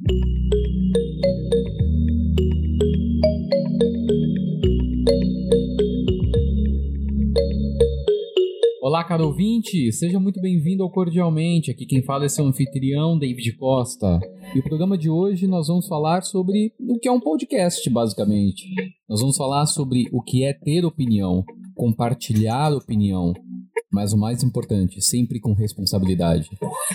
Olá, 0.00 0.08
caro 9.04 9.26
ouvinte, 9.26 9.92
seja 9.92 10.18
muito 10.18 10.40
bem-vindo 10.40 10.82
ao 10.82 10.90
Cordialmente. 10.90 11.70
Aqui 11.70 11.84
quem 11.84 12.02
fala 12.02 12.24
é 12.24 12.30
seu 12.30 12.46
anfitrião, 12.46 13.18
David 13.18 13.52
Costa. 13.56 14.18
E 14.54 14.58
o 14.58 14.62
programa 14.62 14.96
de 14.96 15.10
hoje 15.10 15.46
nós 15.46 15.68
vamos 15.68 15.86
falar 15.86 16.22
sobre 16.22 16.72
o 16.80 16.98
que 16.98 17.06
é 17.06 17.12
um 17.12 17.20
podcast, 17.20 17.90
basicamente. 17.90 18.70
Nós 19.10 19.22
vamos 19.22 19.36
falar 19.36 19.66
sobre 19.66 20.04
o 20.12 20.22
que 20.22 20.44
é 20.44 20.52
ter 20.52 20.84
opinião, 20.84 21.44
compartilhar 21.74 22.72
opinião, 22.72 23.32
mas 23.92 24.12
o 24.12 24.16
mais 24.16 24.44
importante, 24.44 25.02
sempre 25.02 25.40
com 25.40 25.52
responsabilidade. 25.52 26.48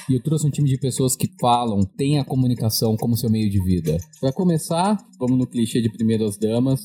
E 0.09 0.13
eu 0.13 0.23
trouxe 0.23 0.47
um 0.47 0.49
time 0.49 0.69
de 0.69 0.79
pessoas 0.79 1.13
que 1.13 1.29
falam, 1.41 1.81
têm 1.81 2.17
a 2.17 2.23
comunicação 2.23 2.95
como 2.95 3.17
seu 3.17 3.29
meio 3.29 3.49
de 3.49 3.61
vida. 3.61 3.97
Para 4.21 4.31
começar, 4.31 4.97
vamos 5.19 5.37
no 5.37 5.45
clichê 5.45 5.81
de 5.81 5.91
primeiras 5.91 6.37
damas. 6.37 6.79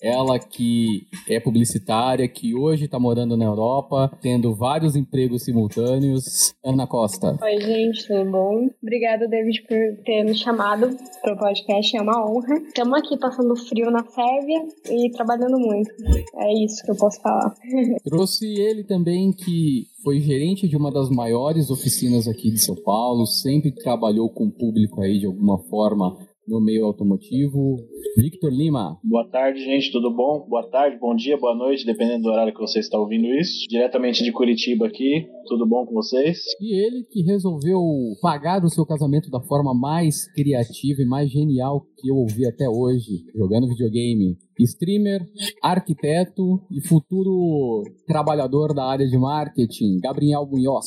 Ela 0.00 0.38
que 0.38 1.06
é 1.28 1.40
publicitária, 1.40 2.28
que 2.28 2.54
hoje 2.54 2.84
está 2.84 2.98
morando 2.98 3.36
na 3.36 3.44
Europa, 3.44 4.10
tendo 4.20 4.54
vários 4.54 4.94
empregos 4.94 5.42
simultâneos. 5.44 6.54
Ana 6.64 6.86
Costa. 6.86 7.36
Oi, 7.42 7.60
gente, 7.60 8.06
tudo 8.06 8.30
bom? 8.30 8.68
Obrigada, 8.82 9.26
David, 9.26 9.62
por 9.62 10.04
ter 10.04 10.22
me 10.22 10.34
chamado 10.34 10.96
para 11.22 11.34
o 11.34 11.38
podcast. 11.38 11.96
É 11.96 12.00
uma 12.00 12.24
honra. 12.24 12.56
Estamos 12.58 12.98
aqui 12.98 13.16
passando 13.18 13.56
frio 13.56 13.90
na 13.90 14.04
Sérvia 14.04 14.64
e 14.88 15.10
trabalhando 15.10 15.58
muito. 15.58 15.90
É 16.36 16.64
isso 16.64 16.82
que 16.84 16.90
eu 16.90 16.96
posso 16.96 17.20
falar. 17.20 17.54
Trouxe 18.04 18.46
ele 18.46 18.84
também, 18.84 19.32
que 19.32 19.86
foi 20.02 20.20
gerente 20.20 20.68
de 20.68 20.76
uma 20.76 20.90
das 20.90 21.10
maiores 21.10 21.70
oficinas 21.70 22.28
aqui 22.28 22.50
de 22.50 22.58
São 22.58 22.74
Paulo, 22.76 23.26
sempre 23.26 23.72
trabalhou 23.72 24.28
com 24.28 24.46
o 24.46 24.50
público 24.50 25.00
aí 25.00 25.18
de 25.18 25.26
alguma 25.26 25.58
forma 25.58 26.16
no 26.46 26.60
meio 26.60 26.84
automotivo. 26.84 27.76
Victor 28.16 28.50
Lima. 28.50 28.98
Boa 29.04 29.28
tarde, 29.28 29.62
gente, 29.62 29.92
tudo 29.92 30.10
bom? 30.10 30.46
Boa 30.48 30.66
tarde, 30.70 30.98
bom 30.98 31.14
dia, 31.14 31.36
boa 31.36 31.54
noite, 31.54 31.84
dependendo 31.84 32.22
do 32.22 32.30
horário 32.30 32.54
que 32.54 32.60
você 32.60 32.78
está 32.78 32.98
ouvindo 32.98 33.26
isso. 33.34 33.66
Diretamente 33.68 34.24
de 34.24 34.32
Curitiba 34.32 34.86
aqui, 34.86 35.26
tudo 35.46 35.66
bom 35.66 35.84
com 35.84 35.92
vocês? 35.92 36.38
E 36.60 36.74
ele 36.74 37.04
que 37.10 37.22
resolveu 37.22 37.80
pagar 38.22 38.64
o 38.64 38.70
seu 38.70 38.86
casamento 38.86 39.30
da 39.30 39.40
forma 39.40 39.74
mais 39.74 40.32
criativa 40.32 41.02
e 41.02 41.06
mais 41.06 41.30
genial 41.30 41.84
que 41.98 42.10
eu 42.10 42.16
ouvi 42.16 42.46
até 42.46 42.66
hoje, 42.68 43.24
jogando 43.34 43.68
videogame. 43.68 44.38
Streamer, 44.58 45.20
arquiteto 45.62 46.42
e 46.70 46.80
futuro 46.88 47.82
trabalhador 48.06 48.72
da 48.72 48.86
área 48.86 49.06
de 49.06 49.18
marketing, 49.18 49.98
Gabriel 50.02 50.48
Munhoz. 50.50 50.86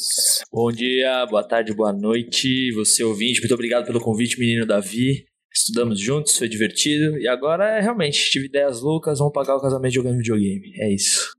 Bom 0.51 0.71
dia, 0.71 1.27
boa 1.27 1.43
tarde, 1.43 1.75
boa 1.75 1.93
noite, 1.93 2.73
você 2.73 3.03
ouvinte, 3.03 3.39
muito 3.39 3.53
obrigado 3.53 3.85
pelo 3.85 4.01
convite, 4.01 4.39
menino 4.39 4.65
Davi 4.65 5.28
estudamos 5.53 5.99
juntos, 5.99 6.37
foi 6.37 6.47
divertido. 6.47 7.17
E 7.17 7.27
agora 7.27 7.77
é 7.77 7.79
realmente, 7.79 8.29
tive 8.29 8.45
ideias 8.45 8.81
loucas, 8.81 9.19
vamos 9.19 9.33
pagar 9.33 9.55
o 9.55 9.61
casamento 9.61 9.93
jogando 9.93 10.17
videogame. 10.17 10.71
É 10.77 10.93
isso. 10.93 11.35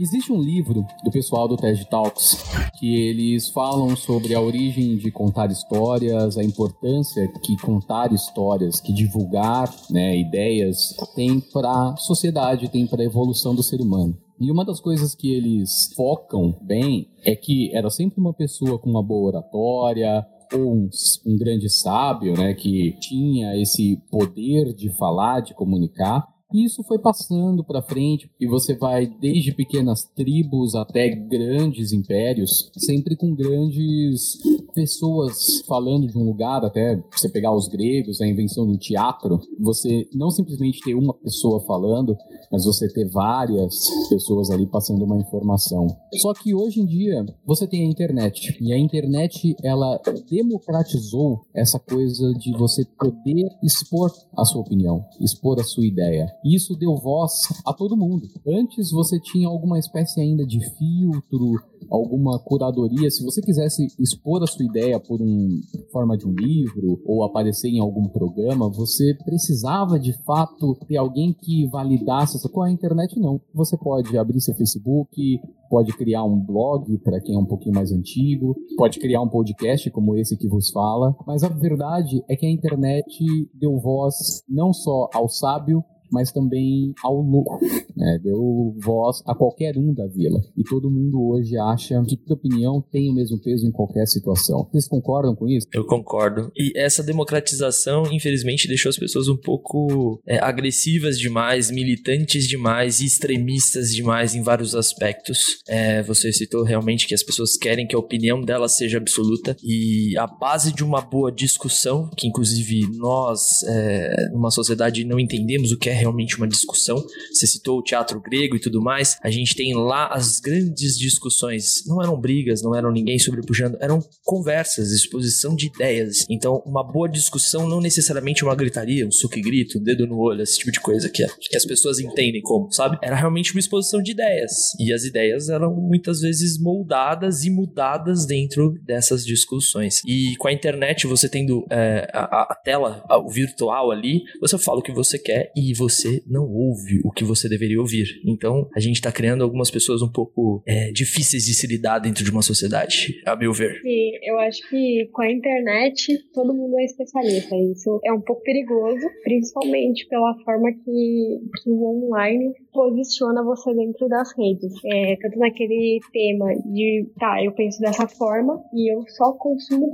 Existe 0.00 0.32
um 0.32 0.40
livro 0.40 0.86
do 1.04 1.10
pessoal 1.10 1.46
do 1.46 1.58
TED 1.58 1.84
Talks 1.90 2.42
que 2.78 3.02
eles 3.02 3.50
falam 3.50 3.94
sobre 3.94 4.34
a 4.34 4.40
origem 4.40 4.96
de 4.96 5.10
contar 5.10 5.50
histórias, 5.50 6.38
a 6.38 6.42
importância 6.42 7.28
que 7.42 7.54
contar 7.58 8.10
histórias, 8.10 8.80
que 8.80 8.94
divulgar 8.94 9.70
né, 9.90 10.18
ideias 10.18 10.96
tem 11.14 11.38
para 11.38 11.90
a 11.90 11.96
sociedade, 11.98 12.70
tem 12.70 12.86
para 12.86 13.02
a 13.02 13.04
evolução 13.04 13.54
do 13.54 13.62
ser 13.62 13.82
humano. 13.82 14.16
E 14.40 14.50
uma 14.50 14.64
das 14.64 14.80
coisas 14.80 15.14
que 15.14 15.30
eles 15.34 15.92
focam 15.94 16.58
bem 16.62 17.10
é 17.22 17.36
que 17.36 17.70
era 17.76 17.90
sempre 17.90 18.18
uma 18.18 18.32
pessoa 18.32 18.78
com 18.78 18.88
uma 18.88 19.02
boa 19.02 19.28
oratória, 19.28 20.26
ou 20.52 20.74
um, 20.74 20.88
um, 21.26 21.36
grande 21.36 21.68
sábio, 21.68 22.34
né, 22.36 22.54
que 22.54 22.96
tinha 23.00 23.54
esse 23.60 23.96
poder 24.10 24.74
de 24.74 24.88
falar, 24.96 25.40
de 25.40 25.54
comunicar, 25.54 26.26
e 26.52 26.64
isso 26.64 26.82
foi 26.82 26.98
passando 26.98 27.64
para 27.64 27.82
frente 27.82 28.30
e 28.40 28.46
você 28.46 28.74
vai 28.74 29.06
desde 29.06 29.52
pequenas 29.52 30.04
tribos 30.14 30.74
até 30.74 31.08
grandes 31.10 31.92
impérios, 31.92 32.70
sempre 32.76 33.16
com 33.16 33.34
grandes 33.34 34.38
pessoas 34.74 35.62
falando 35.66 36.06
de 36.06 36.16
um 36.16 36.24
lugar, 36.24 36.64
até 36.64 37.02
você 37.10 37.28
pegar 37.28 37.54
os 37.54 37.68
gregos, 37.68 38.20
a 38.20 38.26
invenção 38.26 38.66
do 38.66 38.78
teatro, 38.78 39.40
você 39.58 40.08
não 40.14 40.30
simplesmente 40.30 40.80
ter 40.80 40.94
uma 40.94 41.14
pessoa 41.14 41.60
falando, 41.66 42.16
mas 42.50 42.64
você 42.64 42.88
ter 42.92 43.08
várias 43.08 43.88
pessoas 44.08 44.50
ali 44.50 44.66
passando 44.66 45.04
uma 45.04 45.18
informação. 45.18 45.86
Só 46.14 46.32
que 46.32 46.54
hoje 46.54 46.80
em 46.80 46.86
dia 46.86 47.24
você 47.46 47.66
tem 47.66 47.86
a 47.86 47.90
internet 47.90 48.56
e 48.60 48.72
a 48.72 48.78
internet 48.78 49.54
ela 49.62 50.00
democratizou 50.28 51.44
essa 51.54 51.78
coisa 51.78 52.32
de 52.34 52.52
você 52.56 52.84
poder 52.98 53.48
expor 53.62 54.10
a 54.36 54.44
sua 54.44 54.62
opinião, 54.62 55.04
expor 55.20 55.60
a 55.60 55.64
sua 55.64 55.86
ideia. 55.86 56.26
Isso 56.44 56.76
deu 56.76 56.96
voz 56.96 57.32
a 57.66 57.72
todo 57.72 57.96
mundo. 57.96 58.26
Antes 58.46 58.90
você 58.90 59.20
tinha 59.20 59.48
alguma 59.48 59.78
espécie 59.78 60.20
ainda 60.20 60.46
de 60.46 60.58
filtro, 60.76 61.54
alguma 61.90 62.38
curadoria. 62.38 63.10
Se 63.10 63.22
você 63.24 63.42
quisesse 63.42 63.86
expor 63.98 64.42
a 64.42 64.46
sua 64.46 64.64
ideia 64.64 64.98
por 64.98 65.20
um 65.20 65.60
forma 65.92 66.16
de 66.16 66.26
um 66.26 66.32
livro 66.32 67.00
ou 67.04 67.24
aparecer 67.24 67.68
em 67.68 67.80
algum 67.80 68.08
programa, 68.08 68.70
você 68.70 69.14
precisava 69.24 69.98
de 69.98 70.12
fato 70.24 70.76
ter 70.86 70.96
alguém 70.96 71.32
que 71.32 71.66
validasse 71.66 72.36
essa. 72.36 72.48
Com 72.48 72.62
a 72.62 72.70
internet 72.70 73.18
não. 73.18 73.40
Você 73.54 73.76
pode 73.76 74.16
abrir 74.16 74.40
seu 74.40 74.54
Facebook, 74.54 75.40
pode 75.68 75.92
criar 75.92 76.24
um 76.24 76.38
blog 76.38 76.98
para 76.98 77.20
quem 77.20 77.34
é 77.34 77.38
um 77.38 77.46
pouquinho 77.46 77.74
mais 77.74 77.92
antigo, 77.92 78.56
pode 78.76 78.98
criar 78.98 79.22
um 79.22 79.28
podcast 79.28 79.90
como 79.90 80.16
esse 80.16 80.36
que 80.36 80.48
vos 80.48 80.70
fala, 80.70 81.14
mas 81.26 81.44
a 81.44 81.48
verdade 81.48 82.22
é 82.28 82.34
que 82.34 82.44
a 82.44 82.50
internet 82.50 83.48
deu 83.54 83.78
voz 83.78 84.42
não 84.48 84.72
só 84.72 85.08
ao 85.14 85.28
sábio, 85.28 85.84
mas 86.10 86.32
também 86.32 86.92
ao 87.02 87.20
louco, 87.20 87.58
né? 87.96 88.18
Deu 88.22 88.74
voz 88.78 89.22
a 89.26 89.34
qualquer 89.34 89.76
um 89.76 89.92
da 89.92 90.06
vila. 90.06 90.40
E 90.56 90.62
todo 90.62 90.90
mundo 90.90 91.22
hoje 91.28 91.56
acha 91.56 92.02
que 92.06 92.16
toda 92.16 92.34
opinião 92.34 92.82
tem 92.90 93.10
o 93.10 93.14
mesmo 93.14 93.38
peso 93.38 93.66
em 93.66 93.70
qualquer 93.70 94.06
situação. 94.06 94.68
Vocês 94.70 94.88
concordam 94.88 95.34
com 95.34 95.48
isso? 95.48 95.66
Eu 95.72 95.84
concordo. 95.84 96.50
E 96.56 96.72
essa 96.76 97.02
democratização, 97.02 98.04
infelizmente, 98.12 98.68
deixou 98.68 98.90
as 98.90 98.98
pessoas 98.98 99.28
um 99.28 99.36
pouco 99.36 100.20
é, 100.26 100.38
agressivas 100.38 101.18
demais, 101.18 101.70
militantes 101.70 102.46
demais 102.46 103.00
extremistas 103.00 103.94
demais 103.94 104.34
em 104.34 104.42
vários 104.42 104.74
aspectos. 104.74 105.58
É, 105.68 106.02
você 106.02 106.32
citou 106.32 106.62
realmente 106.62 107.06
que 107.06 107.14
as 107.14 107.22
pessoas 107.22 107.56
querem 107.56 107.86
que 107.86 107.94
a 107.94 107.98
opinião 107.98 108.40
delas 108.40 108.76
seja 108.76 108.98
absoluta 108.98 109.56
e 109.62 110.16
a 110.18 110.26
base 110.26 110.72
de 110.72 110.84
uma 110.84 111.00
boa 111.00 111.30
discussão, 111.30 112.08
que 112.16 112.26
inclusive 112.26 112.86
nós, 112.96 113.62
é, 113.66 114.30
numa 114.32 114.50
sociedade, 114.50 115.04
não 115.04 115.18
entendemos 115.18 115.72
o 115.72 115.78
que 115.78 115.88
é 115.88 115.92
realmente 116.00 116.36
uma 116.36 116.48
discussão. 116.48 117.04
Você 117.32 117.46
citou 117.46 117.78
o 117.78 117.82
teatro 117.82 118.20
grego 118.20 118.56
e 118.56 118.60
tudo 118.60 118.82
mais. 118.82 119.16
A 119.22 119.30
gente 119.30 119.54
tem 119.54 119.74
lá 119.74 120.08
as 120.08 120.40
grandes 120.40 120.98
discussões. 120.98 121.84
Não 121.86 122.02
eram 122.02 122.18
brigas, 122.18 122.62
não 122.62 122.74
eram 122.74 122.90
ninguém 122.90 123.18
sobrepujando, 123.18 123.76
eram 123.80 124.02
conversas, 124.24 124.90
exposição 124.90 125.54
de 125.54 125.66
ideias. 125.66 126.26
Então, 126.28 126.62
uma 126.66 126.82
boa 126.82 127.08
discussão 127.08 127.68
não 127.68 127.80
necessariamente 127.80 128.44
uma 128.44 128.54
gritaria, 128.54 129.06
um 129.06 129.10
suco 129.10 129.38
e 129.38 129.42
grito, 129.42 129.78
um 129.78 129.82
dedo 129.82 130.06
no 130.06 130.18
olho, 130.18 130.42
esse 130.42 130.58
tipo 130.58 130.72
de 130.72 130.80
coisa 130.80 131.08
que, 131.08 131.26
que 131.26 131.56
as 131.56 131.64
pessoas 131.64 131.98
entendem 132.00 132.40
como, 132.42 132.72
sabe? 132.72 132.98
Era 133.02 133.16
realmente 133.16 133.52
uma 133.52 133.60
exposição 133.60 134.02
de 134.02 134.12
ideias. 134.12 134.74
E 134.78 134.92
as 134.92 135.04
ideias 135.04 135.48
eram 135.48 135.74
muitas 135.74 136.20
vezes 136.20 136.58
moldadas 136.58 137.44
e 137.44 137.50
mudadas 137.50 138.26
dentro 138.26 138.74
dessas 138.84 139.24
discussões. 139.24 140.00
E 140.06 140.36
com 140.36 140.48
a 140.48 140.52
internet, 140.52 141.06
você 141.06 141.28
tendo 141.28 141.66
é, 141.70 142.08
a, 142.12 142.52
a, 142.52 142.54
tela, 142.54 143.04
o 143.24 143.30
virtual 143.30 143.90
ali, 143.90 144.22
você 144.40 144.58
fala 144.58 144.78
o 144.78 144.82
que 144.82 144.92
você 144.92 145.18
quer 145.18 145.52
e 145.56 145.74
você 145.74 145.89
você 145.90 146.22
não 146.26 146.44
ouve 146.44 147.00
o 147.04 147.10
que 147.10 147.24
você 147.24 147.48
deveria 147.48 147.80
ouvir. 147.80 148.20
Então, 148.24 148.68
a 148.74 148.80
gente 148.80 148.96
está 148.96 149.12
criando 149.12 149.42
algumas 149.42 149.70
pessoas 149.70 150.02
um 150.02 150.10
pouco 150.10 150.62
é, 150.66 150.90
difíceis 150.92 151.44
de 151.44 151.54
se 151.54 151.66
lidar 151.66 151.98
dentro 151.98 152.24
de 152.24 152.30
uma 152.30 152.42
sociedade, 152.42 153.20
a 153.26 153.36
meu 153.36 153.52
ver. 153.52 153.80
Sim, 153.82 154.12
eu 154.22 154.38
acho 154.38 154.68
que 154.68 155.08
com 155.12 155.22
a 155.22 155.30
internet 155.30 156.18
todo 156.32 156.54
mundo 156.54 156.78
é 156.78 156.84
especialista. 156.84 157.54
Isso 157.56 158.00
é 158.04 158.12
um 158.12 158.20
pouco 158.20 158.42
perigoso, 158.42 159.06
principalmente 159.22 160.06
pela 160.08 160.34
forma 160.44 160.70
que, 160.72 161.40
que 161.62 161.70
o 161.70 161.84
online 161.84 162.52
posiciona 162.72 163.42
você 163.42 163.74
dentro 163.74 164.08
das 164.08 164.32
redes. 164.36 164.72
É, 164.84 165.16
tanto 165.16 165.38
naquele 165.38 166.00
tema 166.12 166.54
de, 166.72 167.08
tá, 167.18 167.42
eu 167.42 167.52
penso 167.52 167.80
dessa 167.80 168.06
forma 168.06 168.62
e 168.72 168.92
eu 168.92 169.02
só 169.08 169.32
consumo 169.32 169.90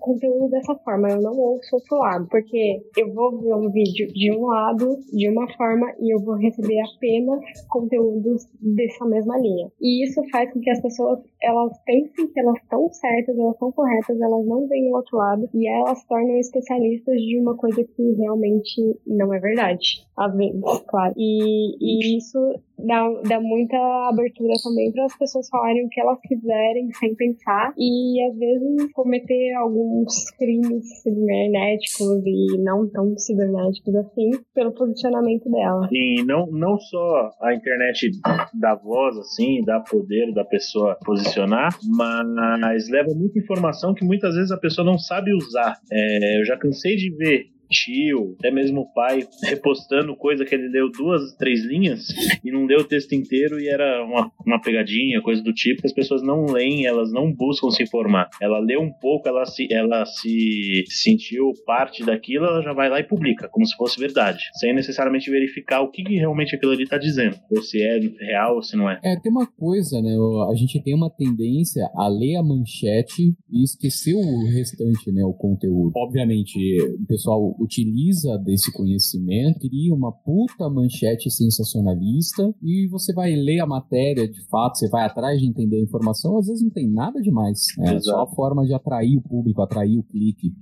conteúdo 0.00 0.50
dessa 0.50 0.74
forma, 0.76 1.10
eu 1.10 1.20
não 1.20 1.36
ouço 1.36 1.74
outro 1.74 1.98
lado, 1.98 2.26
porque 2.30 2.82
eu 2.96 3.12
vou 3.12 3.40
ver 3.40 3.54
um 3.54 3.70
vídeo 3.70 4.06
de 4.12 4.32
um 4.32 4.46
lado, 4.46 4.98
de 5.12 5.28
uma 5.28 5.33
forma, 5.56 5.92
e 6.00 6.14
eu 6.14 6.20
vou 6.20 6.36
receber 6.36 6.80
apenas 6.80 7.40
conteúdos 7.68 8.46
dessa 8.60 9.04
mesma 9.06 9.38
linha. 9.38 9.70
E 9.80 10.04
isso 10.04 10.22
faz 10.30 10.52
com 10.52 10.60
que 10.60 10.70
as 10.70 10.80
pessoas, 10.80 11.20
elas 11.42 11.72
pensem 11.84 12.28
que 12.28 12.40
elas 12.40 12.56
estão 12.62 12.88
certas, 12.90 13.38
elas 13.38 13.54
estão 13.54 13.72
corretas, 13.72 14.20
elas 14.20 14.46
não 14.46 14.66
veem 14.68 14.90
o 14.90 14.96
outro 14.96 15.16
lado, 15.16 15.48
e 15.54 15.68
elas 15.68 16.04
tornam 16.04 16.36
especialistas 16.38 17.20
de 17.20 17.38
uma 17.38 17.56
coisa 17.56 17.82
que 17.84 18.12
realmente 18.12 18.98
não 19.06 19.32
é 19.32 19.38
verdade. 19.38 20.06
Às 20.16 20.34
vezes, 20.36 20.60
claro. 20.86 21.14
E, 21.16 21.76
e 21.80 22.16
isso 22.16 22.38
dá, 22.78 23.08
dá 23.28 23.40
muita 23.40 23.76
abertura 24.08 24.54
também 24.62 24.92
para 24.92 25.04
as 25.06 25.16
pessoas 25.16 25.48
falarem 25.48 25.86
o 25.86 25.88
que 25.88 26.00
elas 26.00 26.18
quiserem 26.20 26.90
sem 26.92 27.14
pensar 27.14 27.72
e 27.76 28.22
às 28.22 28.38
vezes 28.38 28.92
cometer 28.92 29.54
alguns 29.54 30.30
crimes 30.38 31.02
cibernéticos 31.02 32.22
e 32.24 32.58
não 32.58 32.88
tão 32.88 33.16
cibernéticos 33.16 33.94
assim 33.96 34.30
pelo 34.54 34.72
posicionamento 34.72 35.50
dela. 35.50 35.88
E 35.92 36.22
não, 36.24 36.46
não 36.46 36.78
só 36.78 37.30
a 37.40 37.54
internet 37.54 38.10
dá 38.54 38.74
voz 38.74 39.16
assim, 39.18 39.62
dá 39.64 39.80
poder 39.80 40.32
da 40.32 40.44
pessoa 40.44 40.96
posicionar, 41.04 41.76
mas 41.96 42.88
leva 42.90 43.14
muita 43.14 43.38
informação 43.38 43.94
que 43.94 44.04
muitas 44.04 44.34
vezes 44.34 44.50
a 44.50 44.58
pessoa 44.58 44.84
não 44.84 44.98
sabe 44.98 45.32
usar. 45.34 45.78
É, 45.90 46.40
eu 46.40 46.44
já 46.44 46.56
cansei 46.56 46.96
de 46.96 47.10
ver 47.16 47.53
tio, 47.74 48.36
até 48.38 48.50
mesmo 48.50 48.82
o 48.82 48.92
pai, 48.92 49.26
repostando 49.42 50.16
coisa 50.16 50.44
que 50.44 50.54
ele 50.54 50.70
deu 50.70 50.90
duas, 50.90 51.34
três 51.36 51.64
linhas 51.64 52.08
e 52.44 52.50
não 52.50 52.66
deu 52.66 52.80
o 52.80 52.84
texto 52.84 53.12
inteiro 53.14 53.60
e 53.60 53.68
era 53.68 54.04
uma, 54.04 54.30
uma 54.46 54.60
pegadinha, 54.60 55.20
coisa 55.20 55.42
do 55.42 55.52
tipo, 55.52 55.80
que 55.80 55.86
as 55.86 55.92
pessoas 55.92 56.22
não 56.22 56.46
leem, 56.46 56.86
elas 56.86 57.12
não 57.12 57.32
buscam 57.32 57.70
se 57.70 57.82
informar. 57.82 58.28
Ela 58.40 58.60
lê 58.60 58.76
um 58.78 58.92
pouco, 58.92 59.28
ela 59.28 59.44
se, 59.44 59.66
ela 59.72 60.04
se 60.06 60.84
sentiu 60.88 61.52
parte 61.66 62.04
daquilo, 62.04 62.46
ela 62.46 62.62
já 62.62 62.72
vai 62.72 62.88
lá 62.88 63.00
e 63.00 63.04
publica, 63.04 63.48
como 63.48 63.66
se 63.66 63.76
fosse 63.76 63.98
verdade, 63.98 64.40
sem 64.54 64.74
necessariamente 64.74 65.30
verificar 65.30 65.80
o 65.80 65.90
que, 65.90 66.02
que 66.02 66.16
realmente 66.16 66.54
aquilo 66.54 66.72
ali 66.72 66.84
está 66.84 66.98
dizendo, 66.98 67.36
ou 67.50 67.62
se 67.62 67.82
é 67.82 67.98
real 68.20 68.56
ou 68.56 68.62
se 68.62 68.76
não 68.76 68.88
é. 68.88 69.00
É, 69.02 69.18
tem 69.18 69.32
uma 69.32 69.46
coisa, 69.46 70.00
né? 70.00 70.14
A 70.50 70.54
gente 70.54 70.82
tem 70.82 70.94
uma 70.94 71.10
tendência 71.10 71.88
a 71.96 72.08
ler 72.08 72.36
a 72.36 72.42
manchete 72.42 73.34
e 73.50 73.62
esquecer 73.64 74.14
o 74.14 74.46
restante, 74.52 75.10
né? 75.12 75.24
O 75.24 75.32
conteúdo. 75.32 75.92
Obviamente, 75.96 76.58
o 77.00 77.06
pessoal 77.06 77.54
utiliza 77.64 78.36
desse 78.38 78.72
conhecimento, 78.72 79.68
cria 79.74 79.94
uma 79.94 80.12
puta 80.12 80.68
manchete 80.70 81.30
sensacionalista 81.30 82.54
e 82.62 82.86
você 82.88 83.12
vai 83.12 83.34
ler 83.34 83.60
a 83.60 83.66
matéria 83.66 84.28
de 84.28 84.46
fato, 84.48 84.78
você 84.78 84.88
vai 84.88 85.04
atrás 85.04 85.40
de 85.40 85.48
entender 85.48 85.78
a 85.78 85.82
informação, 85.82 86.38
às 86.38 86.46
vezes 86.46 86.62
não 86.62 86.70
tem 86.70 86.90
nada 86.90 87.20
demais. 87.20 87.60
É 87.80 88.00
só 88.00 88.22
a 88.22 88.34
forma 88.34 88.64
de 88.64 88.74
atrair 88.74 89.16
o 89.16 89.22
público, 89.22 89.62
atrair 89.62 89.98
o 89.98 90.02
clique. 90.02 90.54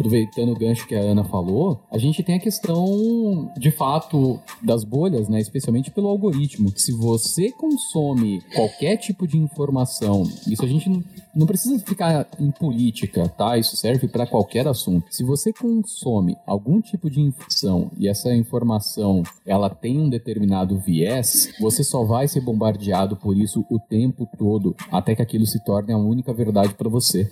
Aproveitando 0.00 0.52
o 0.52 0.58
gancho 0.58 0.86
que 0.86 0.94
a 0.94 1.00
Ana 1.00 1.22
falou, 1.22 1.82
a 1.90 1.98
gente 1.98 2.22
tem 2.22 2.36
a 2.36 2.40
questão, 2.40 3.52
de 3.58 3.70
fato, 3.70 4.40
das 4.62 4.82
bolhas, 4.82 5.28
né? 5.28 5.38
Especialmente 5.38 5.90
pelo 5.90 6.08
algoritmo, 6.08 6.72
que 6.72 6.80
se 6.80 6.90
você 6.92 7.52
consome 7.52 8.42
qualquer 8.54 8.96
tipo 8.96 9.28
de 9.28 9.36
informação, 9.36 10.22
isso 10.46 10.64
a 10.64 10.68
gente 10.68 10.88
não 11.34 11.46
precisa 11.46 11.78
ficar 11.80 12.26
em 12.38 12.50
política, 12.50 13.28
tá? 13.28 13.58
Isso 13.58 13.76
serve 13.76 14.08
para 14.08 14.26
qualquer 14.26 14.66
assunto. 14.66 15.06
Se 15.10 15.22
você 15.22 15.52
consome 15.52 16.36
algum 16.46 16.80
tipo 16.80 17.10
de 17.10 17.20
informação 17.20 17.90
e 17.98 18.08
essa 18.08 18.34
informação 18.34 19.22
ela 19.46 19.68
tem 19.68 20.00
um 20.00 20.08
determinado 20.08 20.78
viés, 20.78 21.52
você 21.60 21.84
só 21.84 22.04
vai 22.04 22.26
ser 22.26 22.40
bombardeado 22.40 23.16
por 23.16 23.36
isso 23.36 23.64
o 23.70 23.78
tempo 23.78 24.26
todo, 24.38 24.74
até 24.90 25.14
que 25.14 25.22
aquilo 25.22 25.46
se 25.46 25.62
torne 25.62 25.92
a 25.92 25.98
única 25.98 26.32
verdade 26.32 26.74
para 26.74 26.88
você. 26.88 27.30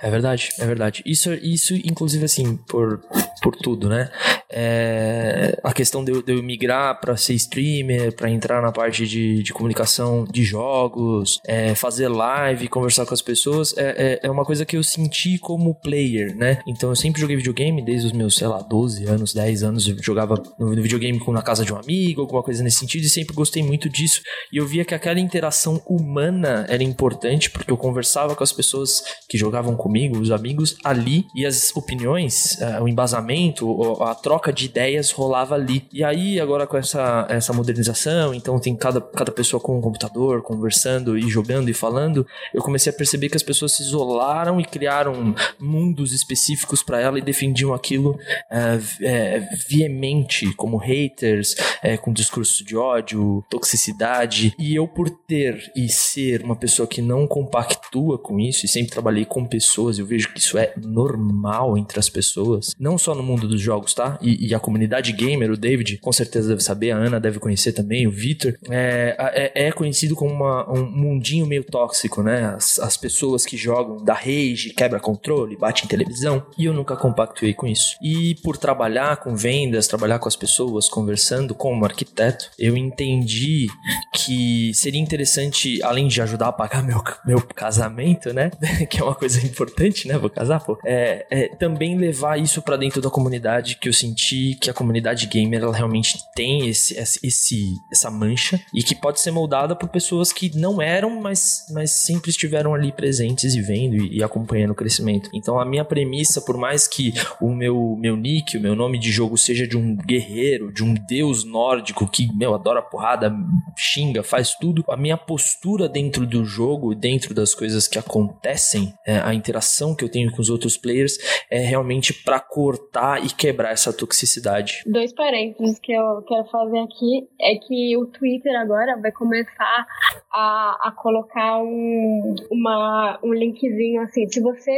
É 0.00 0.10
verdade, 0.10 0.50
é 0.58 0.66
verdade. 0.66 1.02
Isso, 1.06 1.32
isso 1.34 1.74
inclusive, 1.74 2.01
assim, 2.24 2.56
por, 2.56 3.00
por 3.42 3.56
tudo, 3.56 3.88
né? 3.88 4.10
É, 4.50 5.58
a 5.62 5.72
questão 5.72 6.04
de 6.04 6.12
eu, 6.12 6.22
de 6.22 6.32
eu 6.32 6.42
migrar 6.42 7.00
para 7.00 7.16
ser 7.16 7.34
streamer, 7.34 8.14
para 8.14 8.30
entrar 8.30 8.60
na 8.60 8.70
parte 8.70 9.06
de, 9.06 9.42
de 9.42 9.52
comunicação 9.52 10.24
de 10.30 10.44
jogos, 10.44 11.40
é, 11.46 11.74
fazer 11.74 12.08
live, 12.08 12.68
conversar 12.68 13.06
com 13.06 13.14
as 13.14 13.22
pessoas, 13.22 13.74
é, 13.78 14.20
é, 14.22 14.26
é, 14.26 14.30
uma 14.30 14.44
coisa 14.44 14.64
que 14.66 14.76
eu 14.76 14.82
senti 14.82 15.38
como 15.38 15.74
player, 15.74 16.36
né? 16.36 16.60
Então 16.66 16.90
eu 16.90 16.96
sempre 16.96 17.20
joguei 17.20 17.36
videogame 17.36 17.82
desde 17.82 18.08
os 18.08 18.12
meus, 18.12 18.36
sei 18.36 18.46
lá, 18.46 18.60
12 18.60 19.04
anos, 19.06 19.32
10 19.32 19.62
anos. 19.62 19.88
Eu 19.88 19.96
jogava 20.02 20.34
no, 20.58 20.74
videogame 20.82 21.20
na 21.28 21.42
casa 21.42 21.64
de 21.64 21.72
um 21.72 21.76
amigo, 21.76 22.20
alguma 22.20 22.42
coisa 22.42 22.62
nesse 22.62 22.78
sentido, 22.78 23.04
e 23.04 23.08
sempre 23.08 23.34
gostei 23.34 23.62
muito 23.62 23.88
disso. 23.88 24.20
E 24.52 24.58
eu 24.58 24.66
via 24.66 24.84
que 24.84 24.94
aquela 24.94 25.18
interação 25.18 25.82
humana 25.86 26.66
era 26.68 26.82
importante, 26.82 27.50
porque 27.50 27.70
eu 27.70 27.76
conversava 27.76 28.34
com 28.34 28.44
as 28.44 28.52
pessoas 28.52 29.02
que 29.28 29.38
jogavam 29.38 29.76
comigo, 29.76 30.18
os 30.18 30.30
amigos, 30.30 30.76
ali, 30.84 31.24
e 31.34 31.46
as 31.46 31.74
opiniões, 31.74 31.91
uh, 31.96 32.82
o 32.82 32.88
embasamento, 32.88 34.02
a 34.02 34.14
troca 34.14 34.52
de 34.52 34.66
ideias 34.66 35.10
rolava 35.10 35.54
ali. 35.54 35.84
E 35.92 36.02
aí, 36.02 36.40
agora 36.40 36.66
com 36.66 36.76
essa, 36.76 37.26
essa 37.28 37.52
modernização, 37.52 38.34
então 38.34 38.58
tem 38.58 38.74
cada, 38.74 39.00
cada 39.00 39.32
pessoa 39.32 39.60
com 39.60 39.78
um 39.78 39.80
computador, 39.80 40.42
conversando 40.42 41.16
e 41.18 41.22
jogando 41.28 41.68
e 41.68 41.74
falando, 41.74 42.26
eu 42.54 42.62
comecei 42.62 42.92
a 42.92 42.96
perceber 42.96 43.28
que 43.28 43.36
as 43.36 43.42
pessoas 43.42 43.72
se 43.72 43.82
isolaram 43.82 44.60
e 44.60 44.64
criaram 44.64 45.34
mundos 45.58 46.12
específicos 46.12 46.82
para 46.82 47.00
ela 47.00 47.18
e 47.18 47.22
defendiam 47.22 47.74
aquilo 47.74 48.12
uh, 48.12 49.02
é, 49.02 49.40
veemente, 49.68 50.52
como 50.54 50.76
haters, 50.76 51.54
é, 51.82 51.96
com 51.96 52.12
discurso 52.12 52.64
de 52.64 52.76
ódio, 52.76 53.44
toxicidade. 53.48 54.54
E 54.58 54.74
eu, 54.74 54.86
por 54.86 55.10
ter 55.10 55.70
e 55.74 55.88
ser 55.88 56.42
uma 56.42 56.56
pessoa 56.56 56.86
que 56.86 57.02
não 57.02 57.26
compactua 57.26 58.18
com 58.18 58.38
isso, 58.38 58.66
e 58.66 58.68
sempre 58.68 58.90
trabalhei 58.90 59.24
com 59.24 59.44
pessoas, 59.44 59.98
eu 59.98 60.06
vejo 60.06 60.32
que 60.32 60.40
isso 60.40 60.58
é 60.58 60.72
normal 60.76 61.71
entre 61.76 61.98
as 61.98 62.08
pessoas, 62.08 62.74
não 62.78 62.98
só 62.98 63.14
no 63.14 63.22
mundo 63.22 63.48
dos 63.48 63.60
jogos, 63.60 63.94
tá? 63.94 64.18
E, 64.20 64.48
e 64.48 64.54
a 64.54 64.60
comunidade 64.60 65.12
gamer, 65.12 65.50
o 65.50 65.56
David, 65.56 65.98
com 65.98 66.12
certeza 66.12 66.48
deve 66.48 66.62
saber, 66.62 66.90
a 66.90 66.96
Ana 66.96 67.20
deve 67.20 67.38
conhecer 67.38 67.72
também, 67.72 68.06
o 68.06 68.10
Victor, 68.10 68.58
é, 68.70 69.50
é, 69.54 69.66
é 69.68 69.72
conhecido 69.72 70.14
como 70.14 70.32
uma, 70.32 70.70
um 70.70 70.84
mundinho 70.84 71.46
meio 71.46 71.64
tóxico, 71.64 72.22
né? 72.22 72.54
As, 72.56 72.78
as 72.78 72.96
pessoas 72.96 73.44
que 73.44 73.56
jogam 73.56 74.04
da 74.04 74.14
rage, 74.14 74.72
quebra 74.76 75.00
controle, 75.00 75.56
bate 75.56 75.84
em 75.84 75.88
televisão, 75.88 76.44
e 76.56 76.64
eu 76.64 76.72
nunca 76.72 76.96
compactuei 76.96 77.54
com 77.54 77.66
isso. 77.66 77.96
E 78.02 78.34
por 78.42 78.56
trabalhar 78.56 79.16
com 79.18 79.36
vendas, 79.36 79.86
trabalhar 79.86 80.18
com 80.18 80.28
as 80.28 80.36
pessoas, 80.36 80.88
conversando 80.88 81.54
como 81.54 81.84
arquiteto, 81.84 82.50
eu 82.58 82.76
entendi 82.76 83.66
que 84.14 84.72
seria 84.74 85.00
interessante, 85.00 85.82
além 85.82 86.08
de 86.08 86.20
ajudar 86.20 86.48
a 86.48 86.52
pagar 86.52 86.82
meu, 86.82 87.02
meu 87.24 87.40
casamento, 87.40 88.32
né? 88.32 88.50
que 88.88 89.00
é 89.00 89.04
uma 89.04 89.14
coisa 89.14 89.44
importante, 89.44 90.06
né? 90.08 90.18
Vou 90.18 90.30
casar, 90.30 90.60
pô. 90.60 90.78
É, 90.84 91.26
é 91.30 91.48
também 91.62 91.96
levar 91.96 92.40
isso 92.40 92.60
para 92.60 92.76
dentro 92.76 93.00
da 93.00 93.08
comunidade, 93.08 93.76
que 93.76 93.88
eu 93.88 93.92
senti 93.92 94.58
que 94.60 94.68
a 94.68 94.74
comunidade 94.74 95.28
gamer 95.28 95.62
ela 95.62 95.72
realmente 95.72 96.18
tem 96.34 96.66
esse, 96.66 96.98
esse, 96.98 97.76
essa 97.88 98.10
mancha 98.10 98.60
e 98.74 98.82
que 98.82 98.96
pode 98.96 99.20
ser 99.20 99.30
moldada 99.30 99.76
por 99.76 99.88
pessoas 99.88 100.32
que 100.32 100.50
não 100.58 100.82
eram, 100.82 101.20
mas, 101.20 101.66
mas 101.70 101.92
sempre 101.92 102.30
estiveram 102.30 102.74
ali 102.74 102.90
presentes 102.90 103.54
e 103.54 103.60
vendo 103.60 103.94
e, 103.94 104.18
e 104.18 104.24
acompanhando 104.24 104.72
o 104.72 104.74
crescimento. 104.74 105.30
Então 105.32 105.60
a 105.60 105.64
minha 105.64 105.84
premissa, 105.84 106.40
por 106.40 106.56
mais 106.56 106.88
que 106.88 107.14
o 107.40 107.54
meu, 107.54 107.96
meu 107.96 108.16
nick, 108.16 108.58
o 108.58 108.60
meu 108.60 108.74
nome 108.74 108.98
de 108.98 109.12
jogo 109.12 109.38
seja 109.38 109.64
de 109.64 109.76
um 109.76 109.94
guerreiro, 109.94 110.72
de 110.72 110.82
um 110.82 110.94
deus 110.94 111.44
nórdico 111.44 112.10
que, 112.10 112.28
meu, 112.34 112.56
adora 112.56 112.82
porrada, 112.82 113.32
xinga, 113.78 114.24
faz 114.24 114.52
tudo, 114.56 114.84
a 114.88 114.96
minha 114.96 115.16
postura 115.16 115.88
dentro 115.88 116.26
do 116.26 116.44
jogo, 116.44 116.92
dentro 116.92 117.32
das 117.32 117.54
coisas 117.54 117.86
que 117.86 118.00
acontecem, 118.00 118.92
é, 119.06 119.20
a 119.20 119.32
interação 119.32 119.94
que 119.94 120.02
eu 120.02 120.08
tenho 120.08 120.32
com 120.32 120.42
os 120.42 120.50
outros 120.50 120.76
players 120.76 121.18
é 121.52 121.58
realmente 121.58 122.14
para 122.14 122.40
cortar 122.40 123.22
e 123.22 123.28
quebrar 123.28 123.72
essa 123.72 123.92
toxicidade. 123.92 124.82
Dois 124.86 125.12
parênteses 125.12 125.78
que 125.78 125.92
eu 125.92 126.22
quero 126.22 126.46
fazer 126.46 126.78
aqui 126.78 127.28
é 127.38 127.56
que 127.56 127.94
o 127.98 128.06
Twitter 128.06 128.58
agora 128.58 128.98
vai 128.98 129.12
começar 129.12 129.86
a, 130.32 130.88
a 130.88 130.92
colocar 130.96 131.58
um, 131.58 132.34
uma, 132.50 133.18
um 133.22 133.34
linkzinho 133.34 134.00
assim. 134.00 134.26
Se 134.28 134.40
você 134.40 134.72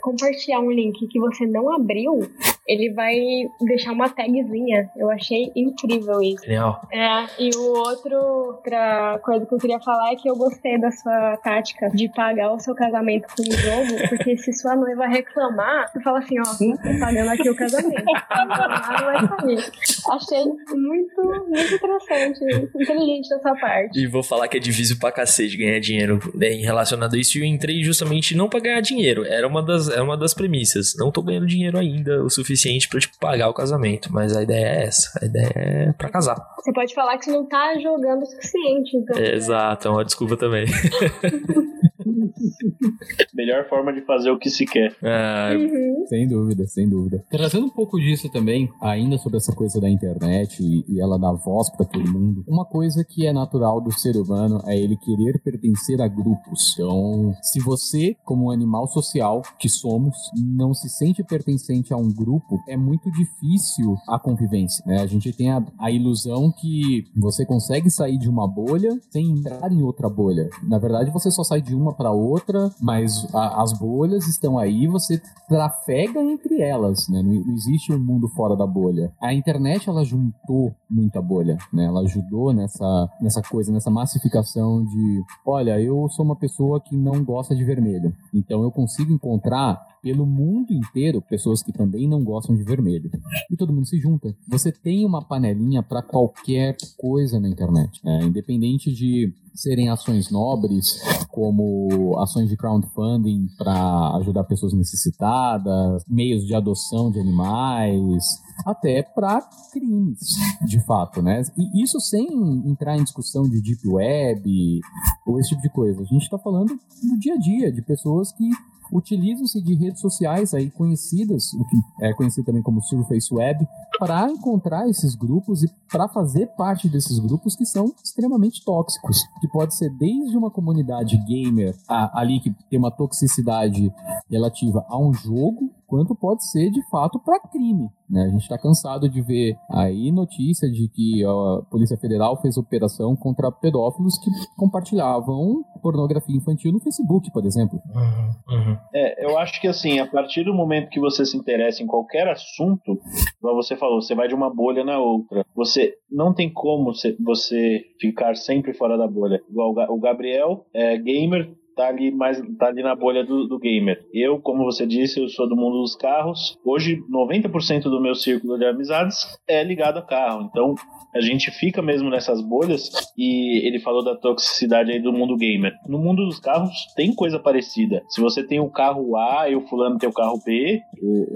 compartilhar 0.00 0.60
um 0.60 0.70
link 0.70 1.06
que 1.08 1.20
você 1.20 1.46
não 1.46 1.72
abriu, 1.72 2.20
ele 2.66 2.92
vai 2.92 3.16
deixar 3.60 3.92
uma 3.92 4.08
tagzinha. 4.08 4.90
Eu 4.96 5.10
achei 5.10 5.50
incrível 5.56 6.22
isso. 6.22 6.46
Legal. 6.46 6.80
É, 6.92 7.26
e 7.38 7.50
o 7.56 7.62
outro, 7.78 8.16
outra 8.16 9.18
coisa 9.22 9.46
que 9.46 9.54
eu 9.54 9.58
queria 9.58 9.80
falar 9.80 10.12
é 10.12 10.16
que 10.16 10.28
eu 10.28 10.36
gostei 10.36 10.78
da 10.78 10.90
sua 10.90 11.36
tática 11.38 11.90
de 11.90 12.08
pagar 12.08 12.52
o 12.52 12.60
seu 12.60 12.74
casamento 12.74 13.26
com 13.34 13.42
o 13.42 13.52
jogo, 13.52 14.08
porque 14.08 14.36
se 14.36 14.52
sua 14.52 14.76
noiva 14.76 15.06
reclamar, 15.06 15.90
você 15.90 16.00
fala 16.00 16.18
assim, 16.18 16.38
ó, 16.38 16.44
tô 16.44 16.98
pagando 17.00 17.30
aqui 17.30 17.50
o 17.50 17.56
casamento. 17.56 18.04
Não 18.04 18.48
vai 18.48 19.28
sair. 19.28 19.72
Achei 20.10 20.44
muito, 20.44 21.22
muito 21.48 21.74
interessante, 21.74 22.70
inteligente 22.74 23.28
da 23.28 23.40
sua 23.40 23.56
parte. 23.56 23.98
E 23.98 24.06
vou 24.06 24.22
falar 24.22 24.48
que 24.48 24.56
é 24.56 24.60
difícil 24.60 24.98
pra 24.98 25.12
cacete 25.12 25.56
ganhar 25.56 25.80
dinheiro 25.80 26.20
né, 26.34 26.48
relacionado 26.50 27.14
a 27.14 27.18
isso. 27.18 27.38
E 27.38 27.40
eu 27.40 27.44
entrei 27.44 27.82
justamente 27.82 28.36
não 28.36 28.48
pra 28.48 28.60
ganhar 28.60 28.80
dinheiro. 28.80 29.24
Era 29.24 29.46
uma 29.46 29.62
das, 29.62 29.88
era 29.90 30.02
uma 30.02 30.16
das 30.16 30.34
premissas. 30.34 30.94
Não 30.96 31.10
tô 31.10 31.22
ganhando 31.22 31.46
dinheiro 31.46 31.78
ainda 31.78 32.22
o 32.22 32.30
suficiente 32.30 32.88
para 32.88 33.00
tipo, 33.00 33.18
pagar 33.18 33.48
o 33.48 33.54
casamento. 33.54 34.12
Mas 34.12 34.36
a 34.36 34.42
ideia 34.42 34.66
é 34.66 34.84
essa. 34.84 35.18
A 35.20 35.26
ideia 35.26 35.52
é 35.54 35.92
para 35.92 36.08
casar. 36.08 36.36
Você 36.56 36.72
pode 36.72 36.94
falar 36.94 37.18
que 37.18 37.24
você 37.24 37.32
não 37.32 37.46
tá 37.46 37.78
jogando 37.78 38.22
o 38.22 38.26
suficiente, 38.26 38.96
então. 38.96 39.18
É, 39.18 39.34
exato, 39.34 39.88
é 39.88 39.90
uma 39.90 40.04
desculpa 40.04 40.36
também. 40.36 40.66
Melhor 43.34 43.68
forma 43.68 43.92
de 43.92 44.00
fazer 44.02 44.30
o 44.30 44.38
que 44.38 44.50
se 44.50 44.64
quer. 44.66 44.94
Ah, 45.02 45.50
Uhum. 45.50 46.06
Sem 46.08 46.28
dúvida, 46.28 46.66
sem 46.66 46.88
dúvida. 46.88 47.24
Trazendo 47.30 47.66
um 47.66 47.70
pouco 47.70 47.98
disso 47.98 48.30
também, 48.30 48.70
ainda 48.80 49.18
sobre 49.18 49.38
essa 49.38 49.52
coisa 49.54 49.80
da 49.80 49.88
internet 49.88 50.62
e, 50.62 50.84
e 50.88 51.00
ela 51.00 51.18
dar 51.18 51.32
voz 51.32 51.68
para 51.70 51.84
todo 51.86 52.10
mundo, 52.10 52.44
uma 52.46 52.64
coisa 52.64 53.04
que 53.04 53.26
é 53.26 53.32
natural 53.32 53.80
do 53.80 53.92
ser 53.92 54.16
humano 54.16 54.60
é 54.66 54.76
ele 54.78 54.96
querer 54.96 55.40
pertencer 55.42 56.00
a 56.00 56.08
grupos. 56.08 56.74
Então, 56.74 57.34
se 57.42 57.60
você, 57.60 58.16
como 58.24 58.46
um 58.46 58.50
animal 58.50 58.86
social 58.88 59.42
que 59.58 59.68
somos, 59.68 60.16
não 60.36 60.72
se 60.74 60.88
sente 60.88 61.22
pertencente 61.22 61.92
a 61.92 61.96
um 61.96 62.12
grupo, 62.12 62.60
é 62.68 62.76
muito 62.76 63.10
difícil 63.10 63.96
a 64.08 64.18
convivência. 64.18 64.82
né? 64.86 65.00
A 65.00 65.06
gente 65.06 65.32
tem 65.32 65.50
a, 65.50 65.64
a 65.78 65.90
ilusão 65.90 66.52
que 66.52 67.04
você 67.16 67.44
consegue 67.44 67.90
sair 67.90 68.18
de 68.18 68.28
uma 68.28 68.46
bolha 68.48 68.98
sem 69.10 69.30
entrar 69.30 69.70
em 69.72 69.82
outra 69.82 70.08
bolha. 70.08 70.48
Na 70.62 70.78
verdade, 70.78 71.10
você 71.10 71.30
só 71.30 71.42
sai 71.42 71.60
de 71.60 71.74
uma 71.74 71.89
para 71.92 72.10
outra, 72.12 72.70
mas 72.80 73.26
a- 73.34 73.62
as 73.62 73.72
bolhas 73.72 74.26
estão 74.28 74.58
aí, 74.58 74.86
você 74.86 75.20
trafega 75.48 76.20
entre 76.22 76.60
elas, 76.62 77.08
né? 77.08 77.22
Não, 77.22 77.32
não 77.44 77.54
existe 77.54 77.92
um 77.92 77.98
mundo 77.98 78.28
fora 78.28 78.56
da 78.56 78.66
bolha. 78.66 79.12
A 79.20 79.34
internet 79.34 79.88
ela 79.88 80.04
juntou 80.04 80.72
muita 80.88 81.20
bolha, 81.20 81.58
né? 81.72 81.84
Ela 81.84 82.00
ajudou 82.00 82.52
nessa 82.52 83.08
nessa 83.20 83.42
coisa, 83.42 83.72
nessa 83.72 83.90
massificação 83.90 84.84
de, 84.84 85.22
olha, 85.44 85.80
eu 85.80 86.08
sou 86.10 86.24
uma 86.24 86.36
pessoa 86.36 86.80
que 86.80 86.96
não 86.96 87.22
gosta 87.24 87.54
de 87.54 87.64
vermelho, 87.64 88.14
então 88.32 88.62
eu 88.62 88.70
consigo 88.70 89.12
encontrar 89.12 89.89
pelo 90.02 90.26
mundo 90.26 90.72
inteiro 90.72 91.22
pessoas 91.22 91.62
que 91.62 91.72
também 91.72 92.08
não 92.08 92.24
gostam 92.24 92.56
de 92.56 92.62
vermelho 92.62 93.10
e 93.50 93.56
todo 93.56 93.72
mundo 93.72 93.86
se 93.86 93.98
junta. 93.98 94.34
Você 94.48 94.72
tem 94.72 95.04
uma 95.04 95.24
panelinha 95.24 95.82
para 95.82 96.02
qualquer 96.02 96.76
coisa 96.96 97.38
na 97.38 97.48
internet, 97.48 98.00
né? 98.04 98.24
independente 98.24 98.92
de 98.92 99.32
serem 99.54 99.88
ações 99.90 100.30
nobres, 100.30 100.86
como 101.28 102.16
ações 102.18 102.48
de 102.48 102.56
crowdfunding 102.56 103.48
para 103.58 104.16
ajudar 104.16 104.44
pessoas 104.44 104.72
necessitadas, 104.72 106.02
meios 106.08 106.46
de 106.46 106.54
adoção 106.54 107.10
de 107.10 107.20
animais, 107.20 108.24
até 108.64 109.02
para 109.02 109.40
crimes, 109.72 110.18
de 110.66 110.84
fato, 110.84 111.22
né? 111.22 111.42
E 111.56 111.82
isso 111.82 111.98
sem 112.00 112.26
entrar 112.66 112.96
em 112.96 113.04
discussão 113.04 113.42
de 113.42 113.60
deep 113.60 113.86
web 113.88 114.80
ou 115.26 115.38
esse 115.38 115.50
tipo 115.50 115.62
de 115.62 115.70
coisa. 115.70 116.00
A 116.00 116.04
gente 116.04 116.22
está 116.22 116.38
falando 116.38 116.68
do 116.68 117.18
dia 117.18 117.34
a 117.34 117.38
dia 117.38 117.72
de 117.72 117.82
pessoas 117.82 118.32
que 118.32 118.48
utilizam-se 118.92 119.60
de 119.62 119.74
redes 119.74 120.00
sociais 120.00 120.52
aí 120.54 120.70
conhecidas, 120.70 121.52
o 121.54 121.64
que 121.64 121.76
é 122.02 122.12
conhecido 122.14 122.46
também 122.46 122.62
como 122.62 122.82
Surface 122.82 123.32
Web, 123.32 123.66
para 123.98 124.30
encontrar 124.30 124.88
esses 124.88 125.14
grupos 125.14 125.62
e 125.62 125.70
para 125.90 126.08
fazer 126.08 126.46
parte 126.56 126.88
desses 126.88 127.18
grupos 127.18 127.54
que 127.56 127.66
são 127.66 127.92
extremamente 128.02 128.64
tóxicos, 128.64 129.18
que 129.40 129.48
pode 129.48 129.74
ser 129.74 129.90
desde 129.90 130.36
uma 130.36 130.50
comunidade 130.50 131.16
gamer 131.26 131.76
a- 131.88 132.20
ali 132.20 132.40
que 132.40 132.50
tem 132.70 132.78
uma 132.78 132.90
toxicidade 132.90 133.92
relativa 134.30 134.84
a 134.88 134.98
um 134.98 135.12
jogo, 135.12 135.70
quanto 135.90 136.14
pode 136.14 136.48
ser 136.50 136.70
de 136.70 136.80
fato 136.88 137.18
para 137.18 137.40
crime. 137.40 137.88
Né? 138.08 138.22
A 138.24 138.28
gente 138.28 138.42
está 138.42 138.56
cansado 138.56 139.08
de 139.08 139.20
ver 139.20 139.56
aí 139.70 140.10
notícia 140.12 140.70
de 140.70 140.88
que 140.88 141.24
a 141.24 141.62
Polícia 141.70 141.96
Federal 141.98 142.40
fez 142.40 142.56
operação 142.56 143.14
contra 143.16 143.50
pedófilos 143.52 144.16
que 144.18 144.30
compartilhavam 144.56 145.62
pornografia 145.82 146.36
infantil 146.36 146.72
no 146.72 146.80
Facebook, 146.80 147.30
por 147.32 147.44
exemplo. 147.44 147.80
uhum, 147.94 148.56
uhum. 148.56 148.76
É, 148.94 149.24
eu 149.24 149.38
acho 149.38 149.60
que 149.60 149.66
assim, 149.66 149.98
a 149.98 150.06
partir 150.06 150.44
do 150.44 150.52
momento 150.54 150.90
que 150.90 151.00
você 151.00 151.24
se 151.24 151.36
interessa 151.36 151.82
em 151.82 151.86
qualquer 151.86 152.28
assunto, 152.28 152.98
igual 153.38 153.54
você 153.56 153.76
falou, 153.76 154.00
você 154.00 154.14
vai 154.14 154.28
de 154.28 154.34
uma 154.34 154.54
bolha 154.54 154.84
na 154.84 154.98
outra. 154.98 155.44
Você 155.56 155.94
não 156.10 156.34
tem 156.34 156.52
como 156.52 156.94
se- 156.94 157.16
você 157.24 157.82
ficar 158.00 158.34
sempre 158.36 158.74
fora 158.74 158.96
da 158.98 159.08
bolha. 159.08 159.40
Igual 159.50 159.70
o 159.70 159.74
Ga- 159.74 159.90
o 159.90 159.98
Gabriel 159.98 160.66
é 160.74 160.96
gamer, 160.98 161.50
tá 161.80 161.88
ali 161.88 162.10
mais 162.10 162.40
tá 162.58 162.66
ali 162.66 162.82
na 162.82 162.94
bolha 162.94 163.24
do, 163.24 163.46
do 163.46 163.58
gamer. 163.58 163.98
Eu, 164.12 164.38
como 164.40 164.64
você 164.64 164.86
disse, 164.86 165.18
eu 165.20 165.28
sou 165.28 165.48
do 165.48 165.56
mundo 165.56 165.80
dos 165.80 165.96
carros. 165.96 166.58
Hoje 166.64 166.98
90% 167.10 167.84
do 167.84 168.00
meu 168.00 168.14
círculo 168.14 168.58
de 168.58 168.66
amizades 168.66 169.16
é 169.48 169.64
ligado 169.64 169.98
a 169.98 170.02
carro. 170.02 170.42
Então, 170.50 170.74
a 171.14 171.20
gente 171.20 171.50
fica 171.50 171.80
mesmo 171.80 172.10
nessas 172.10 172.40
bolhas 172.42 172.90
e 173.16 173.66
ele 173.66 173.80
falou 173.80 174.04
da 174.04 174.14
toxicidade 174.14 174.90
aí 174.92 175.00
do 175.00 175.12
mundo 175.12 175.36
gamer. 175.36 175.72
No 175.88 175.98
mundo 175.98 176.26
dos 176.26 176.38
carros 176.38 176.70
tem 176.94 177.14
coisa 177.14 177.38
parecida. 177.38 178.02
Se 178.08 178.20
você 178.20 178.46
tem 178.46 178.60
o 178.60 178.70
carro 178.70 179.16
A 179.16 179.48
e 179.48 179.56
o 179.56 179.66
fulano 179.66 179.96
tem 179.98 180.08
o 180.08 180.12
carro 180.12 180.40
B, 180.44 180.80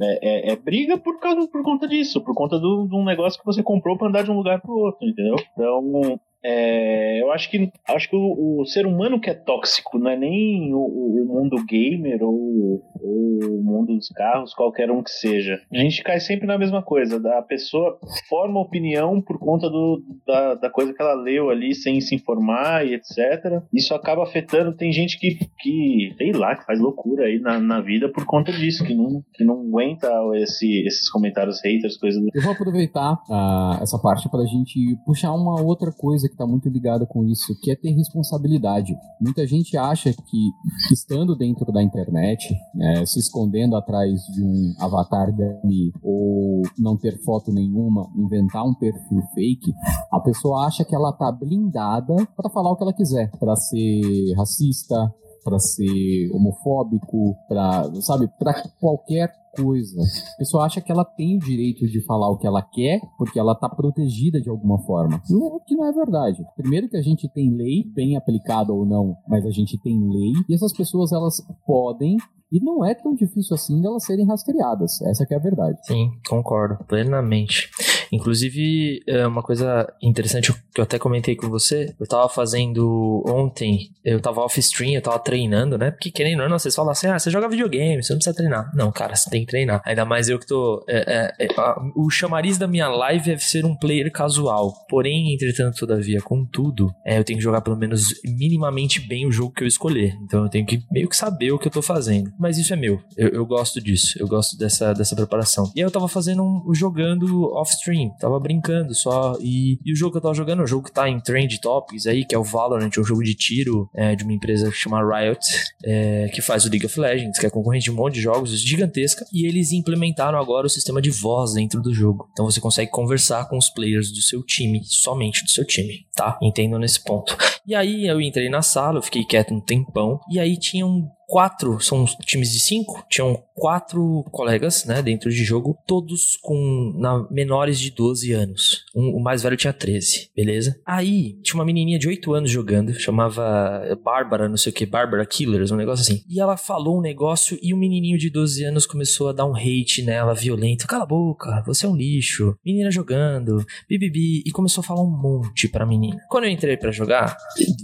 é, 0.03 0.51
é- 0.51 0.53
é 0.53 0.57
briga 0.57 0.99
por, 0.99 1.19
causa, 1.19 1.49
por 1.49 1.63
conta 1.63 1.89
disso, 1.89 2.21
por 2.21 2.35
conta 2.35 2.59
de 2.59 2.67
um 2.67 3.05
negócio 3.05 3.39
que 3.41 3.47
você 3.47 3.63
comprou 3.63 3.97
para 3.97 4.09
andar 4.09 4.25
de 4.25 4.31
um 4.31 4.37
lugar 4.37 4.61
pro 4.61 4.77
outro, 4.77 5.07
entendeu? 5.09 5.37
Então, 5.53 6.21
é, 6.45 7.23
eu 7.23 7.33
acho 7.33 7.51
que 7.51 7.71
acho 7.89 8.09
que 8.11 8.17
o, 8.17 8.61
o 8.61 8.67
ser 8.67 8.87
humano 8.87 9.21
que 9.21 9.31
é 9.31 9.35
tóxico 9.35 9.99
não 9.99 10.11
é 10.11 10.17
nem 10.17 10.73
o, 10.75 10.79
o- 10.79 11.15
mundo 11.35 11.57
gamer 11.69 12.23
ou, 12.23 12.81
ou 13.01 13.39
o 13.59 13.63
mundo 13.65 13.95
dos 13.97 14.09
carros, 14.09 14.55
qualquer 14.55 14.89
um 14.91 15.03
que 15.03 15.11
seja. 15.11 15.59
A 15.73 15.79
gente 15.79 16.03
cai 16.03 16.21
sempre 16.21 16.47
na 16.47 16.57
mesma 16.57 16.81
coisa. 16.81 17.17
A 17.39 17.43
pessoa 17.43 17.99
forma 18.29 18.61
opinião 18.61 19.21
por 19.21 19.39
conta 19.39 19.69
do, 19.69 20.01
da, 20.27 20.55
da 20.55 20.71
coisa 20.71 20.93
que 20.95 21.03
ela 21.03 21.15
leu 21.15 21.51
ali 21.51 21.75
sem 21.75 22.01
se 22.01 22.15
informar 22.15 22.87
e 22.87 22.95
etc. 22.95 23.63
Isso 23.73 23.95
acaba 23.95 24.23
afetando. 24.23 24.77
Tem 24.77 24.93
gente 24.93 25.19
que, 25.19 25.39
que 25.59 26.15
sei 26.17 26.33
lá, 26.33 26.55
que 26.55 26.65
faz 26.65 26.79
loucura 26.79 27.25
aí 27.25 27.41
na, 27.41 27.59
na 27.59 27.81
vida 27.81 28.09
por 28.09 28.25
conta 28.25 28.53
disso, 28.53 28.85
que 28.85 28.95
não, 28.95 29.23
que 29.35 29.43
não 29.45 29.61
aguenta 29.63 30.09
esse, 30.37 30.87
esses 30.87 31.11
comentários 31.11 31.61
haters, 31.65 31.97
coisas 31.97 32.21
do 32.23 32.29
Eu 32.33 32.43
vou 32.43 32.53
aproveitar 32.53 33.19
ah, 33.29 33.79
essa 33.83 33.99
parte 33.99 34.31
para 34.31 34.41
a 34.43 34.47
gente 34.47 34.97
puxar 35.05 35.33
uma 35.33 35.61
outra 35.61 35.91
coisa 35.91 36.29
que 36.35 36.43
está 36.43 36.47
muito 36.47 36.69
ligada 36.69 37.07
com 37.07 37.25
isso, 37.25 37.55
que 37.63 37.71
é 37.71 37.77
ter 37.77 37.93
responsabilidade. 37.93 38.97
Muita 39.21 39.47
gente 39.47 39.77
acha 39.77 40.13
que 40.13 40.51
estando 40.93 41.37
dentro 41.37 41.73
da 41.73 41.83
internet, 41.83 42.55
né, 42.75 43.07
se 43.07 43.21
escondendo 43.21 43.77
atrás 43.77 44.21
de 44.35 44.45
um 44.45 44.75
avatar 44.81 45.33
dummy 45.33 45.93
ou 46.03 46.63
não 46.79 46.97
ter 46.97 47.17
foto 47.25 47.53
nenhuma, 47.53 48.11
inventar 48.17 48.65
um 48.65 48.75
perfil 48.75 49.23
fake, 49.35 49.73
a 50.11 50.21
pessoa 50.21 50.67
acha 50.67 50.85
que 50.85 50.95
ela 50.95 51.13
tá 51.13 51.31
blindada 51.31 52.15
para 52.37 52.51
falar 52.51 52.71
o 52.73 52.77
que 52.77 52.83
ela 52.83 52.93
quiser, 52.93 53.31
para 53.39 53.55
ser 53.57 54.35
racista, 54.37 54.97
para 55.45 55.59
ser 55.59 56.31
homofóbico, 56.33 57.37
para, 57.47 57.91
sabe, 58.01 58.29
para 58.39 58.55
qualquer 58.81 59.31
coisa. 59.57 60.01
A 60.01 60.39
pessoa 60.39 60.65
acha 60.65 60.81
que 60.81 60.91
ela 60.91 61.05
tem 61.05 61.37
o 61.37 61.41
direito 61.41 61.87
de 61.87 62.05
falar 62.05 62.31
o 62.31 62.37
que 62.37 62.47
ela 62.47 62.63
quer 62.63 63.01
porque 63.19 63.39
ela 63.39 63.55
tá 63.55 63.69
protegida 63.69 64.41
de 64.41 64.49
alguma 64.49 64.79
forma. 64.85 65.21
O 65.31 65.61
que 65.61 65.75
não 65.75 65.87
é 65.87 65.93
verdade. 65.93 66.43
Primeiro 66.57 66.89
que 66.89 66.97
a 66.97 67.03
gente 67.03 67.29
tem 67.33 67.55
lei, 67.55 67.85
bem 67.95 68.17
aplicada 68.17 68.73
ou 68.73 68.85
não, 68.85 69.17
mas 69.29 69.45
a 69.47 69.51
gente 69.51 69.81
tem 69.83 69.99
lei 70.09 70.33
e 70.49 70.55
essas 70.55 70.73
pessoas 70.73 71.13
elas 71.13 71.37
podem 71.67 72.17
e 72.55 72.61
não 72.65 72.85
é 72.87 72.95
tão 72.95 73.15
difícil 73.15 73.55
assim 73.55 73.83
delas 73.83 74.05
serem 74.05 74.27
rastreadas. 74.27 75.03
Essa 75.03 75.27
é 75.29 75.35
a 75.35 75.39
verdade. 75.41 75.77
Sim, 75.87 76.13
concordo 76.29 76.79
plenamente. 76.87 77.69
Inclusive, 78.13 79.01
é 79.09 79.27
uma 79.27 79.43
coisa 79.43 79.93
interessante 80.01 80.53
que 80.73 80.81
eu 80.81 80.85
até 80.85 80.99
comentei 80.99 81.35
com 81.35 81.49
você, 81.49 81.93
eu 81.99 82.07
tava 82.07 82.29
fazendo 82.29 83.25
ontem, 83.27 83.91
eu 84.05 84.21
tava 84.21 84.41
off-stream, 84.41 84.93
eu 84.93 85.03
tava 85.03 85.19
treinando, 85.19 85.77
né? 85.77 85.91
Porque 85.91 86.11
querendo 86.13 86.43
ou 86.43 86.49
não, 86.49 86.59
vocês 86.59 86.75
falam 86.75 86.93
assim, 86.93 87.09
ah, 87.09 87.19
você 87.19 87.29
joga 87.31 87.49
videogame, 87.49 88.03
você 88.03 88.13
não 88.13 88.19
precisa 88.19 88.37
treinar. 88.37 88.71
Não, 88.75 88.93
cara, 88.93 89.17
você 89.17 89.29
tem 89.29 89.41
que 89.41 89.49
treinar. 89.51 89.83
Ainda 89.85 90.05
mais 90.05 90.29
eu 90.29 90.39
que 90.39 90.47
tô... 90.47 90.85
é, 90.89 91.33
é, 91.41 91.47
é, 91.47 91.49
a- 91.61 91.77
o 91.97 92.09
chamariz 92.09 92.57
da 92.57 92.69
minha 92.69 92.89
live 92.89 93.33
é 93.33 93.39
ser 93.39 93.65
um 93.65 93.77
player 93.77 94.11
casual. 94.13 94.73
Porém, 94.89 95.35
entretanto, 95.35 95.79
todavia, 95.79 96.21
contudo, 96.21 96.93
é, 97.05 97.19
eu 97.19 97.25
tenho 97.25 97.39
que 97.39 97.45
jogar 97.45 97.63
pelo 97.63 97.77
menos 97.77 98.15
minimamente 98.25 99.01
bem 99.01 99.27
o 99.27 99.33
jogo 99.33 99.53
que 99.53 99.65
eu 99.65 99.69
escolher. 99.69 100.15
Então 100.23 100.45
eu 100.45 100.49
tenho 100.49 100.65
que 100.67 100.81
meio 100.93 101.09
que 101.09 101.17
saber 101.17 101.51
o 101.53 101.59
que 101.59 101.67
eu 101.69 101.73
tô 101.73 101.83
fazendo. 101.83 102.31
Mas 102.45 102.59
isso 102.59 102.75
é 102.75 102.77
meu. 102.77 103.01
Eu, 103.17 103.29
eu 103.31 103.47
gosto 103.47 103.81
disso. 103.81 104.19
Eu 104.21 104.29
gosto 104.29 104.59
dessa, 104.59 104.93
dessa 104.93 105.17
preparação. 105.17 105.73
E 105.75 105.81
aí 105.81 105.87
eu 105.87 105.91
tava 105.91 106.07
fazendo 106.09 106.43
um, 106.43 106.75
jogando 106.75 107.51
off-stream. 107.55 108.11
Tava 108.21 108.39
brincando 108.39 108.95
só. 108.95 109.39
E, 109.41 109.79
e 109.83 109.95
o 109.95 109.97
jogo 109.97 110.13
que 110.13 110.19
eu 110.19 110.21
tava 110.21 110.35
jogando 110.35 110.61
é 110.61 110.65
um 110.65 110.67
jogo 110.67 110.85
que 110.85 110.93
tá 110.93 111.09
em 111.09 111.19
Trend 111.21 111.59
Topics 111.59 112.07
aí, 112.07 112.23
que 112.23 112.35
é 112.35 112.39
o 112.39 112.45
Valorant, 112.45 112.91
é 112.95 113.01
um 113.01 113.05
jogo 113.05 113.25
de 113.25 113.35
tiro 113.35 113.89
é, 113.95 114.15
de 114.15 114.25
uma 114.25 114.35
empresa 114.35 114.71
que 114.71 114.77
chama 114.77 115.01
Riot, 115.01 115.41
é, 115.87 116.29
que 116.35 116.43
faz 116.43 116.67
o 116.67 116.69
League 116.69 116.85
of 116.85 117.01
Legends, 117.01 117.39
que 117.39 117.47
é 117.47 117.51
concorrente 117.51 117.85
de 117.85 117.91
um 117.91 117.95
monte 117.95 118.17
de 118.17 118.21
jogos 118.21 118.51
gigantesca. 118.61 119.25
E 119.33 119.47
eles 119.47 119.73
implementaram 119.73 120.39
agora 120.39 120.67
o 120.67 120.71
sistema 120.71 121.01
de 121.01 121.11
voz 121.11 121.55
dentro 121.55 121.81
do 121.81 121.95
jogo. 121.95 122.29
Então 122.33 122.45
você 122.45 122.61
consegue 122.61 122.91
conversar 122.91 123.49
com 123.49 123.57
os 123.57 123.71
players 123.71 124.13
do 124.13 124.21
seu 124.21 124.43
time, 124.43 124.83
somente 124.85 125.43
do 125.43 125.51
seu 125.51 125.65
time, 125.65 126.07
tá? 126.15 126.39
Entendam 126.43 126.79
nesse 126.79 127.03
ponto. 127.03 127.35
E 127.67 127.75
aí 127.75 128.07
eu 128.07 128.21
entrei 128.21 128.51
na 128.51 128.61
sala, 128.61 128.99
eu 128.99 129.03
fiquei 129.03 129.25
quieto 129.25 129.55
um 129.55 129.61
tempão, 129.61 130.21
e 130.31 130.39
aí 130.39 130.59
tinham 130.59 131.11
quatro, 131.27 131.81
são 131.81 132.05
times 132.25 132.51
de 132.51 132.61
cinco, 132.61 133.05
tinham 133.09 133.43
quatro 133.55 134.25
colegas, 134.31 134.85
né, 134.85 135.01
dentro 135.01 135.31
de 135.31 135.45
jogo, 135.45 135.79
todos 135.87 136.37
com 136.43 136.93
na, 136.99 137.27
menores 137.31 137.79
de 137.79 137.91
12 137.91 138.33
anos. 138.33 138.85
Um, 138.95 139.17
o 139.17 139.23
mais 139.23 139.43
velho 139.43 139.57
tinha 139.57 139.73
13, 139.73 140.31
beleza? 140.35 140.81
Aí, 140.85 141.39
tinha 141.43 141.55
uma 141.55 141.65
menininha 141.65 141.99
de 141.99 142.09
8 142.09 142.35
anos 142.35 142.51
jogando, 142.51 142.93
chamava 142.95 143.83
Bárbara, 144.03 144.49
não 144.49 144.57
sei 144.57 144.71
o 144.71 144.75
que, 144.75 144.85
Bárbara 144.85 145.25
Killers, 145.25 145.71
um 145.71 145.77
negócio 145.77 146.03
assim. 146.03 146.25
E 146.29 146.41
ela 146.41 146.57
falou 146.57 146.99
um 146.99 147.03
negócio 147.03 147.59
e 147.63 147.73
um 147.73 147.77
menininho 147.77 148.19
de 148.19 148.29
12 148.29 148.65
anos 148.65 148.87
começou 148.87 149.29
a 149.29 149.33
dar 149.33 149.47
um 149.47 149.55
hate 149.55 150.03
nela, 150.03 150.35
violento. 150.35 150.87
Cala 150.87 151.05
a 151.05 151.07
boca, 151.07 151.63
você 151.67 151.87
é 151.87 151.89
um 151.89 151.97
lixo. 151.97 152.57
Menina 152.65 152.91
jogando, 152.91 153.65
bibibi. 153.89 154.43
E 154.45 154.51
começou 154.51 154.83
a 154.83 154.85
falar 154.85 155.03
um 155.03 155.11
monte 155.11 155.69
pra 155.69 155.87
menina. 155.87 156.21
Quando 156.29 156.45
eu 156.45 156.51
entrei 156.51 156.77
para 156.77 156.91
jogar, 156.91 157.37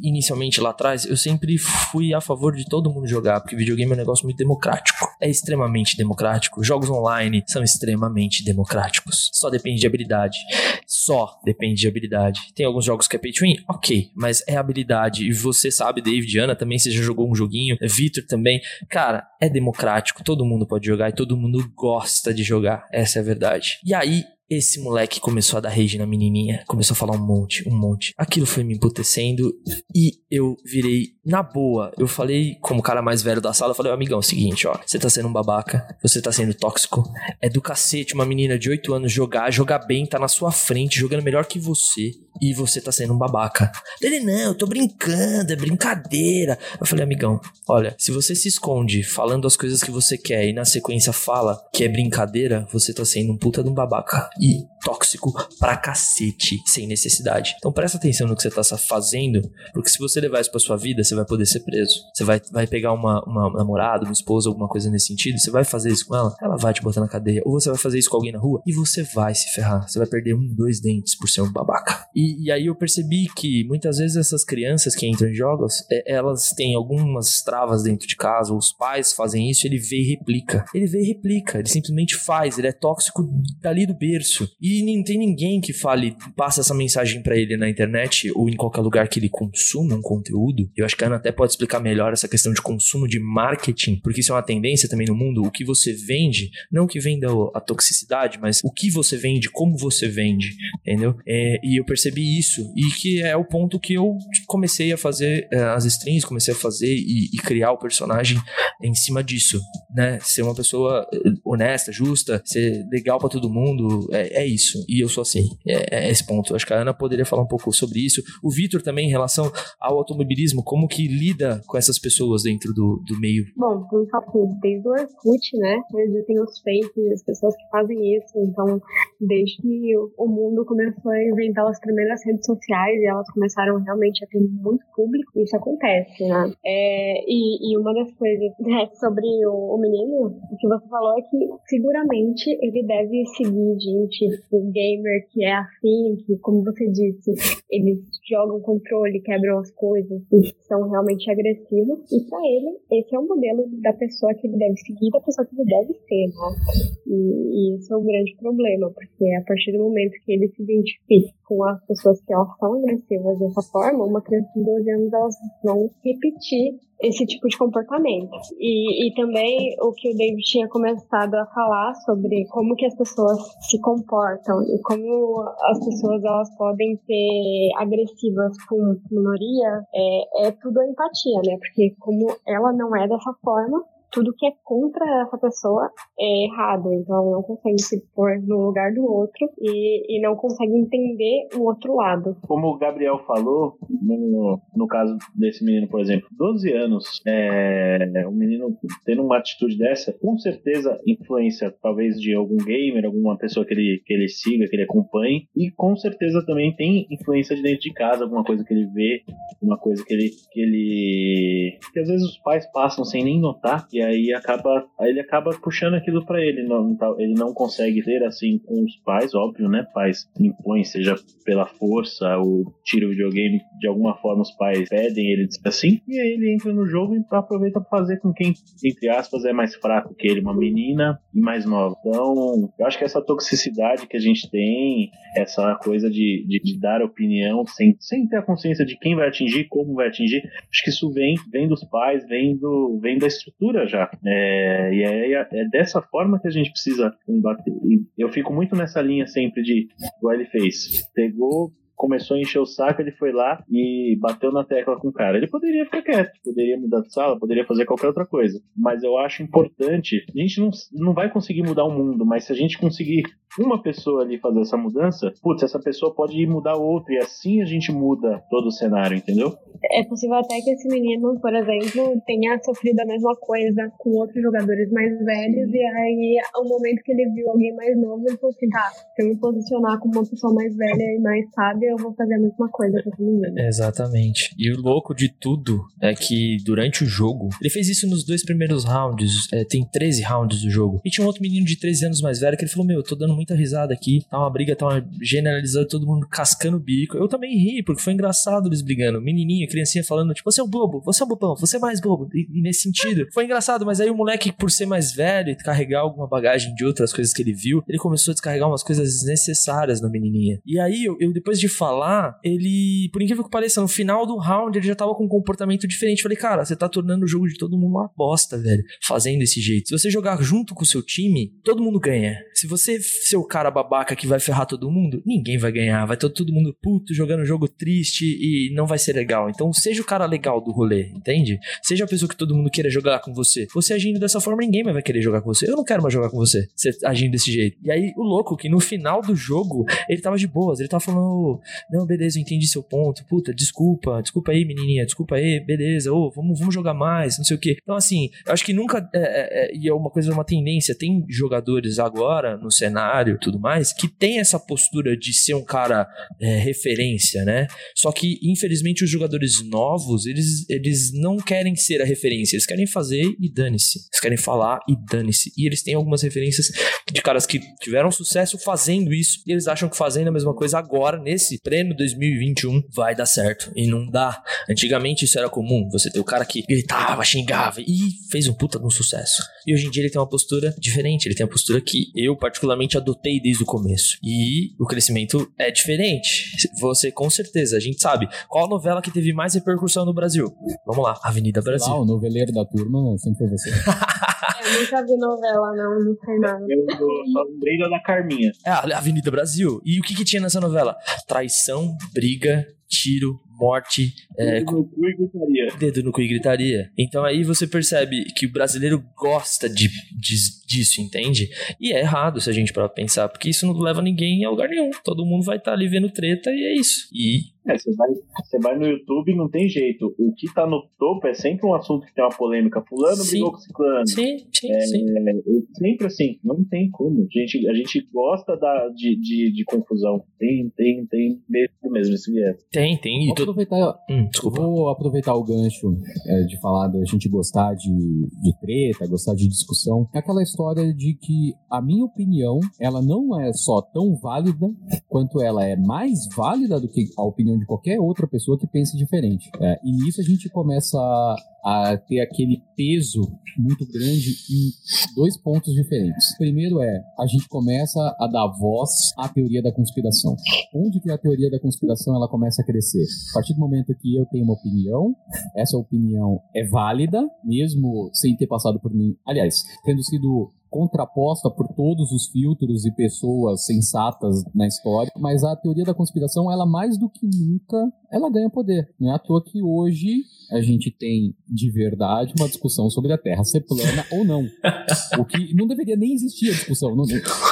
inicialmente 0.02 0.60
lá 0.60 0.70
atrás, 0.70 1.04
eu 1.04 1.16
sempre 1.16 1.56
fui 1.58 2.12
a 2.12 2.20
favor 2.20 2.54
de 2.54 2.64
todo 2.68 2.90
mundo 2.90 3.06
jogar, 3.06 3.29
porque 3.38 3.54
videogame 3.54 3.92
é 3.92 3.94
um 3.94 3.98
negócio 3.98 4.24
muito 4.24 4.38
democrático. 4.38 5.06
É 5.20 5.28
extremamente 5.28 5.96
democrático. 5.96 6.64
Jogos 6.64 6.88
online 6.88 7.44
são 7.46 7.62
extremamente 7.62 8.42
democráticos. 8.42 9.30
Só 9.34 9.50
depende 9.50 9.80
de 9.80 9.86
habilidade. 9.86 10.38
Só 10.86 11.38
depende 11.44 11.80
de 11.80 11.88
habilidade. 11.88 12.40
Tem 12.54 12.64
alguns 12.64 12.84
jogos 12.84 13.06
que 13.06 13.16
é 13.16 13.18
pay 13.18 13.32
to 13.32 13.44
win? 13.44 13.56
Ok, 13.68 14.10
mas 14.14 14.42
é 14.48 14.56
habilidade. 14.56 15.28
E 15.28 15.32
você 15.32 15.70
sabe, 15.70 16.00
David, 16.00 16.38
Ana 16.38 16.56
também, 16.56 16.78
você 16.78 16.90
já 16.90 17.02
jogou 17.02 17.30
um 17.30 17.34
joguinho, 17.34 17.76
Victor 17.82 18.24
também. 18.26 18.60
Cara, 18.88 19.26
é 19.40 19.48
democrático. 19.48 20.24
Todo 20.24 20.44
mundo 20.44 20.66
pode 20.66 20.86
jogar 20.86 21.10
e 21.10 21.12
todo 21.12 21.36
mundo 21.36 21.70
gosta 21.76 22.32
de 22.32 22.42
jogar. 22.42 22.86
Essa 22.90 23.18
é 23.18 23.22
a 23.22 23.24
verdade. 23.24 23.78
E 23.84 23.92
aí, 23.92 24.24
esse 24.50 24.80
moleque 24.80 25.20
começou 25.20 25.58
a 25.58 25.60
dar 25.60 25.68
rage 25.68 25.96
na 25.96 26.06
menininha, 26.06 26.64
começou 26.66 26.94
a 26.94 26.96
falar 26.96 27.14
um 27.14 27.24
monte, 27.24 27.66
um 27.68 27.76
monte. 27.76 28.12
Aquilo 28.18 28.44
foi 28.44 28.64
me 28.64 28.74
emputecendo 28.74 29.54
e 29.94 30.18
eu 30.28 30.56
virei 30.64 31.14
na 31.24 31.40
boa. 31.40 31.92
Eu 31.96 32.08
falei, 32.08 32.56
como 32.60 32.82
cara 32.82 33.00
mais 33.00 33.22
velho 33.22 33.40
da 33.40 33.52
sala, 33.52 33.70
eu 33.70 33.76
falei, 33.76 33.92
amigão, 33.92 34.16
é 34.16 34.20
o 34.20 34.22
seguinte, 34.22 34.66
ó, 34.66 34.76
você 34.84 34.98
tá 34.98 35.08
sendo 35.08 35.28
um 35.28 35.32
babaca, 35.32 35.86
você 36.02 36.20
tá 36.20 36.32
sendo 36.32 36.52
tóxico. 36.52 37.04
É 37.40 37.48
do 37.48 37.62
cacete 37.62 38.12
uma 38.14 38.26
menina 38.26 38.58
de 38.58 38.68
8 38.68 38.92
anos 38.92 39.12
jogar, 39.12 39.52
jogar 39.52 39.78
bem, 39.86 40.04
tá 40.04 40.18
na 40.18 40.26
sua 40.26 40.50
frente, 40.50 40.98
jogando 40.98 41.22
melhor 41.22 41.46
que 41.46 41.60
você 41.60 42.10
e 42.40 42.52
você 42.52 42.80
tá 42.80 42.90
sendo 42.90 43.12
um 43.12 43.18
babaca. 43.18 43.70
Ele, 44.02 44.20
não, 44.20 44.48
eu 44.48 44.54
tô 44.54 44.66
brincando, 44.66 45.52
é 45.52 45.56
brincadeira. 45.56 46.58
Eu 46.80 46.86
falei, 46.86 47.04
amigão, 47.04 47.40
olha, 47.68 47.94
se 47.98 48.10
você 48.10 48.34
se 48.34 48.48
esconde 48.48 49.02
falando 49.02 49.46
as 49.46 49.56
coisas 49.56 49.82
que 49.82 49.90
você 49.90 50.18
quer 50.18 50.48
e 50.48 50.52
na 50.52 50.64
sequência 50.64 51.12
fala 51.12 51.60
que 51.72 51.84
é 51.84 51.88
brincadeira, 51.88 52.66
você 52.72 52.92
tá 52.92 53.04
sendo 53.04 53.32
um 53.32 53.36
puta 53.36 53.62
de 53.62 53.68
um 53.68 53.74
babaca 53.74 54.28
e 54.40 54.69
tóxico 54.82 55.32
pra 55.58 55.76
cacete, 55.76 56.58
sem 56.66 56.86
necessidade. 56.86 57.54
Então 57.58 57.72
presta 57.72 57.98
atenção 57.98 58.26
no 58.26 58.36
que 58.36 58.42
você 58.42 58.50
tá 58.50 58.62
fazendo, 58.76 59.42
porque 59.72 59.90
se 59.90 59.98
você 59.98 60.20
levar 60.20 60.40
isso 60.40 60.50
pra 60.50 60.60
sua 60.60 60.76
vida, 60.76 61.02
você 61.02 61.14
vai 61.14 61.24
poder 61.24 61.46
ser 61.46 61.60
preso. 61.60 62.00
Você 62.14 62.24
vai, 62.24 62.40
vai 62.50 62.66
pegar 62.66 62.92
uma, 62.92 63.22
uma 63.24 63.52
namorada, 63.52 64.04
uma 64.04 64.12
esposa, 64.12 64.48
alguma 64.48 64.68
coisa 64.68 64.90
nesse 64.90 65.06
sentido, 65.06 65.38
você 65.38 65.50
vai 65.50 65.64
fazer 65.64 65.90
isso 65.90 66.06
com 66.06 66.16
ela, 66.16 66.34
ela 66.40 66.56
vai 66.56 66.72
te 66.72 66.82
botar 66.82 67.00
na 67.00 67.08
cadeia. 67.08 67.42
Ou 67.44 67.60
você 67.60 67.68
vai 67.68 67.78
fazer 67.78 67.98
isso 67.98 68.10
com 68.10 68.16
alguém 68.16 68.32
na 68.32 68.38
rua 68.38 68.62
e 68.66 68.72
você 68.72 69.02
vai 69.02 69.34
se 69.34 69.52
ferrar. 69.52 69.88
Você 69.88 69.98
vai 69.98 70.08
perder 70.08 70.34
um, 70.34 70.46
dois 70.54 70.80
dentes 70.80 71.16
por 71.16 71.28
ser 71.28 71.42
um 71.42 71.52
babaca. 71.52 72.06
E, 72.14 72.46
e 72.46 72.50
aí 72.50 72.66
eu 72.66 72.74
percebi 72.74 73.26
que 73.36 73.64
muitas 73.64 73.98
vezes 73.98 74.16
essas 74.16 74.44
crianças 74.44 74.94
que 74.94 75.06
entram 75.06 75.28
em 75.28 75.34
jogos, 75.34 75.84
é, 75.90 76.14
elas 76.14 76.50
têm 76.50 76.74
algumas 76.74 77.42
travas 77.42 77.82
dentro 77.82 78.06
de 78.06 78.16
casa, 78.16 78.54
os 78.54 78.72
pais 78.72 79.12
fazem 79.12 79.50
isso, 79.50 79.66
ele 79.66 79.78
vê 79.78 79.96
e 79.96 80.10
replica. 80.10 80.64
Ele 80.74 80.86
vê 80.86 81.02
e 81.02 81.08
replica, 81.08 81.58
ele 81.58 81.68
simplesmente 81.68 82.16
faz, 82.16 82.58
ele 82.58 82.68
é 82.68 82.72
tóxico 82.72 83.28
dali 83.60 83.86
do 83.86 83.94
berço. 83.94 84.48
E 84.60 84.69
não 84.82 85.02
tem 85.02 85.18
ninguém 85.18 85.60
que 85.60 85.72
fale, 85.72 86.16
passa 86.36 86.60
essa 86.60 86.74
mensagem 86.74 87.22
para 87.22 87.36
ele 87.36 87.56
na 87.56 87.68
internet 87.68 88.30
ou 88.34 88.48
em 88.48 88.56
qualquer 88.56 88.80
lugar 88.80 89.08
que 89.08 89.18
ele 89.18 89.28
consuma 89.28 89.94
um 89.94 90.02
conteúdo. 90.02 90.70
Eu 90.76 90.84
acho 90.84 90.96
que 90.96 91.04
a 91.04 91.06
Ana 91.06 91.16
até 91.16 91.32
pode 91.32 91.52
explicar 91.52 91.80
melhor 91.80 92.12
essa 92.12 92.28
questão 92.28 92.52
de 92.52 92.62
consumo 92.62 93.06
de 93.06 93.18
marketing, 93.18 93.96
porque 94.02 94.20
isso 94.20 94.32
é 94.32 94.34
uma 94.34 94.42
tendência 94.42 94.88
também 94.88 95.06
no 95.06 95.14
mundo. 95.14 95.42
O 95.42 95.50
que 95.50 95.64
você 95.64 95.92
vende, 95.92 96.50
não 96.70 96.86
que 96.86 97.00
venda 97.00 97.28
a 97.54 97.60
toxicidade, 97.60 98.38
mas 98.40 98.60
o 98.64 98.72
que 98.72 98.90
você 98.90 99.16
vende, 99.16 99.50
como 99.50 99.76
você 99.76 100.08
vende, 100.08 100.54
entendeu? 100.80 101.16
É, 101.26 101.60
e 101.62 101.78
eu 101.78 101.84
percebi 101.84 102.38
isso, 102.38 102.72
e 102.76 102.88
que 103.00 103.22
é 103.22 103.36
o 103.36 103.44
ponto 103.44 103.78
que 103.78 103.94
eu 103.94 104.16
comecei 104.46 104.92
a 104.92 104.96
fazer 104.96 105.48
é, 105.52 105.62
as 105.62 105.84
strings, 105.84 106.24
comecei 106.24 106.54
a 106.54 106.56
fazer 106.56 106.94
e, 106.94 107.30
e, 107.32 107.36
criar 107.38 107.72
o 107.72 107.78
personagem 107.78 108.38
em 108.82 108.94
cima 108.94 109.22
disso, 109.22 109.60
né? 109.94 110.18
Ser 110.22 110.42
uma 110.42 110.54
pessoa 110.54 111.06
eh, 111.12 111.18
honesta, 111.44 111.92
justa, 111.92 112.42
ser 112.44 112.84
legal 112.90 113.18
para 113.18 113.28
todo 113.28 113.50
mundo, 113.50 114.08
é, 114.12 114.42
é, 114.42 114.46
isso. 114.46 114.59
E 114.88 115.02
eu 115.02 115.08
sou 115.08 115.22
assim, 115.22 115.48
é, 115.66 116.06
é 116.06 116.10
esse 116.10 116.26
ponto. 116.26 116.54
Acho 116.54 116.66
que 116.66 116.72
a 116.72 116.80
Ana 116.80 116.94
poderia 116.94 117.24
falar 117.24 117.42
um 117.42 117.46
pouco 117.46 117.72
sobre 117.72 118.00
isso. 118.00 118.22
O 118.42 118.50
Vitor 118.50 118.82
também, 118.82 119.06
em 119.06 119.10
relação 119.10 119.50
ao 119.80 119.98
automobilismo, 119.98 120.62
como 120.62 120.88
que 120.88 121.06
lida 121.06 121.60
com 121.66 121.76
essas 121.76 121.98
pessoas 121.98 122.42
dentro 122.42 122.72
do, 122.72 123.02
do 123.06 123.18
meio? 123.18 123.44
Bom, 123.56 123.86
vamos 123.90 124.10
falar 124.10 124.26
desde 124.60 124.86
o 124.86 124.92
Orkut, 124.92 125.56
né? 125.58 125.80
Existem 125.96 126.40
os 126.40 126.60
fakes, 126.60 127.12
as 127.12 127.22
pessoas 127.22 127.54
que 127.56 127.68
fazem 127.70 128.16
isso. 128.16 128.38
Então, 128.38 128.80
desde 129.20 129.60
que 129.60 129.96
o 130.16 130.26
mundo 130.26 130.64
começou 130.64 131.12
a 131.12 131.22
inventar 131.22 131.66
as 131.68 131.78
primeiras 131.80 132.24
redes 132.24 132.46
sociais 132.46 133.00
e 133.00 133.06
elas 133.06 133.28
começaram 133.30 133.78
realmente 133.82 134.24
a 134.24 134.28
ter 134.28 134.40
muito 134.40 134.84
público, 134.94 135.38
isso 135.40 135.56
acontece, 135.56 136.26
né? 136.26 136.52
É, 136.64 137.24
e, 137.26 137.72
e, 137.72 137.78
uma 137.78 137.92
das 137.94 138.12
coisas 138.14 138.52
né, 138.60 138.86
sobre 138.94 139.26
o, 139.46 139.74
o, 139.74 139.78
menino, 139.78 140.26
o 140.26 140.56
que 140.56 140.68
você 140.68 140.88
falou 140.88 141.18
é 141.18 141.22
que 141.22 141.48
seguramente 141.68 142.50
ele 142.62 142.86
deve 142.86 143.24
seguir 143.36 143.78
gente, 143.78 144.42
o 144.50 144.70
gamer 144.70 145.26
que 145.30 145.44
é 145.44 145.54
assim, 145.54 146.16
que, 146.26 146.36
como 146.38 146.64
você 146.64 146.88
disse, 146.88 147.32
eles 147.70 148.00
jogam 148.28 148.60
controle, 148.60 149.20
quebram 149.20 149.58
as 149.58 149.70
coisas 149.72 150.22
e 150.32 150.54
são 150.66 150.88
realmente 150.88 151.30
agressivos. 151.30 152.10
E 152.12 152.28
para 152.28 152.38
ele, 152.46 152.78
esse 152.92 153.14
é 153.14 153.18
o 153.18 153.26
modelo 153.26 153.66
da 153.82 153.92
pessoa 153.92 154.34
que 154.34 154.46
ele 154.46 154.56
deve 154.56 154.76
seguir, 154.76 155.10
da 155.10 155.20
pessoa 155.20 155.46
que 155.46 155.60
ele 155.60 155.68
deve 155.68 155.94
ser, 155.94 156.26
né? 156.28 156.90
E, 157.06 157.14
e 157.14 157.76
isso 157.76 157.92
é 157.92 157.96
um 157.96 158.04
grande 158.04 158.36
problema, 158.36 158.90
porque 158.90 159.09
a 159.36 159.44
partir 159.46 159.72
do 159.72 159.84
momento 159.84 160.12
que 160.24 160.32
ele 160.32 160.48
se 160.48 160.62
identifica 160.62 161.34
com 161.44 161.64
as 161.64 161.84
pessoas 161.86 162.20
que 162.24 162.32
elas 162.32 162.48
são 162.58 162.74
agressivas 162.74 163.38
dessa 163.38 163.62
forma, 163.70 164.04
uma 164.04 164.22
criança 164.22 164.50
de 164.54 164.64
12 164.64 164.90
anos 164.90 165.12
elas 165.12 165.34
vão 165.64 165.90
repetir 166.04 166.78
esse 167.02 167.26
tipo 167.26 167.48
de 167.48 167.56
comportamento. 167.56 168.30
E, 168.58 169.08
e 169.08 169.14
também 169.14 169.74
o 169.80 169.92
que 169.92 170.10
o 170.10 170.16
David 170.16 170.42
tinha 170.42 170.68
começado 170.68 171.34
a 171.34 171.46
falar 171.46 171.94
sobre 172.04 172.46
como 172.50 172.76
que 172.76 172.86
as 172.86 172.94
pessoas 172.94 173.38
se 173.68 173.80
comportam 173.80 174.62
e 174.62 174.80
como 174.82 175.40
as 175.70 175.84
pessoas 175.84 176.22
elas 176.22 176.56
podem 176.56 176.96
ser 177.06 177.70
agressivas 177.78 178.56
com 178.68 178.96
minoria, 179.10 179.82
é, 179.94 180.48
é 180.48 180.52
tudo 180.52 180.82
empatia, 180.82 181.40
né? 181.44 181.56
Porque 181.58 181.94
como 181.98 182.36
ela 182.46 182.72
não 182.72 182.94
é 182.94 183.08
dessa 183.08 183.32
forma, 183.42 183.82
tudo 184.10 184.34
que 184.36 184.46
é 184.46 184.52
contra 184.64 185.04
essa 185.22 185.38
pessoa 185.38 185.90
é 186.18 186.44
errado. 186.44 186.92
Então 186.92 187.30
não 187.30 187.42
consegue 187.42 187.80
se 187.80 188.00
pôr 188.14 188.40
no 188.40 188.66
lugar 188.66 188.92
do 188.92 189.04
outro 189.04 189.48
e, 189.60 190.16
e 190.16 190.20
não 190.20 190.36
consegue 190.36 190.72
entender 190.76 191.48
o 191.56 191.64
outro 191.64 191.94
lado. 191.94 192.36
Como 192.46 192.68
o 192.68 192.78
Gabriel 192.78 193.18
falou, 193.26 193.76
no, 193.88 194.60
no 194.74 194.86
caso 194.86 195.16
desse 195.34 195.64
menino, 195.64 195.88
por 195.88 196.00
exemplo, 196.00 196.28
12 196.32 196.72
anos, 196.72 197.20
é, 197.26 198.26
um 198.26 198.32
menino 198.32 198.76
tendo 199.04 199.22
uma 199.22 199.38
atitude 199.38 199.76
dessa, 199.76 200.12
com 200.12 200.38
certeza 200.38 200.98
influência 201.06 201.74
talvez 201.82 202.20
de 202.20 202.34
algum 202.34 202.56
gamer, 202.56 203.04
alguma 203.06 203.36
pessoa 203.36 203.64
que 203.64 203.74
ele, 203.74 204.02
que 204.04 204.12
ele 204.12 204.28
siga, 204.28 204.66
que 204.66 204.76
ele 204.76 204.84
acompanhe, 204.84 205.48
e 205.56 205.70
com 205.70 205.96
certeza 205.96 206.44
também 206.44 206.74
tem 206.74 207.06
influência 207.10 207.56
de 207.56 207.62
dentro 207.62 207.80
de 207.80 207.92
casa, 207.92 208.24
alguma 208.24 208.44
coisa 208.44 208.64
que 208.64 208.72
ele 208.72 208.86
vê, 208.92 209.22
uma 209.62 209.78
coisa 209.78 210.04
que 210.04 210.12
ele 210.12 210.30
que 210.52 210.60
ele 210.60 211.78
que 211.92 212.00
às 212.00 212.08
vezes 212.08 212.26
os 212.26 212.38
pais 212.38 212.70
passam 212.72 213.04
sem 213.04 213.24
nem 213.24 213.40
notar 213.40 213.86
e 213.92 213.99
aí 214.02 214.32
acaba 214.32 214.86
ele 215.00 215.20
acaba 215.20 215.50
puxando 215.62 215.94
aquilo 215.94 216.24
para 216.24 216.40
ele 216.40 216.62
não 216.62 216.96
ele 217.18 217.34
não 217.34 217.52
consegue 217.52 218.02
ter 218.02 218.22
assim 218.24 218.58
com 218.58 218.84
os 218.84 218.96
pais 219.04 219.34
óbvio 219.34 219.68
né 219.68 219.86
pais 219.94 220.28
impõem 220.38 220.84
seja 220.84 221.14
pela 221.44 221.66
força 221.66 222.36
ou 222.38 222.64
tira 222.84 223.06
o 223.06 223.10
videogame 223.10 223.60
de 223.78 223.88
alguma 223.88 224.16
forma 224.16 224.42
os 224.42 224.52
pais 224.52 224.88
pedem 224.88 225.30
ele 225.30 225.48
assim 225.64 226.00
e 226.06 226.18
aí 226.18 226.32
ele 226.32 226.54
entra 226.54 226.72
no 226.72 226.86
jogo 226.86 227.14
e 227.14 227.20
aproveita 227.30 227.80
para 227.80 227.98
fazer 227.98 228.18
com 228.18 228.32
quem 228.32 228.54
entre 228.84 229.08
aspas 229.08 229.44
é 229.44 229.52
mais 229.52 229.74
fraco 229.76 230.14
que 230.14 230.28
ele 230.28 230.40
uma 230.40 230.56
menina 230.56 231.18
e 231.34 231.40
mais 231.40 231.64
nova. 231.64 231.96
Então 232.00 232.70
eu 232.78 232.86
acho 232.86 232.98
que 232.98 233.04
essa 233.04 233.22
toxicidade 233.22 234.06
que 234.06 234.16
a 234.16 234.20
gente 234.20 234.50
tem 234.50 235.10
essa 235.36 235.74
coisa 235.76 236.10
de, 236.10 236.44
de, 236.46 236.60
de 236.60 236.80
dar 236.80 237.02
opinião 237.02 237.64
sem, 237.66 237.96
sem 238.00 238.26
ter 238.26 238.36
a 238.36 238.42
consciência 238.42 238.84
de 238.84 238.98
quem 238.98 239.14
vai 239.14 239.28
atingir 239.28 239.64
como 239.68 239.94
vai 239.94 240.08
atingir 240.08 240.42
acho 240.70 240.82
que 240.82 240.90
isso 240.90 241.12
vem 241.12 241.36
vem 241.52 241.68
dos 241.68 241.84
pais 241.84 242.26
vem 242.26 242.56
do 242.56 242.98
vem 243.00 243.18
da 243.18 243.26
estrutura 243.26 243.86
já. 243.90 244.10
É, 244.24 244.94
e 244.94 245.02
é, 245.34 245.48
é, 245.52 245.68
dessa 245.68 246.00
forma 246.00 246.40
que 246.40 246.48
a 246.48 246.50
gente 246.50 246.70
precisa 246.70 247.14
combater. 247.26 247.72
Eu 248.16 248.30
fico 248.30 248.52
muito 248.52 248.74
nessa 248.74 249.02
linha 249.02 249.26
sempre 249.26 249.62
de, 249.62 249.88
igual 250.18 250.34
ele 250.34 250.46
fez, 250.46 251.10
pegou 251.14 251.72
começou 252.00 252.34
a 252.38 252.40
encher 252.40 252.58
o 252.58 252.64
saco, 252.64 253.02
ele 253.02 253.12
foi 253.12 253.30
lá 253.30 253.62
e 253.68 254.16
bateu 254.18 254.50
na 254.50 254.64
tecla 254.64 254.98
com 254.98 255.08
o 255.08 255.12
cara. 255.12 255.36
Ele 255.36 255.46
poderia 255.46 255.84
ficar 255.84 256.00
quieto, 256.00 256.32
poderia 256.42 256.78
mudar 256.78 257.02
de 257.02 257.12
sala, 257.12 257.38
poderia 257.38 257.66
fazer 257.66 257.84
qualquer 257.84 258.06
outra 258.06 258.24
coisa. 258.24 258.58
Mas 258.74 259.02
eu 259.02 259.18
acho 259.18 259.42
importante. 259.42 260.24
A 260.34 260.40
gente 260.40 260.60
não, 260.60 260.70
não 260.92 261.12
vai 261.12 261.30
conseguir 261.30 261.62
mudar 261.62 261.84
o 261.84 261.92
mundo, 261.92 262.24
mas 262.24 262.44
se 262.44 262.52
a 262.52 262.56
gente 262.56 262.78
conseguir 262.78 263.24
uma 263.58 263.82
pessoa 263.82 264.22
ali 264.22 264.38
fazer 264.38 264.60
essa 264.60 264.76
mudança, 264.76 265.32
putz, 265.42 265.62
essa 265.62 265.78
pessoa 265.78 266.14
pode 266.14 266.46
mudar 266.46 266.76
outra, 266.76 267.14
e 267.14 267.18
assim 267.18 267.60
a 267.60 267.64
gente 267.64 267.92
muda 267.92 268.42
todo 268.48 268.68
o 268.68 268.72
cenário, 268.72 269.16
entendeu? 269.16 269.52
É 269.92 270.04
possível 270.04 270.36
até 270.36 270.60
que 270.60 270.70
esse 270.70 270.88
menino, 270.88 271.38
por 271.40 271.54
exemplo, 271.54 272.20
tenha 272.26 272.58
sofrido 272.62 273.00
a 273.00 273.06
mesma 273.06 273.34
coisa 273.40 273.90
com 273.98 274.10
outros 274.10 274.40
jogadores 274.42 274.90
mais 274.92 275.18
velhos, 275.18 275.72
e 275.72 275.82
aí, 275.82 276.36
ao 276.54 276.64
momento 276.64 277.02
que 277.02 277.12
ele 277.12 277.30
viu 277.34 277.50
alguém 277.50 277.74
mais 277.74 277.96
novo, 278.00 278.22
ele 278.28 278.36
falou 278.36 278.54
assim: 278.54 278.68
tá, 278.68 278.90
se 279.14 279.22
eu 279.22 279.28
me 279.28 279.36
posicionar 279.36 279.98
como 279.98 280.14
uma 280.14 280.28
pessoa 280.28 280.54
mais 280.54 280.76
velha 280.76 281.16
e 281.16 281.18
mais 281.20 281.50
sábia, 281.50 281.89
eu 281.90 281.96
vou 281.96 282.14
fazer 282.14 282.34
a 282.34 282.38
mesma 282.38 282.68
coisa 282.68 283.02
com 283.02 283.10
esse 283.10 283.22
menino. 283.22 283.58
Exatamente. 283.58 284.54
E 284.58 284.72
o 284.72 284.80
louco 284.80 285.14
de 285.14 285.28
tudo 285.28 285.84
é 286.00 286.14
que 286.14 286.58
durante 286.64 287.04
o 287.04 287.06
jogo, 287.06 287.48
ele 287.60 287.70
fez 287.70 287.88
isso 287.88 288.08
nos 288.08 288.24
dois 288.24 288.44
primeiros 288.44 288.84
rounds, 288.84 289.48
é, 289.52 289.64
tem 289.64 289.84
13 289.84 290.22
rounds 290.22 290.62
do 290.62 290.70
jogo. 290.70 291.00
E 291.04 291.10
tinha 291.10 291.24
um 291.24 291.26
outro 291.26 291.42
menino 291.42 291.66
de 291.66 291.76
13 291.76 292.06
anos 292.06 292.20
mais 292.20 292.40
velho 292.40 292.56
que 292.56 292.64
ele 292.64 292.70
falou: 292.70 292.86
Meu, 292.86 292.98
eu 292.98 293.02
tô 293.02 293.14
dando 293.14 293.34
muita 293.34 293.54
risada 293.54 293.92
aqui, 293.92 294.24
tá 294.30 294.38
uma 294.38 294.50
briga, 294.50 294.74
tá 294.76 294.86
uma 294.86 295.08
generalizando, 295.20 295.88
todo 295.88 296.06
mundo 296.06 296.26
cascando 296.28 296.76
o 296.76 296.80
bico. 296.80 297.16
Eu 297.16 297.28
também 297.28 297.56
ri, 297.56 297.82
porque 297.82 298.02
foi 298.02 298.12
engraçado 298.12 298.68
eles 298.68 298.82
brigando. 298.82 299.20
Menininha, 299.20 299.68
criancinha 299.68 300.04
falando, 300.04 300.32
tipo, 300.34 300.50
você 300.50 300.60
é 300.60 300.64
um 300.64 300.68
bobo, 300.68 301.00
você 301.04 301.22
é 301.22 301.26
um 301.26 301.28
bobão, 301.28 301.56
você 301.56 301.76
é 301.76 301.80
mais 301.80 302.00
bobo. 302.00 302.28
E, 302.34 302.48
e 302.52 302.62
nesse 302.62 302.82
sentido, 302.82 303.26
foi 303.32 303.44
engraçado, 303.44 303.84
mas 303.84 304.00
aí 304.00 304.10
o 304.10 304.14
moleque, 304.14 304.52
por 304.52 304.70
ser 304.70 304.86
mais 304.86 305.12
velho 305.12 305.50
e 305.50 305.56
carregar 305.56 306.00
alguma 306.00 306.26
bagagem 306.26 306.74
de 306.74 306.84
outras 306.84 307.12
coisas 307.12 307.32
que 307.32 307.42
ele 307.42 307.52
viu, 307.52 307.82
ele 307.88 307.98
começou 307.98 308.32
a 308.32 308.34
descarregar 308.34 308.68
umas 308.68 308.82
coisas 308.82 309.08
desnecessárias 309.08 310.00
na 310.00 310.08
menininha. 310.08 310.60
E 310.64 310.78
aí, 310.78 311.04
eu, 311.04 311.16
eu 311.20 311.32
depois 311.32 311.58
de 311.58 311.68
falar, 311.80 312.38
ele, 312.44 313.08
por 313.10 313.22
incrível 313.22 313.42
que 313.42 313.50
pareça, 313.50 313.80
no 313.80 313.88
final 313.88 314.26
do 314.26 314.36
round, 314.36 314.76
ele 314.76 314.86
já 314.86 314.94
tava 314.94 315.14
com 315.14 315.24
um 315.24 315.28
comportamento 315.28 315.88
diferente. 315.88 316.22
Falei, 316.22 316.36
cara, 316.36 316.64
você 316.64 316.76
tá 316.76 316.88
tornando 316.88 317.24
o 317.24 317.28
jogo 317.28 317.48
de 317.48 317.56
todo 317.56 317.78
mundo 317.78 317.90
uma 317.90 318.10
bosta, 318.16 318.58
velho, 318.58 318.84
fazendo 319.02 319.40
desse 319.40 319.60
jeito. 319.60 319.88
Se 319.88 319.98
você 319.98 320.10
jogar 320.10 320.40
junto 320.42 320.74
com 320.74 320.82
o 320.82 320.86
seu 320.86 321.02
time, 321.02 321.52
todo 321.64 321.82
mundo 321.82 321.98
ganha. 321.98 322.38
Se 322.54 322.66
você 322.66 323.00
ser 323.00 323.36
o 323.36 323.44
cara 323.44 323.70
babaca 323.70 324.14
que 324.14 324.26
vai 324.26 324.38
ferrar 324.38 324.66
todo 324.66 324.90
mundo, 324.90 325.22
ninguém 325.26 325.58
vai 325.58 325.72
ganhar. 325.72 326.04
Vai 326.06 326.16
ter 326.16 326.30
todo 326.30 326.52
mundo 326.52 326.76
puto 326.80 327.14
jogando 327.14 327.40
um 327.40 327.46
jogo 327.46 327.66
triste 327.66 328.24
e 328.24 328.72
não 328.74 328.86
vai 328.86 328.98
ser 328.98 329.14
legal. 329.14 329.48
Então, 329.48 329.72
seja 329.72 330.02
o 330.02 330.04
cara 330.04 330.26
legal 330.26 330.62
do 330.62 330.70
rolê, 330.70 331.10
entende? 331.10 331.58
Seja 331.82 332.04
a 332.04 332.08
pessoa 332.08 332.28
que 332.28 332.36
todo 332.36 332.54
mundo 332.54 332.70
queira 332.70 332.90
jogar 332.90 333.20
com 333.20 333.32
você. 333.32 333.66
Você 333.74 333.94
agindo 333.94 334.20
dessa 334.20 334.40
forma, 334.40 334.62
ninguém 334.62 334.84
mais 334.84 334.94
vai 334.94 335.02
querer 335.02 335.22
jogar 335.22 335.40
com 335.40 335.52
você. 335.52 335.68
Eu 335.68 335.76
não 335.76 335.84
quero 335.84 336.02
mais 336.02 336.12
jogar 336.12 336.30
com 336.30 336.36
você, 336.36 336.68
você 336.76 336.90
agindo 337.04 337.32
desse 337.32 337.50
jeito. 337.50 337.78
E 337.82 337.90
aí, 337.90 338.12
o 338.16 338.22
louco, 338.22 338.56
que 338.56 338.68
no 338.68 338.78
final 338.78 339.20
do 339.22 339.34
jogo, 339.34 339.84
ele 340.08 340.20
tava 340.20 340.36
de 340.36 340.46
boas. 340.46 340.80
Ele 340.80 340.88
tava 340.88 341.02
falando, 341.02 341.59
não, 341.90 342.06
beleza, 342.06 342.38
eu 342.38 342.42
entendi 342.42 342.66
seu 342.66 342.82
ponto. 342.82 343.24
Puta, 343.26 343.54
desculpa, 343.54 344.20
desculpa 344.22 344.52
aí, 344.52 344.64
menininha, 344.64 345.04
desculpa 345.04 345.36
aí, 345.36 345.60
beleza, 345.64 346.12
ô, 346.12 346.30
vamos, 346.30 346.58
vamos 346.58 346.74
jogar 346.74 346.94
mais, 346.94 347.38
não 347.38 347.44
sei 347.44 347.56
o 347.56 347.60
quê. 347.60 347.76
Então, 347.82 347.94
assim, 347.94 348.30
acho 348.46 348.64
que 348.64 348.72
nunca, 348.72 349.08
é, 349.14 349.18
é, 349.18 349.64
é, 349.64 349.76
e 349.76 349.88
é 349.88 349.94
uma 349.94 350.10
coisa, 350.10 350.32
uma 350.32 350.44
tendência, 350.44 350.96
tem 350.96 351.24
jogadores 351.28 351.98
agora 351.98 352.56
no 352.56 352.70
cenário 352.70 353.38
tudo 353.40 353.58
mais, 353.58 353.92
que 353.92 354.08
tem 354.08 354.38
essa 354.38 354.58
postura 354.58 355.16
de 355.16 355.32
ser 355.32 355.54
um 355.54 355.64
cara 355.64 356.06
é, 356.40 356.56
referência, 356.58 357.44
né? 357.44 357.66
Só 357.94 358.12
que, 358.12 358.38
infelizmente, 358.42 359.04
os 359.04 359.10
jogadores 359.10 359.62
novos, 359.68 360.26
eles, 360.26 360.68
eles 360.68 361.12
não 361.12 361.36
querem 361.36 361.74
ser 361.76 362.00
a 362.02 362.04
referência, 362.04 362.56
eles 362.56 362.66
querem 362.66 362.86
fazer 362.86 363.24
e 363.40 363.52
dane-se. 363.52 363.98
Eles 363.98 364.20
querem 364.20 364.38
falar 364.38 364.80
e 364.88 364.94
dane-se. 365.10 365.52
E 365.56 365.66
eles 365.66 365.82
têm 365.82 365.94
algumas 365.94 366.22
referências 366.22 366.70
de 367.10 367.22
caras 367.22 367.46
que 367.46 367.60
tiveram 367.80 368.10
sucesso 368.10 368.58
fazendo 368.58 369.12
isso, 369.12 369.42
e 369.46 369.52
eles 369.52 369.66
acham 369.66 369.88
que 369.88 369.96
fazendo 369.96 370.28
a 370.28 370.32
mesma 370.32 370.54
coisa 370.54 370.78
agora, 370.78 371.18
nesse 371.20 371.49
pleno 371.58 371.94
2021, 371.94 372.82
vai 372.94 373.14
dar 373.14 373.26
certo. 373.26 373.72
E 373.74 373.86
não 373.86 374.06
dá. 374.06 374.42
Antigamente 374.68 375.24
isso 375.24 375.38
era 375.38 375.48
comum, 375.48 375.88
você 375.90 376.10
ter 376.10 376.20
o 376.20 376.24
cara 376.24 376.44
que 376.44 376.62
gritava, 376.62 377.24
xingava 377.24 377.80
e 377.80 378.10
fez 378.30 378.46
um 378.48 378.54
puta 378.54 378.78
de 378.78 378.86
um 378.86 378.90
sucesso. 378.90 379.42
E 379.66 379.74
hoje 379.74 379.86
em 379.86 379.90
dia 379.90 380.02
ele 380.02 380.10
tem 380.10 380.20
uma 380.20 380.28
postura 380.28 380.74
diferente, 380.78 381.26
ele 381.26 381.34
tem 381.34 381.44
uma 381.44 381.52
postura 381.52 381.80
que 381.80 382.10
eu 382.14 382.36
particularmente 382.36 382.96
adotei 382.96 383.40
desde 383.40 383.62
o 383.62 383.66
começo. 383.66 384.18
E 384.22 384.74
o 384.78 384.86
crescimento 384.86 385.50
é 385.58 385.70
diferente. 385.70 386.50
Você, 386.80 387.10
com 387.10 387.28
certeza, 387.30 387.76
a 387.76 387.80
gente 387.80 388.00
sabe. 388.00 388.28
Qual 388.48 388.64
a 388.64 388.68
novela 388.68 389.02
que 389.02 389.10
teve 389.10 389.32
mais 389.32 389.54
repercussão 389.54 390.04
no 390.04 390.14
Brasil? 390.14 390.52
Vamos 390.86 391.04
lá, 391.04 391.18
Avenida 391.22 391.60
Brasil. 391.62 391.92
Ah, 391.92 392.00
o 392.00 392.04
noveleiro 392.04 392.52
da 392.52 392.64
turma 392.64 393.16
sempre 393.18 393.38
foi 393.38 393.48
você. 393.48 393.70
Eu 394.62 394.80
nunca 394.82 395.04
vi 395.04 395.16
novela, 395.16 395.74
não, 395.74 395.98
não 396.00 396.16
sei 396.24 396.38
nada. 396.38 396.64
Eu 396.68 396.86
só 397.32 397.42
lembrei 397.42 397.78
da 397.78 398.00
Carminha. 398.02 398.52
É, 398.64 398.70
a 398.70 398.98
Avenida 398.98 399.30
Brasil. 399.30 399.80
E 399.84 399.98
o 399.98 400.02
que, 400.02 400.14
que 400.14 400.24
tinha 400.24 400.42
nessa 400.42 400.60
novela? 400.60 400.96
Traição, 401.40 401.96
briga, 402.12 402.66
tiro, 402.86 403.40
morte, 403.58 404.12
é, 404.38 404.60
Dedo 404.60 404.72
no 404.72 404.84
cu 404.84 405.00
e 405.06 405.14
gritaria. 405.16 405.66
dedo 405.78 406.02
no 406.02 406.12
cu 406.12 406.20
e 406.20 406.28
gritaria. 406.28 406.90
Então 406.98 407.24
aí 407.24 407.42
você 407.44 407.66
percebe 407.66 408.24
que 408.36 408.44
o 408.46 408.52
brasileiro 408.52 409.02
gosta 409.16 409.68
de, 409.68 409.88
de- 409.88 410.59
disso, 410.70 411.00
entende? 411.02 411.48
E 411.80 411.92
é 411.92 412.00
errado 412.00 412.40
se 412.40 412.48
a 412.48 412.52
gente 412.52 412.72
para 412.72 412.88
pensar, 412.88 413.28
porque 413.28 413.50
isso 413.50 413.66
não 413.66 413.76
leva 413.78 414.00
ninguém 414.00 414.44
a 414.44 414.50
lugar 414.50 414.68
nenhum. 414.68 414.90
Todo 415.04 415.26
mundo 415.26 415.44
vai 415.44 415.56
estar 415.56 415.72
ali 415.72 415.88
vendo 415.88 416.08
treta 416.10 416.50
e 416.50 416.62
é 416.62 416.74
isso. 416.78 417.08
E 417.12 417.40
É, 417.68 417.76
você 417.76 417.94
vai, 417.94 418.08
você 418.42 418.58
vai 418.58 418.78
no 418.78 418.86
YouTube 418.86 419.34
não 419.36 419.48
tem 419.48 419.68
jeito. 419.68 420.14
O 420.18 420.32
que 420.34 420.52
tá 420.54 420.66
no 420.66 420.82
topo 420.98 421.26
é 421.26 421.34
sempre 421.34 421.66
um 421.66 421.74
assunto 421.74 422.06
que 422.06 422.14
tem 422.14 422.24
uma 422.24 422.30
polêmica. 422.36 422.82
Fulano 422.88 423.16
Sim. 423.16 423.30
brigou 423.32 423.52
com 423.52 423.58
ciclano. 423.58 424.06
sim, 424.06 424.38
sim, 424.52 424.72
É, 424.72 424.80
sim. 424.80 425.04
é 425.10 425.32
sempre 425.78 426.06
assim, 426.06 426.38
não 426.44 426.64
tem 426.64 426.88
como. 426.90 427.20
A 427.20 427.38
gente, 427.38 427.68
a 427.68 427.74
gente 427.74 428.06
gosta 428.12 428.56
da, 428.56 428.88
de, 428.94 429.16
de, 429.20 429.52
de 429.52 429.64
confusão. 429.64 430.22
Tem, 430.38 430.70
tem, 430.76 431.04
tem 431.06 431.40
medo 431.48 431.72
mesmo 431.90 432.14
esse 432.14 432.30
viés. 432.32 432.56
Tem, 432.72 432.96
tem. 432.98 433.26
Vou 433.26 433.34
todo... 433.34 433.50
aproveitar, 433.50 433.98
Hum, 434.10 434.28
desculpa. 434.30 434.60
vou 434.62 434.88
aproveitar 434.88 435.34
o 435.34 435.44
gancho 435.44 435.96
é, 436.26 436.42
de 436.44 436.58
falar 436.60 436.88
da 436.88 437.04
gente 437.04 437.28
gostar 437.28 437.74
de, 437.74 437.90
de 437.90 438.60
treta, 438.60 439.06
gostar 439.08 439.34
de 439.34 439.46
discussão. 439.48 440.08
É 440.14 440.18
aquela 440.18 440.42
história 440.42 440.59
de 440.96 441.14
que 441.14 441.54
a 441.70 441.80
minha 441.80 442.04
opinião, 442.04 442.60
ela 442.78 443.00
não 443.00 443.40
é 443.40 443.52
só 443.52 443.80
tão 443.80 444.14
válida 444.16 444.68
quanto 445.08 445.40
ela 445.40 445.64
é 445.64 445.76
mais 445.76 446.28
válida 446.36 446.80
do 446.80 446.88
que 446.88 447.08
a 447.16 447.22
opinião 447.22 447.58
de 447.58 447.66
qualquer 447.66 447.98
outra 447.98 448.26
pessoa 448.26 448.58
que 448.58 448.66
pense 448.66 448.96
diferente. 448.96 449.50
É, 449.60 449.80
e 449.84 449.92
nisso 449.92 450.20
a 450.20 450.24
gente 450.24 450.48
começa 450.48 450.98
a, 450.98 451.92
a 451.92 451.96
ter 451.96 452.20
aquele 452.20 452.62
peso 452.76 453.22
muito 453.56 453.86
grande 453.86 454.30
em 454.50 455.14
dois 455.16 455.36
pontos 455.40 455.74
diferentes. 455.74 456.36
Primeiro 456.36 456.80
é, 456.80 457.04
a 457.18 457.26
gente 457.26 457.48
começa 457.48 458.00
a 458.18 458.26
dar 458.26 458.46
voz 458.58 459.12
à 459.18 459.28
teoria 459.28 459.62
da 459.62 459.72
conspiração. 459.72 460.36
Onde 460.74 461.00
que 461.00 461.10
a 461.10 461.18
teoria 461.18 461.50
da 461.50 461.58
conspiração 461.58 462.14
ela 462.14 462.28
começa 462.28 462.62
a 462.62 462.64
crescer? 462.64 463.04
A 463.30 463.34
partir 463.34 463.54
do 463.54 463.60
momento 463.60 463.94
que 463.94 464.16
eu 464.16 464.26
tenho 464.26 464.44
uma 464.44 464.54
opinião, 464.54 465.14
essa 465.56 465.76
opinião 465.76 466.40
é 466.54 466.64
válida, 466.66 467.28
mesmo 467.44 468.10
sem 468.12 468.36
ter 468.36 468.46
passado 468.46 468.78
por 468.80 468.92
mim. 468.92 469.16
Aliás, 469.26 469.62
tendo 469.84 470.02
sido 470.02 470.49
contraposta 470.70 471.50
por 471.50 471.68
todos 471.74 472.12
os 472.12 472.28
filtros 472.28 472.86
e 472.86 472.92
pessoas 472.94 473.64
sensatas 473.66 474.42
na 474.54 474.66
história, 474.66 475.10
mas 475.18 475.42
a 475.44 475.56
teoria 475.56 475.84
da 475.84 475.94
conspiração, 475.94 476.50
ela 476.50 476.64
mais 476.64 476.98
do 476.98 477.08
que 477.10 477.26
nunca, 477.26 477.76
ela 478.12 478.30
ganha 478.30 478.48
poder. 478.48 478.88
Não 478.98 479.10
é 479.10 479.14
à 479.14 479.18
toa 479.18 479.42
que 479.44 479.62
hoje 479.62 480.22
a 480.52 480.60
gente 480.60 480.90
tem 480.90 481.34
de 481.48 481.70
verdade 481.70 482.32
uma 482.38 482.48
discussão 482.48 482.88
sobre 482.90 483.12
a 483.12 483.18
Terra 483.18 483.44
ser 483.44 483.60
plana 483.62 484.04
ou 484.12 484.24
não. 484.24 484.44
O 485.18 485.24
que 485.24 485.54
não 485.54 485.66
deveria 485.66 485.96
nem 485.96 486.12
existir 486.12 486.48
a 486.48 486.52
discussão. 486.52 486.94
Não- 486.94 487.04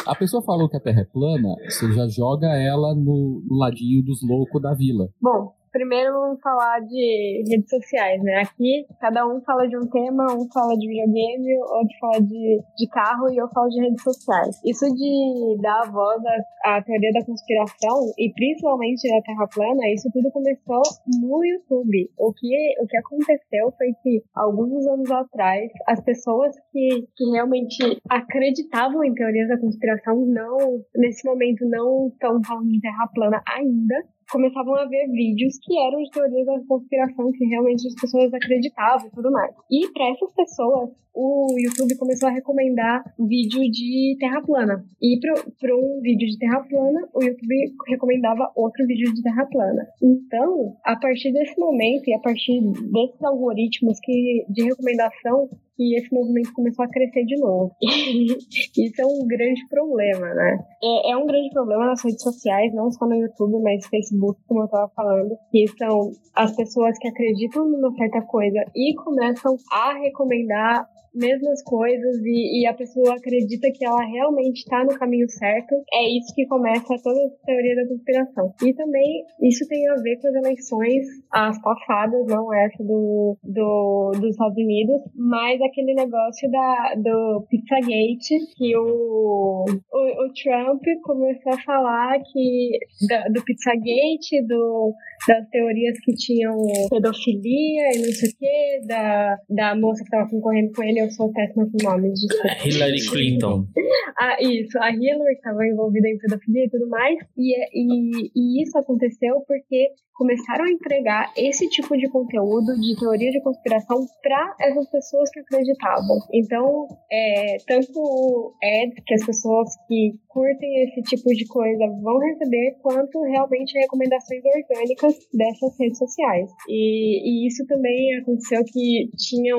a 0.06 0.14
pessoa 0.14 0.42
falou 0.42 0.68
que 0.68 0.76
a 0.76 0.80
Terra 0.80 1.00
é 1.00 1.04
plana, 1.04 1.54
você 1.68 1.92
já 1.92 2.06
joga 2.08 2.46
ela 2.56 2.94
no, 2.94 3.42
no 3.46 3.56
ladinho 3.56 4.02
dos 4.02 4.20
loucos 4.22 4.62
da 4.62 4.74
vila. 4.74 5.08
Bom, 5.20 5.52
primeiro 5.70 6.12
vamos 6.12 6.40
falar 6.40 6.80
de 6.80 7.44
redes 7.48 7.68
sociais, 7.68 8.22
né? 8.22 8.42
Aqui 8.42 8.86
cada 9.00 9.26
um 9.26 9.40
fala 9.42 9.68
de 9.68 9.76
um 9.76 9.86
tema, 9.88 10.26
um 10.32 10.48
fala 10.52 10.76
de 10.76 10.86
videogame, 10.86 11.58
outro 11.62 11.98
fala 12.00 12.20
de, 12.20 12.60
de 12.76 12.88
carro 12.88 13.30
e 13.30 13.36
eu 13.36 13.48
falo 13.48 13.68
de 13.68 13.80
redes 13.80 14.02
sociais. 14.02 14.60
Isso 14.64 14.86
de 14.94 15.58
dar 15.60 15.82
a 15.82 15.90
voz 15.90 16.22
à, 16.64 16.82
teoria 16.82 17.12
da 17.12 17.24
conspiração 17.24 18.12
e 18.18 18.32
principalmente 18.32 19.08
da 19.08 19.22
Terra 19.22 19.46
plana, 19.48 19.92
isso 19.92 20.08
tudo 20.12 20.30
começou 20.30 20.82
no 21.20 21.44
YouTube. 21.44 22.10
O 22.18 22.32
que, 22.32 22.74
o 22.80 22.86
que 22.86 22.96
aconteceu 22.96 23.72
foi 23.76 23.92
que 24.02 24.22
alguns 24.34 24.86
anos 24.86 25.10
atrás 25.10 25.70
as 25.86 26.00
pessoas 26.00 26.54
que, 26.72 27.06
que 27.16 27.24
realmente 27.32 28.00
acreditavam 28.08 29.04
em 29.04 29.14
teorias 29.14 29.48
da 29.48 29.58
conspiração 29.58 30.24
não, 30.26 30.82
nesse 30.96 31.26
momento 31.26 31.64
não 31.68 32.08
estão 32.08 32.40
falando 32.44 32.68
de 32.68 32.80
Terra 32.80 33.08
plana 33.14 33.42
ainda, 33.46 33.94
começavam 34.30 34.74
a 34.74 34.86
ver 34.86 35.06
vídeos 35.08 35.58
que 35.62 35.78
eram 35.78 36.02
de 36.02 36.10
teorias 36.10 36.46
da 36.46 36.60
conspiração, 36.66 37.32
que 37.32 37.44
realmente 37.46 37.86
as 37.86 37.94
pessoas 37.94 38.32
acreditavam 38.32 39.06
e 39.06 39.10
tudo 39.10 39.30
mais. 39.30 39.54
E 39.70 39.88
para 39.92 40.10
essas 40.10 40.32
pessoas, 40.34 40.90
o 41.14 41.54
YouTube 41.58 41.98
começou 41.98 42.28
a 42.28 42.32
recomendar 42.32 43.02
vídeo 43.18 43.68
de 43.70 44.16
terra 44.20 44.40
plana. 44.42 44.84
E 45.02 45.18
para 45.18 45.76
um 45.76 46.00
vídeo 46.00 46.28
de 46.28 46.38
terra 46.38 46.60
plana, 46.60 47.08
o 47.14 47.22
YouTube 47.22 47.74
recomendava 47.88 48.52
outro 48.54 48.86
vídeo 48.86 49.12
de 49.12 49.22
terra 49.22 49.46
plana. 49.46 49.86
Então, 50.02 50.76
a 50.84 50.96
partir 50.96 51.32
desse 51.32 51.58
momento 51.58 52.08
e 52.08 52.14
a 52.14 52.20
partir 52.20 52.60
desses 52.60 53.22
algoritmos 53.22 53.98
que, 54.00 54.44
de 54.48 54.62
recomendação, 54.64 55.48
que 55.78 55.96
esse 55.96 56.12
movimento 56.12 56.52
começou 56.52 56.84
a 56.84 56.88
crescer 56.88 57.24
de 57.24 57.38
novo. 57.38 57.70
Isso 57.80 59.00
é 59.00 59.06
um 59.06 59.24
grande 59.28 59.64
problema, 59.68 60.34
né? 60.34 60.58
É, 60.82 61.12
é, 61.12 61.16
um 61.16 61.24
grande 61.24 61.50
problema 61.50 61.86
nas 61.86 62.02
redes 62.02 62.20
sociais, 62.20 62.74
não 62.74 62.90
só 62.90 63.06
no 63.06 63.14
YouTube, 63.14 63.62
mas 63.62 63.84
no 63.84 63.88
Facebook, 63.88 64.40
como 64.48 64.62
eu 64.62 64.64
estava 64.64 64.90
falando, 64.96 65.36
que 65.52 65.68
são 65.78 66.10
as 66.34 66.56
pessoas 66.56 66.98
que 66.98 67.06
acreditam 67.06 67.68
numa 67.68 67.94
certa 67.94 68.20
coisa 68.22 68.58
e 68.74 68.92
começam 68.96 69.54
a 69.70 69.92
recomendar 69.98 70.84
mesmas 71.18 71.62
coisas 71.62 72.16
e, 72.24 72.62
e, 72.62 72.66
a 72.66 72.74
pessoa 72.74 73.14
acredita 73.14 73.70
que 73.72 73.84
ela 73.84 74.02
realmente 74.04 74.58
está 74.58 74.84
no 74.84 74.98
caminho 74.98 75.28
certo, 75.28 75.74
é 75.92 76.08
isso 76.16 76.34
que 76.34 76.46
começa 76.46 76.94
toda 77.02 77.18
a 77.18 77.46
teoria 77.46 77.76
da 77.76 77.88
conspiração. 77.88 78.54
E 78.62 78.72
também 78.74 79.24
isso 79.42 79.66
tem 79.68 79.88
a 79.88 79.94
ver 79.96 80.20
com 80.20 80.28
as 80.28 80.34
eleições, 80.34 81.06
as 81.32 81.60
passadas, 81.60 82.26
não 82.26 82.52
essa 82.54 82.82
do, 82.82 83.36
do, 83.42 84.12
dos 84.14 84.30
Estados 84.30 84.56
Unidos, 84.56 85.02
mas 85.14 85.60
aquele 85.60 85.94
negócio 85.94 86.50
da, 86.50 86.94
do 86.96 87.46
Pizzagate, 87.50 88.38
que 88.56 88.76
o, 88.76 89.64
o, 89.64 90.24
o 90.24 90.32
Trump 90.32 90.82
começou 91.02 91.52
a 91.52 91.62
falar 91.62 92.18
que 92.32 92.78
da, 93.08 93.28
do 93.28 93.44
Pizzagate, 93.44 94.46
do 94.46 94.94
das 95.26 95.48
teorias 95.50 95.98
que 96.00 96.12
tinham 96.14 96.56
pedofilia 96.90 97.90
e 97.94 97.98
não 97.98 98.12
sei 98.12 98.30
o 98.30 98.36
que, 98.36 98.86
da, 98.86 99.36
da 99.48 99.74
moça 99.74 100.04
que 100.04 100.10
tava 100.10 100.28
concorrendo 100.28 100.72
com 100.74 100.82
ele, 100.82 101.00
eu 101.00 101.10
sou 101.10 101.32
péssima 101.32 101.68
com 101.70 101.88
nomes, 101.88 102.20
desculpa. 102.20 102.68
Hillary 102.68 103.06
Clinton. 103.10 103.66
ah, 104.18 104.36
isso, 104.40 104.78
a 104.78 104.90
Hillary 104.90 105.34
estava 105.34 105.66
envolvida 105.66 106.08
em 106.08 106.18
pedofilia 106.18 106.64
e 106.64 106.70
tudo 106.70 106.88
mais, 106.88 107.18
e, 107.36 107.54
e, 107.72 108.30
e 108.34 108.62
isso 108.62 108.78
aconteceu 108.78 109.42
porque 109.46 109.88
começaram 110.18 110.64
a 110.64 110.70
entregar 110.70 111.32
esse 111.36 111.68
tipo 111.68 111.96
de 111.96 112.08
conteúdo 112.08 112.74
de 112.74 112.98
teoria 112.98 113.30
de 113.30 113.40
conspiração 113.40 114.04
para 114.20 114.56
essas 114.60 114.90
pessoas 114.90 115.30
que 115.30 115.38
acreditavam. 115.38 116.18
Então, 116.34 116.88
é, 117.10 117.56
tanto 117.64 118.52
ads 118.60 119.04
que 119.06 119.14
as 119.14 119.24
pessoas 119.24 119.68
que 119.86 120.18
curtem 120.26 120.82
esse 120.84 121.02
tipo 121.02 121.28
de 121.30 121.46
coisa 121.46 121.86
vão 122.02 122.18
receber, 122.18 122.76
quanto 122.82 123.22
realmente 123.22 123.78
recomendações 123.78 124.42
orgânicas 124.44 125.07
dessas 125.32 125.78
redes 125.78 125.98
sociais. 125.98 126.50
E, 126.68 127.44
e 127.44 127.46
isso 127.46 127.64
também 127.66 128.18
aconteceu 128.20 128.62
que 128.64 129.10
tinham 129.16 129.58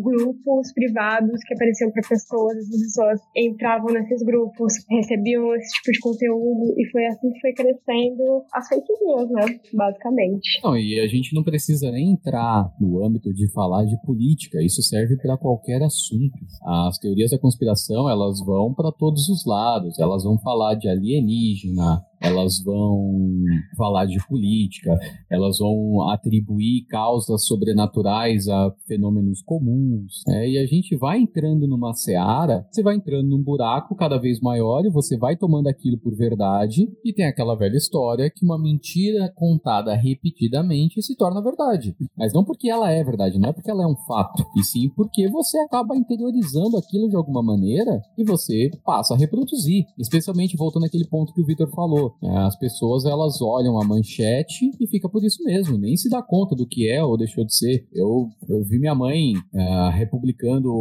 grupos 0.00 0.72
privados 0.72 1.40
que 1.46 1.54
apareciam 1.54 1.90
para 1.90 2.08
pessoas, 2.08 2.56
as 2.58 2.68
pessoas 2.68 3.20
entravam 3.36 3.92
nesses 3.92 4.22
grupos, 4.22 4.72
recebiam 4.90 5.54
esse 5.54 5.72
tipo 5.76 5.92
de 5.92 6.00
conteúdo, 6.00 6.74
e 6.76 6.90
foi 6.90 7.06
assim 7.06 7.30
que 7.32 7.40
foi 7.40 7.52
crescendo 7.52 8.44
as 8.52 8.68
fake 8.68 8.92
news, 9.04 9.30
né? 9.30 9.60
Basicamente. 9.72 10.60
Não, 10.62 10.76
e 10.76 11.00
a 11.00 11.06
gente 11.06 11.34
não 11.34 11.42
precisa 11.42 11.90
nem 11.90 12.12
entrar 12.12 12.70
no 12.80 13.04
âmbito 13.04 13.32
de 13.32 13.50
falar 13.52 13.84
de 13.84 14.00
política, 14.02 14.62
isso 14.62 14.82
serve 14.82 15.16
para 15.16 15.36
qualquer 15.36 15.82
assunto. 15.82 16.38
As 16.64 16.98
teorias 16.98 17.30
da 17.30 17.38
conspiração, 17.38 18.08
elas 18.08 18.40
vão 18.44 18.74
para 18.74 18.92
todos 18.92 19.28
os 19.28 19.44
lados, 19.46 19.98
elas 19.98 20.24
vão 20.24 20.38
falar 20.38 20.74
de 20.74 20.88
alienígena, 20.88 22.02
elas 22.20 22.62
vão 22.64 23.44
falar 23.76 24.06
de 24.06 24.18
política, 24.26 24.96
elas 25.30 25.58
vão 25.58 26.08
atribuir 26.10 26.86
causas 26.88 27.46
sobrenaturais 27.46 28.48
a 28.48 28.72
fenômenos 28.86 29.42
comuns. 29.42 30.22
Né? 30.26 30.50
E 30.50 30.58
a 30.58 30.66
gente 30.66 30.96
vai 30.96 31.18
entrando 31.18 31.66
numa 31.66 31.94
seara, 31.94 32.66
você 32.70 32.82
vai 32.82 32.96
entrando 32.96 33.28
num 33.28 33.42
buraco 33.42 33.94
cada 33.94 34.18
vez 34.18 34.40
maior 34.40 34.84
e 34.84 34.90
você 34.90 35.16
vai 35.16 35.36
tomando 35.36 35.68
aquilo 35.68 35.98
por 35.98 36.14
verdade. 36.16 36.88
E 37.04 37.12
tem 37.12 37.26
aquela 37.26 37.56
velha 37.56 37.76
história 37.76 38.30
que 38.30 38.44
uma 38.44 38.58
mentira 38.58 39.32
contada 39.34 39.94
repetidamente 39.94 41.02
se 41.02 41.16
torna 41.16 41.42
verdade. 41.42 41.94
Mas 42.16 42.32
não 42.32 42.44
porque 42.44 42.68
ela 42.68 42.90
é 42.90 43.02
verdade, 43.02 43.38
não 43.38 43.50
é 43.50 43.52
porque 43.52 43.70
ela 43.70 43.84
é 43.84 43.86
um 43.86 43.96
fato, 44.06 44.44
e 44.56 44.62
sim 44.62 44.88
porque 44.90 45.28
você 45.28 45.58
acaba 45.58 45.96
interiorizando 45.96 46.76
aquilo 46.76 47.08
de 47.08 47.16
alguma 47.16 47.42
maneira 47.42 48.00
e 48.16 48.24
você 48.24 48.70
passa 48.84 49.14
a 49.14 49.16
reproduzir. 49.16 49.84
Especialmente 49.98 50.56
voltando 50.56 50.86
àquele 50.86 51.06
ponto 51.06 51.32
que 51.32 51.40
o 51.40 51.46
Victor 51.46 51.70
falou. 51.70 52.07
É, 52.22 52.38
as 52.38 52.56
pessoas 52.58 53.04
elas 53.04 53.40
olham 53.40 53.80
a 53.80 53.86
manchete 53.86 54.70
e 54.80 54.86
fica 54.86 55.08
por 55.08 55.24
isso 55.24 55.42
mesmo, 55.44 55.78
nem 55.78 55.96
se 55.96 56.08
dá 56.08 56.22
conta 56.22 56.54
do 56.54 56.66
que 56.66 56.88
é 56.88 57.02
ou 57.02 57.16
deixou 57.16 57.44
de 57.44 57.54
ser. 57.54 57.86
Eu, 57.92 58.28
eu 58.48 58.62
vi 58.62 58.78
minha 58.78 58.94
mãe 58.94 59.34
uh, 59.36 59.90
republicando 59.92 60.72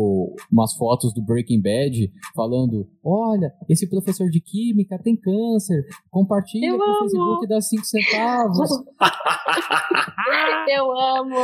umas 0.52 0.74
fotos 0.76 1.14
do 1.14 1.22
Breaking 1.22 1.62
Bad 1.62 2.12
falando: 2.36 2.88
olha, 3.04 3.52
esse 3.70 3.90
professor 3.90 4.30
de 4.30 4.40
química 4.40 5.00
tem 5.02 5.16
câncer, 5.16 5.86
compartilha 6.10 6.68
eu 6.68 6.78
com 6.78 6.84
o 6.84 7.00
Facebook 7.00 7.48
dá 7.48 7.62
5 7.62 7.86
centavos. 7.86 8.70
eu 10.70 10.92
amo! 11.00 11.36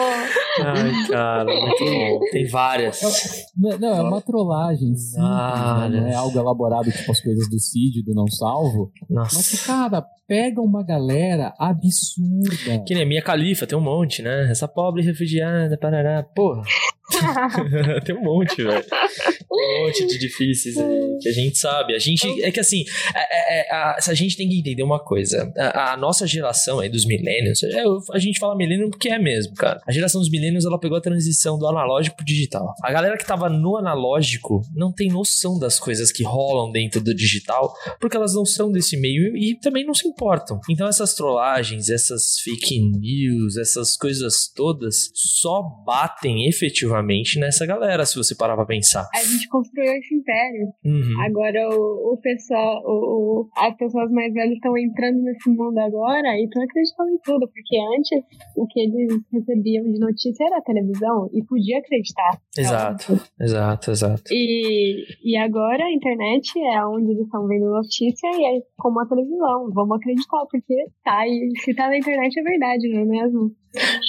Ai, 0.60 1.08
cara, 1.10 1.46
muito 1.46 1.86
bom. 1.86 2.20
Tem 2.32 2.48
várias. 2.48 3.02
É, 3.04 3.78
não, 3.78 3.96
é 3.96 4.02
uma 4.02 4.22
trollagem 4.22 4.94
né? 4.94 6.00
não 6.02 6.08
é 6.08 6.16
algo 6.16 6.38
elaborado 6.38 6.92
tipo 6.92 7.12
as 7.12 7.22
coisas 7.22 7.50
do 7.50 7.60
Cid, 7.60 8.04
do 8.04 8.14
Não 8.14 8.28
Salvo. 8.28 8.92
Nossa. 9.10 9.36
Mas 9.36 9.50
que, 9.50 9.66
cara, 9.74 10.06
pega 10.28 10.62
uma 10.62 10.84
galera 10.84 11.54
absurda. 11.58 12.84
Que 12.86 12.94
nem 12.94 13.04
a 13.04 13.06
minha 13.06 13.22
califa, 13.22 13.66
tem 13.66 13.78
um 13.78 13.82
monte, 13.82 14.22
né? 14.22 14.50
Essa 14.52 14.68
pobre 14.68 15.02
refugiada, 15.02 15.78
parará. 15.78 16.24
Porra. 16.24 16.62
tem 18.06 18.16
um 18.16 18.22
monte, 18.22 18.64
velho. 18.64 18.86
Um 19.52 19.86
monte 19.86 20.06
de 20.08 20.18
difíceis 20.18 20.76
que 21.22 21.30
a 21.30 21.32
gente 21.32 21.58
sabe. 21.58 21.96
A 21.96 22.00
gente. 22.00 22.42
É 22.44 22.52
que 22.52 22.60
assim, 22.60 22.84
é, 23.16 23.60
é, 23.60 23.72
a, 23.72 23.98
a 24.08 24.14
gente 24.14 24.36
tem 24.36 24.48
que 24.48 24.60
entender 24.60 24.84
uma 24.84 25.00
coisa. 25.00 25.52
A, 25.58 25.94
a 25.94 25.98
nossa 25.98 26.26
geração 26.26 26.80
aí 26.80 26.90
dos 26.90 27.06
milênios, 27.06 27.64
é, 27.64 27.84
a 28.12 28.20
gente 28.20 28.40
fala 28.40 28.56
milênio 28.56 28.90
porque 28.90 29.10
é 29.10 29.20
mesmo, 29.20 29.54
cara. 29.56 29.80
A 29.88 29.92
geração 29.92 30.20
dos 30.22 30.30
milênios 30.30 30.66
ela 30.66 30.80
pegou 30.80 30.98
a 30.98 31.02
transição 31.02 31.58
do 31.58 31.68
analógico 31.68 32.16
pro 32.16 32.26
digital. 32.26 32.74
A 32.84 32.92
galera 32.92 33.18
que 33.18 33.26
tava 33.26 33.50
no 33.50 33.78
analógico 33.78 34.62
não 34.76 34.92
tem 34.92 35.10
noção 35.10 35.60
das 35.60 35.80
coisas 35.80 36.12
que 36.12 36.24
rolam 36.24 36.72
dentro 36.72 37.02
do 37.02 37.14
digital, 37.14 37.74
porque 38.00 38.18
elas 38.18 38.34
não 38.34 38.46
são 38.46 38.72
desse 38.72 38.98
meio 38.98 39.36
e 39.36 39.56
também 39.60 39.86
não 39.86 39.94
se 39.94 40.08
importam. 40.08 40.60
Então 40.70 40.88
essas 40.88 41.14
trollagens, 41.14 41.90
essas 41.90 42.40
fake 42.40 42.80
news, 42.80 43.58
essas 43.58 43.96
coisas 43.96 44.48
todas 44.48 45.12
só 45.14 45.62
batem 45.86 46.48
efetivamente 46.48 47.03
nessa 47.40 47.66
galera, 47.66 48.06
se 48.06 48.16
você 48.16 48.36
parar 48.36 48.56
pra 48.56 48.66
pensar. 48.66 49.08
A 49.14 49.24
gente 49.24 49.48
construiu 49.50 49.94
esse 49.94 50.14
império. 50.14 50.68
Uhum. 50.84 51.22
Agora 51.22 51.70
o, 51.70 52.14
o 52.14 52.18
pessoal, 52.22 52.82
o, 52.86 53.42
o, 53.42 53.50
as 53.58 53.76
pessoas 53.78 54.12
mais 54.12 54.34
velhas 54.34 54.56
estão 54.56 54.78
entrando 54.78 55.22
nesse 55.22 55.50
mundo 55.50 55.78
agora 55.80 56.36
e 56.38 56.46
estão 56.46 56.64
acreditando 56.64 57.10
em 57.10 57.18
tudo, 57.24 57.48
porque 57.48 57.78
antes 57.98 58.24
o 58.56 58.68
que 58.68 58.80
eles 58.80 59.20
recebiam 59.32 59.84
de 59.86 60.00
notícia 60.00 60.46
era 60.46 60.58
a 60.58 60.62
televisão 60.62 61.30
e 61.34 61.44
podia 61.44 61.80
acreditar. 61.80 62.40
Exato, 62.58 63.20
exato, 63.40 63.92
exato. 63.92 64.24
E, 64.32 65.06
e 65.24 65.38
agora 65.38 65.84
a 65.84 65.92
internet 65.92 66.52
é 66.60 66.86
onde 66.86 67.12
eles 67.12 67.26
estão 67.26 67.48
vendo 67.48 67.70
notícia 67.70 68.28
e 68.34 68.58
é 68.58 68.62
como 68.78 69.02
a 69.02 69.08
televisão. 69.08 69.70
Vamos 69.74 69.98
acreditar, 69.98 70.46
porque 70.50 70.86
tá, 71.04 71.28
e 71.28 71.52
se 71.60 71.74
tá 71.74 71.88
na 71.88 71.98
internet 71.98 72.40
é 72.40 72.44
verdade, 72.44 72.90
não 72.90 73.02
é 73.02 73.06
mesmo? 73.06 73.52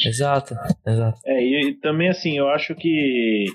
Exato, 0.06 0.54
exato. 0.86 1.18
É, 1.24 1.42
e, 1.42 1.68
e, 1.68 1.74
também 1.80 2.10
assim, 2.10 2.36
eu 2.36 2.48
acho 2.48 2.74
que 2.74 2.83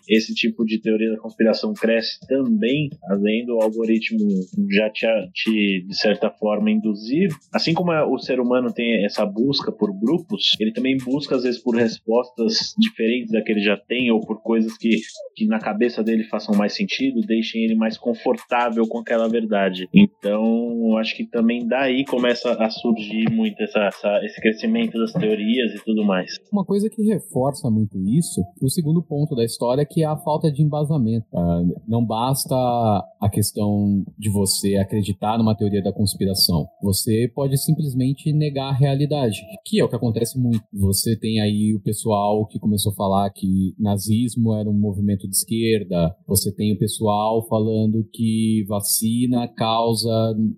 esse 0.08 0.34
tipo 0.34 0.66
de 0.66 0.80
teoria 0.80 1.12
da 1.12 1.20
conspiração 1.20 1.74
cresce 1.74 2.20
também, 2.28 2.90
além 3.10 3.46
do 3.46 3.62
algoritmo 3.62 4.28
já 4.72 4.90
te, 4.90 5.08
te 5.34 5.86
de 5.88 5.98
certa 5.98 6.30
forma, 6.30 6.72
induzir. 6.72 7.30
Assim 7.54 7.74
como 7.74 7.92
o 7.92 8.20
ser 8.20 8.40
humano 8.40 8.72
tem 8.74 9.06
essa 9.06 9.26
busca 9.26 9.72
por 9.72 9.92
grupos, 10.00 10.56
ele 10.60 10.72
também 10.72 10.98
busca, 10.98 11.36
às 11.36 11.44
vezes, 11.44 11.62
por 11.62 11.76
respostas 11.76 12.74
diferentes 12.78 13.32
da 13.32 13.42
que 13.42 13.52
ele 13.52 13.62
já 13.62 13.78
tem, 13.78 14.12
ou 14.12 14.20
por 14.20 14.42
coisas 14.42 14.78
que, 14.78 15.02
que 15.36 15.46
na 15.46 15.60
cabeça 15.60 16.04
dele 16.04 16.24
façam 16.26 16.56
mais 16.56 16.74
sentido, 16.74 17.22
deixem 17.22 17.64
ele 17.64 17.76
mais 17.76 17.98
confortável 17.98 18.88
com 18.88 19.00
aquela 19.00 19.28
verdade. 19.28 19.88
Então, 19.94 20.98
acho 20.98 21.16
que 21.16 21.26
também 21.26 21.68
daí 21.68 22.06
começa 22.06 22.52
a 22.54 22.70
surgir 22.70 23.30
muito 23.32 23.62
essa, 23.62 23.80
essa, 23.88 24.20
esse 24.24 24.42
crescimento 24.42 24.98
das 24.98 25.14
teorias 25.14 25.74
e 25.74 25.84
tudo 25.84 26.04
mais. 26.04 26.38
Uma 26.52 26.66
coisa 26.66 26.90
que 26.90 27.04
reforça 27.04 27.70
muito 27.70 27.98
isso, 28.00 28.42
o 28.62 28.70
segundo 28.70 29.02
ponto 29.02 29.19
da 29.36 29.44
história, 29.44 29.86
que 29.86 30.04
é 30.04 30.06
a 30.06 30.18
falta 30.18 30.52
de 30.52 30.62
embasamento. 30.62 31.26
Uh, 31.34 31.82
não 31.88 32.06
basta 32.06 32.56
a 32.56 33.30
questão 33.30 34.04
de 34.18 34.30
você 34.30 34.76
acreditar 34.76 35.38
numa 35.38 35.56
teoria 35.56 35.84
da 35.84 35.94
conspiração. 35.94 36.68
Você 36.82 37.32
pode 37.34 37.58
simplesmente 37.58 38.32
negar 38.32 38.70
a 38.70 38.78
realidade, 38.78 39.42
que 39.66 39.80
é 39.80 39.84
o 39.84 39.90
que 39.90 39.96
acontece 39.96 40.40
muito. 40.40 40.64
Você 40.74 41.18
tem 41.18 41.40
aí 41.42 41.74
o 41.76 41.82
pessoal 41.82 42.46
que 42.48 42.60
começou 42.60 42.92
a 42.92 42.96
falar 42.96 43.30
que 43.32 43.74
nazismo 43.78 44.54
era 44.54 44.70
um 44.70 44.80
movimento 44.80 45.28
de 45.28 45.36
esquerda, 45.36 46.16
você 46.28 46.54
tem 46.54 46.74
o 46.74 46.80
pessoal 46.80 47.46
falando 47.48 48.08
que 48.14 48.64
vacina 48.68 49.48
causa 49.48 50.10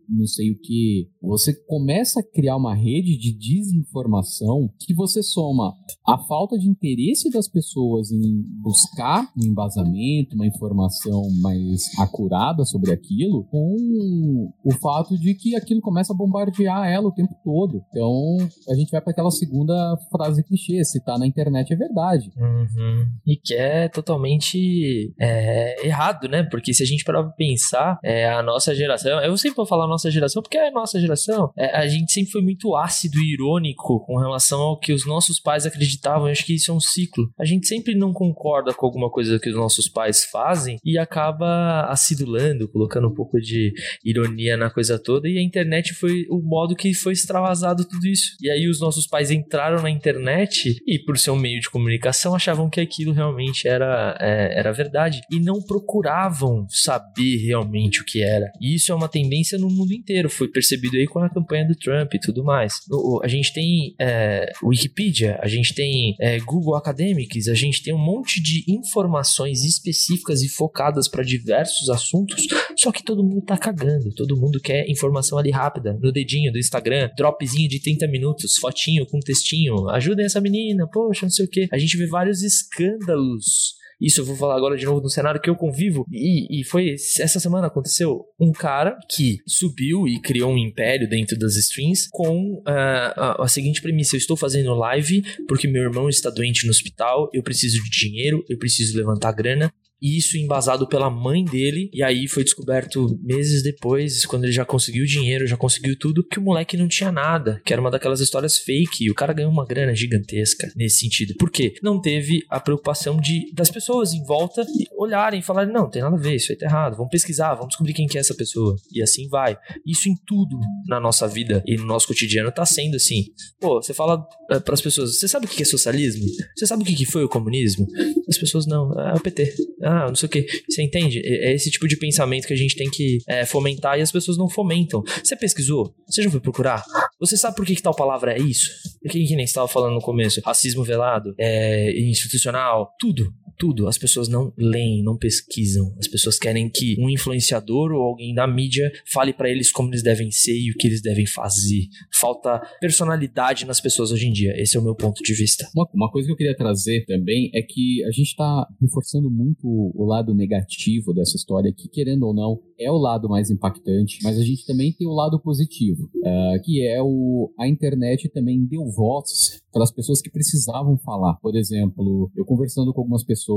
não 0.09 0.25
sei 0.25 0.51
o 0.51 0.59
que, 0.59 1.09
Você 1.21 1.53
começa 1.65 2.19
a 2.19 2.23
criar 2.23 2.57
uma 2.57 2.75
rede 2.75 3.17
de 3.17 3.33
desinformação 3.33 4.69
que 4.79 4.93
você 4.93 5.23
soma 5.23 5.73
a 6.05 6.17
falta 6.17 6.57
de 6.57 6.67
interesse 6.67 7.29
das 7.29 7.47
pessoas 7.47 8.11
em 8.11 8.45
buscar 8.59 9.23
um 9.37 9.45
embasamento, 9.45 10.35
uma 10.35 10.45
informação 10.45 11.23
mais 11.41 11.87
acurada 11.99 12.65
sobre 12.65 12.91
aquilo, 12.91 13.45
com 13.45 14.51
o 14.63 14.71
fato 14.81 15.17
de 15.17 15.33
que 15.33 15.55
aquilo 15.55 15.81
começa 15.81 16.13
a 16.13 16.15
bombardear 16.15 16.87
ela 16.87 17.07
o 17.07 17.13
tempo 17.13 17.33
todo. 17.43 17.81
Então, 17.89 18.37
a 18.69 18.75
gente 18.75 18.91
vai 18.91 19.01
para 19.01 19.11
aquela 19.11 19.31
segunda 19.31 19.97
frase 20.11 20.43
clichê: 20.43 20.83
se 20.83 21.03
tá 21.03 21.17
na 21.17 21.27
internet 21.27 21.73
é 21.73 21.75
verdade. 21.75 22.31
Uhum. 22.37 23.07
E 23.25 23.37
que 23.37 23.53
é 23.53 23.87
totalmente 23.87 25.13
é, 25.19 25.87
errado, 25.87 26.27
né? 26.27 26.43
Porque 26.43 26.73
se 26.73 26.83
a 26.83 26.85
gente 26.85 27.03
parar 27.03 27.23
pra 27.23 27.31
pensar, 27.31 27.99
é, 28.03 28.29
a 28.29 28.43
nossa 28.43 28.75
geração, 28.75 29.19
eu 29.21 29.37
sempre 29.37 29.57
vou 29.57 29.65
falar 29.65 29.87
nossa 29.87 30.11
geração 30.11 30.41
porque 30.41 30.57
é 30.57 30.67
a 30.69 30.71
nossa 30.71 30.99
geração, 30.99 31.51
é, 31.57 31.75
a 31.75 31.87
gente 31.87 32.11
sempre 32.11 32.31
foi 32.31 32.41
muito 32.41 32.75
ácido 32.75 33.19
e 33.19 33.33
irônico 33.33 34.03
com 34.05 34.17
relação 34.17 34.59
ao 34.61 34.79
que 34.79 34.93
os 34.93 35.05
nossos 35.05 35.39
pais 35.39 35.65
acreditavam. 35.65 36.27
Eu 36.27 36.31
acho 36.31 36.45
que 36.45 36.55
isso 36.55 36.71
é 36.71 36.73
um 36.73 36.79
ciclo. 36.79 37.31
A 37.39 37.45
gente 37.45 37.67
sempre 37.67 37.95
não 37.95 38.11
concorda 38.11 38.40
com 38.41 38.85
alguma 38.85 39.09
coisa 39.09 39.39
que 39.39 39.49
os 39.49 39.55
nossos 39.55 39.87
pais 39.87 40.25
fazem 40.25 40.77
e 40.83 40.97
acaba 40.97 41.85
acidulando, 41.89 42.67
colocando 42.67 43.07
um 43.07 43.13
pouco 43.13 43.39
de 43.39 43.73
ironia 44.03 44.57
na 44.57 44.69
coisa 44.69 44.97
toda. 44.97 45.27
E 45.27 45.37
a 45.37 45.41
internet 45.41 45.93
foi 45.93 46.25
o 46.29 46.41
modo 46.41 46.75
que 46.75 46.93
foi 46.93 47.13
extravasado 47.13 47.85
tudo 47.85 48.07
isso. 48.07 48.35
E 48.41 48.49
aí 48.49 48.67
os 48.67 48.79
nossos 48.79 49.07
pais 49.07 49.31
entraram 49.31 49.81
na 49.81 49.89
internet 49.89 50.77
e, 50.85 50.99
por 50.99 51.17
ser 51.17 51.31
um 51.31 51.35
meio 51.35 51.59
de 51.59 51.69
comunicação, 51.69 52.35
achavam 52.35 52.69
que 52.69 52.79
aquilo 52.79 53.11
realmente 53.11 53.67
era, 53.67 54.17
é, 54.19 54.59
era 54.59 54.71
verdade 54.71 55.21
e 55.31 55.39
não 55.39 55.61
procuravam 55.61 56.65
saber 56.69 57.37
realmente 57.37 58.01
o 58.01 58.05
que 58.05 58.23
era. 58.23 58.51
E 58.59 58.75
isso 58.75 58.91
é 58.91 58.95
uma 58.95 59.09
tendência 59.09 59.57
no 59.57 59.69
mundo 59.69 59.93
inteiro. 59.93 60.29
Foi 60.29 60.47
percebido 60.47 60.97
aí 60.97 61.05
com 61.05 61.19
a 61.19 61.29
campanha 61.29 61.67
do 61.67 61.75
Trump 61.75 62.13
e 62.13 62.19
tudo 62.19 62.43
mais. 62.43 62.75
A 63.23 63.27
gente 63.27 63.53
tem 63.53 63.95
é, 63.99 64.51
Wikipedia, 64.63 65.39
a 65.41 65.47
gente 65.47 65.73
tem 65.73 66.15
é, 66.19 66.39
Google 66.39 66.75
Academics, 66.75 67.47
a 67.47 67.53
gente 67.53 67.83
tem 67.83 67.93
um 67.93 68.03
monte 68.03 68.30
de 68.39 68.63
informações 68.67 69.63
específicas 69.63 70.43
e 70.43 70.49
focadas 70.49 71.07
para 71.07 71.23
diversos 71.23 71.89
assuntos, 71.89 72.47
só 72.77 72.91
que 72.91 73.03
todo 73.03 73.23
mundo 73.23 73.41
tá 73.41 73.57
cagando, 73.57 74.13
todo 74.13 74.37
mundo 74.37 74.59
quer 74.59 74.87
informação 74.87 75.37
ali 75.37 75.49
rápida, 75.49 75.97
no 75.99 76.11
dedinho 76.11 76.51
do 76.51 76.59
Instagram, 76.59 77.09
dropzinho 77.17 77.67
de 77.67 77.81
30 77.81 78.07
minutos, 78.07 78.57
fotinho 78.57 79.05
com 79.05 79.19
textinho, 79.19 79.89
ajudem 79.89 80.25
essa 80.25 80.39
menina, 80.39 80.87
poxa, 80.87 81.25
não 81.25 81.31
sei 81.31 81.45
o 81.45 81.49
que. 81.49 81.67
A 81.71 81.77
gente 81.77 81.97
vê 81.97 82.05
vários 82.05 82.43
escândalos 82.43 83.80
isso 84.01 84.21
eu 84.21 84.25
vou 84.25 84.35
falar 84.35 84.55
agora 84.55 84.75
de 84.75 84.85
novo 84.85 84.99
no 84.99 85.09
cenário 85.09 85.39
que 85.39 85.49
eu 85.49 85.55
convivo. 85.55 86.05
E, 86.11 86.61
e 86.61 86.63
foi 86.63 86.93
essa 86.93 87.39
semana 87.39 87.67
aconteceu 87.67 88.25
um 88.39 88.51
cara 88.51 88.97
que 89.09 89.39
subiu 89.47 90.07
e 90.07 90.19
criou 90.19 90.51
um 90.51 90.57
império 90.57 91.07
dentro 91.07 91.37
das 91.37 91.55
streams 91.55 92.07
com 92.09 92.55
uh, 92.55 92.63
a, 92.65 93.43
a, 93.43 93.47
seguinte 93.47 93.81
premissa: 93.81 94.15
eu 94.15 94.19
estou 94.19 94.35
fazendo 94.35 94.73
live 94.73 95.23
porque 95.47 95.67
meu 95.67 95.83
irmão 95.83 96.09
está 96.09 96.29
doente 96.29 96.65
no 96.65 96.71
hospital, 96.71 97.29
eu 97.33 97.43
preciso 97.43 97.81
de 97.83 97.89
dinheiro, 97.89 98.43
eu 98.49 98.57
preciso 98.57 98.97
levantar 98.97 99.31
grana 99.33 99.71
isso 100.01 100.37
embasado 100.37 100.87
pela 100.87 101.09
mãe 101.09 101.43
dele. 101.45 101.89
E 101.93 102.01
aí 102.01 102.27
foi 102.27 102.43
descoberto 102.43 103.19
meses 103.21 103.61
depois, 103.61 104.25
quando 104.25 104.45
ele 104.45 104.53
já 104.53 104.65
conseguiu 104.65 105.05
dinheiro, 105.05 105.45
já 105.45 105.57
conseguiu 105.57 105.97
tudo, 105.97 106.23
que 106.23 106.39
o 106.39 106.41
moleque 106.41 106.77
não 106.77 106.87
tinha 106.87 107.11
nada, 107.11 107.61
que 107.63 107.71
era 107.71 107.81
uma 107.81 107.91
daquelas 107.91 108.19
histórias 108.19 108.57
fake. 108.57 109.05
E 109.05 109.11
o 109.11 109.15
cara 109.15 109.33
ganhou 109.33 109.51
uma 109.51 109.65
grana 109.65 109.95
gigantesca 109.95 110.71
nesse 110.75 110.99
sentido. 110.99 111.35
Por 111.35 111.51
quê? 111.51 111.73
Não 111.83 112.01
teve 112.01 112.43
a 112.49 112.59
preocupação 112.59 113.19
de 113.19 113.51
das 113.53 113.69
pessoas 113.69 114.13
em 114.13 114.23
volta 114.23 114.65
olharem 114.97 115.39
e 115.39 115.43
falarem: 115.43 115.73
não, 115.73 115.89
tem 115.89 116.01
nada 116.01 116.15
a 116.15 116.19
ver, 116.19 116.35
isso 116.35 116.51
aí 116.51 116.57
tá 116.57 116.65
errado. 116.65 116.95
Vamos 116.95 117.11
pesquisar, 117.11 117.53
vamos 117.53 117.69
descobrir 117.69 117.93
quem 117.93 118.07
que 118.07 118.17
é 118.17 118.21
essa 118.21 118.33
pessoa. 118.33 118.75
E 118.91 119.01
assim 119.01 119.27
vai. 119.27 119.57
Isso 119.85 120.09
em 120.09 120.15
tudo 120.25 120.59
na 120.87 120.99
nossa 120.99 121.27
vida 121.27 121.63
e 121.65 121.75
no 121.75 121.85
nosso 121.85 122.07
cotidiano 122.07 122.51
tá 122.51 122.65
sendo 122.65 122.95
assim. 122.95 123.25
Pô, 123.59 123.81
você 123.81 123.93
fala 123.93 124.25
é, 124.49 124.59
para 124.59 124.73
as 124.73 124.81
pessoas: 124.81 125.17
você 125.17 125.27
sabe 125.27 125.45
o 125.45 125.49
que 125.49 125.61
é 125.61 125.65
socialismo? 125.65 126.25
Você 126.55 126.65
sabe 126.65 126.83
o 126.83 126.85
que 126.85 127.05
foi 127.05 127.23
o 127.23 127.29
comunismo? 127.29 127.87
As 128.27 128.37
pessoas 128.37 128.65
não, 128.65 128.91
é 128.99 129.13
o 129.13 129.19
PT. 129.19 129.53
É 129.81 129.90
ah, 129.91 130.07
não 130.07 130.15
sei 130.15 130.27
o 130.27 130.29
que. 130.29 130.45
Você 130.69 130.81
entende? 130.81 131.21
É, 131.23 131.51
é 131.51 131.53
esse 131.53 131.69
tipo 131.69 131.85
de 131.87 131.97
pensamento 131.97 132.47
que 132.47 132.53
a 132.53 132.57
gente 132.57 132.75
tem 132.75 132.89
que 132.89 133.17
é, 133.27 133.45
fomentar 133.45 133.99
e 133.99 134.01
as 134.01 134.11
pessoas 134.11 134.37
não 134.37 134.49
fomentam. 134.49 135.03
Você 135.23 135.35
pesquisou? 135.35 135.93
Você 136.07 136.23
já 136.23 136.29
foi 136.29 136.39
procurar? 136.39 136.81
Você 137.19 137.35
sabe 137.35 137.55
por 137.57 137.65
que, 137.65 137.75
que 137.75 137.81
tal 137.81 137.93
palavra 137.93 138.33
é 138.33 138.39
isso? 138.39 138.69
Que, 139.09 139.25
que 139.25 139.35
nem 139.35 139.43
estava 139.43 139.67
falando 139.67 139.95
no 139.95 140.01
começo. 140.01 140.41
Racismo 140.45 140.83
velado, 140.83 141.35
é, 141.37 141.91
institucional, 141.99 142.89
tudo 142.97 143.33
tudo. 143.61 143.87
As 143.87 143.95
pessoas 143.95 144.27
não 144.27 144.51
leem, 144.57 145.03
não 145.03 145.15
pesquisam. 145.15 145.93
As 145.99 146.07
pessoas 146.07 146.39
querem 146.39 146.67
que 146.67 146.95
um 146.99 147.07
influenciador 147.07 147.91
ou 147.91 148.01
alguém 148.01 148.33
da 148.33 148.47
mídia 148.47 148.91
fale 149.13 149.31
para 149.31 149.51
eles 149.51 149.71
como 149.71 149.91
eles 149.91 150.01
devem 150.01 150.31
ser 150.31 150.57
e 150.57 150.71
o 150.71 150.75
que 150.75 150.87
eles 150.87 150.99
devem 150.99 151.27
fazer. 151.27 151.83
Falta 152.19 152.59
personalidade 152.79 153.67
nas 153.67 153.79
pessoas 153.79 154.11
hoje 154.11 154.27
em 154.27 154.31
dia. 154.31 154.59
Esse 154.59 154.77
é 154.77 154.79
o 154.79 154.83
meu 154.83 154.95
ponto 154.95 155.21
de 155.21 155.33
vista. 155.35 155.69
Uma, 155.75 155.87
uma 155.93 156.11
coisa 156.11 156.25
que 156.25 156.33
eu 156.33 156.37
queria 156.37 156.57
trazer 156.57 157.05
também 157.05 157.51
é 157.53 157.61
que 157.61 158.03
a 158.03 158.11
gente 158.11 158.29
está 158.29 158.67
reforçando 158.81 159.29
muito 159.29 159.61
o 159.63 160.05
lado 160.07 160.33
negativo 160.33 161.13
dessa 161.13 161.35
história, 161.35 161.71
que 161.71 161.87
querendo 161.87 162.23
ou 162.23 162.33
não, 162.33 162.59
é 162.79 162.89
o 162.89 162.97
lado 162.97 163.29
mais 163.29 163.51
impactante, 163.51 164.17
mas 164.23 164.39
a 164.39 164.43
gente 164.43 164.65
também 164.65 164.91
tem 164.91 165.07
o 165.07 165.13
lado 165.13 165.39
positivo, 165.39 166.05
uh, 166.05 166.61
que 166.63 166.83
é 166.83 166.99
o 166.99 167.51
a 167.59 167.67
internet 167.67 168.27
também 168.29 168.65
deu 168.65 168.89
voz 168.89 169.61
para 169.71 169.83
as 169.83 169.91
pessoas 169.91 170.19
que 170.19 170.31
precisavam 170.31 170.97
falar. 170.97 171.35
Por 171.35 171.55
exemplo, 171.55 172.31
eu 172.35 172.43
conversando 172.43 172.91
com 172.91 173.01
algumas 173.01 173.23
pessoas 173.23 173.50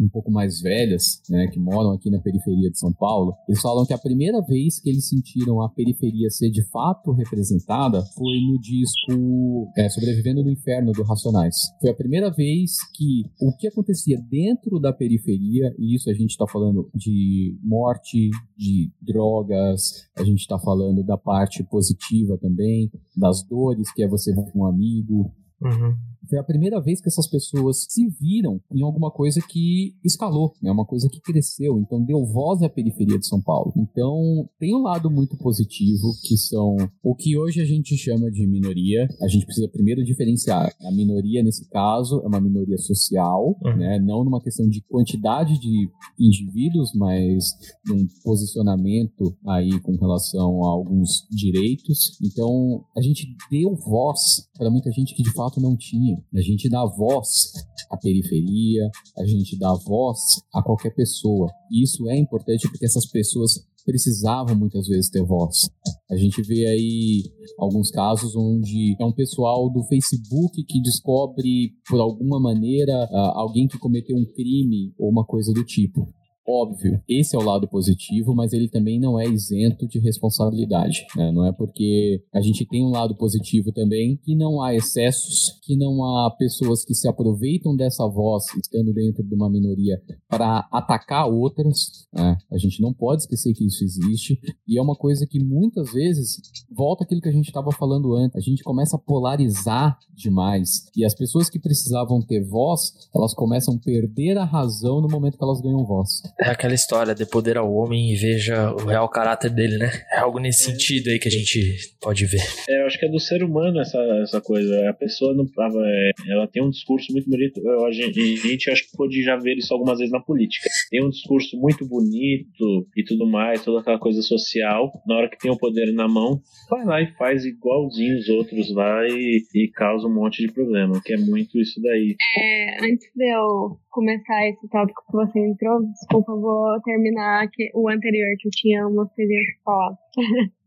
um 0.00 0.08
pouco 0.08 0.30
mais 0.30 0.60
velhas, 0.60 1.20
né, 1.28 1.46
que 1.48 1.58
moram 1.58 1.92
aqui 1.92 2.10
na 2.10 2.20
periferia 2.20 2.70
de 2.70 2.78
São 2.78 2.92
Paulo, 2.92 3.34
eles 3.48 3.60
falam 3.60 3.84
que 3.84 3.92
a 3.92 3.98
primeira 3.98 4.40
vez 4.42 4.80
que 4.80 4.88
eles 4.88 5.08
sentiram 5.08 5.62
a 5.62 5.68
periferia 5.68 6.30
ser 6.30 6.50
de 6.50 6.62
fato 6.70 7.12
representada 7.12 8.02
foi 8.14 8.40
no 8.40 8.58
disco 8.60 9.70
é, 9.76 9.88
Sobrevivendo 9.88 10.42
no 10.42 10.50
Inferno 10.50 10.92
do 10.92 11.02
Racionais. 11.02 11.56
Foi 11.80 11.90
a 11.90 11.94
primeira 11.94 12.30
vez 12.30 12.72
que 12.94 13.24
o 13.40 13.54
que 13.56 13.68
acontecia 13.68 14.18
dentro 14.30 14.78
da 14.78 14.92
periferia, 14.92 15.74
e 15.78 15.94
isso 15.94 16.10
a 16.10 16.14
gente 16.14 16.30
está 16.30 16.46
falando 16.46 16.88
de 16.94 17.58
morte, 17.62 18.30
de 18.56 18.90
drogas, 19.00 20.06
a 20.16 20.24
gente 20.24 20.40
está 20.40 20.58
falando 20.58 21.02
da 21.04 21.16
parte 21.16 21.62
positiva 21.64 22.38
também, 22.38 22.90
das 23.16 23.42
dores, 23.48 23.92
que 23.92 24.02
é 24.02 24.08
você 24.08 24.34
ver 24.34 24.50
um 24.54 24.66
amigo, 24.66 25.32
Uhum. 25.60 25.96
Foi 26.28 26.38
a 26.38 26.44
primeira 26.44 26.80
vez 26.80 27.00
que 27.00 27.08
essas 27.08 27.28
pessoas 27.28 27.86
se 27.88 28.08
viram 28.20 28.60
em 28.72 28.82
alguma 28.82 29.10
coisa 29.10 29.40
que 29.40 29.94
escalou, 30.04 30.52
né? 30.62 30.70
uma 30.70 30.84
coisa 30.84 31.08
que 31.08 31.20
cresceu, 31.20 31.78
então 31.78 32.02
deu 32.04 32.24
voz 32.24 32.62
à 32.62 32.68
periferia 32.68 33.18
de 33.18 33.26
São 33.26 33.40
Paulo. 33.40 33.72
Então 33.76 34.48
tem 34.58 34.74
um 34.74 34.82
lado 34.82 35.10
muito 35.10 35.36
positivo, 35.36 36.12
que 36.22 36.36
são 36.36 36.76
o 37.02 37.14
que 37.14 37.36
hoje 37.36 37.60
a 37.60 37.64
gente 37.64 37.96
chama 37.96 38.30
de 38.30 38.46
minoria. 38.46 39.06
A 39.22 39.28
gente 39.28 39.46
precisa 39.46 39.68
primeiro 39.68 40.04
diferenciar. 40.04 40.72
A 40.82 40.90
minoria, 40.92 41.42
nesse 41.42 41.68
caso, 41.68 42.20
é 42.22 42.26
uma 42.26 42.40
minoria 42.40 42.78
social, 42.78 43.56
uhum. 43.62 43.76
né? 43.76 43.98
não 43.98 44.24
numa 44.24 44.42
questão 44.42 44.68
de 44.68 44.82
quantidade 44.82 45.58
de 45.58 45.88
indivíduos, 46.18 46.92
mas 46.94 47.52
num 47.86 48.06
posicionamento 48.22 49.36
aí 49.46 49.80
com 49.80 49.96
relação 49.96 50.64
a 50.64 50.68
alguns 50.68 51.26
direitos. 51.30 52.18
Então 52.22 52.84
a 52.96 53.00
gente 53.00 53.26
deu 53.50 53.74
voz 53.76 54.48
para 54.56 54.70
muita 54.70 54.90
gente 54.90 55.14
que 55.14 55.22
de 55.22 55.32
fato 55.32 55.60
não 55.60 55.76
tinha. 55.76 56.15
A 56.34 56.40
gente 56.40 56.68
dá 56.68 56.84
voz 56.84 57.52
à 57.90 57.96
periferia, 57.96 58.90
a 59.18 59.24
gente 59.24 59.58
dá 59.58 59.72
voz 59.74 60.18
a 60.54 60.62
qualquer 60.62 60.94
pessoa. 60.94 61.50
E 61.70 61.82
isso 61.82 62.08
é 62.08 62.16
importante 62.16 62.68
porque 62.68 62.84
essas 62.84 63.06
pessoas 63.06 63.66
precisavam 63.86 64.56
muitas 64.56 64.88
vezes 64.88 65.08
ter 65.08 65.24
voz. 65.24 65.70
A 66.10 66.16
gente 66.16 66.42
vê 66.42 66.66
aí 66.66 67.22
alguns 67.58 67.90
casos 67.90 68.34
onde 68.34 68.96
é 69.00 69.04
um 69.04 69.12
pessoal 69.12 69.70
do 69.70 69.84
Facebook 69.84 70.64
que 70.64 70.82
descobre, 70.82 71.72
por 71.88 72.00
alguma 72.00 72.40
maneira, 72.40 72.92
ah, 72.92 73.32
alguém 73.36 73.68
que 73.68 73.78
cometeu 73.78 74.16
um 74.16 74.26
crime 74.26 74.92
ou 74.98 75.08
uma 75.08 75.24
coisa 75.24 75.52
do 75.52 75.64
tipo. 75.64 76.12
Óbvio, 76.48 77.02
esse 77.08 77.34
é 77.34 77.38
o 77.38 77.42
lado 77.42 77.66
positivo, 77.66 78.32
mas 78.32 78.52
ele 78.52 78.68
também 78.68 79.00
não 79.00 79.18
é 79.18 79.26
isento 79.26 79.86
de 79.88 79.98
responsabilidade. 79.98 81.04
Né? 81.16 81.32
Não 81.32 81.44
é 81.44 81.52
porque 81.52 82.22
a 82.32 82.40
gente 82.40 82.64
tem 82.64 82.84
um 82.84 82.90
lado 82.90 83.16
positivo 83.16 83.72
também 83.72 84.16
que 84.22 84.36
não 84.36 84.62
há 84.62 84.72
excessos, 84.72 85.58
que 85.64 85.76
não 85.76 86.04
há 86.04 86.30
pessoas 86.30 86.84
que 86.84 86.94
se 86.94 87.08
aproveitam 87.08 87.74
dessa 87.74 88.06
voz 88.06 88.44
estando 88.56 88.92
dentro 88.92 89.24
de 89.24 89.34
uma 89.34 89.50
minoria 89.50 90.00
para 90.28 90.68
atacar 90.70 91.28
outras. 91.28 92.06
Né? 92.14 92.38
A 92.52 92.58
gente 92.58 92.80
não 92.80 92.92
pode 92.92 93.22
esquecer 93.22 93.52
que 93.52 93.66
isso 93.66 93.82
existe 93.82 94.38
e 94.68 94.78
é 94.78 94.82
uma 94.82 94.94
coisa 94.94 95.26
que 95.26 95.42
muitas 95.42 95.92
vezes 95.92 96.40
volta 96.70 97.02
aquilo 97.02 97.20
que 97.20 97.28
a 97.28 97.32
gente 97.32 97.48
estava 97.48 97.72
falando 97.72 98.14
antes. 98.14 98.36
A 98.36 98.40
gente 98.40 98.62
começa 98.62 98.94
a 98.94 99.00
polarizar 99.00 99.98
demais 100.14 100.86
e 100.96 101.04
as 101.04 101.14
pessoas 101.14 101.50
que 101.50 101.58
precisavam 101.58 102.22
ter 102.22 102.44
voz, 102.44 102.92
elas 103.12 103.34
começam 103.34 103.74
a 103.74 103.78
perder 103.78 104.38
a 104.38 104.44
razão 104.44 105.00
no 105.00 105.08
momento 105.08 105.36
que 105.36 105.44
elas 105.44 105.60
ganham 105.60 105.84
voz. 105.84 106.22
É 106.38 106.50
aquela 106.50 106.74
história, 106.74 107.14
de 107.14 107.24
poder 107.24 107.56
ao 107.56 107.72
homem 107.72 108.12
e 108.12 108.16
veja 108.16 108.70
o 108.72 108.84
real 108.84 109.08
caráter 109.08 109.50
dele, 109.50 109.78
né? 109.78 109.90
É 110.12 110.18
algo 110.18 110.38
nesse 110.38 110.68
é. 110.68 110.72
sentido 110.72 111.08
aí 111.08 111.18
que 111.18 111.28
a 111.28 111.30
gente 111.30 111.96
pode 112.00 112.26
ver. 112.26 112.42
É, 112.68 112.82
eu 112.82 112.86
acho 112.86 112.98
que 112.98 113.06
é 113.06 113.08
do 113.08 113.18
ser 113.18 113.42
humano 113.42 113.80
essa, 113.80 113.98
essa 114.22 114.40
coisa. 114.40 114.90
A 114.90 114.92
pessoa 114.92 115.34
não 115.34 115.46
é, 115.84 116.10
ela 116.28 116.46
tem 116.46 116.62
um 116.62 116.68
discurso 116.68 117.10
muito 117.12 117.28
bonito. 117.30 117.58
Eu, 117.64 117.86
a, 117.86 117.90
gente, 117.90 118.20
a 118.20 118.48
gente 118.48 118.70
acho 118.70 118.82
que 118.82 118.96
pode 118.96 119.22
já 119.22 119.36
ver 119.36 119.56
isso 119.56 119.72
algumas 119.72 119.98
vezes 119.98 120.12
na 120.12 120.20
política. 120.20 120.68
Tem 120.90 121.02
um 121.02 121.08
discurso 121.08 121.56
muito 121.58 121.86
bonito 121.86 122.86
e 122.94 123.02
tudo 123.02 123.26
mais, 123.26 123.64
toda 123.64 123.80
aquela 123.80 123.98
coisa 123.98 124.20
social. 124.20 124.92
Na 125.06 125.16
hora 125.16 125.30
que 125.30 125.38
tem 125.38 125.50
o 125.50 125.56
poder 125.56 125.90
na 125.94 126.06
mão, 126.06 126.40
vai 126.68 126.84
lá 126.84 127.00
e 127.00 127.12
faz 127.14 127.46
igualzinho 127.46 128.18
os 128.18 128.28
outros 128.28 128.74
lá 128.74 129.06
e, 129.08 129.42
e 129.54 129.68
causa 129.68 130.06
um 130.06 130.14
monte 130.14 130.46
de 130.46 130.52
problema, 130.52 131.00
que 131.02 131.14
é 131.14 131.16
muito 131.16 131.58
isso 131.58 131.80
daí. 131.80 132.14
É, 132.38 132.84
antes 132.84 133.08
de 133.14 133.34
eu 133.34 133.78
começar 133.96 134.46
esse 134.46 134.68
tópico 134.68 135.02
que 135.06 135.12
você 135.12 135.40
entrou, 135.40 135.82
desculpa, 135.82 136.32
eu 136.32 136.40
vou 136.42 136.80
terminar 136.82 137.48
o 137.74 137.88
anterior 137.88 138.28
que 138.38 138.46
eu 138.46 138.52
tinha 138.52 138.86
umas 138.86 139.10
coisinhas 139.14 139.46
falar. 139.64 139.96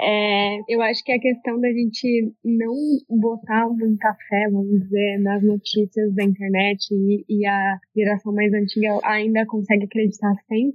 É, 0.00 0.58
eu 0.68 0.82
acho 0.82 1.02
que 1.04 1.12
a 1.12 1.18
questão 1.18 1.60
da 1.60 1.68
gente 1.68 2.32
não 2.44 2.74
botar 3.08 3.68
muita 3.68 4.14
fé, 4.28 4.48
vamos 4.50 4.80
dizer, 4.80 5.18
nas 5.20 5.42
notícias 5.42 6.14
da 6.14 6.24
internet 6.24 6.88
e, 6.92 7.24
e 7.28 7.46
a 7.46 7.78
geração 7.96 8.32
mais 8.32 8.52
antiga 8.52 8.98
ainda 9.04 9.46
consegue 9.46 9.84
acreditar 9.84 10.32
100% 10.50 10.72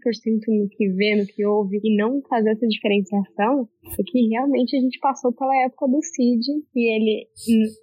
no 0.47 0.69
que 0.69 0.89
vê, 0.89 1.15
no 1.15 1.25
que 1.25 1.45
ouve 1.45 1.79
e 1.83 1.95
não 1.95 2.21
fazer 2.27 2.51
essa 2.51 2.67
diferenciação, 2.67 3.67
é 3.99 4.03
que 4.03 4.27
realmente 4.29 4.75
a 4.75 4.79
gente 4.79 4.99
passou 4.99 5.31
pela 5.33 5.55
época 5.65 5.87
do 5.87 6.01
Cid 6.01 6.41
e 6.75 6.95
ele 6.95 7.27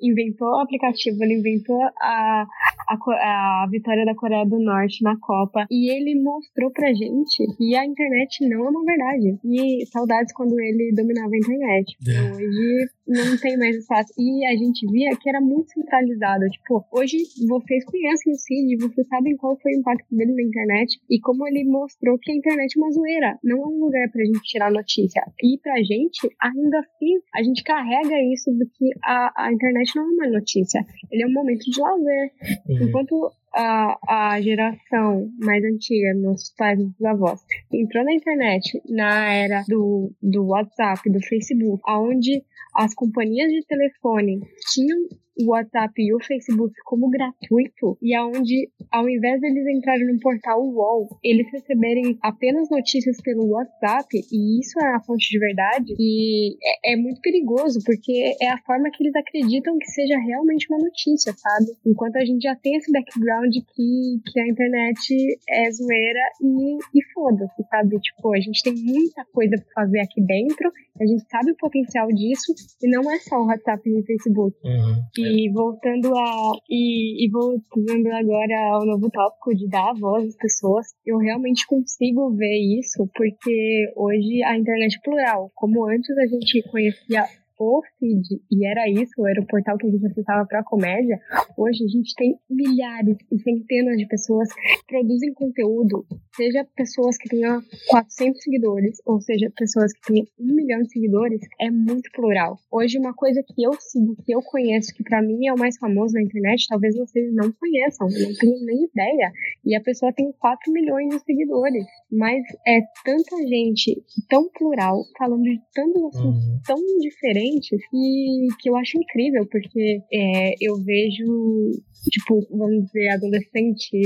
inventou 0.02 0.48
o 0.48 0.60
aplicativo, 0.60 1.22
ele 1.22 1.38
inventou 1.38 1.80
a, 2.00 2.46
a, 2.88 3.64
a 3.64 3.68
vitória 3.70 4.04
da 4.04 4.14
Coreia 4.14 4.44
do 4.44 4.58
Norte 4.58 5.02
na 5.02 5.16
Copa 5.20 5.66
e 5.70 5.90
ele 5.90 6.20
mostrou 6.20 6.70
pra 6.72 6.92
gente 6.92 7.44
que 7.56 7.76
a 7.76 7.84
internet 7.84 8.48
não 8.48 8.66
é 8.66 8.70
uma 8.70 8.84
verdade. 8.84 9.38
E 9.44 9.86
saudades 9.86 10.32
quando 10.34 10.58
ele 10.58 10.71
dominava 10.94 11.34
a 11.34 11.38
internet. 11.38 11.96
É. 12.06 12.32
Hoje 12.32 12.88
não 13.06 13.36
tem 13.38 13.56
mais 13.56 13.76
espaço. 13.76 14.12
E 14.18 14.46
a 14.46 14.56
gente 14.56 14.86
via 14.90 15.16
que 15.16 15.28
era 15.28 15.40
muito 15.40 15.72
centralizado. 15.72 16.48
Tipo, 16.50 16.84
hoje 16.92 17.18
vocês 17.48 17.84
conhecem 17.84 18.32
o 18.32 18.36
Cid, 18.36 18.76
vocês 18.76 19.06
sabem 19.08 19.36
qual 19.36 19.58
foi 19.60 19.72
o 19.72 19.78
impacto 19.78 20.06
dele 20.14 20.32
na 20.34 20.42
internet 20.42 20.98
e 21.10 21.20
como 21.20 21.46
ele 21.46 21.64
mostrou 21.64 22.18
que 22.18 22.32
a 22.32 22.34
internet 22.34 22.76
é 22.76 22.80
uma 22.80 22.90
zoeira. 22.90 23.38
Não 23.42 23.62
é 23.62 23.66
um 23.66 23.84
lugar 23.84 24.10
pra 24.10 24.24
gente 24.24 24.42
tirar 24.42 24.70
notícia. 24.70 25.22
E 25.42 25.58
pra 25.58 25.76
gente, 25.82 26.28
ainda 26.40 26.78
assim, 26.78 27.20
a 27.34 27.42
gente 27.42 27.62
carrega 27.62 28.14
isso 28.32 28.50
do 28.52 28.66
que 28.66 28.90
a, 29.04 29.46
a 29.46 29.52
internet 29.52 29.92
não 29.96 30.04
é 30.04 30.06
uma 30.06 30.28
notícia. 30.28 30.84
Ele 31.10 31.22
é 31.22 31.26
um 31.26 31.32
momento 31.32 31.64
de 31.70 31.80
lazer. 31.80 32.30
Uhum. 32.68 32.88
Enquanto 32.88 33.32
a, 33.54 33.98
a 34.34 34.40
geração 34.40 35.30
mais 35.40 35.62
antiga, 35.64 36.14
nossos 36.14 36.54
pais, 36.56 36.78
nossos 36.78 37.04
avós, 37.04 37.40
entrou 37.72 38.04
na 38.04 38.12
internet 38.12 38.82
na 38.88 39.32
era 39.32 39.62
do, 39.68 40.12
do 40.22 40.46
WhatsApp, 40.46 41.10
do 41.10 41.20
Facebook, 41.20 41.82
onde 41.88 42.42
as 42.74 42.94
companhias 42.94 43.50
de 43.50 43.64
telefone 43.66 44.40
tinham 44.72 45.08
o 45.38 45.50
WhatsApp 45.50 45.92
e 45.98 46.14
o 46.14 46.22
Facebook 46.22 46.74
como 46.84 47.08
gratuito 47.08 47.96
e 48.02 48.14
aonde 48.14 48.68
ao 48.90 49.08
invés 49.08 49.40
deles 49.40 49.66
entrarem 49.66 50.06
no 50.12 50.20
portal 50.20 50.62
UOL, 50.62 51.18
eles 51.22 51.50
receberem 51.50 52.18
apenas 52.22 52.68
notícias 52.70 53.20
pelo 53.22 53.48
WhatsApp 53.48 54.08
e 54.30 54.60
isso 54.60 54.78
é 54.80 54.94
a 54.94 55.00
fonte 55.00 55.28
de 55.30 55.38
verdade 55.38 55.94
e 55.98 56.56
é, 56.62 56.92
é, 56.92 56.96
muito 56.96 57.20
perigoso 57.20 57.80
porque 57.84 58.34
é 58.40 58.48
a 58.48 58.58
forma 58.58 58.90
que 58.90 59.02
eles 59.02 59.16
acreditam 59.16 59.78
que 59.78 59.86
seja 59.86 60.18
realmente 60.18 60.66
uma 60.70 60.78
notícia, 60.78 61.32
sabe? 61.36 61.66
Enquanto 61.86 62.16
a 62.16 62.24
gente 62.24 62.42
já 62.42 62.54
tem 62.56 62.76
esse 62.76 62.92
background 62.92 63.52
que, 63.74 64.20
que 64.26 64.40
a 64.40 64.48
internet 64.48 65.38
é 65.48 65.70
zoeira 65.70 66.20
e, 66.40 66.76
e 66.94 67.04
foda-se, 67.14 67.62
sabe? 67.70 67.98
Tipo, 68.00 68.34
a 68.34 68.40
gente 68.40 68.62
tem 68.62 68.74
muita 68.74 69.24
coisa 69.32 69.56
pra 69.56 69.84
fazer 69.84 70.00
aqui 70.00 70.20
dentro, 70.20 70.70
a 71.00 71.06
gente 71.06 71.24
sabe 71.30 71.52
o 71.52 71.56
potencial 71.56 72.08
disso 72.08 72.52
e 72.82 72.90
não 72.90 73.10
é 73.10 73.18
só 73.18 73.36
o 73.36 73.46
WhatsApp 73.46 73.82
e 73.88 74.00
o 74.00 74.04
Facebook. 74.04 74.56
Uhum. 74.64 75.02
E 75.18 75.50
voltando 75.52 76.14
a. 76.16 76.52
E, 76.68 77.24
e 77.26 77.30
voltando 77.30 78.08
agora 78.08 78.74
ao 78.74 78.86
novo 78.86 79.10
tópico 79.10 79.54
de 79.54 79.68
dar 79.68 79.92
voz 79.98 80.26
às 80.26 80.36
pessoas, 80.36 80.86
eu 81.06 81.18
realmente 81.18 81.66
consigo 81.66 82.34
ver 82.34 82.78
isso, 82.78 83.08
porque 83.14 83.92
hoje 83.96 84.42
a 84.44 84.56
internet 84.56 84.96
é 84.96 85.04
plural. 85.04 85.50
Como 85.54 85.88
antes 85.88 86.16
a 86.18 86.26
gente 86.26 86.62
conhecia 86.70 87.24
o 87.62 87.82
feed 87.98 88.22
e 88.50 88.66
era 88.66 88.88
isso, 88.90 89.26
era 89.26 89.40
o 89.40 89.46
portal 89.46 89.78
que 89.78 89.86
a 89.86 89.90
gente 89.90 90.06
acessava 90.06 90.46
para 90.46 90.64
comédia, 90.64 91.20
hoje 91.56 91.84
a 91.84 91.88
gente 91.88 92.14
tem 92.16 92.36
milhares 92.50 93.16
e 93.30 93.38
centenas 93.38 93.96
de 93.96 94.06
pessoas 94.06 94.52
que 94.52 94.86
produzem 94.88 95.32
conteúdo, 95.34 96.04
seja 96.34 96.66
pessoas 96.76 97.16
que 97.16 97.28
tenham 97.28 97.60
400 97.88 98.42
seguidores, 98.42 98.98
ou 99.06 99.20
seja, 99.20 99.52
pessoas 99.56 99.92
que 99.92 100.00
tenham 100.12 100.26
um 100.40 100.54
milhão 100.54 100.82
de 100.82 100.90
seguidores, 100.90 101.40
é 101.60 101.70
muito 101.70 102.10
plural. 102.12 102.58
Hoje, 102.70 102.98
uma 102.98 103.14
coisa 103.14 103.42
que 103.42 103.62
eu 103.62 103.72
sigo, 103.78 104.16
que 104.24 104.34
eu 104.34 104.40
conheço, 104.42 104.94
que 104.94 105.04
para 105.04 105.22
mim 105.22 105.46
é 105.46 105.52
o 105.52 105.58
mais 105.58 105.78
famoso 105.78 106.14
na 106.14 106.22
internet, 106.22 106.66
talvez 106.68 106.96
vocês 106.96 107.32
não 107.34 107.52
conheçam, 107.52 108.08
não 108.08 108.34
tenho 108.34 108.64
nem 108.64 108.84
ideia, 108.84 109.32
e 109.64 109.76
a 109.76 109.80
pessoa 109.80 110.12
tem 110.12 110.32
4 110.38 110.72
milhões 110.72 111.10
de 111.10 111.20
seguidores, 111.20 111.84
mas 112.10 112.42
é 112.66 112.80
tanta 113.04 113.36
gente 113.46 114.02
tão 114.28 114.48
plural, 114.50 115.02
falando 115.18 115.42
de 115.42 115.60
tantos 115.74 116.04
assuntos 116.04 116.46
uhum. 116.46 116.60
tão 116.66 116.76
diferentes 117.00 117.51
e 117.92 118.48
que 118.60 118.70
eu 118.70 118.76
acho 118.76 118.98
incrível, 118.98 119.46
porque 119.50 119.98
é, 120.12 120.54
eu 120.60 120.76
vejo, 120.82 121.70
tipo, 122.10 122.40
vamos 122.50 122.86
dizer, 122.86 123.08
adolescente 123.08 124.00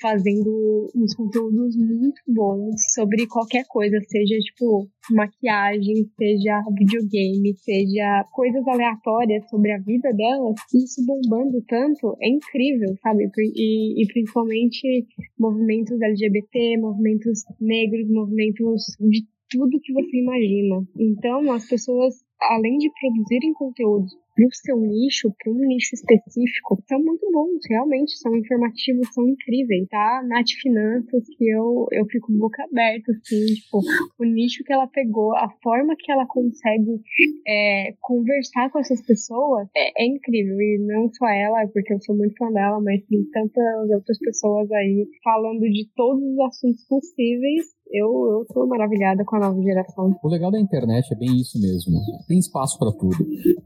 fazendo 0.00 0.90
uns 0.94 1.14
conteúdos 1.14 1.76
muito 1.76 2.20
bons 2.28 2.74
sobre 2.94 3.26
qualquer 3.26 3.64
coisa, 3.68 3.98
seja, 4.08 4.38
tipo, 4.38 4.88
maquiagem, 5.10 6.10
seja 6.16 6.62
videogame, 6.78 7.54
seja 7.58 8.24
coisas 8.32 8.66
aleatórias 8.66 9.48
sobre 9.48 9.72
a 9.72 9.78
vida 9.78 10.12
delas, 10.12 10.54
isso 10.74 11.04
bombando 11.06 11.62
tanto 11.68 12.16
é 12.20 12.28
incrível, 12.28 12.94
sabe? 13.02 13.28
E, 13.38 14.02
e 14.02 14.06
principalmente 14.06 15.06
movimentos 15.38 16.00
LGBT, 16.00 16.78
movimentos 16.78 17.42
negros, 17.60 18.08
movimentos 18.10 18.82
de 19.00 19.24
tudo 19.50 19.80
que 19.80 19.92
você 19.92 20.16
imagina. 20.18 20.86
Então, 20.96 21.50
as 21.52 21.66
pessoas 21.66 22.14
além 22.40 22.78
de 22.78 22.90
produzirem 22.90 23.52
conteúdos 23.52 24.12
para 24.38 24.46
o 24.46 24.54
seu 24.54 24.76
nicho, 24.78 25.34
para 25.42 25.52
um 25.52 25.58
nicho 25.66 25.94
específico, 25.94 26.80
são 26.86 27.02
muito 27.02 27.28
bons, 27.32 27.58
realmente, 27.68 28.16
são 28.18 28.36
informativos, 28.36 29.12
são 29.12 29.26
incríveis, 29.26 29.88
tá? 29.88 30.22
Nath 30.28 30.50
Finanças, 30.62 31.24
que 31.36 31.48
eu, 31.48 31.86
eu 31.90 32.06
fico 32.06 32.32
boca 32.32 32.62
aberta, 32.62 33.10
assim, 33.10 33.46
tipo, 33.46 33.80
o 34.16 34.24
nicho 34.24 34.62
que 34.62 34.72
ela 34.72 34.86
pegou, 34.86 35.34
a 35.34 35.50
forma 35.60 35.96
que 35.98 36.12
ela 36.12 36.24
consegue 36.26 37.00
é, 37.48 37.94
conversar 38.00 38.70
com 38.70 38.78
essas 38.78 39.04
pessoas 39.04 39.68
é, 39.76 40.04
é, 40.04 40.06
incrível, 40.06 40.60
e 40.60 40.78
não 40.86 41.12
só 41.12 41.26
ela, 41.26 41.66
porque 41.66 41.92
eu 41.92 42.00
sou 42.00 42.16
muito 42.16 42.36
fã 42.36 42.52
dela, 42.52 42.80
mas 42.80 43.04
tem 43.06 43.24
tantas 43.32 43.90
outras 43.90 44.18
pessoas 44.20 44.70
aí 44.70 45.08
falando 45.24 45.62
de 45.62 45.88
todos 45.96 46.22
os 46.22 46.38
assuntos 46.38 46.86
possíveis 46.86 47.66
eu, 47.90 48.08
eu 48.08 48.46
tô 48.52 48.66
maravilhada 48.66 49.24
com 49.24 49.36
a 49.36 49.40
nova 49.40 49.62
geração. 49.62 50.14
O 50.22 50.28
legal 50.28 50.50
da 50.50 50.60
internet 50.60 51.12
é 51.12 51.16
bem 51.16 51.36
isso 51.36 51.58
mesmo. 51.60 51.98
Tem 52.26 52.38
espaço 52.38 52.78
para 52.78 52.92
tudo. 52.92 53.16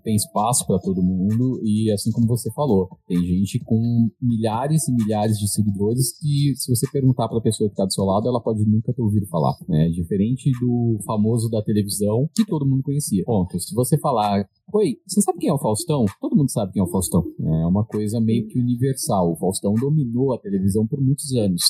Tem 0.02 0.14
espaço 0.14 0.66
para 0.66 0.78
todo 0.78 1.02
mundo 1.02 1.60
e 1.62 1.90
assim 1.92 2.10
como 2.10 2.26
você 2.26 2.50
falou, 2.52 2.88
tem 3.06 3.18
gente 3.18 3.58
com 3.64 4.08
milhares 4.20 4.88
e 4.88 4.92
milhares 4.92 5.38
de 5.38 5.50
seguidores 5.50 6.18
que 6.18 6.54
se 6.56 6.74
você 6.74 6.88
perguntar 6.90 7.28
para 7.28 7.40
pessoa 7.40 7.68
que 7.68 7.76
tá 7.76 7.84
do 7.84 7.92
seu 7.92 8.04
lado, 8.04 8.28
ela 8.28 8.40
pode 8.40 8.64
nunca 8.64 8.92
ter 8.92 9.02
ouvido 9.02 9.26
falar, 9.28 9.56
né? 9.68 9.88
Diferente 9.90 10.50
do 10.60 10.98
famoso 11.04 11.50
da 11.50 11.62
televisão 11.62 12.28
que 12.34 12.44
todo 12.44 12.66
mundo 12.66 12.82
conhecia. 12.82 13.24
Ponto. 13.24 13.58
Se 13.60 13.74
você 13.74 13.98
falar 13.98 14.46
Oi, 14.74 14.96
você 15.06 15.20
sabe 15.20 15.38
quem 15.38 15.50
é 15.50 15.52
o 15.52 15.58
Faustão? 15.58 16.06
Todo 16.18 16.34
mundo 16.34 16.50
sabe 16.50 16.72
quem 16.72 16.80
é 16.80 16.82
o 16.82 16.88
Faustão. 16.88 17.22
É 17.38 17.66
uma 17.66 17.84
coisa 17.84 18.18
meio 18.18 18.46
que 18.46 18.58
universal. 18.58 19.30
O 19.30 19.36
Faustão 19.36 19.74
dominou 19.74 20.32
a 20.32 20.38
televisão 20.38 20.86
por 20.86 20.98
muitos 20.98 21.34
anos. 21.34 21.60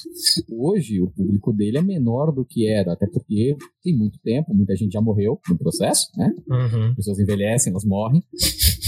Hoje, 0.49 1.03
o 1.03 1.11
público 1.11 1.53
dele 1.53 1.79
é 1.79 1.83
menor 1.83 2.31
do 2.33 2.42
que 2.45 2.67
era, 2.69 2.93
até 2.93 3.07
porque 3.07 3.57
tem 3.83 3.97
muito 3.97 4.19
tempo, 4.21 4.55
muita 4.55 4.77
gente 4.77 4.93
já 4.93 5.01
morreu 5.01 5.39
no 5.49 5.59
processo, 5.59 6.09
né? 6.17 6.33
Uhum. 6.49 6.95
Pessoas 6.95 7.19
envelhecem, 7.19 7.71
elas 7.71 7.85
morrem. 7.85 8.23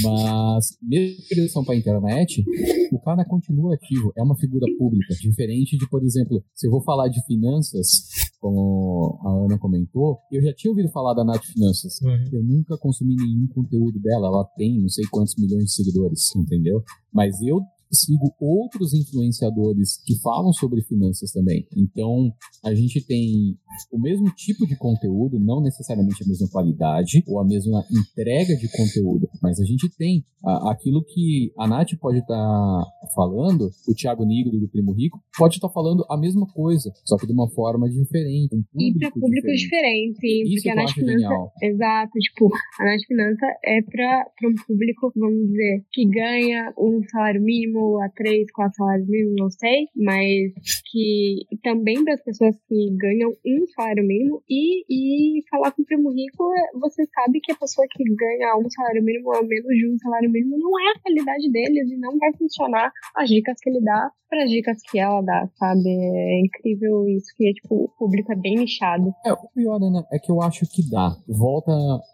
Mas, 0.03 0.77
mesmo 0.83 1.23
que 1.29 1.35
eles 1.35 1.53
são 1.53 1.65
para 1.65 1.75
a 1.75 1.79
internet, 1.79 2.45
o 2.93 2.99
cara 3.01 3.25
continua 3.25 3.75
ativo, 3.75 4.13
é 4.17 4.23
uma 4.23 4.37
figura 4.37 4.67
pública, 4.79 5.15
diferente 5.15 5.77
de, 5.77 5.89
por 5.89 6.03
exemplo, 6.03 6.43
se 6.55 6.67
eu 6.67 6.71
vou 6.71 6.83
falar 6.83 7.09
de 7.09 7.25
finanças, 7.27 8.09
como 8.41 9.19
a 9.25 9.47
Ana 9.47 9.59
comentou, 9.59 10.19
eu 10.31 10.43
já 10.43 10.53
tinha 10.53 10.71
ouvido 10.71 10.91
falar 10.91 11.15
da 11.15 11.25
Nath 11.25 11.45
Finanças. 11.45 12.01
Uhum. 12.03 12.29
Eu 12.33 12.43
nunca 12.43 12.77
consumi 12.77 13.15
nenhum 13.17 13.47
conteúdo 13.49 13.99
dela, 14.01 14.29
ela 14.29 14.45
tem 14.57 14.81
não 14.81 14.89
sei 14.89 15.05
quantos 15.11 15.35
milhões 15.37 15.65
de 15.65 15.73
seguidores, 15.73 16.35
entendeu? 16.37 16.83
Mas 17.13 17.41
eu 17.41 17.63
sigo 17.95 18.35
outros 18.41 18.93
influenciadores 18.93 20.03
que 20.05 20.19
falam 20.21 20.53
sobre 20.53 20.83
finanças 20.83 21.31
também. 21.33 21.67
Então, 21.77 22.33
a 22.65 22.75
gente 22.75 23.01
tem 23.07 23.57
o 23.93 23.99
mesmo 23.99 24.27
tipo 24.35 24.67
de 24.67 24.77
conteúdo, 24.77 25.39
não 25.39 25.63
necessariamente 25.63 26.23
a 26.23 26.27
mesma 26.27 26.49
qualidade 26.49 27.23
ou 27.27 27.41
a 27.41 27.45
mesma 27.45 27.85
entrega 27.91 28.57
de 28.57 28.69
conteúdo, 28.69 29.29
mas 29.43 29.61
a 29.61 29.65
gente 29.65 29.89
tem 29.97 30.25
a, 30.45 30.73
aquilo 30.73 31.03
que 31.05 31.53
a 31.59 31.67
Nath 31.67 31.97
pode 32.01 32.19
estar 32.19 32.35
tá 32.35 33.09
falando, 33.15 33.71
o 33.89 33.95
Thiago 33.95 34.25
Nigro 34.25 34.59
do 34.59 34.69
Primo 34.69 34.93
Rico 34.93 35.19
pode 35.37 35.55
estar 35.57 35.69
tá 35.69 35.75
falando 35.75 36.05
a 36.11 36.19
mesma 36.19 36.47
coisa, 36.47 36.93
só 37.05 37.17
que 37.17 37.27
de 37.27 37.33
uma 37.33 37.49
forma 37.51 37.89
diferente. 37.89 38.55
Um 38.55 38.81
e 38.81 38.95
para 38.99 39.11
público 39.11 39.47
diferente. 39.49 40.15
diferente 40.21 40.55
Isso 40.55 40.55
porque 40.55 40.71
a 40.71 40.75
Nath 40.75 40.93
Finança, 40.93 41.13
genial. 41.13 41.53
exato, 41.63 42.13
tipo, 42.19 42.51
a 42.81 42.85
Nath 42.85 43.03
Finança 43.07 43.47
é 43.65 43.83
para 43.83 44.49
um 44.49 44.55
público, 44.67 45.13
vamos 45.17 45.49
dizer, 45.49 45.85
que 45.93 46.05
ganha 46.07 46.73
um 46.79 47.03
salário 47.11 47.43
mínimo 47.43 47.84
a 48.03 48.09
três, 48.11 48.51
quatro 48.53 48.77
salários 48.77 49.09
mínimos, 49.09 49.35
não 49.39 49.51
sei, 49.51 49.87
mas 49.97 50.53
que 50.91 51.47
também 51.63 52.03
para 52.05 52.15
as 52.15 52.23
pessoas 52.23 52.57
que 52.69 52.97
ganham 52.97 53.31
um 53.31 53.67
salário 53.75 54.05
mínimo 54.07 54.43
e, 54.49 54.85
e 54.89 55.43
falar 55.49 55.73
com 55.73 55.83
o 55.83 55.87
primo 55.87 56.11
rico, 56.11 56.45
você 56.81 57.05
sabe 57.07 57.41
que 57.41 57.53
a 57.53 57.57
pessoa 57.57 57.87
que 57.91 58.05
ganha 58.05 58.57
um 58.57 58.69
salário 58.71 59.03
mínimo 59.03 59.29
ou 59.29 59.47
menos 59.47 59.75
de 59.77 59.89
um 59.89 59.99
salário 59.99 60.31
mínimo 60.31 60.59
não 60.59 60.79
é 60.79 60.93
a 60.93 61.01
realidade 61.07 61.51
deles 61.51 61.91
e 61.91 61.97
não 61.97 62.19
vai 62.19 62.33
funcionar 62.37 62.93
as 63.17 63.29
dicas 63.29 63.57
que 63.61 63.71
ele 63.71 63.81
dá 63.81 64.11
para 64.35 64.45
as 64.45 64.51
dicas 64.51 64.79
que 64.91 64.99
ela 64.99 65.23
dá, 65.23 65.49
sabe? 65.55 65.89
É 65.89 66.41
incrível 66.41 67.09
isso, 67.09 67.27
que 67.37 67.53
tipo, 67.53 67.85
o 67.85 67.89
público 67.97 68.33
é 68.33 68.37
bem 68.37 68.57
nichado. 68.57 69.15
É, 69.25 69.33
o 69.33 69.49
pior, 69.55 69.77
Ana, 69.77 70.05
é 70.13 70.19
que 70.19 70.31
eu 70.31 70.43
acho 70.43 70.67
que 70.67 70.83
dá. 70.91 71.17
Volta 71.29 71.73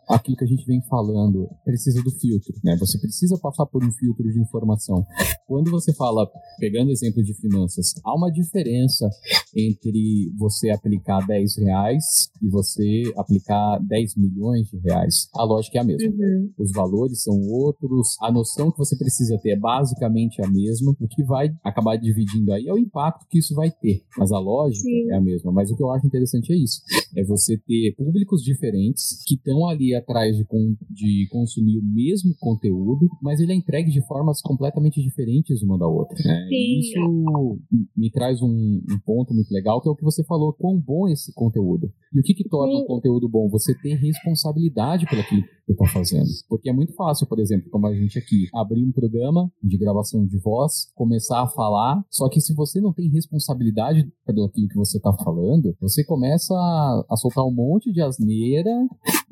aquilo 0.09 0.37
que 0.37 0.45
a 0.45 0.47
gente 0.47 0.67
vem 0.67 0.83
falando, 0.83 1.49
precisa 1.65 2.03
do 2.03 2.11
filtro, 2.11 2.53
né? 2.63 2.77
Você 2.79 2.99
precisa 2.99 3.39
passar 3.41 3.65
por 3.67 3.83
um 3.83 3.91
filtro 3.93 4.31
de 4.31 4.41
informação. 4.41 5.05
Quando 5.47 5.60
você 5.69 5.93
fala, 5.93 6.31
pegando 6.59 6.93
exemplo 6.93 7.23
de 7.23 7.35
finanças, 7.35 7.93
há 8.05 8.15
uma 8.15 8.31
diferença 8.31 9.11
entre 9.57 10.33
você 10.39 10.71
aplicar 10.71 11.27
10 11.27 11.57
reais 11.59 12.31
e 12.41 12.49
você 12.49 13.03
aplicar 13.17 13.79
10 13.81 14.17
milhões 14.17 14.69
de 14.69 14.79
reais. 14.79 15.29
A 15.35 15.43
lógica 15.43 15.79
é 15.79 15.81
a 15.81 15.85
mesma. 15.85 16.09
Uhum. 16.09 16.53
Os 16.57 16.71
valores 16.71 17.23
são 17.23 17.35
outros, 17.49 18.17
a 18.23 18.31
noção 18.31 18.71
que 18.71 18.79
você 18.79 18.97
precisa 18.97 19.39
ter 19.39 19.51
é 19.51 19.57
basicamente 19.57 20.41
a 20.43 20.49
mesma. 20.49 20.95
O 21.01 21.09
que 21.09 21.25
vai 21.25 21.51
acabar 21.65 21.97
dividindo 21.97 22.53
aí 22.53 22.69
é 22.69 22.73
o 22.73 22.79
impacto 22.79 23.27
que 23.29 23.39
isso 23.39 23.55
vai 23.55 23.71
ter. 23.71 24.03
Mas 24.17 24.31
a 24.31 24.39
lógica 24.39 24.83
Sim. 24.83 25.11
é 25.11 25.17
a 25.17 25.21
mesma. 25.21 25.51
Mas 25.51 25.71
o 25.71 25.77
que 25.77 25.83
eu 25.83 25.91
acho 25.91 26.07
interessante 26.07 26.53
é 26.53 26.57
isso: 26.57 26.81
é 27.17 27.25
você 27.25 27.57
ter 27.59 27.95
públicos 27.97 28.43
diferentes 28.43 29.23
que 29.27 29.35
estão 29.35 29.69
ali 29.69 29.95
atrás 29.95 30.37
de, 30.37 30.45
de 30.91 31.29
consumir 31.31 31.79
o 31.79 31.83
mesmo 31.83 32.35
conteúdo, 32.39 33.09
mas 33.23 33.41
ele 33.41 33.53
é 33.53 33.55
entregue 33.55 33.91
de 33.91 34.07
formas 34.07 34.41
completamente 34.41 35.03
diferentes 35.03 35.50
uma 35.63 35.79
da 35.79 35.87
outra. 35.87 36.17
Né? 36.25 36.49
Isso 36.51 37.59
me 37.97 38.11
traz 38.11 38.41
um, 38.43 38.47
um, 38.47 38.99
ponto 39.05 39.35
muito 39.35 39.51
legal, 39.53 39.81
que 39.81 39.89
é 39.89 39.91
o 39.93 39.97
que 39.97 40.05
você 40.05 40.25
falou, 40.25 40.53
quão 40.53 40.79
bom 40.79 41.09
é 41.09 41.13
esse 41.13 41.33
conteúdo. 41.35 41.91
E 42.13 42.21
o 42.21 42.23
que, 42.23 42.35
que 42.35 42.49
torna 42.49 42.75
o 42.75 42.83
um 42.83 42.87
conteúdo 42.87 43.29
bom? 43.29 43.49
Você 43.51 43.75
ter 43.75 43.95
responsabilidade 43.95 45.07
pelo 45.07 45.23
que 45.23 45.37
você 45.67 45.73
está 45.73 45.87
fazendo. 45.87 46.29
Porque 46.49 46.69
é 46.69 46.73
muito 46.73 46.95
fácil, 46.95 47.27
por 47.27 47.39
exemplo, 47.39 47.71
como 47.71 47.87
a 47.87 47.95
gente 47.95 48.19
aqui, 48.19 48.49
abrir 48.55 48.85
um 48.85 48.93
programa 48.93 49.51
de 49.63 49.79
gravação 49.79 50.27
de 50.27 50.39
voz, 50.39 50.91
começar 50.95 51.43
a 51.43 51.49
falar, 51.49 52.05
só 52.11 52.29
que 52.29 52.41
se 52.41 52.55
você 52.55 52.81
não 52.81 52.93
tem 52.93 53.09
responsabilidade 53.09 54.11
pelo 54.27 54.45
aquilo 54.45 54.69
que 54.69 54.77
você 54.77 54.97
está 54.97 55.13
falando, 55.25 55.75
você 55.81 56.05
começa 56.05 56.55
a, 56.55 57.05
a 57.11 57.17
soltar 57.17 57.45
um 57.45 57.55
monte 57.55 57.93
de 57.93 58.01
asneira 58.03 58.71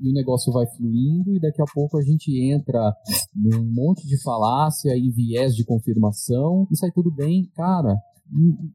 e 0.00 0.10
o 0.10 0.14
negócio 0.14 0.52
vai 0.52 0.66
fluindo 0.76 1.34
e 1.34 1.40
daqui 1.40 1.60
a 1.60 1.66
pouco 1.74 1.98
a 1.98 2.02
gente 2.02 2.30
entra 2.52 2.94
num 3.34 3.64
monte 3.64 4.06
de 4.06 4.20
falácia 4.22 4.96
e 4.96 5.10
viés 5.10 5.54
de 5.54 5.64
confirmação 5.64 5.97
e 6.70 6.76
sai 6.76 6.90
tudo 6.92 7.10
bem. 7.10 7.50
Cara, 7.54 7.96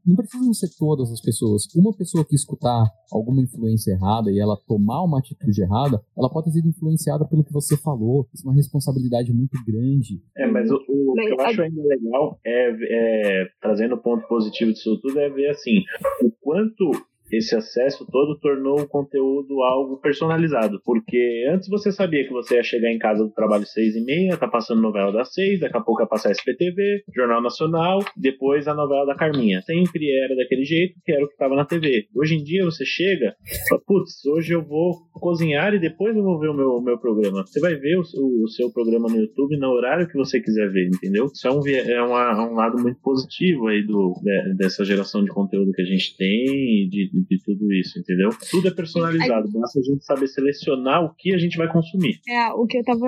não 0.04 0.16
precisam 0.16 0.52
ser 0.52 0.68
todas 0.76 1.10
as 1.12 1.20
pessoas. 1.20 1.66
Uma 1.74 1.92
pessoa 1.96 2.24
que 2.24 2.34
escutar 2.34 2.84
alguma 3.12 3.42
influência 3.42 3.92
errada 3.92 4.30
e 4.30 4.38
ela 4.38 4.56
tomar 4.66 5.02
uma 5.02 5.18
atitude 5.18 5.62
errada, 5.62 6.00
ela 6.16 6.28
pode 6.28 6.46
ter 6.46 6.52
sido 6.52 6.68
influenciada 6.68 7.24
pelo 7.24 7.44
que 7.44 7.52
você 7.52 7.76
falou. 7.76 8.26
Isso 8.34 8.46
é 8.46 8.50
uma 8.50 8.56
responsabilidade 8.56 9.32
muito 9.32 9.56
grande. 9.64 10.20
É, 10.36 10.46
mas 10.46 10.70
o, 10.70 10.76
o 10.76 11.14
que 11.14 11.32
eu 11.32 11.40
acho 11.40 11.62
ainda 11.62 11.82
legal 11.82 12.38
é, 12.44 13.42
é, 13.42 13.46
trazendo 13.60 13.94
o 13.94 14.02
ponto 14.02 14.26
positivo 14.26 14.72
disso 14.72 14.98
tudo, 15.00 15.18
é 15.20 15.30
ver 15.30 15.50
assim, 15.50 15.82
o 16.22 16.30
quanto 16.40 16.90
esse 17.36 17.54
acesso 17.54 18.06
todo 18.10 18.38
tornou 18.38 18.80
o 18.80 18.88
conteúdo 18.88 19.62
algo 19.62 19.98
personalizado. 19.98 20.80
Porque 20.84 21.46
antes 21.50 21.68
você 21.68 21.90
sabia 21.90 22.24
que 22.24 22.32
você 22.32 22.56
ia 22.56 22.62
chegar 22.62 22.90
em 22.90 22.98
casa 22.98 23.24
do 23.24 23.30
trabalho 23.30 23.66
seis 23.66 23.94
e 23.96 24.04
meia, 24.04 24.36
tá 24.36 24.48
passando 24.48 24.80
novela 24.80 25.12
das 25.12 25.32
seis, 25.32 25.60
daqui 25.60 25.76
a 25.76 25.80
pouco 25.80 26.02
ia 26.02 26.06
passar 26.06 26.30
SPTV, 26.30 27.04
Jornal 27.14 27.42
Nacional, 27.42 28.00
depois 28.16 28.66
a 28.68 28.74
novela 28.74 29.06
da 29.06 29.14
Carminha. 29.14 29.62
Sempre 29.62 30.10
era 30.10 30.34
daquele 30.36 30.64
jeito, 30.64 30.94
que 31.04 31.12
era 31.12 31.24
o 31.24 31.28
que 31.28 31.34
estava 31.34 31.54
na 31.54 31.64
TV. 31.64 32.06
Hoje 32.14 32.36
em 32.36 32.42
dia 32.42 32.64
você 32.64 32.84
chega, 32.84 33.34
fala, 33.68 33.80
putz, 33.86 34.24
hoje 34.26 34.52
eu 34.52 34.62
vou 34.62 34.94
cozinhar 35.12 35.74
e 35.74 35.80
depois 35.80 36.16
eu 36.16 36.22
vou 36.22 36.38
ver 36.38 36.48
o 36.48 36.54
meu, 36.54 36.80
meu 36.80 36.98
programa. 36.98 37.44
Você 37.46 37.60
vai 37.60 37.74
ver 37.74 37.98
o, 37.98 38.02
o, 38.16 38.44
o 38.44 38.48
seu 38.48 38.70
programa 38.72 39.08
no 39.08 39.20
YouTube 39.20 39.56
no 39.56 39.70
horário 39.70 40.08
que 40.08 40.16
você 40.16 40.40
quiser 40.40 40.70
ver, 40.70 40.88
entendeu? 40.88 41.26
Isso 41.26 41.46
é 41.46 41.50
um, 41.50 41.66
é 41.66 42.02
uma, 42.02 42.50
um 42.50 42.54
lado 42.54 42.80
muito 42.80 43.00
positivo 43.00 43.68
aí 43.68 43.82
do, 43.82 44.14
dessa 44.56 44.84
geração 44.84 45.24
de 45.24 45.30
conteúdo 45.30 45.72
que 45.72 45.82
a 45.82 45.86
gente 45.86 46.16
tem, 46.16 46.88
de, 46.88 47.10
de 47.28 47.42
tudo 47.42 47.72
isso, 47.72 47.98
entendeu? 47.98 48.30
Tudo 48.50 48.68
é 48.68 48.70
personalizado, 48.70 49.50
basta 49.52 49.78
a 49.78 49.82
gente 49.82 50.04
saber 50.04 50.28
selecionar 50.28 51.04
o 51.04 51.14
que 51.14 51.34
a 51.34 51.38
gente 51.38 51.56
vai 51.56 51.70
consumir. 51.70 52.20
É, 52.28 52.52
o 52.52 52.66
que 52.66 52.78
eu 52.78 52.84
tava 52.84 53.06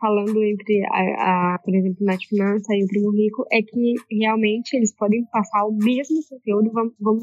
falando 0.00 0.42
entre, 0.42 0.84
a, 0.86 1.54
a 1.54 1.58
por 1.58 1.74
exemplo, 1.74 2.04
Nath 2.04 2.24
Finança 2.28 2.74
e 2.74 2.84
o 2.84 2.88
Primo 2.88 3.10
Rico 3.12 3.44
é 3.52 3.62
que 3.62 3.94
realmente 4.10 4.76
eles 4.76 4.94
podem 4.94 5.24
passar 5.30 5.66
o 5.66 5.76
mesmo 5.76 6.20
conteúdo, 6.28 6.70
vamos, 6.72 6.94
vamos 7.00 7.22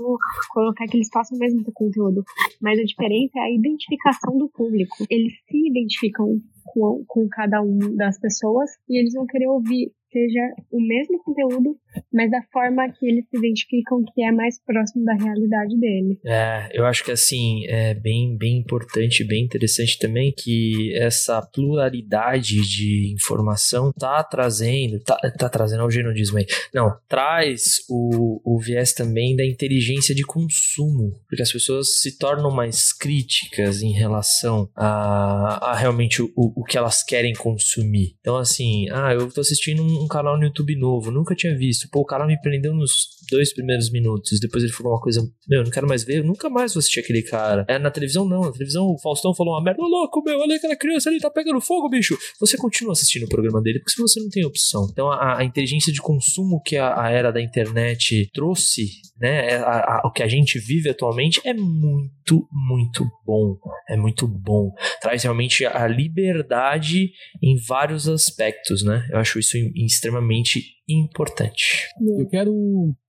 colocar 0.52 0.86
que 0.86 0.98
eles 0.98 1.10
passam 1.10 1.38
o 1.38 1.40
mesmo 1.40 1.64
conteúdo, 1.74 2.24
mas 2.62 2.80
a 2.80 2.84
diferença 2.84 3.40
é 3.40 3.42
a 3.42 3.52
identificação 3.52 4.38
do 4.38 4.50
público. 4.50 4.96
Eles 5.10 5.34
se 5.50 5.68
identificam 5.70 6.42
com, 6.66 7.04
com 7.08 7.28
cada 7.30 7.62
um 7.62 7.96
das 7.96 8.20
pessoas 8.20 8.72
e 8.90 9.00
eles 9.00 9.14
vão 9.14 9.26
querer 9.26 9.48
ouvir 9.48 9.92
seja 10.14 10.40
o 10.72 10.80
mesmo 10.80 11.22
conteúdo, 11.24 11.76
mas 12.14 12.30
da 12.30 12.42
forma 12.52 12.88
que 12.90 13.06
eles 13.06 13.26
se 13.30 13.38
identificam 13.38 14.04
que 14.14 14.24
é 14.24 14.32
mais 14.32 14.64
próximo 14.64 15.04
da 15.04 15.14
realidade 15.14 15.78
dele. 15.78 16.20
É, 16.26 16.70
eu 16.74 16.86
acho 16.86 17.04
que 17.04 17.12
assim, 17.12 17.66
é 17.68 17.94
bem, 17.94 18.38
bem 18.38 18.60
importante, 18.60 19.24
bem 19.24 19.44
interessante 19.44 19.98
também 19.98 20.32
que 20.32 20.96
essa 20.96 21.42
pluralidade 21.42 22.62
de 22.62 23.14
informação 23.14 23.92
tá 23.92 24.24
trazendo, 24.24 25.00
tá, 25.00 25.18
tá 25.38 25.50
trazendo 25.50 25.84
o 25.84 25.92
genodismo 25.92 26.38
aí. 26.38 26.46
Não, 26.74 26.96
traz 27.08 27.84
o, 27.90 28.40
o 28.44 28.60
viés 28.60 28.94
também 28.94 29.36
da 29.36 29.46
inteligência 29.46 30.14
de 30.14 30.24
consumo, 30.24 31.20
porque 31.28 31.42
as 31.42 31.52
pessoas 31.52 32.00
se 32.00 32.18
tornam 32.18 32.52
mais 32.52 32.94
críticas 32.94 33.82
em 33.82 33.92
relação 33.92 34.70
a, 34.76 35.72
a 35.72 35.76
realmente 35.76 36.22
o, 36.22 36.32
o 36.36 36.64
que 36.64 36.78
elas 36.78 37.04
querem 37.04 37.34
consumir. 37.34 38.16
Então, 38.20 38.38
assim, 38.38 38.88
ah, 38.92 39.14
eu 39.14 39.32
tô 39.32 39.42
assistindo 39.42 39.84
um 39.84 40.03
um 40.04 40.08
canal 40.08 40.38
no 40.38 40.44
YouTube 40.44 40.76
novo, 40.76 41.12
nunca 41.12 41.36
tinha 41.36 41.56
visto. 41.56 41.88
Pô, 41.90 42.02
o 42.02 42.06
cara 42.06 42.26
me 42.26 42.40
prendeu 42.42 42.74
nos 42.74 42.92
dois 43.30 43.54
primeiros 43.54 43.90
minutos. 43.92 44.40
Depois 44.40 44.64
ele 44.64 44.74
falou 44.74 44.94
uma 44.94 45.02
coisa, 45.02 45.22
meu, 45.48 45.60
eu 45.60 45.64
não 45.64 45.72
quero 45.72 45.88
mais 45.88 46.04
ver, 46.04 46.20
eu 46.20 46.24
nunca 46.24 46.50
mais 46.50 46.74
vou 46.74 46.80
assistir 46.80 47.00
aquele 47.00 47.24
cara. 47.24 47.66
É 47.68 47.80
na 47.80 47.90
televisão, 47.90 48.28
não. 48.28 48.42
Na 48.42 48.52
televisão, 48.52 48.86
o 48.86 49.00
Faustão 49.00 49.34
falou 49.34 49.54
uma 49.54 49.64
merda, 49.64 49.82
ô 49.82 49.88
louco, 49.88 50.22
meu, 50.24 50.40
olha 50.40 50.56
aquela 50.56 50.76
criança 50.76 51.10
ali, 51.10 51.20
tá 51.20 51.30
pegando 51.30 51.60
fogo, 51.62 51.90
bicho. 51.90 52.18
Você 52.40 52.58
continua 52.58 52.94
assistindo 52.94 53.24
o 53.24 53.30
programa 53.30 53.62
dele, 53.62 53.80
porque 53.80 53.92
se 53.92 54.02
você 54.02 54.20
não 54.20 54.30
tem 54.30 54.46
opção. 54.46 54.88
Então, 54.92 55.12
a, 55.12 55.40
a 55.40 55.44
inteligência 55.44 55.92
de 55.92 56.02
consumo 56.02 56.62
que 56.62 56.78
a, 56.78 57.02
a, 57.02 57.10
era 57.10 57.32
da 57.32 57.42
internet 57.42 58.30
trouxe, 58.34 58.88
né, 59.20 59.52
é, 59.52 59.58
a, 59.58 60.02
o 60.06 60.12
que 60.12 60.24
a 60.24 60.28
gente 60.28 60.60
vive 60.60 60.90
atualmente 60.90 61.42
é 61.46 61.54
muito, 61.54 62.48
muito 62.52 63.06
bom. 63.26 63.58
É 63.90 63.96
muito 63.96 64.28
bom. 64.28 64.72
Traz 65.02 65.24
realmente 65.24 65.66
a 65.66 65.88
liberdade 65.88 67.12
em 67.42 67.56
vários 67.68 68.08
aspectos, 68.08 68.84
né? 68.84 69.08
Eu 69.12 69.20
acho 69.20 69.40
isso 69.40 69.58
extremamente 69.76 70.62
importante. 70.88 71.88
Eu 72.20 72.28
quero 72.28 72.54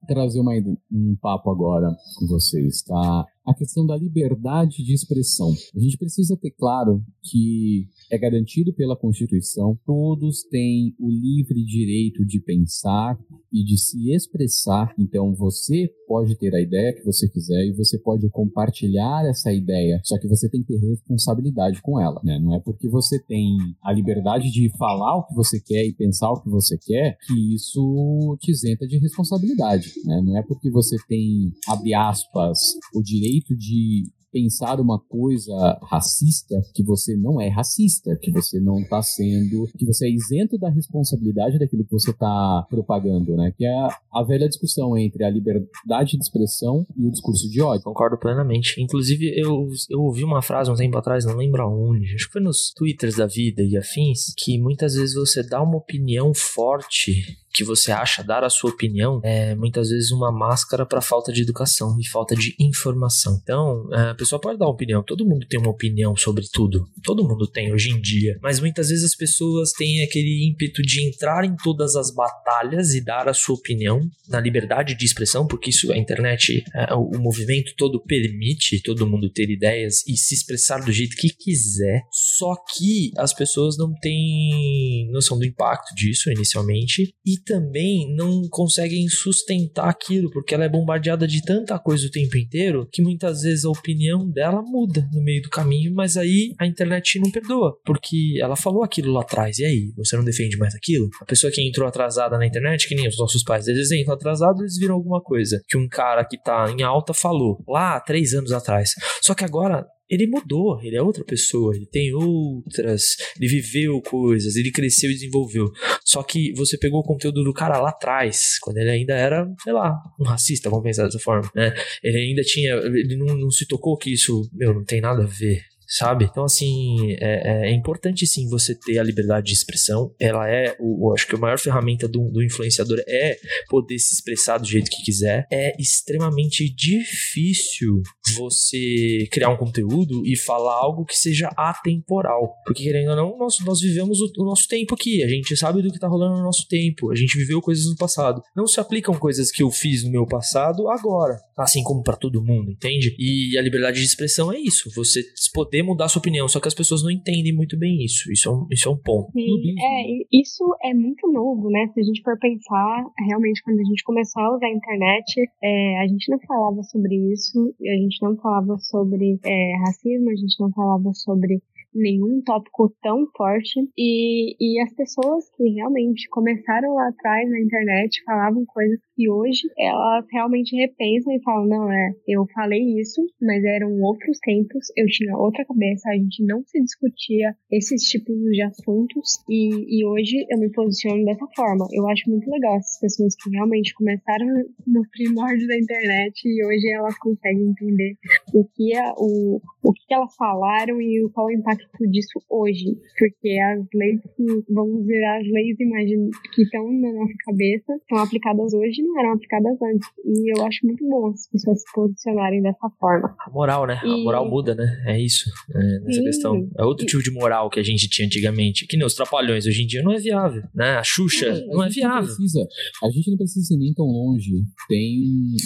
trazer 0.07 0.41
uma, 0.41 0.53
um 0.93 1.17
papo 1.21 1.51
agora 1.51 1.89
com 2.19 2.27
vocês, 2.27 2.83
tá? 2.83 3.25
A 3.47 3.55
questão 3.55 3.87
da 3.87 3.97
liberdade 3.97 4.83
de 4.83 4.95
expressão. 4.95 5.53
A 5.75 5.79
gente 5.79 5.99
precisa 5.99 6.37
ter 6.37 6.51
claro 6.53 7.03
que 7.23 7.87
é 8.11 8.19
garantido 8.19 8.73
pela 8.73 8.97
Constituição, 8.97 9.79
todos 9.85 10.43
têm 10.45 10.95
o 10.99 11.11
livre 11.11 11.63
direito 11.65 12.25
de 12.25 12.41
pensar 12.41 13.19
e 13.53 13.63
de 13.65 13.79
se 13.79 14.13
expressar. 14.13 14.95
Então 14.99 15.35
você 15.35 15.91
pode 16.07 16.37
ter 16.37 16.55
a 16.55 16.61
ideia 16.61 16.95
que 16.95 17.05
você 17.05 17.29
quiser 17.29 17.67
e 17.67 17.73
você 17.73 17.99
pode 17.99 18.29
compartilhar 18.31 19.27
essa 19.27 19.53
ideia, 19.53 20.01
só 20.05 20.19
que 20.19 20.29
você 20.29 20.49
tem 20.49 20.63
que 20.63 20.69
ter 20.69 20.79
responsabilidade 20.79 21.81
com 21.83 22.01
ela, 22.01 22.21
né? 22.25 22.39
Não 22.39 22.55
é 22.55 22.61
porque 22.61 22.89
você 22.89 23.19
tem 23.23 23.57
a 23.83 23.93
liberdade 23.93 24.51
de 24.51 24.71
falar 24.77 25.17
o 25.17 25.27
que 25.27 25.35
você 25.35 25.61
quer 25.61 25.85
e 25.85 25.95
pensar 25.95 26.31
o 26.31 26.43
que 26.43 26.49
você 26.49 26.77
quer 26.79 27.17
que 27.27 27.55
isso 27.55 28.37
te 28.41 28.51
isenta 28.51 28.87
de 28.87 28.99
responsabilidade, 28.99 29.93
né? 30.05 30.21
Não 30.25 30.39
é 30.39 30.43
porque 30.43 30.71
você 30.71 30.97
tem, 31.09 31.53
abre 31.69 31.95
aspas, 31.95 32.59
o 32.95 33.03
direito 33.03 33.34
de 33.57 34.05
pensar 34.35 34.81
uma 34.81 34.99
coisa 34.99 35.79
racista, 35.89 36.61
que 36.75 36.83
você 36.83 37.17
não 37.17 37.41
é 37.41 37.49
racista, 37.49 38.19
que 38.21 38.33
você 38.33 38.59
não 38.59 38.81
está 38.81 39.01
sendo, 39.01 39.69
que 39.79 39.87
você 39.87 40.09
é 40.09 40.11
isento 40.11 40.59
da 40.59 40.69
responsabilidade 40.69 41.57
daquilo 41.57 41.85
que 41.85 41.93
você 41.93 42.11
está 42.11 42.67
propagando, 42.69 43.37
né? 43.37 43.53
Que 43.57 43.65
é 43.65 43.89
a 44.13 44.23
velha 44.25 44.49
discussão 44.49 44.99
entre 44.99 45.23
a 45.23 45.31
liberdade 45.31 46.17
de 46.17 46.25
expressão 46.25 46.85
e 46.97 47.07
o 47.07 47.13
discurso 47.13 47.49
de 47.49 47.63
ódio. 47.63 47.85
Concordo 47.85 48.19
plenamente. 48.19 48.83
Inclusive, 48.83 49.33
eu, 49.41 49.69
eu 49.89 50.01
ouvi 50.01 50.25
uma 50.25 50.43
frase 50.43 50.69
um 50.69 50.75
tempo 50.75 50.99
atrás, 50.99 51.25
não 51.25 51.37
lembro 51.37 51.63
aonde, 51.63 52.13
acho 52.17 52.27
que 52.27 52.33
foi 52.33 52.43
nos 52.43 52.73
twitters 52.75 53.17
da 53.17 53.27
vida 53.27 53.63
e 53.63 53.77
afins, 53.77 54.35
que 54.37 54.59
muitas 54.59 54.95
vezes 54.95 55.15
você 55.15 55.49
dá 55.49 55.63
uma 55.63 55.77
opinião 55.77 56.35
forte 56.35 57.39
que 57.55 57.63
você 57.63 57.93
acha 57.93 58.25
dar 58.25 58.43
a 58.43 58.51
sua 58.51 58.71
opinião 58.71 59.21
é 59.23 59.55
muitas 59.55 59.89
vezes 59.89 60.11
uma 60.11 60.33
máscara 60.33 60.85
para 60.85 61.01
falta 61.01 61.33
de 61.33 61.41
educação 61.41 61.97
e 62.01 62.07
falta 62.07 62.35
de 62.35 62.57
informação. 62.59 63.39
Então, 63.41 63.89
é, 63.93 64.11
a 64.11 64.15
pessoa 64.15 64.41
pode 64.41 64.59
dar 64.59 64.67
uma 64.67 64.73
opinião, 64.73 65.05
todo 65.05 65.25
mundo 65.25 65.47
tem 65.49 65.61
uma 65.61 65.71
opinião 65.71 66.17
sobre 66.17 66.45
tudo, 66.53 66.85
todo 67.05 67.23
mundo 67.23 67.47
tem 67.47 67.73
hoje 67.73 67.91
em 67.91 68.01
dia, 68.01 68.37
mas 68.43 68.59
muitas 68.59 68.89
vezes 68.89 69.05
as 69.05 69.15
pessoas 69.15 69.71
têm 69.73 70.03
aquele 70.03 70.49
ímpeto 70.49 70.83
de 70.83 71.07
entrar 71.07 71.45
em 71.45 71.55
todas 71.63 71.95
as 71.95 72.13
batalhas 72.13 72.93
e 72.93 73.01
dar 73.01 73.29
a 73.29 73.35
sua 73.35 73.55
opinião 73.55 74.01
na 74.29 74.41
liberdade 74.41 74.97
de 74.97 75.05
expressão, 75.05 75.47
porque 75.47 75.71
isso 75.71 75.93
a 75.93 75.97
internet, 75.97 76.65
é, 76.75 76.93
o 76.95 77.19
movimento 77.19 77.73
todo 77.77 78.03
permite 78.03 78.83
todo 78.83 79.07
mundo 79.07 79.31
ter 79.31 79.49
ideias 79.49 80.05
e 80.09 80.17
se 80.17 80.35
expressar 80.35 80.85
do 80.85 80.91
jeito 80.91 81.17
que 81.17 81.29
quiser, 81.29 82.03
só 82.11 82.57
que 82.75 83.13
as 83.17 83.33
pessoas 83.33 83.79
não 83.79 83.95
têm 83.95 85.09
noção 85.13 85.39
do 85.39 85.45
impacto 85.45 85.95
disso 85.95 86.31
inicialmente 86.31 87.15
e 87.25 87.44
também 87.45 88.15
não 88.15 88.43
conseguem 88.51 89.09
sustentar 89.09 89.89
aquilo, 89.89 90.31
porque 90.31 90.55
ela 90.55 90.65
é 90.65 90.69
bombardeada 90.69 91.27
de 91.27 91.43
tanta 91.43 91.79
coisa 91.79 92.07
o 92.07 92.11
tempo 92.11 92.37
inteiro 92.37 92.89
que 92.91 93.03
muitas 93.03 93.43
vezes 93.43 93.65
a 93.65 93.71
opinião 93.71 94.29
dela 94.31 94.63
muda 94.63 95.09
no 95.13 95.23
meio 95.23 95.43
do 95.43 95.51
caminho, 95.51 95.93
mas 95.95 96.17
aí 96.17 96.55
a 96.59 96.67
internet 96.67 97.19
não 97.21 97.31
perdoa, 97.31 97.77
porque 97.85 98.39
ela 98.41 98.57
falou 98.57 98.83
aquilo 98.83 99.13
lá 99.13 99.23
atrás, 99.23 99.59
e 99.59 99.65
aí? 99.65 99.93
Você 99.97 100.17
não 100.17 100.25
defende 100.25 100.57
mais 100.57 100.75
aquilo? 100.75 101.09
A 101.21 101.25
pessoa 101.25 101.53
que 101.53 101.67
entrou 101.67 101.87
atrasada 101.87 102.39
na 102.39 102.47
internet, 102.47 102.89
que 102.89 102.95
nem 102.95 103.09
os 103.09 103.19
nossos 103.19 103.43
pais, 103.43 103.69
eles 103.69 103.91
entram 103.93 104.15
atrasados, 104.15 104.61
eles 104.61 104.79
viram 104.79 104.95
alguma 104.95 105.23
coisa 105.23 105.61
que 105.69 105.77
um 105.77 105.89
cara 105.89 106.25
que 106.25 106.41
tá 106.41 106.71
em 106.71 106.83
alta 106.83 107.13
falou 107.13 107.63
lá 107.69 108.01
três 108.01 108.35
anos 108.35 108.53
atrás. 108.53 108.91
Só 109.23 109.35
que 109.35 109.45
agora 109.45 109.87
ele 110.09 110.27
mudou, 110.27 110.81
ele 110.83 110.97
é 110.97 111.03
outra 111.03 111.25
pessoa, 111.25 111.75
ele 111.75 111.87
tem 111.87 112.13
outras, 112.15 113.17
ele 113.39 113.49
viveu 113.49 114.01
coisas, 114.03 114.57
ele 114.57 114.71
cresceu 114.71 115.11
e 115.11 115.15
desenvolveu. 115.15 115.73
Só 116.05 116.23
que 116.23 116.53
você 116.55 116.77
pegou 116.79 117.01
o 117.01 117.05
conteúdo 117.05 117.43
do 117.43 117.53
cara 117.53 117.81
lá 117.81 117.91
atrás, 117.91 118.59
quando 118.61 118.79
ele 118.79 118.91
ainda 118.91 119.15
era, 119.15 119.47
sei 119.63 119.73
lá, 119.73 119.95
um 120.21 120.25
racista, 120.25 120.69
vamos 120.69 120.85
pensar 120.85 121.05
dessa 121.05 121.19
forma, 121.19 121.51
né? 121.55 121.75
Ele 122.03 122.19
ainda 122.19 122.43
tinha, 122.43 122.75
ele 122.75 123.17
não, 123.17 123.37
não 123.37 123.51
se 123.51 123.67
tocou 123.67 123.97
que 123.97 124.13
isso, 124.13 124.49
meu, 124.53 124.75
não 124.75 124.85
tem 124.85 125.01
nada 125.01 125.23
a 125.23 125.27
ver 125.27 125.63
sabe? 125.95 126.25
Então, 126.25 126.45
assim, 126.45 127.13
é, 127.21 127.69
é, 127.69 127.73
importante 127.73 128.27
sim 128.27 128.49
você 128.49 128.75
ter 128.75 128.99
a 128.99 129.03
liberdade 129.05 129.47
de 129.47 129.53
expressão. 129.53 130.13
Ela 130.19 130.51
é, 130.51 130.77
o, 130.81 131.13
acho 131.15 131.27
que 131.27 131.37
a 131.37 131.39
maior 131.39 131.59
ferramenta 131.59 132.09
do, 132.09 132.31
do, 132.31 132.43
influenciador 132.43 132.99
é 133.07 133.39
poder 133.69 133.99
se 134.01 134.15
expressar 134.15 134.59
do 134.59 134.67
jeito 134.67 134.91
que 134.91 135.05
quiser. 135.05 135.47
É 135.53 135.81
extremamente 135.81 136.69
difícil 136.75 138.03
você 138.37 139.29
criar 139.31 139.51
um 139.51 139.57
conteúdo 139.57 140.27
e 140.27 140.37
falar 140.37 140.75
algo 140.75 141.05
que 141.05 141.17
seja 141.17 141.49
atemporal. 141.57 142.55
Porque, 142.67 142.83
querendo 142.83 143.11
ou 143.11 143.17
não, 143.17 143.39
nós, 143.39 143.59
nós 143.65 143.81
vivemos 143.81 144.21
o, 144.21 144.33
o 144.39 144.45
nosso 144.45 144.67
tempo 144.67 144.95
aqui. 144.95 145.23
A 145.23 145.29
gente 145.29 145.57
sabe 145.57 145.81
do 145.81 145.93
que 145.93 146.01
tá 146.01 146.09
rolando 146.09 146.39
no 146.39 146.43
nosso 146.43 146.67
tempo. 146.67 147.13
A 147.13 147.15
gente 147.15 147.39
viveu 147.39 147.61
coisas 147.61 147.87
no 147.87 147.97
passado. 147.97 148.43
Não 148.57 148.67
se 148.67 148.81
aplicam 148.81 149.15
coisas 149.15 149.53
que 149.53 149.63
eu 149.63 149.71
fiz 149.71 150.03
no 150.03 150.11
meu 150.11 150.27
passado 150.27 150.89
agora. 150.89 151.39
Assim 151.57 151.85
como 151.85 152.03
para 152.03 152.17
todo 152.17 152.43
mundo, 152.43 152.73
entende? 152.73 153.15
E 153.17 153.57
a 153.57 153.63
liberdade 153.63 154.01
de 154.01 154.07
expressão 154.07 154.53
é 154.53 154.59
isso. 154.59 154.91
Você 154.97 155.23
poder 155.53 155.84
mudar 155.85 156.09
sua 156.09 156.21
opinião, 156.21 156.49
só 156.49 156.61
que 156.61 156.69
as 156.69 156.75
pessoas 156.75 157.03
não 157.03 157.11
entendem 157.11 157.55
muito 157.55 157.79
bem 157.79 158.05
isso. 158.05 158.31
Isso 158.33 158.49
é 158.49 158.53
um, 158.53 158.67
isso 158.71 158.89
é 158.89 158.93
um 158.93 158.97
ponto. 158.97 159.31
Sim, 159.33 159.75
é, 159.79 160.27
isso 160.33 160.65
é 160.83 160.95
muito 160.95 161.31
novo, 161.31 161.71
né? 161.71 161.89
Se 161.93 162.01
a 162.01 162.03
gente 162.03 162.23
for 162.23 162.39
pensar, 162.39 163.05
realmente, 163.27 163.63
quando 163.63 163.81
a 163.81 163.85
gente 163.85 164.05
começou 164.05 164.43
a 164.43 164.57
usar 164.57 164.67
a 164.67 164.75
internet, 164.75 165.41
é, 165.63 165.99
a 166.03 166.07
gente 166.07 166.31
não 166.31 166.39
falava 166.47 166.83
sobre 166.83 167.15
isso, 167.33 167.75
a 167.81 167.97
gente 167.97 168.23
não 168.23 168.37
falava 168.37 168.77
sobre 168.79 169.39
é, 169.45 169.77
racismo, 169.87 170.31
a 170.31 170.37
gente 170.37 170.61
não 170.61 170.71
falava 170.73 171.13
sobre 171.13 171.61
nenhum 171.95 172.43
tópico 172.43 172.93
tão 173.01 173.27
forte 173.37 173.81
e, 173.97 174.57
e 174.59 174.81
as 174.83 174.93
pessoas 174.95 175.49
que 175.57 175.63
realmente 175.71 176.29
começaram 176.29 176.95
lá 176.95 177.09
atrás 177.09 177.49
na 177.49 177.61
internet 177.61 178.23
falavam 178.25 178.65
coisas 178.67 178.99
que 179.15 179.31
hoje 179.31 179.63
elas 179.79 180.25
realmente 180.31 180.77
repensam 180.77 181.33
e 181.33 181.43
falam, 181.43 181.67
não, 181.67 181.93
é, 181.93 182.13
eu 182.27 182.45
falei 182.55 183.01
isso, 183.01 183.23
mas 183.41 183.63
eram 183.65 184.01
outros 184.01 184.39
tempos, 184.41 184.87
eu 184.97 185.07
tinha 185.07 185.37
outra 185.37 185.65
cabeça, 185.65 186.11
a 186.11 186.15
gente 186.15 186.45
não 186.45 186.63
se 186.65 186.81
discutia 186.81 187.55
esses 187.71 188.03
tipos 188.03 188.35
de 188.37 188.63
assuntos 188.63 189.43
e, 189.49 190.01
e 190.01 190.05
hoje 190.05 190.45
eu 190.51 190.59
me 190.59 190.71
posiciono 190.71 191.25
dessa 191.25 191.47
forma. 191.57 191.87
Eu 191.93 192.09
acho 192.09 192.29
muito 192.29 192.51
legal 192.51 192.77
essas 192.77 193.01
pessoas 193.01 193.35
que 193.37 193.51
realmente 193.51 193.95
começaram 193.95 194.47
no 194.87 195.03
primórdio 195.11 195.67
da 195.69 195.79
internet 195.79 196.43
e 196.45 196.65
hoje 196.65 196.93
elas 196.93 197.17
conseguem 197.19 197.71
entender 197.71 198.17
o 198.53 198.65
que, 198.65 198.95
é, 198.95 199.13
o, 199.17 199.61
o 199.83 199.93
que 199.93 200.15
elas 200.15 200.35
falaram 200.37 201.01
e 201.01 201.29
qual 201.33 201.47
o 201.47 201.53
impacto 201.53 201.87
disso 202.11 202.41
hoje, 202.51 202.97
porque 203.19 203.59
as 203.59 203.87
leis 203.95 204.21
que, 204.37 204.73
vamos 204.73 205.03
dizer, 205.03 205.25
as 205.25 205.47
leis 205.47 205.79
imagine, 205.81 206.31
que 206.55 206.63
estão 206.63 206.93
na 206.93 207.13
nossa 207.13 207.35
cabeça 207.45 207.93
são 208.09 208.19
aplicadas 208.19 208.73
hoje 208.75 209.01
e 209.01 209.04
não 209.05 209.19
eram 209.21 209.33
aplicadas 209.33 209.77
antes. 209.83 210.09
E 210.25 210.57
eu 210.57 210.65
acho 210.65 210.87
muito 210.87 211.05
bom 211.09 211.29
as 211.29 211.49
pessoas 211.49 211.81
se 211.81 211.93
posicionarem 211.95 212.63
dessa 212.63 212.89
forma. 212.99 213.35
A 213.47 213.51
moral, 213.51 213.87
né? 213.87 214.01
E... 214.05 214.09
A 214.09 214.17
moral 214.25 214.49
muda, 214.49 214.75
né? 214.75 215.03
É 215.07 215.21
isso. 215.21 215.51
É, 215.75 216.01
nessa 216.01 216.19
Sim. 216.19 216.25
questão. 216.25 216.71
É 216.79 216.85
outro 216.85 217.05
e... 217.05 217.09
tipo 217.09 217.23
de 217.23 217.31
moral 217.31 217.71
que 217.71 217.81
a 217.81 217.83
gente 217.83 218.09
tinha 218.09 218.27
antigamente. 218.27 218.87
Que 218.87 218.97
nem 218.97 219.07
os 219.07 219.15
trapalhões. 219.15 219.67
Hoje 219.67 219.83
em 219.83 219.87
dia 219.87 220.03
não 220.03 220.13
é 220.13 220.19
viável, 220.19 220.63
né? 220.75 220.97
A 220.97 221.03
Xuxa 221.03 221.55
Sim, 221.55 221.67
não 221.69 221.81
a 221.81 221.87
é 221.87 221.91
viável. 221.91 222.21
Não 222.21 222.37
precisa, 222.37 222.67
a 223.03 223.11
gente 223.11 223.31
não 223.31 223.37
precisa 223.37 223.75
ir 223.75 223.79
nem 223.79 223.95
tão 223.95 224.07
longe. 224.07 224.53
Tem 224.89 225.23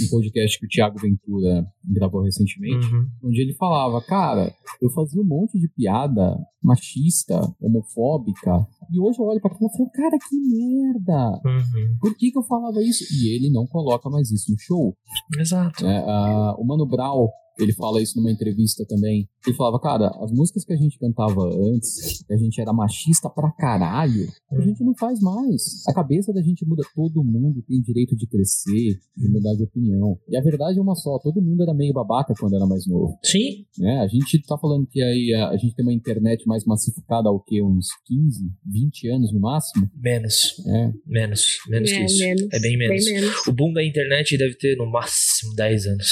um 0.06 0.10
podcast 0.10 0.58
que 0.58 0.66
o 0.66 0.68
Thiago 0.68 0.98
Ventura 0.98 1.66
gravou 1.84 2.22
recentemente, 2.22 2.86
uhum. 2.86 3.06
onde 3.24 3.40
ele 3.40 3.54
falava, 3.54 4.00
cara, 4.02 4.52
eu 4.80 4.90
fazia 4.90 5.20
um 5.20 5.26
monte 5.26 5.58
de 5.58 5.68
piada 5.68 5.88
piada 5.88 6.38
machista, 6.62 7.40
homofóbica. 7.60 8.66
E 8.90 9.00
hoje 9.00 9.18
eu 9.18 9.26
olho 9.26 9.40
pra 9.40 9.50
aquilo 9.50 9.68
e 9.72 9.76
falo, 9.76 9.90
cara, 9.90 10.18
que 10.18 10.36
merda! 10.36 11.40
Uhum. 11.44 11.96
Por 12.00 12.16
que, 12.16 12.30
que 12.30 12.38
eu 12.38 12.42
falava 12.42 12.82
isso? 12.82 13.04
E 13.12 13.34
ele 13.34 13.50
não 13.50 13.66
coloca 13.66 14.08
mais 14.08 14.30
isso 14.30 14.50
no 14.50 14.58
show. 14.58 14.96
Exato. 15.38 15.86
É, 15.86 16.00
uh, 16.00 16.54
o 16.58 16.64
Mano 16.64 16.86
Brown 16.86 17.28
ele 17.58 17.72
fala 17.72 18.00
isso 18.00 18.16
numa 18.16 18.30
entrevista 18.30 18.84
também. 18.86 19.28
Ele 19.46 19.56
falava, 19.56 19.80
cara, 19.80 20.08
as 20.22 20.30
músicas 20.30 20.64
que 20.64 20.72
a 20.72 20.76
gente 20.76 20.98
cantava 20.98 21.42
antes, 21.72 22.22
que 22.26 22.32
a 22.32 22.36
gente 22.36 22.60
era 22.60 22.72
machista 22.72 23.28
pra 23.28 23.50
caralho, 23.52 24.28
a 24.52 24.60
gente 24.60 24.82
não 24.84 24.94
faz 24.94 25.20
mais. 25.20 25.86
A 25.88 25.94
cabeça 25.94 26.32
da 26.32 26.42
gente 26.42 26.66
muda, 26.66 26.82
todo 26.94 27.24
mundo 27.24 27.62
tem 27.66 27.80
direito 27.80 28.16
de 28.16 28.26
crescer, 28.26 28.98
de 29.16 29.28
mudar 29.28 29.54
de 29.54 29.64
opinião. 29.64 30.18
E 30.28 30.36
a 30.36 30.42
verdade 30.42 30.78
é 30.78 30.82
uma 30.82 30.94
só, 30.94 31.18
todo 31.18 31.42
mundo 31.42 31.62
era 31.62 31.74
meio 31.74 31.92
babaca 31.92 32.34
quando 32.38 32.54
era 32.54 32.66
mais 32.66 32.86
novo. 32.86 33.18
Sim. 33.24 33.64
Né? 33.78 34.00
A 34.00 34.06
gente 34.06 34.40
tá 34.46 34.56
falando 34.58 34.86
que 34.86 35.02
aí 35.02 35.34
a, 35.34 35.50
a 35.50 35.56
gente 35.56 35.74
tem 35.74 35.84
uma 35.84 35.92
internet 35.92 36.46
mais 36.46 36.64
massificada 36.64 37.28
há 37.28 37.32
o 37.32 37.40
quê? 37.40 37.62
Uns 37.62 37.88
15, 38.06 38.50
20 38.66 39.08
anos 39.08 39.32
no 39.32 39.40
máximo? 39.40 39.90
Menos. 39.96 40.54
É. 40.66 40.92
Menos. 41.06 41.58
Menos 41.68 41.90
é, 41.90 41.96
que 41.96 42.04
isso. 42.04 42.18
Menos, 42.18 42.42
é 42.52 42.60
bem 42.60 42.78
menos. 42.78 43.04
bem 43.04 43.14
menos. 43.14 43.46
O 43.46 43.52
boom 43.52 43.72
da 43.72 43.84
internet 43.84 44.36
deve 44.36 44.56
ter 44.56 44.76
no 44.76 44.90
máximo 44.90 45.54
10 45.54 45.86
anos. 45.86 46.06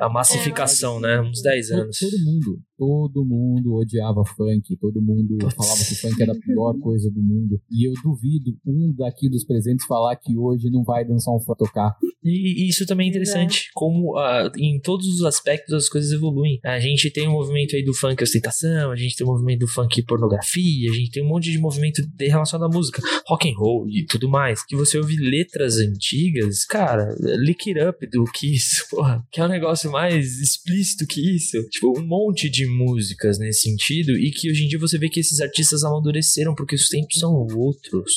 A 0.00 0.08
massificação. 0.08 0.91
É 0.91 0.91
né? 1.00 1.20
Uns 1.20 1.42
10 1.42 1.70
anos. 1.70 1.98
Todo, 1.98 2.10
todo 2.10 2.24
mundo, 2.24 2.62
todo 2.76 3.24
mundo 3.24 3.74
odiava 3.74 4.24
funk, 4.24 4.76
todo 4.76 5.00
mundo 5.00 5.38
falava 5.54 5.78
que 5.78 5.94
funk 5.94 6.20
era 6.22 6.32
a 6.32 6.40
pior 6.40 6.78
coisa 6.80 7.10
do 7.10 7.22
mundo. 7.22 7.60
E 7.70 7.88
eu 7.88 7.92
duvido 8.02 8.56
um 8.66 8.92
daqui 8.96 9.28
dos 9.28 9.44
presentes 9.44 9.86
falar 9.86 10.16
que 10.16 10.36
hoje 10.36 10.70
não 10.70 10.82
vai 10.82 11.04
dançar 11.04 11.34
um 11.34 11.40
funk 11.40 11.58
tocar. 11.58 11.96
E, 12.24 12.64
e 12.64 12.68
isso 12.68 12.86
também 12.86 13.06
é 13.06 13.10
interessante, 13.10 13.66
é. 13.68 13.70
como 13.74 14.18
uh, 14.18 14.50
em 14.56 14.80
todos 14.80 15.06
os 15.06 15.24
aspectos 15.24 15.74
as 15.74 15.88
coisas 15.88 16.12
evoluem. 16.12 16.60
A 16.64 16.78
gente 16.78 17.10
tem 17.10 17.28
um 17.28 17.32
movimento 17.32 17.74
aí 17.76 17.84
do 17.84 17.94
funk 17.94 18.22
ostentação, 18.22 18.90
a 18.90 18.96
gente 18.96 19.16
tem 19.16 19.26
um 19.26 19.30
movimento 19.30 19.60
do 19.60 19.68
funk 19.68 20.02
pornografia, 20.02 20.90
a 20.90 20.94
gente 20.94 21.10
tem 21.10 21.22
um 21.22 21.28
monte 21.28 21.50
de 21.50 21.58
movimento 21.58 22.02
de 22.02 22.28
relacionado 22.28 22.70
à 22.70 22.74
música, 22.74 23.02
rock 23.26 23.50
and 23.50 23.56
roll 23.56 23.88
e 23.88 24.04
tudo 24.06 24.28
mais. 24.28 24.64
Que 24.64 24.76
você 24.76 24.98
ouve 24.98 25.16
letras 25.16 25.78
antigas, 25.78 26.64
cara, 26.64 27.14
Lick 27.18 27.70
It 27.70 27.80
Up 27.80 28.06
do 28.06 28.24
Kiss, 28.32 28.84
porra, 28.90 29.24
que 29.30 29.40
é 29.40 29.44
um 29.44 29.48
negócio 29.48 29.90
mais 29.90 30.40
explícito 30.40 30.81
que 31.06 31.36
isso. 31.36 31.56
Tipo, 31.68 31.98
um 31.98 32.06
monte 32.06 32.50
de 32.50 32.66
músicas 32.66 33.38
nesse 33.38 33.70
sentido 33.70 34.12
e 34.12 34.30
que 34.30 34.50
hoje 34.50 34.64
em 34.64 34.68
dia 34.68 34.78
você 34.78 34.98
vê 34.98 35.08
que 35.08 35.20
esses 35.20 35.40
artistas 35.40 35.84
amadureceram 35.84 36.54
porque 36.54 36.74
os 36.74 36.88
tempos 36.88 37.18
são 37.18 37.32
outros. 37.56 38.12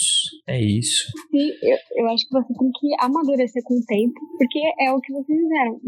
É 0.48 0.62
isso. 0.62 1.12
Sim, 1.32 1.52
eu, 1.62 1.78
eu 1.98 2.08
acho 2.10 2.28
que 2.28 2.34
você 2.34 2.54
tem 2.54 2.72
que 2.80 2.88
amadurecer 3.00 3.62
com 3.64 3.76
o 3.76 3.86
tempo, 3.86 4.20
porque 4.38 4.60
é 4.80 4.92
o 4.92 5.00
que 5.00 5.14
vocês 5.14 5.40
fizeram. 5.40 5.80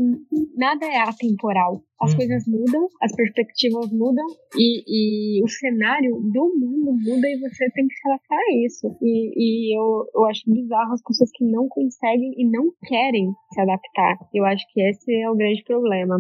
Nada 0.55 0.85
é 0.85 0.97
atemporal. 0.97 1.83
as 2.01 2.11
uhum. 2.11 2.17
coisas 2.17 2.43
mudam, 2.47 2.87
as 3.01 3.15
perspectivas 3.15 3.91
mudam 3.91 4.25
e, 4.55 4.83
e, 5.39 5.43
o 5.43 5.47
cenário 5.47 6.11
do 6.11 6.53
mundo 6.57 6.93
muda 6.93 7.27
e 7.27 7.39
você 7.39 7.69
tem 7.71 7.87
que 7.87 7.95
se 7.95 8.09
adaptar 8.09 8.37
a 8.37 8.65
isso. 8.65 8.97
E, 9.01 9.33
e 9.35 9.77
eu, 9.77 10.05
eu 10.15 10.25
acho 10.25 10.41
bizarro 10.47 10.93
as 10.93 11.03
pessoas 11.03 11.29
que 11.33 11.45
não 11.45 11.67
conseguem 11.67 12.33
e 12.37 12.49
não 12.49 12.71
querem 12.85 13.31
se 13.53 13.61
adaptar. 13.61 14.17
Eu 14.33 14.45
acho 14.45 14.65
que 14.73 14.81
esse 14.81 15.13
é 15.13 15.29
o 15.29 15.35
grande 15.35 15.63
problema. 15.63 16.19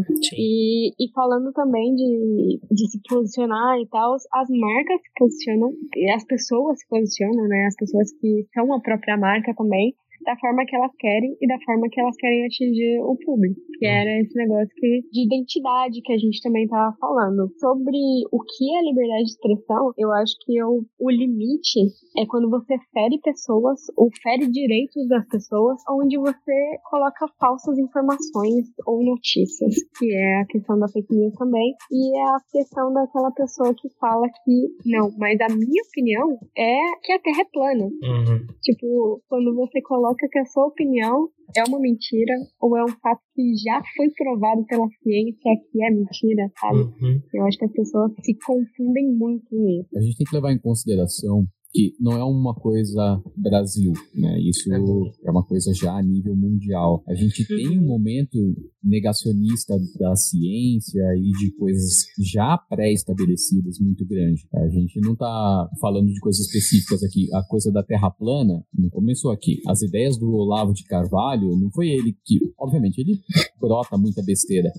E, 0.49 1.11
falando 1.13 1.51
também 1.51 1.93
de, 1.93 2.59
de 2.71 2.89
se 2.89 2.99
posicionar 3.09 3.77
e 3.79 3.87
tal, 3.87 4.13
as 4.13 4.47
marcas 4.49 5.01
se 5.01 5.11
posicionam, 5.17 5.73
e 5.95 6.11
as 6.11 6.23
pessoas 6.25 6.79
se 6.79 6.87
posicionam, 6.87 7.47
né? 7.47 7.65
As 7.67 7.75
pessoas 7.75 8.11
que 8.13 8.47
são 8.53 8.73
a 8.73 8.79
própria 8.79 9.17
marca 9.17 9.53
também 9.55 9.93
da 10.23 10.35
forma 10.37 10.65
que 10.65 10.75
elas 10.75 10.91
querem 10.97 11.37
e 11.41 11.47
da 11.47 11.57
forma 11.65 11.87
que 11.89 11.99
elas 11.99 12.15
querem 12.17 12.45
atingir 12.45 12.99
o 13.01 13.15
público. 13.17 13.59
Que 13.79 13.85
era 13.85 14.21
esse 14.21 14.35
negócio 14.35 14.69
que, 14.75 15.01
de 15.11 15.25
identidade 15.25 16.01
que 16.01 16.13
a 16.13 16.17
gente 16.17 16.41
também 16.41 16.63
estava 16.63 16.95
falando. 16.99 17.51
Sobre 17.59 17.97
o 18.31 18.39
que 18.41 18.75
é 18.75 18.81
liberdade 18.83 19.25
de 19.25 19.31
expressão, 19.31 19.93
eu 19.97 20.11
acho 20.11 20.33
que 20.45 20.57
eu, 20.57 20.81
o 20.99 21.09
limite 21.09 21.79
é 22.17 22.25
quando 22.25 22.49
você 22.49 22.75
fere 22.91 23.19
pessoas 23.21 23.79
ou 23.95 24.09
fere 24.21 24.47
direitos 24.47 25.07
das 25.07 25.27
pessoas, 25.27 25.81
onde 25.89 26.17
você 26.17 26.77
coloca 26.89 27.27
falsas 27.39 27.77
informações 27.77 28.65
ou 28.85 29.03
notícias, 29.03 29.75
que 29.97 30.13
é 30.13 30.41
a 30.41 30.45
questão 30.45 30.79
da 30.79 30.87
fake 30.87 31.13
news 31.13 31.33
também, 31.35 31.73
e 31.91 32.17
é 32.17 32.23
a 32.23 32.37
questão 32.51 32.91
daquela 32.93 33.31
pessoa 33.31 33.73
que 33.75 33.89
fala 33.99 34.27
que 34.43 34.67
não, 34.85 35.11
mas 35.17 35.39
a 35.41 35.47
minha 35.53 35.83
opinião 35.83 36.37
é 36.57 36.77
que 37.03 37.13
a 37.13 37.19
Terra 37.19 37.41
é 37.41 37.51
plana. 37.51 37.85
Uhum. 37.85 38.47
Tipo, 38.61 39.21
quando 39.27 39.53
você 39.55 39.81
coloca 39.81 40.06
coloca 40.07 40.27
que 40.31 40.39
a 40.39 40.45
sua 40.45 40.67
opinião 40.67 41.29
é 41.55 41.63
uma 41.67 41.79
mentira 41.79 42.33
ou 42.61 42.77
é 42.77 42.83
um 42.83 42.87
fato 43.01 43.21
que 43.35 43.53
já 43.55 43.81
foi 43.95 44.09
provado 44.11 44.65
pela 44.65 44.87
ciência 45.03 45.51
que 45.71 45.83
é 45.83 45.89
mentira, 45.89 46.51
sabe? 46.59 46.79
Uhum. 46.79 47.21
Eu 47.33 47.45
acho 47.45 47.57
que 47.57 47.65
as 47.65 47.71
pessoas 47.71 48.11
se 48.23 48.37
confundem 48.45 49.13
muito 49.13 49.47
nisso. 49.51 49.89
A 49.95 50.01
gente 50.01 50.17
tem 50.17 50.27
que 50.27 50.35
levar 50.35 50.51
em 50.51 50.59
consideração 50.59 51.45
que 51.77 51.95
não 51.99 52.13
é 52.13 52.23
uma 52.23 52.55
coisa 52.55 53.21
Brasil, 53.35 53.93
né? 54.15 54.41
Isso 54.41 54.73
é 54.73 55.29
uma 55.29 55.45
coisa 55.45 55.71
já 55.75 55.95
a 55.95 56.01
nível 56.01 56.35
mundial. 56.35 57.03
A 57.07 57.13
gente 57.13 57.47
tem 57.47 57.77
um 57.77 57.85
momento 57.85 58.35
negacionista 58.83 59.77
da 59.99 60.15
ciência 60.15 61.03
e 61.15 61.31
de 61.37 61.51
coisas 61.55 62.05
já 62.19 62.57
pré-estabelecidas 62.57 63.77
muito 63.79 64.07
grande. 64.07 64.47
A 64.55 64.67
gente 64.69 64.99
não 65.01 65.13
está 65.13 65.69
falando 65.79 66.07
de 66.07 66.19
coisas 66.19 66.47
específicas 66.47 67.03
aqui. 67.03 67.27
A 67.35 67.43
coisa 67.43 67.71
da 67.71 67.83
Terra 67.83 68.09
plana 68.09 68.65
não 68.75 68.89
começou 68.89 69.29
aqui. 69.29 69.61
As 69.67 69.83
ideias 69.83 70.17
do 70.17 70.31
Olavo 70.31 70.73
de 70.73 70.83
Carvalho 70.85 71.55
não 71.55 71.69
foi 71.69 71.89
ele 71.89 72.17
que, 72.25 72.39
obviamente, 72.57 73.01
ele 73.01 73.21
brota 73.61 73.97
muita 73.99 74.23
besteira, 74.23 74.71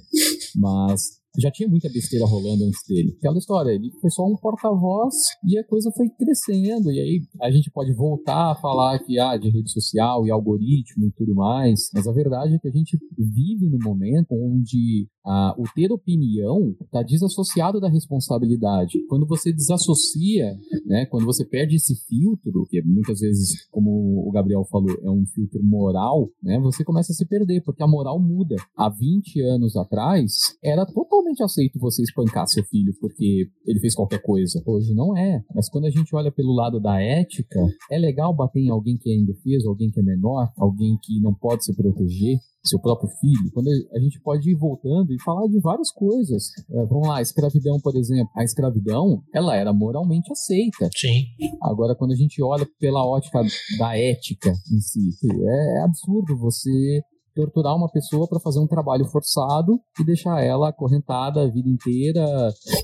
mas 0.57 1.18
já 1.37 1.51
tinha 1.51 1.69
muita 1.69 1.89
besteira 1.89 2.27
rolando 2.27 2.65
antes 2.65 2.81
dele. 2.89 3.15
Aquela 3.19 3.39
história, 3.39 3.71
ele 3.71 3.91
foi 4.01 4.11
só 4.11 4.25
um 4.25 4.37
porta-voz 4.37 5.15
e 5.45 5.59
a 5.59 5.65
coisa 5.65 5.91
foi 5.97 6.09
crescendo. 6.11 6.91
E 6.91 7.01
aí 7.01 7.21
a 7.43 7.51
gente 7.51 7.71
pode 7.71 7.93
voltar 7.95 8.53
a 8.53 8.55
falar 8.57 8.99
que 9.01 9.19
ah, 9.19 9.37
de 9.37 9.51
rede 9.51 9.71
social 9.71 10.27
e 10.27 10.31
algoritmo 10.31 11.07
e 11.07 11.13
tudo 11.13 11.35
mais, 11.35 11.91
mas 11.95 12.07
a 12.07 12.13
verdade 12.13 12.55
é 12.55 12.59
que 12.59 12.69
a 12.69 12.73
gente 12.73 12.99
vive 13.17 13.69
num 13.69 13.79
momento 13.83 14.29
onde 14.33 15.09
ah, 15.29 15.55
o 15.59 15.65
ter 15.75 15.93
opinião 15.93 16.75
está 16.83 17.03
desassociado 17.03 17.79
da 17.79 17.89
responsabilidade. 17.89 18.99
Quando 19.09 19.27
você 19.27 19.53
desassocia, 19.53 20.57
né, 20.87 21.05
quando 21.07 21.27
você 21.27 21.45
perde 21.45 21.77
esse 21.77 21.95
filtro, 22.07 22.67
que 22.71 22.83
muitas 22.83 23.21
vezes, 23.21 23.69
como 23.71 24.27
o 24.27 24.31
Gabriel 24.33 24.65
falou, 24.71 24.97
é 25.03 25.11
um 25.11 25.27
filtro 25.27 25.63
moral, 25.63 26.31
né, 26.43 26.59
você 26.61 26.83
começa 26.83 27.13
a 27.13 27.15
se 27.15 27.27
perder, 27.27 27.63
porque 27.63 27.83
a 27.83 27.87
moral 27.87 28.19
muda. 28.19 28.57
Há 28.75 28.89
20 28.89 29.43
anos 29.43 29.77
atrás, 29.77 30.57
era 30.65 30.87
totalmente 30.87 31.43
aceito 31.43 31.79
você 31.79 32.03
espancar 32.03 32.47
seu 32.47 32.65
filho 32.65 32.95
porque 32.99 33.51
ele 33.67 33.81
fez 33.81 33.95
qualquer 33.95 34.23
coisa. 34.23 34.63
Hoje 34.65 34.95
não 34.95 35.15
é. 35.15 35.45
Mas 35.55 35.69
quando 35.69 35.85
a 35.85 35.91
gente 35.91 36.15
olha 36.17 36.33
pelo 36.33 36.55
lado 36.55 36.81
da 36.81 37.01
ética, 37.01 37.61
é 37.91 37.99
legal 37.99 38.35
bater 38.35 38.61
em 38.61 38.71
alguém 38.71 38.97
que 38.97 39.11
é 39.11 39.15
indefeso, 39.15 39.69
alguém 39.69 39.91
que 39.91 40.01
é 40.01 40.03
menor, 40.03 40.51
alguém 40.57 40.97
que 41.03 41.21
não 41.21 41.35
pode 41.35 41.65
se 41.65 41.77
proteger 41.77 42.39
seu 42.69 42.81
próprio 42.81 43.09
filho, 43.21 43.51
quando 43.53 43.69
a 43.69 43.99
gente 44.01 44.21
pode 44.21 44.51
ir 44.51 44.55
voltando 44.55 45.13
e 45.13 45.23
falar 45.23 45.47
de 45.49 45.61
várias 45.61 45.91
coisas. 45.91 46.45
É, 46.71 46.87
vamos 46.87 47.09
lá, 47.09 47.19
a 47.19 47.23
escravidão, 47.23 47.81
por 47.81 47.97
exemplo. 47.97 48.31
A 48.37 48.45
escravidão, 48.45 49.23
ela 49.35 49.57
era 49.57 49.73
moralmente 49.73 50.31
aceita. 50.31 50.89
Sim. 50.97 51.25
Agora, 51.63 51.95
quando 51.95 52.13
a 52.13 52.17
gente 52.17 52.43
olha 52.43 52.67
pela 52.79 53.05
ótica 53.05 53.41
da 53.79 53.97
ética 53.97 54.51
em 54.51 54.81
si, 54.81 55.11
é, 55.25 55.79
é 55.79 55.83
absurdo 55.83 56.37
você 56.37 57.03
torturar 57.39 57.77
uma 57.77 57.89
pessoa 57.89 58.27
para 58.27 58.41
fazer 58.41 58.59
um 58.59 58.67
trabalho 58.67 59.05
forçado 59.05 59.79
e 60.01 60.05
deixar 60.05 60.43
ela 60.43 60.71
acorrentada 60.71 61.43
a 61.43 61.49
vida 61.49 61.69
inteira 61.69 62.21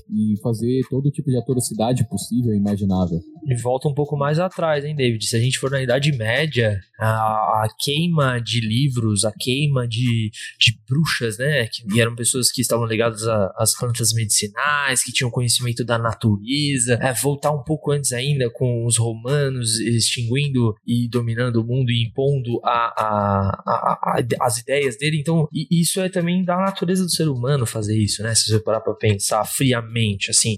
e 0.09 0.39
fazer 0.41 0.81
todo 0.89 1.11
tipo 1.11 1.29
de 1.29 1.37
atrocidade 1.37 2.07
possível 2.07 2.53
e 2.53 2.57
imaginável. 2.57 3.19
E 3.45 3.61
volta 3.61 3.89
um 3.89 3.93
pouco 3.93 4.15
mais 4.15 4.39
atrás, 4.39 4.85
hein, 4.85 4.95
David? 4.95 5.25
Se 5.25 5.35
a 5.35 5.39
gente 5.39 5.59
for 5.59 5.69
na 5.69 5.83
Idade 5.83 6.11
Média, 6.13 6.79
a, 6.97 7.05
a 7.05 7.67
queima 7.77 8.39
de 8.39 8.61
livros, 8.61 9.25
a 9.25 9.31
queima 9.37 9.85
de, 9.85 10.31
de 10.57 10.79
bruxas, 10.87 11.37
né? 11.37 11.67
Que 11.67 11.99
eram 11.99 12.15
pessoas 12.15 12.49
que 12.49 12.61
estavam 12.61 12.85
ligadas 12.85 13.27
às 13.57 13.77
plantas 13.77 14.13
medicinais, 14.13 15.03
que 15.03 15.11
tinham 15.11 15.29
conhecimento 15.29 15.83
da 15.83 15.97
natureza. 15.97 16.93
É, 17.01 17.13
voltar 17.13 17.51
um 17.51 17.61
pouco 17.61 17.91
antes 17.91 18.13
ainda 18.13 18.49
com 18.49 18.85
os 18.85 18.97
romanos 18.97 19.79
extinguindo 19.81 20.73
e 20.87 21.09
dominando 21.09 21.57
o 21.57 21.65
mundo 21.65 21.91
e 21.91 22.07
impondo 22.07 22.59
a, 22.63 22.93
a, 22.97 23.63
a, 23.67 24.15
a 24.41 24.44
as 24.45 24.57
ideias 24.57 24.97
dele. 24.97 25.19
Então, 25.19 25.47
isso 25.53 25.99
é 25.99 26.09
também 26.09 26.43
da 26.43 26.57
natureza 26.57 27.03
do 27.03 27.11
ser 27.11 27.27
humano 27.27 27.65
fazer 27.65 27.97
isso, 27.97 28.23
né? 28.23 28.33
Se 28.35 28.45
você 28.45 28.59
parar 28.59 28.81
pra 28.81 28.93
pensar 28.93 29.43
friamente, 29.45 30.29
assim. 30.29 30.57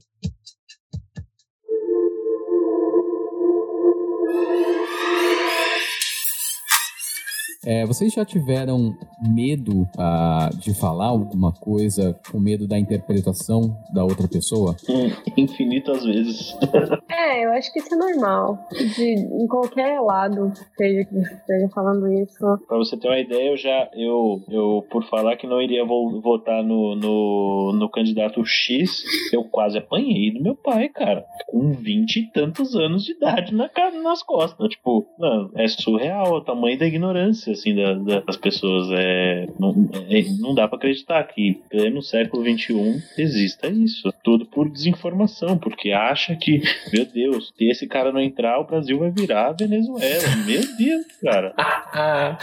É, 7.67 7.85
vocês 7.85 8.13
já 8.13 8.23
tiveram 8.23 8.97
medo 9.21 9.81
uh, 9.81 10.57
de 10.57 10.73
falar 10.73 11.07
alguma 11.07 11.51
coisa 11.51 12.17
com 12.31 12.39
medo 12.39 12.65
da 12.65 12.79
interpretação 12.79 13.77
da 13.93 14.05
outra 14.05 14.25
pessoa? 14.25 14.73
Hum, 14.87 15.11
infinitas 15.35 16.05
vezes. 16.05 16.55
é, 17.11 17.43
eu 17.43 17.51
acho 17.51 17.73
que 17.73 17.79
isso 17.79 17.93
é 17.93 17.97
normal. 17.97 18.57
De, 18.71 19.15
em 19.15 19.47
qualquer 19.47 19.99
lado, 19.99 20.53
seja 20.77 21.03
que 21.03 21.17
esteja 21.17 21.67
falando 21.75 22.07
isso. 22.07 22.39
Pra 22.69 22.77
você 22.77 22.95
ter 22.95 23.09
uma 23.09 23.19
ideia, 23.19 23.49
eu 23.49 23.57
já, 23.57 23.89
eu, 23.93 24.41
eu 24.47 24.85
por 24.89 25.03
falar 25.09 25.35
que 25.35 25.45
não 25.45 25.61
iria 25.61 25.83
votar 25.85 26.63
no, 26.63 26.95
no, 26.95 27.73
no 27.73 27.89
candidato 27.89 28.45
X, 28.45 29.03
eu 29.33 29.43
quase 29.43 29.77
apanhei 29.77 30.31
do 30.31 30.41
meu 30.41 30.55
pai, 30.55 30.87
cara. 30.87 31.25
Com 31.47 31.73
vinte 31.73 32.21
e 32.21 32.31
tantos 32.31 32.77
anos 32.77 33.03
de 33.03 33.11
idade 33.11 33.53
na, 33.53 33.69
nas 34.01 34.23
costas. 34.23 34.69
Tipo, 34.69 35.05
mano, 35.19 35.51
é 35.53 35.67
surreal 35.67 36.31
o 36.31 36.41
tamanho 36.41 36.79
da 36.79 36.85
ignorância 36.85 37.56
assim, 37.57 37.75
da, 37.75 38.19
das 38.21 38.37
pessoas. 38.37 38.89
É, 38.91 39.47
não, 39.59 39.89
é, 40.09 40.23
não 40.39 40.53
dá 40.53 40.67
para 40.67 40.77
acreditar 40.77 41.23
que 41.23 41.59
no 41.91 42.01
século 42.01 42.43
XXI 42.43 43.03
exista 43.17 43.67
isso. 43.67 44.11
Tudo 44.23 44.45
por 44.45 44.69
desinformação, 44.69 45.57
porque 45.57 45.91
acha 45.91 46.35
que, 46.35 46.61
meu 46.93 47.05
Deus, 47.05 47.53
se 47.57 47.69
esse 47.69 47.87
cara 47.87 48.11
não 48.11 48.19
entrar, 48.19 48.59
o 48.59 48.65
Brasil 48.65 48.99
vai 48.99 49.11
virar 49.11 49.47
a 49.47 49.51
Venezuela. 49.53 50.35
Meu 50.45 50.61
Deus, 50.77 51.05
cara. 51.21 51.53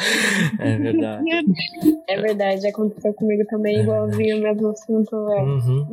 é 0.58 0.76
verdade. 0.76 1.24
É 2.08 2.20
verdade, 2.20 2.66
aconteceu 2.66 3.12
comigo 3.14 3.44
também, 3.48 3.80
igualzinho 3.80 4.38
o 4.38 4.42
mesmo 4.42 4.68
assunto, 4.68 5.26
velho. 5.26 5.46
Uhum. 5.46 5.86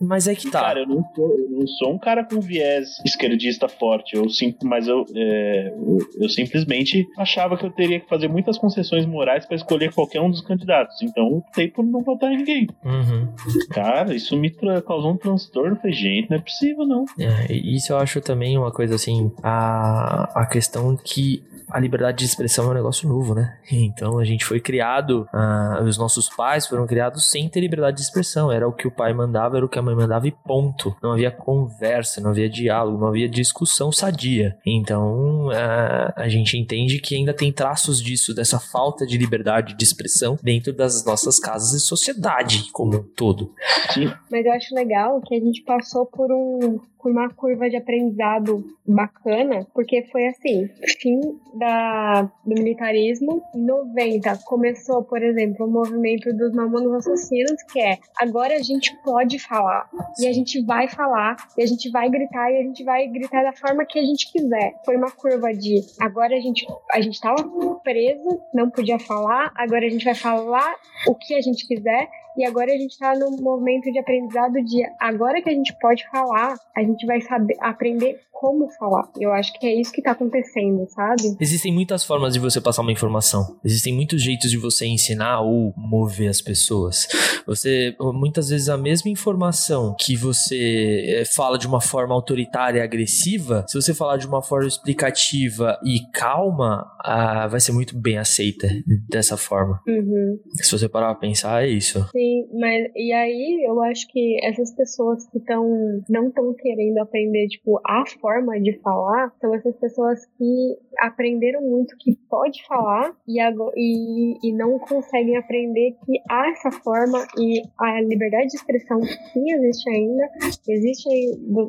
Mas 0.00 0.28
é 0.28 0.34
que 0.34 0.50
tá. 0.50 0.60
Cara, 0.60 0.80
eu 0.80 0.86
não, 0.86 1.04
sou, 1.14 1.30
eu 1.38 1.50
não 1.50 1.66
sou 1.66 1.92
um 1.92 1.98
cara 1.98 2.24
com 2.24 2.40
viés 2.40 2.88
esquerdista 3.04 3.68
forte, 3.68 4.16
eu 4.16 4.28
sim, 4.30 4.54
mas 4.62 4.86
eu, 4.86 5.04
é, 5.14 5.74
eu, 5.76 5.98
eu 6.22 6.28
simplesmente 6.28 7.06
achava 7.16 7.57
que 7.58 7.66
eu 7.66 7.70
teria 7.70 8.00
que 8.00 8.08
fazer 8.08 8.28
muitas 8.28 8.56
concessões 8.56 9.04
morais 9.04 9.44
para 9.44 9.56
escolher 9.56 9.92
qualquer 9.92 10.20
um 10.20 10.30
dos 10.30 10.40
candidatos. 10.40 11.00
Então 11.02 11.26
eu 11.26 11.36
optei 11.38 11.68
por 11.68 11.84
não 11.84 12.00
votar 12.00 12.32
em 12.32 12.38
ninguém. 12.38 12.68
Uhum. 12.84 13.28
Cara, 13.70 14.14
isso 14.14 14.36
me 14.36 14.50
causou 14.86 15.12
um 15.12 15.16
transtorno. 15.16 15.76
Falei, 15.76 15.92
gente, 15.92 16.30
não 16.30 16.36
é 16.36 16.40
possível, 16.40 16.86
não. 16.86 17.04
É, 17.18 17.52
isso 17.52 17.92
eu 17.92 17.98
acho 17.98 18.20
também 18.20 18.56
uma 18.56 18.70
coisa 18.70 18.94
assim. 18.94 19.30
A, 19.42 20.42
a 20.42 20.46
questão 20.46 20.96
que 20.96 21.42
a 21.70 21.78
liberdade 21.78 22.18
de 22.18 22.24
expressão 22.24 22.66
é 22.66 22.68
um 22.70 22.74
negócio 22.74 23.08
novo, 23.08 23.34
né? 23.34 23.58
Então 23.70 24.18
a 24.18 24.24
gente 24.24 24.44
foi 24.44 24.60
criado, 24.60 25.28
uh, 25.32 25.82
os 25.84 25.98
nossos 25.98 26.28
pais 26.28 26.66
foram 26.66 26.86
criados 26.86 27.30
sem 27.30 27.48
ter 27.48 27.60
liberdade 27.60 27.96
de 27.96 28.02
expressão. 28.02 28.50
Era 28.50 28.66
o 28.66 28.72
que 28.72 28.86
o 28.86 28.90
pai 28.90 29.12
mandava, 29.12 29.56
era 29.56 29.66
o 29.66 29.68
que 29.68 29.78
a 29.78 29.82
mãe 29.82 29.94
mandava 29.94 30.26
e 30.26 30.30
ponto. 30.30 30.96
Não 31.02 31.12
havia 31.12 31.30
conversa, 31.30 32.20
não 32.20 32.30
havia 32.30 32.48
diálogo, 32.48 32.98
não 32.98 33.08
havia 33.08 33.28
discussão 33.28 33.92
sadia. 33.92 34.56
Então 34.64 35.48
uh, 35.48 36.12
a 36.16 36.28
gente 36.28 36.56
entende 36.56 36.98
que 36.98 37.14
ainda 37.14 37.34
tem 37.34 37.52
traços 37.52 38.02
disso, 38.02 38.34
dessa 38.34 38.58
falta 38.58 39.06
de 39.06 39.18
liberdade 39.18 39.76
de 39.76 39.84
expressão 39.84 40.38
dentro 40.42 40.72
das 40.72 41.04
nossas 41.04 41.38
casas 41.38 41.72
e 41.72 41.80
sociedade 41.80 42.70
como 42.72 42.96
um 42.96 43.02
todo. 43.02 43.52
Sim. 43.92 44.12
Mas 44.30 44.46
eu 44.46 44.52
acho 44.52 44.74
legal 44.74 45.20
que 45.20 45.34
a 45.34 45.40
gente 45.40 45.62
passou 45.62 46.06
por 46.06 46.30
um 46.32 46.78
por 47.08 47.10
uma 47.10 47.30
curva 47.30 47.70
de 47.70 47.76
aprendizado 47.76 48.64
bacana, 48.86 49.66
porque 49.74 50.02
foi 50.12 50.26
assim, 50.28 50.68
fim 51.00 51.20
da, 51.54 52.22
do 52.44 52.54
militarismo. 52.54 53.42
Em 53.54 53.64
90 53.64 54.38
começou, 54.44 55.02
por 55.04 55.22
exemplo, 55.22 55.66
o 55.66 55.70
movimento 55.70 56.32
dos 56.34 56.52
mamonos 56.52 56.94
assassinos, 56.94 57.62
que 57.72 57.80
é 57.80 57.98
agora 58.20 58.54
a 58.54 58.62
gente 58.62 58.94
pode 59.02 59.38
falar. 59.38 59.88
E 60.20 60.26
a 60.26 60.32
gente 60.32 60.62
vai 60.64 60.88
falar, 60.88 61.36
e 61.56 61.62
a 61.62 61.66
gente 61.66 61.90
vai 61.90 62.10
gritar, 62.10 62.50
e 62.50 62.58
a 62.58 62.62
gente 62.62 62.84
vai 62.84 63.06
gritar 63.08 63.42
da 63.42 63.52
forma 63.52 63.86
que 63.86 63.98
a 63.98 64.04
gente 64.04 64.30
quiser. 64.30 64.74
Foi 64.84 64.96
uma 64.96 65.10
curva 65.10 65.52
de 65.52 65.80
agora 66.00 66.36
a 66.36 66.40
gente, 66.40 66.66
a 66.92 67.00
gente 67.00 67.20
tava 67.20 67.42
preso, 67.82 68.40
não 68.52 68.70
podia 68.70 68.98
falar, 68.98 69.52
agora 69.56 69.86
a 69.86 69.90
gente 69.90 70.04
vai 70.04 70.14
falar 70.14 70.74
o 71.06 71.14
que 71.14 71.34
a 71.34 71.40
gente 71.40 71.66
quiser 71.66 72.08
e 72.38 72.46
agora 72.46 72.72
a 72.72 72.76
gente 72.76 72.92
está 72.92 73.14
num 73.14 73.36
momento 73.42 73.90
de 73.90 73.98
aprendizado 73.98 74.62
de 74.64 74.80
agora 75.00 75.42
que 75.42 75.50
a 75.50 75.52
gente 75.52 75.76
pode 75.80 76.08
falar, 76.08 76.54
a 76.76 76.82
gente 76.82 77.04
vai 77.04 77.20
saber 77.20 77.56
aprender 77.60 78.20
como 78.38 78.70
falar. 78.70 79.08
Eu 79.18 79.32
acho 79.32 79.52
que 79.58 79.66
é 79.66 79.74
isso 79.74 79.92
que 79.92 80.00
está 80.00 80.12
acontecendo, 80.12 80.86
sabe? 80.90 81.36
Existem 81.40 81.72
muitas 81.72 82.04
formas 82.04 82.32
de 82.34 82.38
você 82.38 82.60
passar 82.60 82.82
uma 82.82 82.92
informação. 82.92 83.58
Existem 83.64 83.92
muitos 83.92 84.22
jeitos 84.22 84.48
de 84.48 84.56
você 84.56 84.86
ensinar 84.86 85.40
ou 85.40 85.74
mover 85.76 86.28
as 86.28 86.40
pessoas. 86.40 87.08
Você 87.46 87.96
muitas 87.98 88.50
vezes 88.50 88.68
a 88.68 88.78
mesma 88.78 89.10
informação 89.10 89.96
que 89.98 90.14
você 90.16 91.04
eh, 91.08 91.24
fala 91.24 91.58
de 91.58 91.66
uma 91.66 91.80
forma 91.80 92.14
autoritária 92.14 92.78
e 92.78 92.82
agressiva, 92.82 93.64
se 93.66 93.74
você 93.74 93.92
falar 93.92 94.18
de 94.18 94.26
uma 94.28 94.40
forma 94.40 94.68
explicativa 94.68 95.76
e 95.84 96.00
calma, 96.12 96.86
ah, 97.00 97.48
vai 97.48 97.58
ser 97.58 97.72
muito 97.72 97.98
bem 97.98 98.18
aceita 98.18 98.68
dessa 99.08 99.36
forma. 99.36 99.80
Uhum. 99.88 100.38
Se 100.52 100.70
você 100.70 100.88
parar 100.88 101.14
pra 101.14 101.28
pensar, 101.28 101.64
é 101.64 101.68
isso. 101.68 102.06
Sim, 102.12 102.27
Sim, 102.28 102.48
mas 102.52 102.90
e 102.94 103.12
aí 103.12 103.64
eu 103.66 103.80
acho 103.82 104.06
que 104.08 104.36
essas 104.44 104.74
pessoas 104.74 105.26
que 105.30 105.38
estão 105.38 105.64
não 106.08 106.28
estão 106.28 106.52
querendo 106.54 106.98
aprender 106.98 107.48
tipo 107.48 107.80
a 107.86 108.04
forma 108.20 108.60
de 108.60 108.78
falar 108.80 109.32
são 109.40 109.54
essas 109.54 109.76
pessoas 109.76 110.26
que 110.36 110.78
aprenderam 110.98 111.62
muito 111.62 111.96
que 111.98 112.16
pode 112.28 112.64
falar 112.66 113.12
e, 113.26 113.40
e, 113.76 114.38
e 114.42 114.52
não 114.52 114.78
conseguem 114.78 115.36
aprender 115.36 115.92
que 116.04 116.20
há 116.30 116.50
essa 116.50 116.70
forma 116.70 117.26
e 117.38 117.62
a 117.78 118.00
liberdade 118.02 118.48
de 118.48 118.56
expressão 118.56 119.00
sim 119.32 119.52
existe 119.52 119.90
ainda 119.90 120.28
existe 120.68 121.08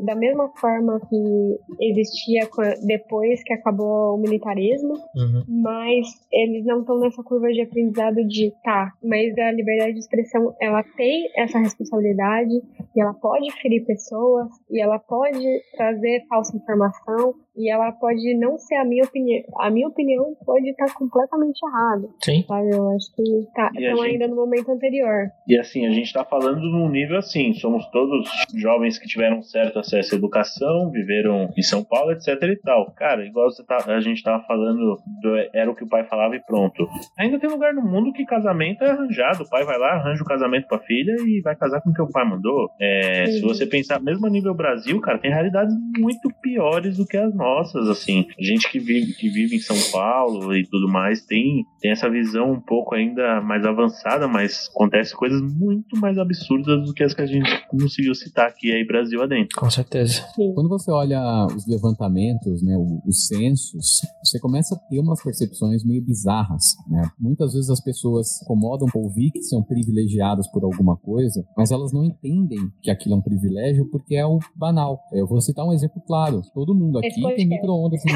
da 0.03 0.15
mesma 0.15 0.49
forma 0.57 0.99
que 1.09 1.59
existia 1.79 2.49
depois 2.85 3.41
que 3.43 3.53
acabou 3.53 4.15
o 4.15 4.17
militarismo 4.17 4.93
uhum. 5.15 5.43
mas 5.47 6.07
eles 6.31 6.65
não 6.65 6.81
estão 6.81 6.99
nessa 6.99 7.23
curva 7.23 7.49
de 7.49 7.61
aprendizado 7.61 8.27
de 8.27 8.51
tá 8.63 8.91
mas 9.03 9.37
a 9.37 9.51
liberdade 9.51 9.93
de 9.93 9.99
expressão 9.99 10.48
ela 10.59 10.83
tem 10.95 11.29
essa 11.35 11.59
responsabilidade 11.59 12.53
e 12.95 13.01
ela 13.01 13.13
pode 13.13 13.51
ferir 13.61 13.85
pessoas 13.85 14.47
e 14.69 14.81
ela 14.81 14.99
pode 14.99 15.43
trazer 15.75 16.25
falsa 16.27 16.55
informação 16.55 17.33
e 17.55 17.71
ela 17.71 17.91
pode 17.91 18.37
não 18.37 18.57
ser 18.57 18.75
a 18.75 18.85
minha 18.85 19.03
opinião. 19.03 19.43
A 19.59 19.69
minha 19.69 19.87
opinião 19.87 20.35
pode 20.45 20.69
estar 20.69 20.93
completamente 20.93 21.59
errada. 21.65 22.07
Sim. 22.23 22.43
Sabe? 22.47 22.69
Eu 22.73 22.89
acho 22.91 23.15
que 23.15 23.23
tá, 23.53 23.69
estão 23.73 23.97
gente... 23.97 24.11
ainda 24.11 24.27
no 24.27 24.35
momento 24.35 24.71
anterior. 24.71 25.29
E 25.47 25.57
assim, 25.57 25.85
a 25.85 25.91
gente 25.91 26.05
está 26.05 26.23
falando 26.23 26.61
num 26.61 26.89
nível 26.89 27.17
assim, 27.17 27.53
somos 27.53 27.85
todos 27.91 28.29
jovens 28.55 28.97
que 28.97 29.07
tiveram 29.07 29.41
certo 29.41 29.79
acesso 29.79 30.15
à 30.15 30.17
educação, 30.17 30.89
viveram 30.91 31.49
em 31.57 31.61
São 31.61 31.83
Paulo, 31.83 32.11
etc 32.11 32.41
e 32.43 32.55
tal. 32.57 32.91
Cara, 32.91 33.25
igual 33.25 33.49
você 33.49 33.63
tá, 33.65 33.77
a 33.87 33.99
gente 33.99 34.17
estava 34.17 34.43
falando, 34.43 34.97
do, 35.21 35.35
era 35.53 35.69
o 35.69 35.75
que 35.75 35.83
o 35.83 35.89
pai 35.89 36.03
falava 36.05 36.35
e 36.35 36.39
pronto. 36.39 36.87
Ainda 37.17 37.39
tem 37.39 37.49
lugar 37.49 37.73
no 37.73 37.81
mundo 37.81 38.13
que 38.13 38.25
casamento 38.25 38.83
é 38.83 38.91
arranjado. 38.91 39.43
O 39.43 39.49
pai 39.49 39.63
vai 39.63 39.77
lá, 39.77 39.93
arranja 39.93 40.23
o 40.23 40.27
casamento 40.27 40.67
pra 40.67 40.79
filha 40.79 41.15
e 41.25 41.41
vai 41.41 41.55
casar 41.55 41.81
com 41.81 41.89
o 41.89 41.93
que 41.93 42.01
o 42.01 42.09
pai 42.09 42.25
mandou. 42.25 42.69
É, 42.79 43.25
se 43.25 43.41
você 43.41 43.65
pensar, 43.65 43.99
mesmo 44.01 44.25
a 44.25 44.29
nível 44.29 44.53
Brasil, 44.53 44.99
cara, 45.01 45.17
tem 45.17 45.31
realidades 45.31 45.73
muito 45.97 46.29
piores 46.41 46.97
do 46.97 47.05
que 47.05 47.17
as 47.17 47.33
nossas 47.39 47.87
assim. 47.87 48.25
A 48.37 48.43
gente 48.43 48.69
que 48.69 48.79
vive, 48.79 49.13
que 49.13 49.29
vive 49.29 49.55
em 49.55 49.59
São 49.59 49.77
Paulo 49.91 50.55
e 50.55 50.67
tudo 50.67 50.87
mais 50.87 51.25
tem, 51.25 51.65
tem 51.79 51.91
essa 51.91 52.09
visão 52.09 52.51
um 52.51 52.59
pouco 52.59 52.93
ainda 52.93 53.41
mais 53.41 53.65
avançada, 53.65 54.27
mas 54.27 54.69
acontece 54.69 55.15
coisas 55.15 55.41
muito 55.41 55.97
mais 55.97 56.17
absurdas 56.17 56.85
do 56.85 56.93
que 56.93 57.03
as 57.03 57.13
que 57.13 57.21
a 57.21 57.25
gente 57.25 57.67
conseguiu 57.67 58.13
citar 58.13 58.47
aqui 58.47 58.71
aí 58.71 58.85
Brasil 58.85 59.21
adentro. 59.21 59.57
Com 59.57 59.69
certeza. 59.69 60.25
Quando 60.35 60.67
você 60.67 60.91
olha 60.91 61.47
os 61.47 61.65
levantamentos, 61.67 62.61
né, 62.61 62.75
os 63.05 63.27
censos, 63.27 64.01
você 64.23 64.39
começa 64.39 64.75
a 64.75 64.77
ter 64.77 64.99
umas 64.99 65.23
percepções 65.23 65.85
meio 65.85 66.03
bizarras, 66.03 66.75
né? 66.89 67.09
Muitas 67.19 67.53
vezes 67.53 67.69
as 67.69 67.81
pessoas 67.81 68.41
incomodam 68.43 68.87
por 68.87 68.99
ouvir 69.03 69.31
que 69.31 69.41
são 69.43 69.63
privilegiadas 69.63 70.49
por 70.51 70.63
alguma 70.63 70.97
coisa, 70.97 71.45
mas 71.55 71.71
elas 71.71 71.93
não 71.93 72.03
entendem 72.03 72.71
que 72.81 72.91
aquilo 72.91 73.15
é 73.15 73.17
um 73.17 73.21
privilégio 73.21 73.89
porque 73.89 74.15
é 74.15 74.25
o 74.25 74.39
banal. 74.55 74.99
Eu 75.13 75.27
vou 75.27 75.39
citar 75.39 75.65
um 75.65 75.73
exemplo 75.73 76.01
claro. 76.05 76.41
Todo 76.53 76.75
mundo 76.75 76.97
aqui 76.99 77.21
tem 77.35 77.47
micro-ondas 77.47 78.01
em... 78.05 78.11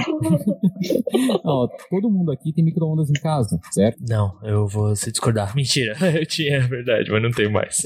Não, 1.43 1.67
todo 1.89 2.09
mundo 2.09 2.31
aqui 2.31 2.53
tem 2.53 2.63
micro-ondas 2.63 3.09
em 3.09 3.13
casa, 3.13 3.59
certo? 3.71 4.03
Não, 4.07 4.37
eu 4.43 4.67
vou 4.67 4.95
se 4.95 5.11
discordar. 5.11 5.53
Mentira, 5.55 5.95
eu 6.17 6.25
tinha, 6.25 6.57
é 6.57 6.59
verdade, 6.59 7.11
mas 7.11 7.21
não 7.21 7.31
tenho 7.31 7.51
mais. 7.51 7.77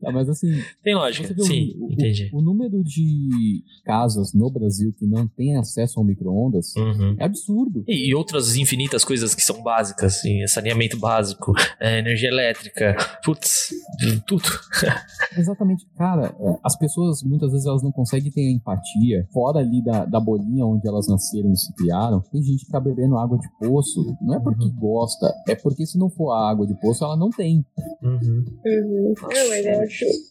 tá, 0.00 0.12
mas 0.12 0.28
assim... 0.28 0.52
Tem 0.82 0.94
lógica, 0.94 1.34
sim, 1.42 1.74
o, 1.78 1.92
entendi. 1.92 2.30
O, 2.32 2.38
o, 2.38 2.42
número 2.42 2.82
de 2.82 3.62
casas 3.84 4.32
no 4.32 4.50
Brasil 4.50 4.92
que 4.98 5.06
não 5.06 5.26
tem 5.26 5.56
acesso 5.56 5.98
ao 5.98 6.04
micro-ondas 6.04 6.74
uhum. 6.76 7.16
é 7.18 7.24
absurdo. 7.24 7.84
E, 7.86 8.10
e, 8.10 8.14
outras 8.14 8.56
infinitas 8.56 9.04
coisas 9.04 9.34
que 9.34 9.42
são 9.42 9.62
básicas, 9.62 10.16
assim, 10.16 10.46
saneamento 10.46 10.98
básico, 10.98 11.52
é, 11.80 11.98
energia 11.98 12.28
elétrica, 12.28 12.96
putz, 13.24 13.70
tudo. 14.26 14.48
Exatamente. 15.36 15.86
Cara, 15.96 16.34
é, 16.38 16.58
as 16.62 16.76
pessoas, 16.78 17.22
muitas 17.22 17.50
vezes, 17.50 17.66
elas 17.66 17.82
não 17.82 17.92
conseguem 17.92 18.30
ter 18.30 18.50
empatia 18.50 19.26
fora 19.32 19.47
ali 19.56 19.82
da, 19.82 20.04
da 20.04 20.20
bolinha 20.20 20.66
onde 20.66 20.86
elas 20.86 21.08
nasceram 21.08 21.50
e 21.52 21.56
se 21.56 21.72
criaram, 21.74 22.20
tem 22.32 22.42
gente 22.42 22.66
que 22.66 22.72
tá 22.72 22.80
bebendo 22.80 23.16
água 23.16 23.38
de 23.38 23.48
poço. 23.58 24.16
Não 24.20 24.34
é 24.34 24.40
porque 24.40 24.64
uhum. 24.64 24.76
gosta, 24.78 25.32
é 25.48 25.54
porque 25.54 25.86
se 25.86 25.98
não 25.98 26.10
for 26.10 26.32
a 26.32 26.50
água 26.50 26.66
de 26.66 26.74
poço, 26.80 27.04
ela 27.04 27.16
não 27.16 27.30
tem. 27.30 27.64
Uhum. 28.02 28.44
Uhum. 28.66 29.14
Não, 29.22 29.48
mas 29.48 29.66
é 29.66 29.84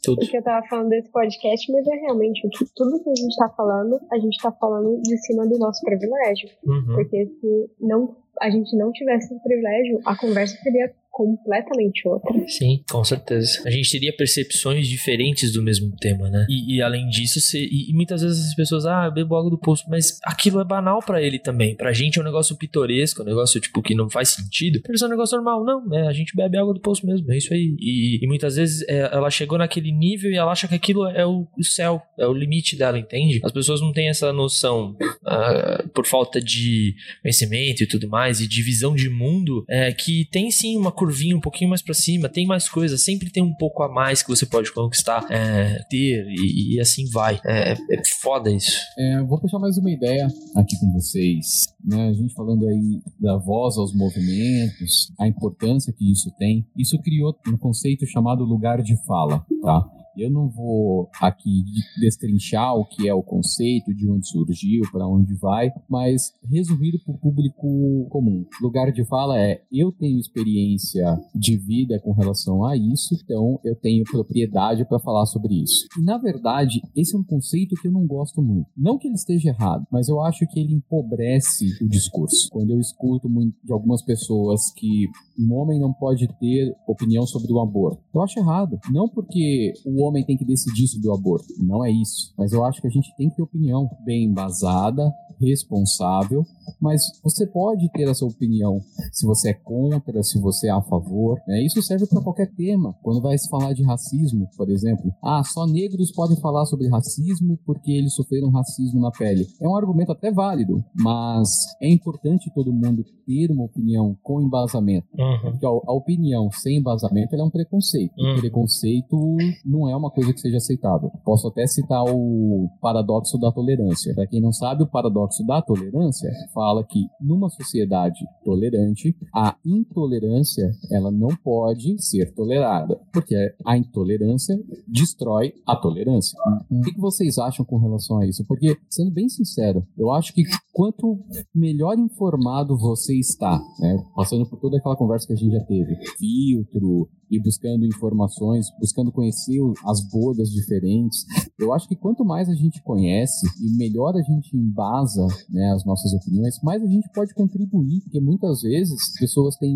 tudo. 0.04 0.20
porque 0.20 0.38
eu 0.38 0.44
tava 0.44 0.66
falando 0.68 0.90
desse 0.90 1.12
podcast, 1.12 1.72
mas 1.72 1.88
é 1.88 1.96
realmente 1.96 2.46
o 2.46 2.50
que, 2.50 2.66
tudo 2.76 3.04
que 3.04 3.10
a 3.10 3.16
gente 3.16 3.36
tá 3.38 3.50
falando, 3.50 4.00
a 4.12 4.20
gente 4.20 4.38
tá 4.42 4.52
falando 4.52 5.02
de 5.02 5.18
cima 5.26 5.48
do 5.48 5.58
nosso 5.58 5.82
privilégio. 5.82 6.50
Uhum. 6.66 6.96
Porque 6.96 7.26
se 7.26 7.72
não 7.80 8.16
a 8.42 8.50
gente 8.50 8.76
não 8.76 8.92
tivesse 8.92 9.34
esse 9.34 9.44
privilégio, 9.44 10.00
a 10.06 10.16
conversa 10.16 10.58
seria 10.58 10.92
completamente 11.18 12.08
outra. 12.08 12.32
Sim, 12.48 12.84
com 12.88 13.04
certeza. 13.04 13.64
A 13.66 13.72
gente 13.72 13.90
teria 13.90 14.16
percepções 14.16 14.88
diferentes 14.88 15.52
do 15.52 15.64
mesmo 15.64 15.92
tema, 16.00 16.30
né? 16.30 16.46
E, 16.48 16.76
e 16.76 16.82
além 16.82 17.10
disso, 17.10 17.42
se, 17.42 17.58
e, 17.58 17.90
e, 17.90 17.94
muitas 17.96 18.22
vezes 18.22 18.50
as 18.50 18.54
pessoas, 18.54 18.86
ah, 18.86 19.06
eu 19.06 19.12
bebo 19.12 19.36
água 19.36 19.50
do 19.50 19.58
poço, 19.58 19.84
mas 19.90 20.20
aquilo 20.24 20.62
é 20.62 20.64
banal 20.64 21.00
para 21.02 21.20
ele 21.20 21.40
também. 21.40 21.76
Pra 21.76 21.92
gente 21.92 22.20
é 22.20 22.22
um 22.22 22.26
negócio 22.26 22.56
pitoresco, 22.56 23.24
um 23.24 23.26
negócio 23.26 23.60
tipo 23.60 23.82
que 23.82 23.96
não 23.96 24.08
faz 24.12 24.30
sentido. 24.30 24.80
Pra 24.80 24.94
isso 24.94 25.06
é 25.06 25.08
um 25.08 25.10
negócio 25.10 25.36
normal. 25.36 25.66
Não, 25.66 25.98
é, 25.98 26.08
a 26.08 26.14
gente 26.14 26.36
bebe 26.36 26.56
água 26.56 26.72
do 26.72 26.80
poço 26.80 27.04
mesmo, 27.04 27.32
é 27.32 27.38
isso 27.38 27.52
aí. 27.52 27.76
E, 27.80 28.24
e 28.24 28.28
muitas 28.28 28.56
vezes 28.56 28.88
é, 28.88 29.10
ela 29.12 29.32
chegou 29.32 29.58
naquele 29.58 29.92
nível 29.92 30.30
e 30.30 30.36
ela 30.36 30.52
acha 30.52 30.68
que 30.68 30.76
aquilo 30.76 31.08
é 31.08 31.26
o, 31.26 31.48
o, 31.58 31.64
céu, 31.64 32.00
é 32.20 32.28
o 32.28 32.34
limite 32.34 32.76
dela, 32.76 33.00
entende? 33.00 33.42
As 33.44 33.52
pessoas 33.52 33.82
não 33.82 33.92
têm 33.92 34.08
essa 34.08 34.32
noção 34.32 34.96
uh, 35.02 35.90
por 35.96 36.06
falta 36.06 36.40
de 36.40 36.94
conhecimento 37.24 37.82
e 37.82 37.88
tudo 37.88 38.08
mais, 38.08 38.27
e 38.40 38.48
de 38.48 38.62
visão 38.62 38.96
de 38.96 39.10
mundo, 39.10 39.64
é, 39.70 39.92
que 39.92 40.26
tem 40.32 40.52
sim 40.52 40.78
uma 40.78 40.92
curvinha 40.92 41.36
um 41.36 41.42
pouquinho 41.42 41.70
mais 41.70 41.82
para 41.82 41.94
cima, 41.94 42.30
tem 42.30 42.46
mais 42.46 42.70
coisas, 42.70 43.04
sempre 43.04 43.30
tem 43.30 43.44
um 43.44 43.54
pouco 43.54 43.84
a 43.84 43.90
mais 43.90 44.22
que 44.22 44.30
você 44.30 44.46
pode 44.46 44.72
conquistar, 44.72 45.26
é, 45.30 45.80
ter 45.90 46.26
e, 46.30 46.76
e, 46.76 46.80
assim 46.80 47.10
vai. 47.12 47.40
É, 47.46 47.74
é 47.74 48.02
foda 48.22 48.52
isso. 48.52 48.78
É, 48.98 49.24
vou 49.24 49.40
puxar 49.40 49.60
mais 49.60 49.78
uma 49.78 49.92
ideia 49.92 50.28
aqui 50.56 50.78
com 50.80 50.92
vocês. 50.94 51.68
Né? 51.84 52.10
A 52.10 52.14
gente 52.14 52.34
falando 52.34 52.68
aí 52.68 53.02
da 53.20 53.38
voz 53.38 53.78
aos 53.78 53.94
movimentos, 53.94 55.12
a 55.20 55.28
importância 55.28 55.94
que 55.94 56.12
isso 56.12 56.32
tem. 56.38 56.66
Isso 56.78 57.00
criou 57.00 57.36
um 57.48 57.58
conceito 57.58 58.06
chamado 58.06 58.44
lugar 58.44 58.82
de 58.82 58.96
fala, 59.06 59.46
tá? 59.62 59.97
Eu 60.18 60.32
não 60.32 60.50
vou 60.50 61.10
aqui 61.22 61.64
destrinchar 62.00 62.76
o 62.76 62.86
que 62.86 63.08
é 63.08 63.14
o 63.14 63.22
conceito, 63.22 63.94
de 63.94 64.10
onde 64.10 64.28
surgiu, 64.28 64.82
para 64.92 65.08
onde 65.08 65.36
vai, 65.36 65.72
mas 65.88 66.34
resumido 66.44 67.00
para 67.06 67.14
o 67.14 67.18
público 67.20 68.08
comum. 68.10 68.46
Lugar 68.62 68.92
de 68.92 69.06
fala 69.06 69.40
é: 69.40 69.62
eu 69.72 69.92
tenho 69.92 70.20
experiência 70.20 71.06
de 71.36 71.56
vida 71.56 72.00
com 72.00 72.14
relação 72.14 72.66
a 72.66 72.76
isso, 72.76 73.16
então 73.24 73.60
eu 73.64 73.76
tenho 73.76 74.04
propriedade 74.06 74.86
para 74.86 75.00
falar 75.00 75.26
sobre 75.28 75.62
isso. 75.62 75.88
E 76.00 76.02
na 76.02 76.18
verdade, 76.18 76.82
esse 76.96 77.16
é 77.16 77.20
um 77.20 77.24
conceito 77.24 77.76
que 77.80 77.88
eu 77.88 77.92
não 77.92 78.08
gosto 78.08 78.42
muito. 78.42 78.68
Não 78.76 78.98
que 78.98 79.08
ele 79.08 79.16
esteja 79.16 79.50
errado, 79.50 79.86
mas 79.92 80.08
eu 80.10 80.22
acho 80.22 80.48
que 80.48 80.60
ele 80.60 80.74
empobrece 80.74 81.66
o 81.84 81.88
discurso. 81.88 82.50
Quando 82.52 82.72
eu 82.72 82.80
escuto 82.80 83.30
de 83.64 83.72
algumas 83.72 84.02
pessoas 84.02 84.72
que 84.76 85.08
um 85.40 85.54
homem 85.54 85.80
não 85.80 85.94
pode 85.94 86.28
ter 86.40 86.76
opinião 86.88 87.26
sobre 87.28 87.52
o 87.52 87.60
aborto, 87.60 88.02
eu 88.14 88.22
acho 88.22 88.40
errado. 88.40 88.80
Não 88.92 89.08
porque 89.08 89.74
o 89.86 90.07
homem 90.08 90.26
tem 90.26 90.38
que 90.38 90.46
decidir 90.46 90.88
sobre 90.88 91.10
o 91.10 91.14
aborto. 91.14 91.48
Não 91.60 91.86
é 91.86 91.92
isso. 91.92 92.34
Mas 92.38 92.52
eu 92.52 92.64
acho 92.66 92.82
que 92.82 92.88
a 92.88 92.92
gente 92.92 93.16
tem 93.16 93.30
que 93.30 93.36
ter 93.36 93.42
opinião 93.42 93.90
bem 94.06 94.26
embasada 94.26 95.12
responsável, 95.40 96.44
mas 96.82 97.02
você 97.24 97.46
pode 97.46 97.90
ter 97.92 98.08
essa 98.10 98.26
opinião 98.26 98.80
se 99.12 99.26
você 99.26 99.50
é 99.50 99.54
contra, 99.54 100.24
se 100.24 100.40
você 100.40 100.68
é 100.68 100.72
a 100.72 100.82
favor. 100.82 101.40
Né? 101.48 101.66
Isso 101.66 101.82
serve 101.82 102.08
para 102.08 102.22
qualquer 102.22 102.52
tema. 102.54 102.96
Quando 103.02 103.22
vai 103.22 103.38
se 103.38 103.50
falar 103.50 103.74
de 103.74 103.84
racismo, 103.84 104.50
por 104.58 104.70
exemplo, 104.70 105.14
ah, 105.24 105.44
só 105.44 105.66
negros 105.66 106.12
podem 106.12 106.38
falar 106.38 106.66
sobre 106.66 106.90
racismo 106.90 107.58
porque 107.66 107.92
eles 107.92 108.14
sofreram 108.14 108.50
racismo 108.50 109.00
na 109.00 109.12
pele. 109.12 109.48
É 109.62 109.68
um 109.68 109.76
argumento 109.76 110.12
até 110.12 110.32
válido, 110.32 110.84
mas 110.96 111.50
é 111.82 111.90
importante 111.90 112.52
todo 112.54 112.74
mundo 112.74 113.04
ter 113.26 113.52
uma 113.52 113.66
opinião 113.66 114.18
com 114.24 114.42
embasamento. 114.42 115.08
Uhum. 115.18 115.52
Porque 115.52 115.66
a, 115.66 115.70
a, 115.70 115.94
opinião 115.94 116.50
sem 116.52 116.78
embasamento 116.78 117.36
é 117.36 117.44
um 117.44 117.50
preconceito. 117.50 118.14
Uhum. 118.18 118.40
preconceito 118.40 119.38
não 119.66 119.90
é 119.90 119.96
uma 119.98 120.12
coisa 120.12 120.34
que 120.34 120.40
seja 120.40 120.58
aceitável. 120.58 121.12
Posso 121.26 121.48
até 121.48 121.66
citar 121.68 122.04
o 122.04 122.70
paradoxo 122.82 123.38
da 123.38 123.52
tolerância. 123.52 124.14
Para 124.14 124.28
quem 124.28 124.42
não 124.42 124.52
sabe, 124.52 124.84
o 124.84 124.88
paradoxo 124.88 125.46
da 125.46 125.62
tolerância 125.62 126.32
fala 126.54 126.84
que 126.84 127.08
numa 127.20 127.50
sociedade 127.50 128.20
tolerante, 128.44 129.16
a 129.34 129.56
intolerância 129.66 130.72
ela 130.92 131.12
não 131.12 131.36
pode 131.44 132.02
ser 132.02 132.34
tolerada, 132.34 133.00
porque 133.12 133.36
a 133.66 133.78
intolerância 133.78 134.58
destrói 134.88 135.54
a 135.66 135.76
tolerância. 135.76 136.38
O 136.70 136.82
que 136.82 137.00
vocês 137.00 137.38
acham 137.38 137.66
com 137.66 137.78
relação 137.78 138.20
a 138.20 138.26
isso? 138.26 138.46
Porque, 138.48 138.78
sendo 138.90 139.12
bem 139.12 139.30
sincero, 139.30 139.86
eu 139.98 140.12
acho 140.12 140.34
que 140.34 140.44
quanto 140.74 141.20
melhor 141.54 141.98
informado 141.98 142.78
você 142.78 143.18
está, 143.18 143.60
né, 143.80 143.98
passando 144.16 144.48
por 144.48 144.60
toda 144.60 144.78
aquela 144.78 144.96
conversa 144.96 145.28
que 145.28 145.34
a 145.34 145.36
gente 145.36 145.52
já 145.52 145.64
teve, 145.64 145.96
filtro, 146.18 147.10
e 147.30 147.40
buscando 147.40 147.86
informações, 147.86 148.68
buscando 148.80 149.12
conhecer 149.12 149.60
as 149.86 150.02
bolhas 150.10 150.50
diferentes. 150.50 151.26
Eu 151.60 151.74
acho 151.74 151.88
que 151.88 151.96
quanto 151.96 152.24
mais 152.24 152.50
a 152.50 152.54
gente 152.54 152.82
conhece 152.84 153.48
e 153.62 153.78
melhor 153.78 154.16
a 154.16 154.22
gente 154.22 154.56
embasa 154.56 155.26
né, 155.50 155.72
as 155.74 155.86
nossas 155.86 156.14
opiniões, 156.14 156.60
mais 156.64 156.82
a 156.84 156.88
gente 156.88 157.10
pode 157.14 157.34
contribuir, 157.34 158.02
porque 158.04 158.20
muitas 158.20 158.62
vezes 158.62 158.98
pessoas 159.20 159.56
têm 159.58 159.76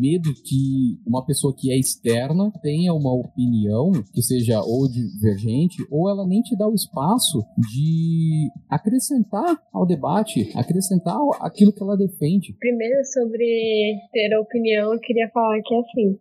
medo 0.00 0.32
que 0.44 0.98
uma 1.06 1.24
pessoa 1.24 1.54
que 1.56 1.70
é 1.70 1.78
externa 1.78 2.50
tenha 2.62 2.92
uma 2.92 3.12
opinião 3.12 3.92
que 4.12 4.22
seja 4.22 4.60
ou 4.60 4.88
divergente, 4.88 5.76
ou 5.90 6.08
ela 6.08 6.26
nem 6.26 6.42
te 6.42 6.56
dá 6.56 6.66
o 6.68 6.74
espaço 6.74 7.44
de 7.72 8.50
acrescentar 8.68 9.58
ao 9.72 9.86
debate, 9.86 10.50
acrescentar 10.54 11.16
aquilo 11.40 11.72
que 11.72 11.82
ela 11.82 11.96
defende. 11.96 12.54
Primeiro, 12.58 13.04
sobre 13.04 13.98
ter 14.12 14.36
opinião, 14.38 14.92
eu 14.92 15.00
queria 15.00 15.28
falar 15.32 15.60
que 15.62 15.74
assim, 15.74 16.18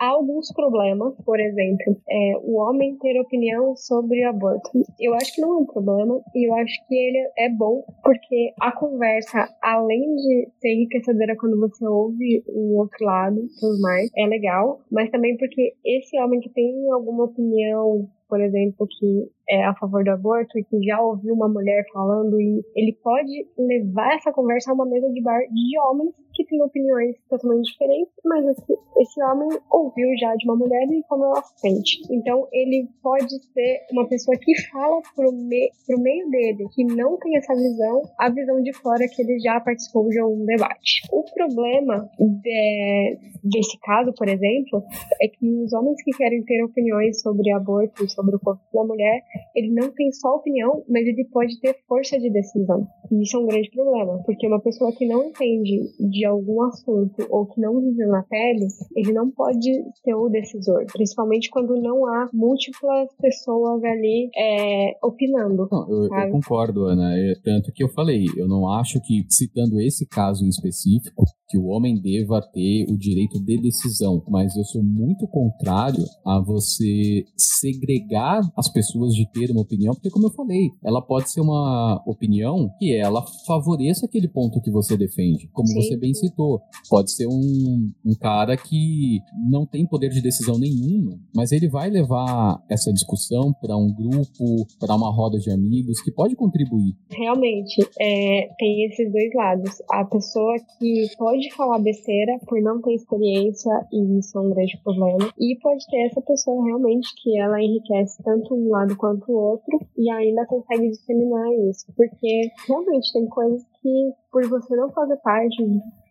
há 0.00 0.08
alguns 0.08 0.52
problemas, 0.52 1.14
por 1.24 1.38
exemplo, 1.40 1.96
é, 2.08 2.32
o 2.42 2.56
homem 2.56 2.96
ter 2.98 3.20
opinião 3.20 3.76
sobre 3.76 4.24
aborto. 4.24 4.70
Eu 5.00 5.14
acho 5.14 5.34
que 5.34 5.40
não 5.40 5.54
é 5.54 5.62
um 5.62 5.66
problema 5.66 6.20
e 6.34 6.48
eu 6.48 6.54
acho 6.54 6.86
que 6.86 6.94
ele 6.94 7.30
é 7.38 7.48
bom 7.48 7.84
porque 8.02 8.52
a 8.60 8.72
conversa, 8.72 9.48
além 9.62 10.16
de 10.16 10.48
ser 10.60 10.74
enriquecedora 10.74 11.36
quando 11.36 11.58
você 11.58 11.86
ouve 11.86 12.44
o 12.48 12.78
outro 12.78 13.04
lado, 13.04 13.40
tudo 13.60 13.80
mais, 13.80 14.10
é 14.16 14.26
legal, 14.26 14.80
mas 14.90 15.10
também 15.10 15.36
porque 15.36 15.74
esse 15.84 16.18
homem 16.18 16.40
que 16.40 16.50
tem 16.50 16.90
alguma 16.90 17.24
opinião 17.24 18.08
por 18.28 18.40
exemplo, 18.40 18.86
que 18.88 19.30
é 19.48 19.64
a 19.64 19.74
favor 19.74 20.02
do 20.04 20.10
aborto 20.10 20.58
e 20.58 20.64
que 20.64 20.82
já 20.82 21.00
ouviu 21.00 21.34
uma 21.34 21.48
mulher 21.48 21.84
falando 21.92 22.40
e 22.40 22.62
ele 22.74 22.96
pode 23.02 23.46
levar 23.58 24.14
essa 24.14 24.32
conversa 24.32 24.70
a 24.70 24.74
uma 24.74 24.86
mesa 24.86 25.08
de 25.10 25.22
bar 25.22 25.40
de 25.40 25.78
homens 25.80 26.14
que 26.36 26.44
têm 26.44 26.62
opiniões 26.62 27.16
totalmente 27.30 27.72
diferentes, 27.72 28.12
mas 28.24 28.44
esse, 28.46 28.72
esse 28.98 29.24
homem 29.24 29.48
ouviu 29.70 30.08
já 30.20 30.34
de 30.36 30.44
uma 30.44 30.56
mulher 30.56 30.86
e 30.92 31.02
como 31.08 31.24
ela 31.24 31.42
se 31.42 31.60
sente. 31.60 32.00
Então 32.10 32.46
ele 32.52 32.88
pode 33.02 33.42
ser 33.52 33.86
uma 33.90 34.06
pessoa 34.06 34.36
que 34.36 34.52
fala 34.70 35.00
pro, 35.14 35.32
me, 35.32 35.70
pro 35.86 35.98
meio 35.98 36.28
dele, 36.28 36.68
que 36.74 36.84
não 36.84 37.16
tem 37.18 37.36
essa 37.38 37.54
visão, 37.54 38.02
a 38.18 38.28
visão 38.28 38.60
de 38.62 38.72
fora 38.74 39.06
que 39.08 39.22
ele 39.22 39.38
já 39.40 39.58
participou 39.60 40.08
de 40.08 40.22
um 40.22 40.44
debate. 40.44 41.02
O 41.10 41.24
problema 41.32 42.08
de, 42.18 43.18
desse 43.42 43.78
caso, 43.80 44.12
por 44.12 44.28
exemplo, 44.28 44.82
é 45.22 45.28
que 45.28 45.46
os 45.64 45.72
homens 45.72 46.02
que 46.02 46.10
querem 46.10 46.42
ter 46.44 46.62
opiniões 46.62 47.22
sobre 47.22 47.50
aborto, 47.52 48.08
sobre 48.10 48.36
o 48.36 48.40
corpo 48.40 48.62
da 48.74 48.84
mulher, 48.84 49.22
ele 49.54 49.72
não 49.72 49.92
tem 49.92 50.12
só 50.12 50.36
opinião, 50.36 50.82
mas 50.88 51.06
ele 51.06 51.24
pode 51.32 51.58
ter 51.60 51.76
força 51.88 52.18
de 52.18 52.30
decisão. 52.30 52.86
E 53.10 53.22
isso 53.22 53.36
é 53.36 53.40
um 53.40 53.46
grande 53.46 53.70
problema, 53.70 54.22
porque 54.24 54.46
uma 54.46 54.60
pessoa 54.60 54.92
que 54.92 55.06
não 55.06 55.24
entende 55.24 55.80
de 55.98 56.26
algum 56.26 56.62
assunto 56.62 57.26
ou 57.30 57.46
que 57.46 57.60
não 57.60 57.80
viveu 57.80 58.08
na 58.08 58.22
pele, 58.22 58.66
ele 58.96 59.12
não 59.12 59.30
pode 59.30 59.70
ser 60.02 60.14
o 60.14 60.28
decisor, 60.28 60.84
principalmente 60.92 61.50
quando 61.50 61.80
não 61.80 62.06
há 62.06 62.28
múltiplas 62.32 63.08
pessoas 63.20 63.82
ali 63.84 64.30
é, 64.36 64.96
opinando. 65.02 65.68
Não, 65.70 65.88
eu, 65.88 66.04
eu, 66.04 66.30
concordo, 66.30 66.84
Ana. 66.84 67.16
É, 67.16 67.34
tanto 67.44 67.72
que 67.72 67.82
eu 67.82 67.88
falei, 67.88 68.26
eu 68.36 68.48
não 68.48 68.68
acho 68.68 69.00
que, 69.00 69.24
citando 69.28 69.80
esse 69.80 70.06
caso 70.06 70.44
em 70.44 70.48
específico, 70.48 71.24
que 71.48 71.58
o 71.58 71.66
homem 71.66 72.00
deva 72.00 72.40
ter 72.52 72.86
o 72.88 72.98
direito 72.98 73.42
de 73.42 73.60
decisão, 73.60 74.22
mas 74.28 74.56
eu 74.56 74.64
sou 74.64 74.82
muito 74.82 75.26
contrário 75.28 76.04
a 76.24 76.40
você 76.40 77.24
segregar 77.36 78.40
as 78.56 78.68
pessoas 78.68 79.14
de 79.14 79.25
ter 79.26 79.50
uma 79.50 79.62
opinião, 79.62 79.94
porque 79.94 80.10
como 80.10 80.26
eu 80.26 80.30
falei, 80.30 80.70
ela 80.84 81.02
pode 81.02 81.30
ser 81.30 81.40
uma 81.40 82.02
opinião 82.06 82.70
que 82.78 82.94
ela 82.94 83.24
favoreça 83.46 84.06
aquele 84.06 84.28
ponto 84.28 84.60
que 84.60 84.70
você 84.70 84.96
defende, 84.96 85.48
como 85.52 85.68
Sim. 85.68 85.80
você 85.80 85.96
bem 85.96 86.14
citou. 86.14 86.60
Pode 86.88 87.12
ser 87.12 87.26
um, 87.26 87.90
um 88.04 88.14
cara 88.14 88.56
que 88.56 89.20
não 89.50 89.66
tem 89.66 89.86
poder 89.86 90.10
de 90.10 90.20
decisão 90.20 90.58
nenhuma, 90.58 91.18
mas 91.34 91.52
ele 91.52 91.68
vai 91.68 91.90
levar 91.90 92.62
essa 92.70 92.92
discussão 92.92 93.52
para 93.60 93.76
um 93.76 93.92
grupo, 93.92 94.66
para 94.78 94.94
uma 94.94 95.10
roda 95.10 95.38
de 95.38 95.50
amigos 95.50 96.00
que 96.00 96.10
pode 96.12 96.34
contribuir. 96.36 96.94
Realmente, 97.10 97.82
é, 98.00 98.48
tem 98.58 98.84
esses 98.86 99.10
dois 99.12 99.34
lados. 99.34 99.70
A 99.90 100.04
pessoa 100.04 100.56
que 100.78 101.06
pode 101.16 101.52
falar 101.54 101.78
besteira 101.78 102.38
por 102.46 102.60
não 102.60 102.80
ter 102.80 102.94
experiência 102.94 103.72
e 103.92 104.18
isso 104.18 104.38
é 104.38 104.40
um 104.40 104.50
grande 104.50 104.78
problema, 104.82 105.32
e 105.38 105.56
pode 105.60 105.86
ter 105.86 106.06
essa 106.06 106.20
pessoa 106.20 106.64
realmente 106.64 107.08
que 107.22 107.38
ela 107.38 107.62
enriquece 107.62 108.22
tanto 108.22 108.54
um 108.54 108.70
lado 108.70 108.96
quanto 108.96 109.15
o 109.28 109.36
outro 109.36 109.78
e 109.96 110.10
ainda 110.10 110.46
consegue 110.46 110.88
disseminar 110.88 111.52
isso, 111.70 111.86
porque 111.96 112.50
realmente 112.66 113.12
tem 113.12 113.26
coisas 113.26 113.62
que 113.82 114.12
por 114.30 114.46
você 114.48 114.76
não 114.76 114.90
fazer 114.92 115.16
parte 115.18 115.56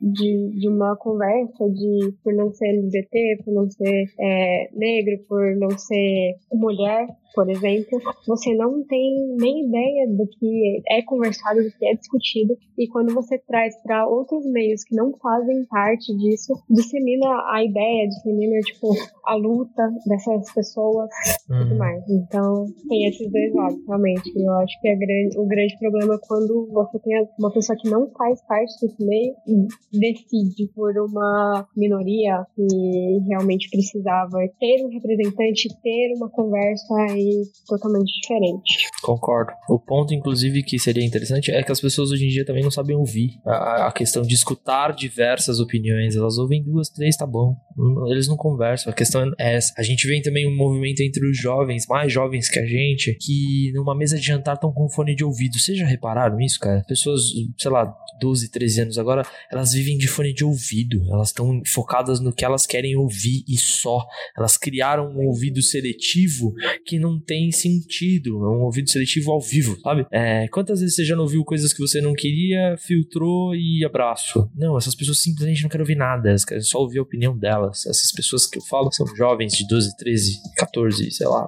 de, 0.02 0.60
de 0.60 0.70
uma 0.70 0.96
conversa 0.96 1.70
de 1.70 2.14
por 2.24 2.34
não 2.34 2.52
ser 2.54 2.68
LGBT, 2.68 3.44
por 3.44 3.54
não 3.54 3.70
ser 3.70 4.06
é, 4.20 4.70
negro, 4.74 5.24
por 5.28 5.56
não 5.58 5.70
ser 5.78 6.36
mulher, 6.54 7.08
por 7.36 7.50
exemplo, 7.50 8.00
você 8.26 8.56
não 8.56 8.84
tem 8.86 9.36
nem 9.38 9.68
ideia 9.68 10.08
do 10.08 10.26
que 10.28 10.82
é 10.90 11.02
conversado, 11.02 11.62
do 11.62 11.72
que 11.78 11.86
é 11.86 11.94
discutido, 11.94 12.56
e 12.78 12.88
quando 12.88 13.14
você 13.14 13.38
traz 13.38 13.76
para 13.84 14.08
outros 14.08 14.46
meios 14.46 14.84
que 14.84 14.96
não 14.96 15.12
fazem 15.18 15.66
parte 15.66 16.16
disso, 16.18 16.54
dissemina 16.70 17.28
a 17.52 17.64
ideia, 17.64 18.08
dissemina 18.08 18.60
tipo 18.62 18.90
a 19.26 19.36
luta 19.36 19.84
dessas 20.06 20.54
pessoas 20.54 21.10
e 21.28 21.48
tudo 21.48 21.72
uhum. 21.72 21.78
mais. 21.78 22.04
Então 22.10 22.66
tem 22.88 23.08
esses 23.08 23.32
dois 23.32 23.54
lados, 23.54 23.80
realmente. 23.88 24.32
Eu 24.36 24.54
acho 24.54 24.80
que 24.82 24.88
é 24.88 24.96
grande, 24.96 25.38
o 25.38 25.46
grande 25.46 25.78
problema 25.80 26.16
é 26.16 26.28
quando 26.28 26.68
você 26.72 27.00
tem 27.00 27.28
uma 27.40 27.52
pessoa 27.52 27.78
que 27.78 27.90
não 27.90 28.10
faz 28.12 28.42
parte 28.48 28.74
desse 28.82 29.06
meio 29.06 29.34
e 29.48 30.00
decide 30.00 30.68
por 30.76 30.92
uma 30.98 31.68
minoria 31.76 32.46
que 32.56 33.20
realmente 33.28 33.70
precisava 33.70 34.38
ter 34.60 34.86
um 34.86 34.90
representante, 34.90 35.70
ter 35.82 36.14
uma 36.16 36.30
conversa 36.30 36.96
totalmente 37.68 38.12
diferente. 38.22 38.90
Concordo. 39.02 39.52
O 39.70 39.80
ponto, 39.80 40.14
inclusive, 40.14 40.64
que 40.64 40.80
seria 40.80 41.06
interessante 41.06 41.52
é 41.52 41.64
que 41.64 41.72
as 41.72 41.80
pessoas 41.80 42.12
hoje 42.12 42.26
em 42.26 42.30
dia 42.30 42.46
também 42.46 42.64
não 42.64 42.72
sabem 42.72 42.96
ouvir. 42.96 43.40
A, 43.46 43.88
a 43.88 43.92
questão 43.92 44.24
de 44.24 44.34
escutar 44.34 44.94
diversas 44.94 45.60
opiniões, 45.60 46.16
elas 46.16 46.38
ouvem 46.38 46.64
duas, 46.64 46.90
três, 46.90 47.16
tá 47.16 47.26
bom. 47.26 47.56
Eles 48.08 48.28
não 48.28 48.38
conversam. 48.38 48.92
A 48.92 48.96
questão 48.96 49.32
é 49.40 49.56
essa. 49.56 49.74
A 49.78 49.84
gente 49.84 50.08
vê 50.08 50.22
também 50.22 50.48
um 50.48 50.56
movimento 50.56 51.02
entre 51.02 51.28
os 51.30 51.38
jovens, 51.38 51.86
mais 51.88 52.12
jovens 52.12 52.50
que 52.50 52.60
a 52.60 52.66
gente, 52.66 53.14
que 53.20 53.72
numa 53.74 53.96
mesa 53.96 54.18
de 54.18 54.26
jantar 54.26 54.56
estão 54.56 54.72
com 54.72 54.90
fone 54.90 55.16
de 55.16 55.24
ouvido. 55.24 55.60
Vocês 55.60 55.78
já 55.78 55.86
repararam 55.86 56.40
isso, 56.40 56.60
cara? 56.60 56.84
Pessoas, 56.88 57.22
sei 57.58 57.72
lá, 57.72 57.94
12, 58.20 58.50
13 58.50 58.82
anos 58.82 58.98
agora, 58.98 59.26
elas 59.52 59.74
vivem 59.74 59.98
de 59.98 60.08
fone 60.08 60.34
de 60.34 60.44
ouvido. 60.44 61.04
Elas 61.12 61.30
estão 61.30 61.62
focadas 61.66 62.20
no 62.20 62.34
que 62.34 62.46
elas 62.46 62.66
querem 62.66 62.96
ouvir 62.96 63.44
e 63.48 63.58
só. 63.58 64.06
Elas 64.38 64.58
criaram 64.58 65.10
um 65.10 65.28
ouvido 65.28 65.62
seletivo 65.62 66.54
que 66.86 67.00
não 67.00 67.15
tem 67.20 67.52
sentido. 67.52 68.46
É 68.46 68.50
um 68.50 68.64
ouvido 68.64 68.90
seletivo 68.90 69.32
ao 69.32 69.42
vivo, 69.42 69.80
sabe? 69.82 70.06
É, 70.12 70.48
quantas 70.48 70.80
vezes 70.80 70.96
você 70.96 71.06
já 71.06 71.16
não 71.16 71.24
ouviu 71.24 71.44
coisas 71.44 71.74
que 71.74 71.80
você 71.80 72.02
não 72.02 72.14
queria, 72.14 72.76
filtrou 72.78 73.56
e 73.56 73.84
abraço? 73.86 74.50
Não, 74.56 74.78
essas 74.78 74.96
pessoas 74.96 75.22
simplesmente 75.22 75.64
não 75.64 75.70
querem 75.70 75.84
ouvir 75.84 75.96
nada. 75.96 76.30
Elas 76.30 76.46
querem 76.46 76.64
só 76.64 76.80
ouvir 76.80 77.00
a 77.00 77.04
opinião 77.04 77.38
delas. 77.38 77.86
Essas 77.86 78.12
pessoas 78.12 78.48
que 78.48 78.58
eu 78.58 78.64
falo 78.64 78.92
são 78.92 79.06
jovens 79.16 79.54
de 79.54 79.68
12, 79.68 79.96
13, 79.98 80.32
14, 80.58 81.12
sei 81.12 81.28
lá, 81.28 81.48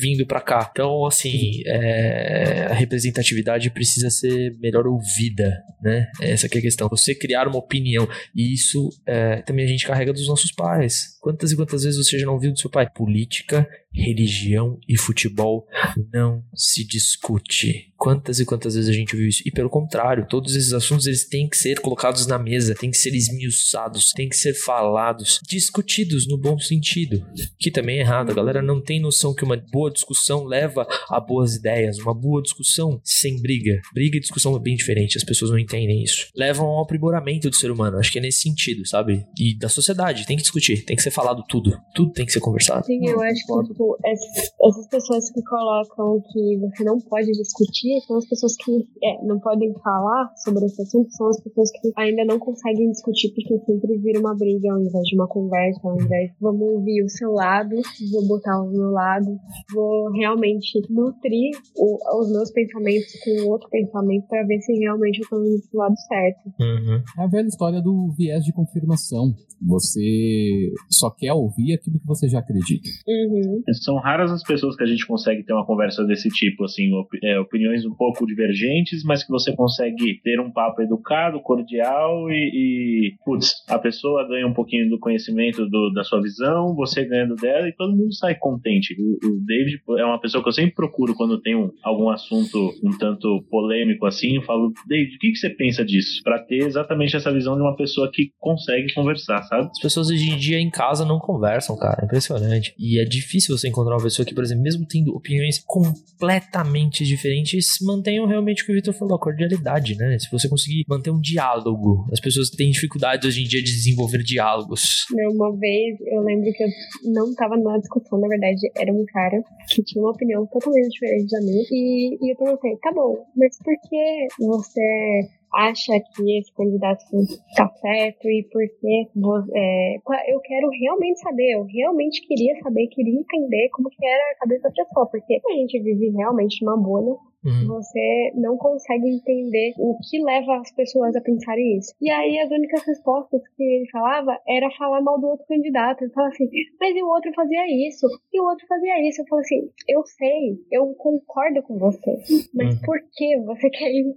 vindo 0.00 0.26
pra 0.26 0.40
cá. 0.40 0.68
Então, 0.70 1.06
assim, 1.06 1.62
é, 1.66 2.66
a 2.70 2.74
representatividade 2.74 3.70
precisa 3.70 4.10
ser 4.10 4.56
melhor 4.58 4.86
ouvida, 4.86 5.62
né? 5.82 6.08
Essa 6.20 6.46
é 6.46 6.58
a 6.58 6.62
questão. 6.62 6.88
Você 6.88 7.14
criar 7.14 7.48
uma 7.48 7.58
opinião. 7.58 8.08
E 8.34 8.52
isso 8.54 8.88
é, 9.06 9.42
também 9.42 9.64
a 9.64 9.68
gente 9.68 9.86
carrega 9.86 10.12
dos 10.12 10.28
nossos 10.28 10.52
pais 10.52 11.18
Quantas 11.20 11.52
e 11.52 11.56
quantas 11.56 11.84
vezes 11.84 11.98
você 12.04 12.18
já 12.18 12.24
não 12.24 12.32
ouviu 12.32 12.50
do 12.50 12.58
seu 12.58 12.70
pai? 12.70 12.88
Política, 12.88 13.68
religião 13.92 14.78
e 14.88 14.96
futebol 14.96 15.66
não 16.10 16.42
se 16.54 16.82
discute. 16.82 17.89
Quantas 18.00 18.40
e 18.40 18.46
quantas 18.46 18.76
vezes 18.76 18.88
a 18.88 18.94
gente 18.94 19.14
viu 19.14 19.28
isso? 19.28 19.42
E 19.44 19.50
pelo 19.50 19.68
contrário, 19.68 20.26
todos 20.26 20.56
esses 20.56 20.72
assuntos 20.72 21.06
eles 21.06 21.28
têm 21.28 21.46
que 21.46 21.58
ser 21.58 21.80
colocados 21.80 22.26
na 22.26 22.38
mesa, 22.38 22.74
têm 22.74 22.90
que 22.90 22.96
ser 22.96 23.14
esmiuçados, 23.14 24.14
têm 24.14 24.26
que 24.26 24.38
ser 24.38 24.54
falados, 24.54 25.38
discutidos 25.46 26.26
no 26.26 26.38
bom 26.38 26.58
sentido. 26.58 27.22
Que 27.58 27.70
também 27.70 27.98
é 27.98 28.00
errado. 28.00 28.30
A 28.30 28.34
galera 28.34 28.62
não 28.62 28.80
tem 28.80 28.98
noção 28.98 29.34
que 29.34 29.44
uma 29.44 29.62
boa 29.70 29.90
discussão 29.90 30.44
leva 30.44 30.86
a 31.10 31.20
boas 31.20 31.56
ideias. 31.56 31.98
Uma 31.98 32.14
boa 32.14 32.40
discussão 32.40 32.98
sem 33.04 33.38
briga. 33.38 33.78
Briga 33.92 34.16
e 34.16 34.20
discussão 34.20 34.56
é 34.56 34.58
bem 34.58 34.76
diferente. 34.76 35.18
As 35.18 35.24
pessoas 35.24 35.50
não 35.50 35.58
entendem 35.58 36.02
isso. 36.02 36.28
Levam 36.34 36.68
ao 36.68 36.82
aprimoramento 36.82 37.50
do 37.50 37.56
ser 37.56 37.70
humano. 37.70 37.98
Acho 37.98 38.10
que 38.10 38.18
é 38.18 38.22
nesse 38.22 38.40
sentido, 38.40 38.88
sabe? 38.88 39.26
E 39.38 39.54
da 39.58 39.68
sociedade. 39.68 40.26
Tem 40.26 40.38
que 40.38 40.42
discutir, 40.42 40.86
tem 40.86 40.96
que 40.96 41.02
ser 41.02 41.10
falado 41.10 41.44
tudo. 41.46 41.78
Tudo 41.94 42.12
tem 42.12 42.24
que 42.24 42.32
ser 42.32 42.40
conversado. 42.40 42.86
Sim, 42.86 43.06
eu 43.06 43.20
acho 43.20 43.46
que 43.46 43.68
tipo, 43.68 43.98
essas 44.06 44.88
pessoas 44.88 45.30
que 45.30 45.42
colocam 45.42 46.22
que 46.32 46.56
você 46.56 46.82
não 46.82 46.98
pode 46.98 47.30
discutir 47.32 47.89
são 48.06 48.16
as 48.16 48.28
pessoas 48.28 48.54
que 48.56 48.86
é, 49.02 49.24
não 49.24 49.40
podem 49.40 49.72
falar 49.82 50.32
sobre 50.36 50.66
esse 50.66 50.82
assunto, 50.82 51.10
são 51.12 51.28
as 51.28 51.42
pessoas 51.42 51.70
que 51.72 51.92
ainda 51.96 52.24
não 52.24 52.38
conseguem 52.38 52.90
discutir 52.90 53.32
porque 53.34 53.58
sempre 53.64 53.98
vira 53.98 54.20
uma 54.20 54.34
briga 54.34 54.72
ao 54.72 54.80
invés 54.80 55.04
de 55.04 55.16
uma 55.16 55.26
conversa, 55.26 55.80
ao 55.82 55.94
invés 56.00 56.30
de 56.30 56.36
vamos 56.40 56.62
ouvir 56.62 57.02
o 57.02 57.08
seu 57.08 57.32
lado, 57.32 57.76
vou 58.12 58.28
botar 58.28 58.62
o 58.62 58.70
meu 58.70 58.90
lado, 58.90 59.38
vou 59.74 60.10
realmente 60.12 60.80
nutrir 60.90 61.56
o, 61.76 62.20
os 62.20 62.30
meus 62.30 62.50
pensamentos 62.50 63.12
com 63.24 63.50
outro 63.50 63.68
pensamento 63.70 64.26
para 64.28 64.44
ver 64.46 64.60
se 64.60 64.72
realmente 64.72 65.20
eu 65.20 65.24
estou 65.24 65.44
indo 65.44 65.62
pro 65.70 65.80
lado 65.80 65.96
certo. 65.96 66.48
Uhum. 66.60 67.02
É 67.18 67.24
a 67.24 67.26
velha 67.26 67.48
história 67.48 67.80
do 67.80 68.12
viés 68.16 68.44
de 68.44 68.52
confirmação. 68.52 69.34
Você 69.62 70.72
só 70.88 71.10
quer 71.10 71.34
ouvir 71.34 71.74
aquilo 71.74 72.00
que 72.00 72.06
você 72.06 72.28
já 72.28 72.38
acredita. 72.38 72.88
Uhum. 73.06 73.62
São 73.82 73.96
raras 73.96 74.30
as 74.32 74.42
pessoas 74.42 74.74
que 74.74 74.82
a 74.82 74.86
gente 74.86 75.06
consegue 75.06 75.44
ter 75.44 75.52
uma 75.52 75.66
conversa 75.66 76.04
desse 76.04 76.28
tipo, 76.30 76.64
assim, 76.64 76.92
op 76.94 77.08
é, 77.22 77.38
opiniões 77.38 77.79
um 77.84 77.94
pouco 77.94 78.26
divergentes, 78.26 79.02
mas 79.04 79.24
que 79.24 79.30
você 79.30 79.54
consegue 79.54 80.20
ter 80.22 80.40
um 80.40 80.50
papo 80.50 80.82
educado, 80.82 81.40
cordial 81.40 82.30
e, 82.30 83.12
e 83.12 83.14
putz, 83.24 83.54
a 83.68 83.78
pessoa 83.78 84.26
ganha 84.26 84.46
um 84.46 84.54
pouquinho 84.54 84.88
do 84.88 84.98
conhecimento 84.98 85.66
do, 85.68 85.90
da 85.92 86.04
sua 86.04 86.20
visão, 86.20 86.74
você 86.74 87.04
ganhando 87.04 87.34
dela 87.36 87.68
e 87.68 87.74
todo 87.74 87.96
mundo 87.96 88.14
sai 88.14 88.34
contente. 88.34 88.94
O, 88.98 89.26
o 89.26 89.44
David 89.44 89.80
é 89.98 90.04
uma 90.04 90.20
pessoa 90.20 90.42
que 90.42 90.48
eu 90.48 90.52
sempre 90.52 90.74
procuro 90.74 91.14
quando 91.14 91.40
tem 91.40 91.56
um, 91.56 91.70
algum 91.82 92.10
assunto 92.10 92.70
um 92.82 92.96
tanto 92.96 93.44
polêmico 93.50 94.06
assim, 94.06 94.36
eu 94.36 94.42
falo, 94.42 94.72
David, 94.86 95.16
o 95.16 95.18
que, 95.18 95.32
que 95.32 95.36
você 95.36 95.50
pensa 95.50 95.84
disso? 95.84 96.22
Para 96.22 96.38
ter 96.38 96.66
exatamente 96.66 97.16
essa 97.16 97.32
visão 97.32 97.54
de 97.56 97.62
uma 97.62 97.76
pessoa 97.76 98.10
que 98.12 98.30
consegue 98.38 98.92
conversar, 98.94 99.42
sabe? 99.44 99.68
As 99.70 99.80
pessoas 99.80 100.08
hoje 100.08 100.30
em 100.30 100.36
dia 100.36 100.58
em 100.58 100.70
casa 100.70 101.04
não 101.04 101.18
conversam, 101.18 101.76
cara, 101.76 102.04
impressionante. 102.04 102.74
E 102.78 103.00
é 103.00 103.04
difícil 103.04 103.56
você 103.56 103.68
encontrar 103.68 103.96
uma 103.96 104.02
pessoa 104.02 104.26
que, 104.26 104.34
por 104.34 104.44
exemplo, 104.44 104.62
mesmo 104.62 104.86
tendo 104.86 105.14
opiniões 105.14 105.58
completamente 105.64 107.04
diferentes, 107.04 107.69
mantenham 107.82 108.26
realmente 108.26 108.62
o 108.62 108.66
que 108.66 108.72
o 108.72 108.74
Victor 108.74 108.94
falou, 108.94 109.16
a 109.16 109.20
cordialidade, 109.20 109.96
né? 109.96 110.18
Se 110.18 110.30
você 110.30 110.48
conseguir 110.48 110.84
manter 110.88 111.10
um 111.10 111.20
diálogo, 111.20 112.06
as 112.12 112.20
pessoas 112.20 112.50
têm 112.50 112.70
dificuldade 112.70 113.26
hoje 113.26 113.42
em 113.42 113.44
dia 113.44 113.62
de 113.62 113.72
desenvolver 113.72 114.22
diálogos. 114.22 115.06
Uma 115.32 115.56
vez 115.56 115.98
eu 116.06 116.22
lembro 116.22 116.52
que 116.52 116.62
eu 116.62 116.68
não 117.12 117.34
tava 117.34 117.56
numa 117.56 117.78
discussão, 117.78 118.20
na 118.20 118.28
verdade, 118.28 118.60
era 118.76 118.92
um 118.92 119.04
cara 119.06 119.42
que 119.68 119.82
tinha 119.82 120.02
uma 120.02 120.12
opinião 120.12 120.46
totalmente 120.46 120.90
diferente 120.90 121.30
da 121.30 121.40
minha. 121.40 121.62
E, 121.70 122.18
e 122.20 122.32
eu 122.32 122.36
perguntei, 122.36 122.76
tá 122.82 122.92
bom, 122.92 123.16
mas 123.36 123.56
por 123.58 123.74
que 123.88 124.28
você 124.38 125.28
acha 125.52 125.92
que 126.14 126.38
esse 126.38 126.52
candidato 126.54 127.04
está 127.48 127.68
certo 127.80 128.28
e 128.28 128.48
porque 128.52 129.08
é, 129.56 129.96
eu 130.32 130.40
quero 130.40 130.68
realmente 130.70 131.20
saber, 131.20 131.54
eu 131.54 131.64
realmente 131.64 132.26
queria 132.26 132.54
saber, 132.62 132.86
queria 132.88 133.18
entender 133.18 133.68
como 133.72 133.90
que 133.90 134.06
era 134.06 134.22
a 134.32 134.38
cabeça 134.38 134.68
da 134.68 134.74
pessoa, 134.74 135.08
porque 135.10 135.40
a 135.44 135.52
gente 135.52 135.80
vive 135.82 136.10
realmente 136.10 136.64
numa 136.64 136.76
bolha 136.76 137.16
Uhum. 137.44 137.66
Você 137.68 138.32
não 138.34 138.56
consegue 138.56 139.08
entender 139.08 139.72
o 139.78 139.96
que 139.98 140.22
leva 140.22 140.58
as 140.58 140.70
pessoas 140.72 141.16
a 141.16 141.20
pensarem 141.20 141.78
isso. 141.78 141.94
E 142.00 142.10
aí 142.10 142.38
as 142.38 142.50
únicas 142.50 142.84
respostas 142.84 143.40
que 143.56 143.62
ele 143.62 143.88
falava 143.90 144.38
era 144.46 144.70
falar 144.72 145.00
mal 145.00 145.18
do 145.18 145.28
outro 145.28 145.46
candidato. 145.46 146.02
Ele 146.02 146.12
falava 146.12 146.32
assim, 146.32 146.48
mas 146.78 146.94
e 146.94 147.02
o 147.02 147.08
outro 147.08 147.32
fazia 147.34 147.88
isso, 147.88 148.06
e 148.32 148.40
o 148.40 148.44
outro 148.44 148.66
fazia 148.66 149.08
isso. 149.08 149.22
Eu 149.22 149.26
falo 149.26 149.40
assim, 149.40 149.70
eu 149.88 150.02
sei, 150.04 150.58
eu 150.70 150.94
concordo 150.94 151.62
com 151.62 151.78
você, 151.78 152.16
mas 152.54 152.74
uhum. 152.74 152.80
por 152.84 152.98
que 153.12 153.38
você 153.38 153.68
quer 153.70 153.90
ir 153.90 154.14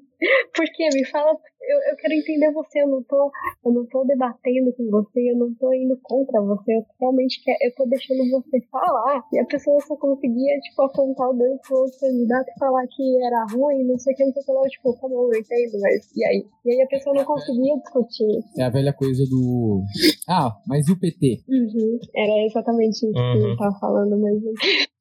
porque 0.56 0.90
me 0.94 1.06
fala, 1.06 1.32
eu, 1.32 1.92
eu 1.92 1.96
quero 1.98 2.14
entender 2.14 2.52
você, 2.52 2.82
eu 2.82 2.88
não 2.88 3.04
tô, 3.04 3.32
eu 3.66 3.72
não 3.72 3.86
tô 3.86 4.04
debatendo 4.06 4.74
com 4.74 4.90
você, 4.90 5.32
eu 5.32 5.38
não 5.38 5.54
tô 5.56 5.74
indo 5.74 5.98
contra 6.02 6.42
você, 6.42 6.76
eu 6.76 6.86
realmente 7.00 7.42
quero, 7.44 7.58
eu 7.62 7.74
tô 7.76 7.86
deixando 7.86 8.30
você 8.30 8.62
falar. 8.72 9.24
E 9.32 9.40
a 9.40 9.46
pessoa 9.46 9.80
só 9.82 9.96
conseguia, 9.96 10.60
tipo, 10.60 10.82
apontar 10.84 11.30
o 11.30 11.34
dedo 11.34 11.60
pro 11.66 11.78
outro 11.78 12.00
candidato 12.00 12.50
e 12.50 12.60
falar 12.60 12.86
que 12.88 13.26
era 13.26 13.46
ruim, 13.52 13.86
não 13.86 13.98
sei 13.98 14.14
o 14.14 14.18
que, 14.18 14.26
não 14.26 14.34
sei 14.34 14.42
o 14.42 14.46
que 14.46 14.52
lá, 14.52 14.62
tipo, 14.70 14.94
tá 15.00 15.08
bom, 15.08 15.34
eu 15.34 15.40
entendo, 15.40 15.80
mas 15.80 16.16
e 16.16 16.26
aí? 16.26 16.46
E 16.66 16.72
aí 16.72 16.82
a 16.82 16.88
pessoa 16.88 17.16
não 17.16 17.26
conseguia 17.26 17.78
discutir. 17.78 18.44
É 18.58 18.64
a 18.64 18.70
velha 18.70 18.94
coisa 18.94 19.24
do. 19.26 19.84
Ah, 20.28 20.52
mas 20.68 20.88
e 20.88 20.92
o 20.92 21.00
PT? 21.00 21.44
Uhum. 21.48 22.00
Era 22.16 22.46
exatamente 22.46 22.96
isso 22.96 23.08
uhum. 23.08 23.34
que 23.34 23.48
ele 23.48 23.58
tava 23.58 23.80
falando, 23.80 24.18
mas. 24.20 24.34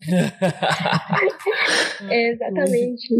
é 2.11 2.32
exatamente. 2.32 3.14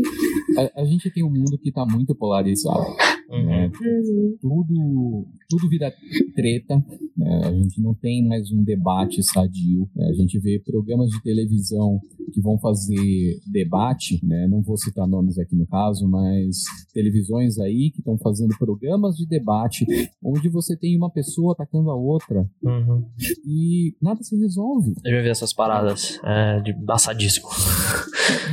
A, 0.59 0.83
a, 0.83 0.85
gente 0.85 1.09
tem 1.11 1.23
um 1.23 1.31
mundo 1.31 1.57
que 1.59 1.71
tá 1.71 1.87
muito 1.87 2.13
polarizado. 2.15 2.97
Uhum. 3.33 3.47
Né? 3.47 3.67
Uhum. 3.67 4.37
Tudo, 4.41 5.27
tudo 5.49 5.69
vira 5.69 5.93
treta. 6.35 6.85
Né? 7.17 7.41
A 7.45 7.53
gente 7.53 7.81
não 7.81 7.95
tem 7.95 8.27
mais 8.27 8.53
um 8.53 8.63
debate 8.63 9.23
sadio. 9.23 9.89
Né? 9.97 10.09
A 10.11 10.13
gente 10.13 10.39
vê 10.39 10.61
programas 10.61 11.11
de 11.11 11.23
televisão 11.23 11.99
que 12.33 12.41
vão 12.41 12.59
fazer 12.59 13.41
debate, 13.51 14.21
né? 14.25 14.47
não 14.49 14.63
vou 14.63 14.77
citar 14.77 15.07
nomes 15.07 15.39
aqui 15.39 15.57
no 15.57 15.67
caso, 15.67 16.07
mas 16.09 16.65
televisões 16.93 17.59
aí 17.59 17.91
que 17.91 17.99
estão 17.99 18.19
fazendo 18.19 18.57
programas 18.59 19.17
de 19.17 19.27
debate 19.27 19.87
onde 20.23 20.49
você 20.49 20.77
tem 20.77 20.97
uma 20.97 21.11
pessoa 21.11 21.53
atacando 21.53 21.91
a 21.91 21.95
outra 21.95 22.49
uhum. 22.63 23.05
e 23.47 23.95
nada 24.01 24.23
se 24.23 24.37
resolve. 24.37 24.95
Eu 25.05 25.17
já 25.17 25.23
vi 25.23 25.29
essas 25.29 25.53
paradas 25.53 26.19
é, 26.25 26.61
de 26.61 26.75
passadisco. 26.85 27.51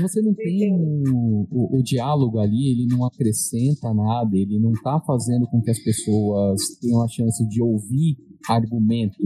Você 0.01 0.21
não 0.21 0.34
tem 0.34 0.73
o, 0.73 1.47
o, 1.51 1.80
o, 1.80 1.84
diálogo 1.84 2.39
ali, 2.39 2.71
ele 2.71 2.86
não 2.88 3.05
acrescenta 3.05 3.93
nada, 3.93 4.36
ele 4.36 4.59
não 4.59 4.68
está 4.74 4.99
fazendo 5.01 5.47
com 5.47 5.61
que 5.61 5.72
as 5.72 5.80
pessoas 5.80 6.59
tenham 6.82 7.03
a 7.03 7.07
chance 7.07 7.47
de 7.47 7.61
ouvir 7.61 8.17
argumento. 8.47 9.17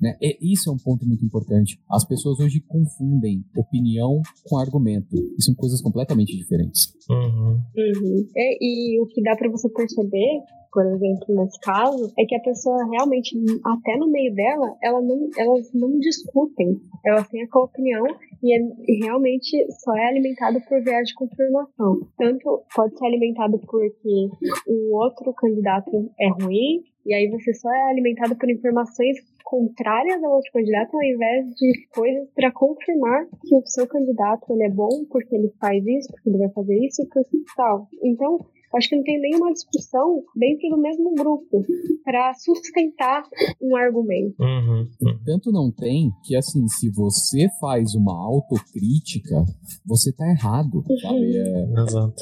Né? 0.00 0.16
E 0.20 0.52
isso 0.52 0.70
é 0.70 0.72
um 0.72 0.76
ponto 0.76 1.06
muito 1.06 1.24
importante. 1.24 1.78
As 1.90 2.04
pessoas 2.04 2.40
hoje 2.40 2.60
confundem 2.66 3.44
opinião 3.56 4.20
com 4.44 4.58
argumento. 4.58 5.16
E 5.38 5.42
são 5.42 5.54
coisas 5.54 5.80
completamente 5.80 6.36
diferentes. 6.36 6.92
Uhum. 7.08 7.60
Uhum. 7.76 8.26
E, 8.34 8.96
e 8.96 9.00
o 9.00 9.06
que 9.06 9.22
dá 9.22 9.36
para 9.36 9.50
você 9.50 9.68
perceber 9.68 10.42
por 10.76 10.84
exemplo, 10.84 11.24
nesse 11.30 11.58
caso, 11.60 12.12
é 12.18 12.26
que 12.26 12.36
a 12.36 12.40
pessoa 12.40 12.76
realmente, 12.90 13.34
até 13.64 13.96
no 13.96 14.10
meio 14.10 14.34
dela, 14.34 14.76
ela 14.82 15.00
não, 15.00 15.26
elas 15.38 15.72
não 15.72 15.98
discutem. 15.98 16.76
Elas 17.02 17.26
têm 17.28 17.48
a 17.50 17.58
opinião 17.58 18.04
e, 18.42 18.54
é, 18.54 18.60
e 18.86 19.02
realmente 19.02 19.72
só 19.80 19.96
é 19.96 20.08
alimentado 20.08 20.60
por 20.68 20.82
viés 20.84 21.08
de 21.08 21.14
confirmação. 21.14 22.00
Tanto 22.18 22.62
pode 22.74 22.98
ser 22.98 23.06
alimentado 23.06 23.58
porque 23.58 24.28
o 24.66 24.94
outro 24.98 25.32
candidato 25.32 26.10
é 26.20 26.28
ruim, 26.28 26.84
e 27.06 27.14
aí 27.14 27.30
você 27.30 27.54
só 27.54 27.72
é 27.72 27.90
alimentado 27.90 28.36
por 28.36 28.50
informações 28.50 29.16
contrárias 29.44 30.22
ao 30.22 30.32
outro 30.32 30.52
candidato, 30.52 30.94
ao 30.94 31.02
invés 31.02 31.54
de 31.54 31.86
coisas 31.94 32.28
para 32.34 32.52
confirmar 32.52 33.24
que 33.46 33.54
o 33.54 33.62
seu 33.64 33.86
candidato 33.86 34.52
ele 34.52 34.64
é 34.64 34.70
bom 34.70 35.06
porque 35.08 35.36
ele 35.36 35.50
faz 35.58 35.82
isso, 35.86 36.12
porque 36.12 36.28
ele 36.28 36.38
vai 36.38 36.50
fazer 36.50 36.76
isso 36.84 37.02
e 37.02 37.54
tal. 37.56 37.88
Então, 38.02 38.44
acho 38.74 38.88
que 38.88 38.96
não 38.96 39.02
tem 39.02 39.20
nenhuma 39.20 39.52
discussão 39.52 40.22
dentro 40.34 40.68
do 40.70 40.78
mesmo 40.78 41.14
grupo 41.14 41.64
para 42.04 42.34
sustentar 42.34 43.24
um 43.60 43.76
argumento. 43.76 44.34
Uhum, 44.40 44.88
uhum. 45.00 45.18
Tanto 45.24 45.52
não 45.52 45.70
tem 45.70 46.10
que, 46.24 46.36
assim, 46.36 46.66
se 46.68 46.90
você 46.90 47.48
faz 47.60 47.94
uma 47.94 48.14
autocrítica, 48.14 49.44
você 49.84 50.12
tá 50.12 50.28
errado, 50.28 50.82
sabe? 51.00 51.36
É, 51.36 51.82
Exato. 51.82 52.14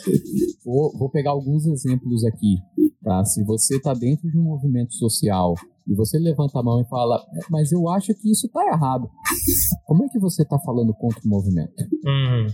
Vou, 0.64 0.96
vou 0.96 1.10
pegar 1.10 1.32
alguns 1.32 1.66
exemplos 1.66 2.24
aqui. 2.24 2.56
Tá? 3.02 3.24
Se 3.24 3.44
você 3.44 3.76
está 3.76 3.92
dentro 3.92 4.30
de 4.30 4.38
um 4.38 4.44
movimento 4.44 4.94
social 4.94 5.54
e 5.86 5.94
você 5.94 6.18
levanta 6.18 6.58
a 6.58 6.62
mão 6.62 6.80
e 6.80 6.88
fala, 6.88 7.16
é, 7.34 7.40
mas 7.50 7.72
eu 7.72 7.88
acho 7.88 8.14
que 8.14 8.30
isso 8.30 8.46
está 8.46 8.64
errado. 8.66 9.08
Como 9.86 10.04
é 10.04 10.08
que 10.08 10.18
você 10.18 10.42
está 10.42 10.58
falando 10.58 10.94
contra 10.94 11.20
o 11.24 11.28
movimento? 11.28 11.72
Uhum. 12.04 12.46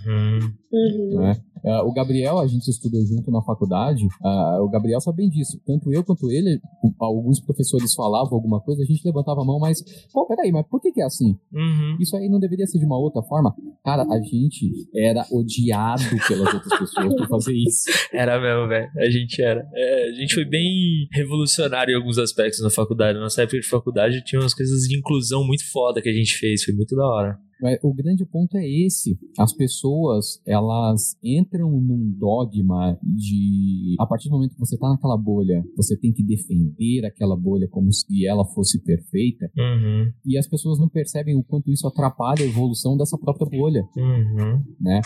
Uhum. 0.73 1.21
Né? 1.21 1.41
Uh, 1.65 1.87
o 1.87 1.93
Gabriel, 1.93 2.39
a 2.39 2.47
gente 2.47 2.69
estudou 2.69 3.05
junto 3.05 3.31
na 3.31 3.43
faculdade, 3.43 4.07
uh, 4.07 4.63
o 4.63 4.71
Gabriel 4.71 5.01
sabe 5.01 5.19
bem 5.19 5.29
disso. 5.29 5.61
Tanto 5.67 5.93
eu 5.93 6.03
quanto 6.03 6.31
ele, 6.31 6.59
alguns 6.99 7.39
professores 7.41 7.95
falavam 7.95 8.35
alguma 8.35 8.61
coisa, 8.61 8.83
a 8.83 8.87
gente 8.87 9.05
levantava 9.05 9.43
a 9.43 9.45
mão, 9.45 9.59
mas, 9.59 9.83
pô, 10.13 10.27
peraí, 10.27 10.51
mas 10.51 10.67
por 10.69 10.81
que, 10.81 10.91
que 10.91 11.03
é 11.03 11.05
assim? 11.05 11.37
Uhum. 11.53 11.97
Isso 12.01 12.17
aí 12.17 12.29
não 12.29 12.41
deveria 12.41 12.67
ser 12.67 12.79
de 12.79 12.87
uma 12.87 12.99
outra 12.99 13.23
forma? 13.23 13.55
Cara, 13.85 14.03
a 14.03 14.21
gente 14.23 14.71
era 14.95 15.27
odiado 15.31 16.03
pelas 16.27 16.55
outras 16.55 16.79
pessoas 16.79 17.15
por 17.15 17.29
fazer 17.29 17.55
isso. 17.55 17.91
Era 18.13 18.41
mesmo, 18.41 18.69
velho. 18.69 18.91
A 18.99 19.11
gente 19.11 19.41
era. 19.41 19.67
É, 19.75 20.09
a 20.09 20.13
gente 20.13 20.35
foi 20.35 20.45
bem 20.45 21.09
revolucionário 21.13 21.93
em 21.93 21.97
alguns 21.97 22.19
aspectos 22.19 22.61
na 22.61 22.71
faculdade. 22.71 23.19
Nossa 23.21 23.43
época 23.43 23.61
de 23.61 23.69
faculdade 23.69 24.25
tinha 24.25 24.41
umas 24.41 24.55
coisas 24.55 24.83
de 24.83 24.99
inclusão 24.99 25.45
muito 25.45 25.71
foda 25.71 26.01
que 26.01 26.09
a 26.09 26.13
gente 26.13 26.37
fez. 26.37 26.65
Foi 26.65 26.75
muito 26.75 26.97
da 26.97 27.05
hora. 27.07 27.50
Mas 27.63 27.79
o 27.83 27.93
grande 27.93 28.25
ponto 28.25 28.57
é 28.57 28.67
esse. 28.67 29.19
As 29.39 29.53
pessoas, 29.55 30.41
elas 30.47 31.17
entram 31.23 31.71
num 31.81 32.11
dogma 32.19 32.99
de... 33.03 33.97
A 33.99 34.07
partir 34.07 34.29
do 34.29 34.37
momento 34.37 34.55
que 34.55 34.61
você 34.61 34.77
tá 34.79 34.89
naquela 34.89 35.17
bolha, 35.17 35.65
você 35.77 35.97
tem 35.97 36.13
que 36.13 36.23
defender 36.23 37.05
aquela 37.07 37.37
bolha 37.37 37.69
como 37.69 37.93
se 37.93 38.27
ela 38.27 38.45
fosse 38.47 38.83
perfeita. 38.83 39.51
Uhum. 39.57 40.11
E 40.27 40.39
as 40.39 40.47
pessoas 40.49 40.79
não 40.79 40.89
percebem 40.89 41.37
o 41.37 41.43
quanto 41.43 41.71
isso 41.71 41.87
atrapalha 41.87 42.43
a 42.45 42.49
evolução 42.49 42.97
dessa 42.97 43.19
própria 43.19 43.49
bolha, 43.49 43.83
Uhum. 43.97 44.63
né? 44.81 45.01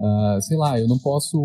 Ah, 0.00 0.38
sei 0.40 0.56
lá, 0.56 0.78
eu 0.80 0.88
não 0.88 0.98
posso. 0.98 1.38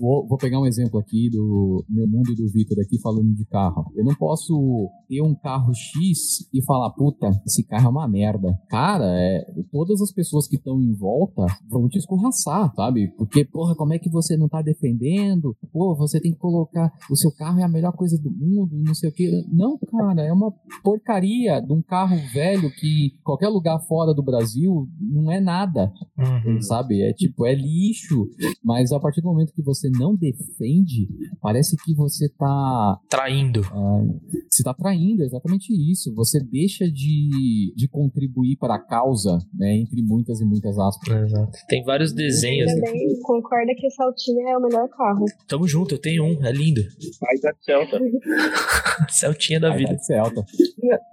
Vou, 0.00 0.26
vou 0.26 0.38
pegar 0.38 0.58
um 0.58 0.66
exemplo 0.66 0.98
aqui 0.98 1.28
do 1.30 1.84
meu 1.88 2.06
mundo 2.08 2.32
e 2.32 2.36
do 2.36 2.48
Vitor 2.48 2.78
aqui 2.80 2.98
falando 3.00 3.34
de 3.34 3.44
carro. 3.44 3.84
Eu 3.94 4.04
não 4.04 4.14
posso 4.14 4.88
ter 5.08 5.20
um 5.22 5.34
carro 5.34 5.72
X 5.74 6.48
e 6.52 6.62
falar, 6.64 6.90
puta, 6.90 7.28
esse 7.46 7.62
carro 7.66 7.86
é 7.86 7.90
uma 7.90 8.08
merda. 8.08 8.58
Cara, 8.70 9.04
é, 9.06 9.44
todas 9.82 10.00
as 10.00 10.12
pessoas 10.12 10.46
que 10.46 10.54
estão 10.54 10.80
em 10.80 10.92
volta 10.94 11.44
vão 11.68 11.88
te 11.88 11.98
escorraçar, 11.98 12.72
sabe? 12.76 13.08
Porque, 13.18 13.44
porra, 13.44 13.74
como 13.74 13.92
é 13.92 13.98
que 13.98 14.08
você 14.08 14.36
não 14.36 14.48
tá 14.48 14.62
defendendo? 14.62 15.56
Pô, 15.72 15.96
você 15.96 16.20
tem 16.20 16.30
que 16.32 16.38
colocar. 16.38 16.92
O 17.10 17.16
seu 17.16 17.32
carro 17.32 17.58
é 17.58 17.64
a 17.64 17.68
melhor 17.68 17.92
coisa 17.92 18.16
do 18.16 18.30
mundo 18.30 18.78
e 18.78 18.82
não 18.84 18.94
sei 18.94 19.10
o 19.10 19.12
quê. 19.12 19.44
Não, 19.52 19.76
cara, 19.78 20.22
é 20.22 20.32
uma 20.32 20.52
porcaria 20.84 21.60
de 21.60 21.72
um 21.72 21.82
carro 21.82 22.16
velho 22.32 22.70
que 22.78 23.10
qualquer 23.24 23.48
lugar 23.48 23.80
fora 23.88 24.14
do 24.14 24.22
Brasil 24.22 24.86
não 25.00 25.32
é 25.32 25.40
nada 25.40 25.92
Uhum. 26.16 26.60
sabe? 26.60 27.02
É 27.02 27.12
tipo, 27.12 27.44
é 27.44 27.54
lixo. 27.54 28.28
Mas 28.62 28.92
a 28.92 29.00
partir 29.00 29.20
do 29.20 29.28
momento 29.28 29.52
que 29.52 29.62
você 29.62 29.90
não 29.90 30.14
defende, 30.14 31.08
parece 31.40 31.76
que 31.84 31.92
você 31.94 32.28
tá. 32.28 33.00
Traindo. 33.08 33.62
ah, 33.72 34.04
você 34.48 34.62
tá 34.62 34.72
traindo, 34.74 35.22
é 35.22 35.26
exatamente 35.26 35.72
isso. 35.90 36.14
Você 36.14 36.38
deixa 36.40 36.84
de, 36.88 37.72
de 37.74 37.88
contribuir 37.88 38.56
para 38.58 38.76
a 38.76 38.78
causa, 38.78 39.38
né? 39.54 39.71
Entre 39.72 40.02
muitas 40.02 40.40
e 40.40 40.44
muitas 40.44 40.78
aspas. 40.78 41.22
Exato. 41.24 41.52
Tem 41.68 41.82
vários 41.84 42.12
desenhos. 42.12 42.72
Também 42.72 43.20
concorda 43.22 43.72
que 43.76 43.86
o 43.86 43.90
Saltinha 43.90 44.50
é 44.50 44.56
o 44.56 44.60
melhor 44.60 44.88
carro. 44.88 45.24
Tamo 45.48 45.66
junto, 45.66 45.94
eu 45.94 45.98
tenho 46.00 46.24
um, 46.24 46.44
é 46.46 46.52
lindo. 46.52 46.82
Mas 47.20 47.40
da 47.40 47.52
Celta. 47.60 47.98
Celtinha 49.08 49.60
da 49.60 49.70
vida. 49.74 49.96
Celta. 49.98 50.44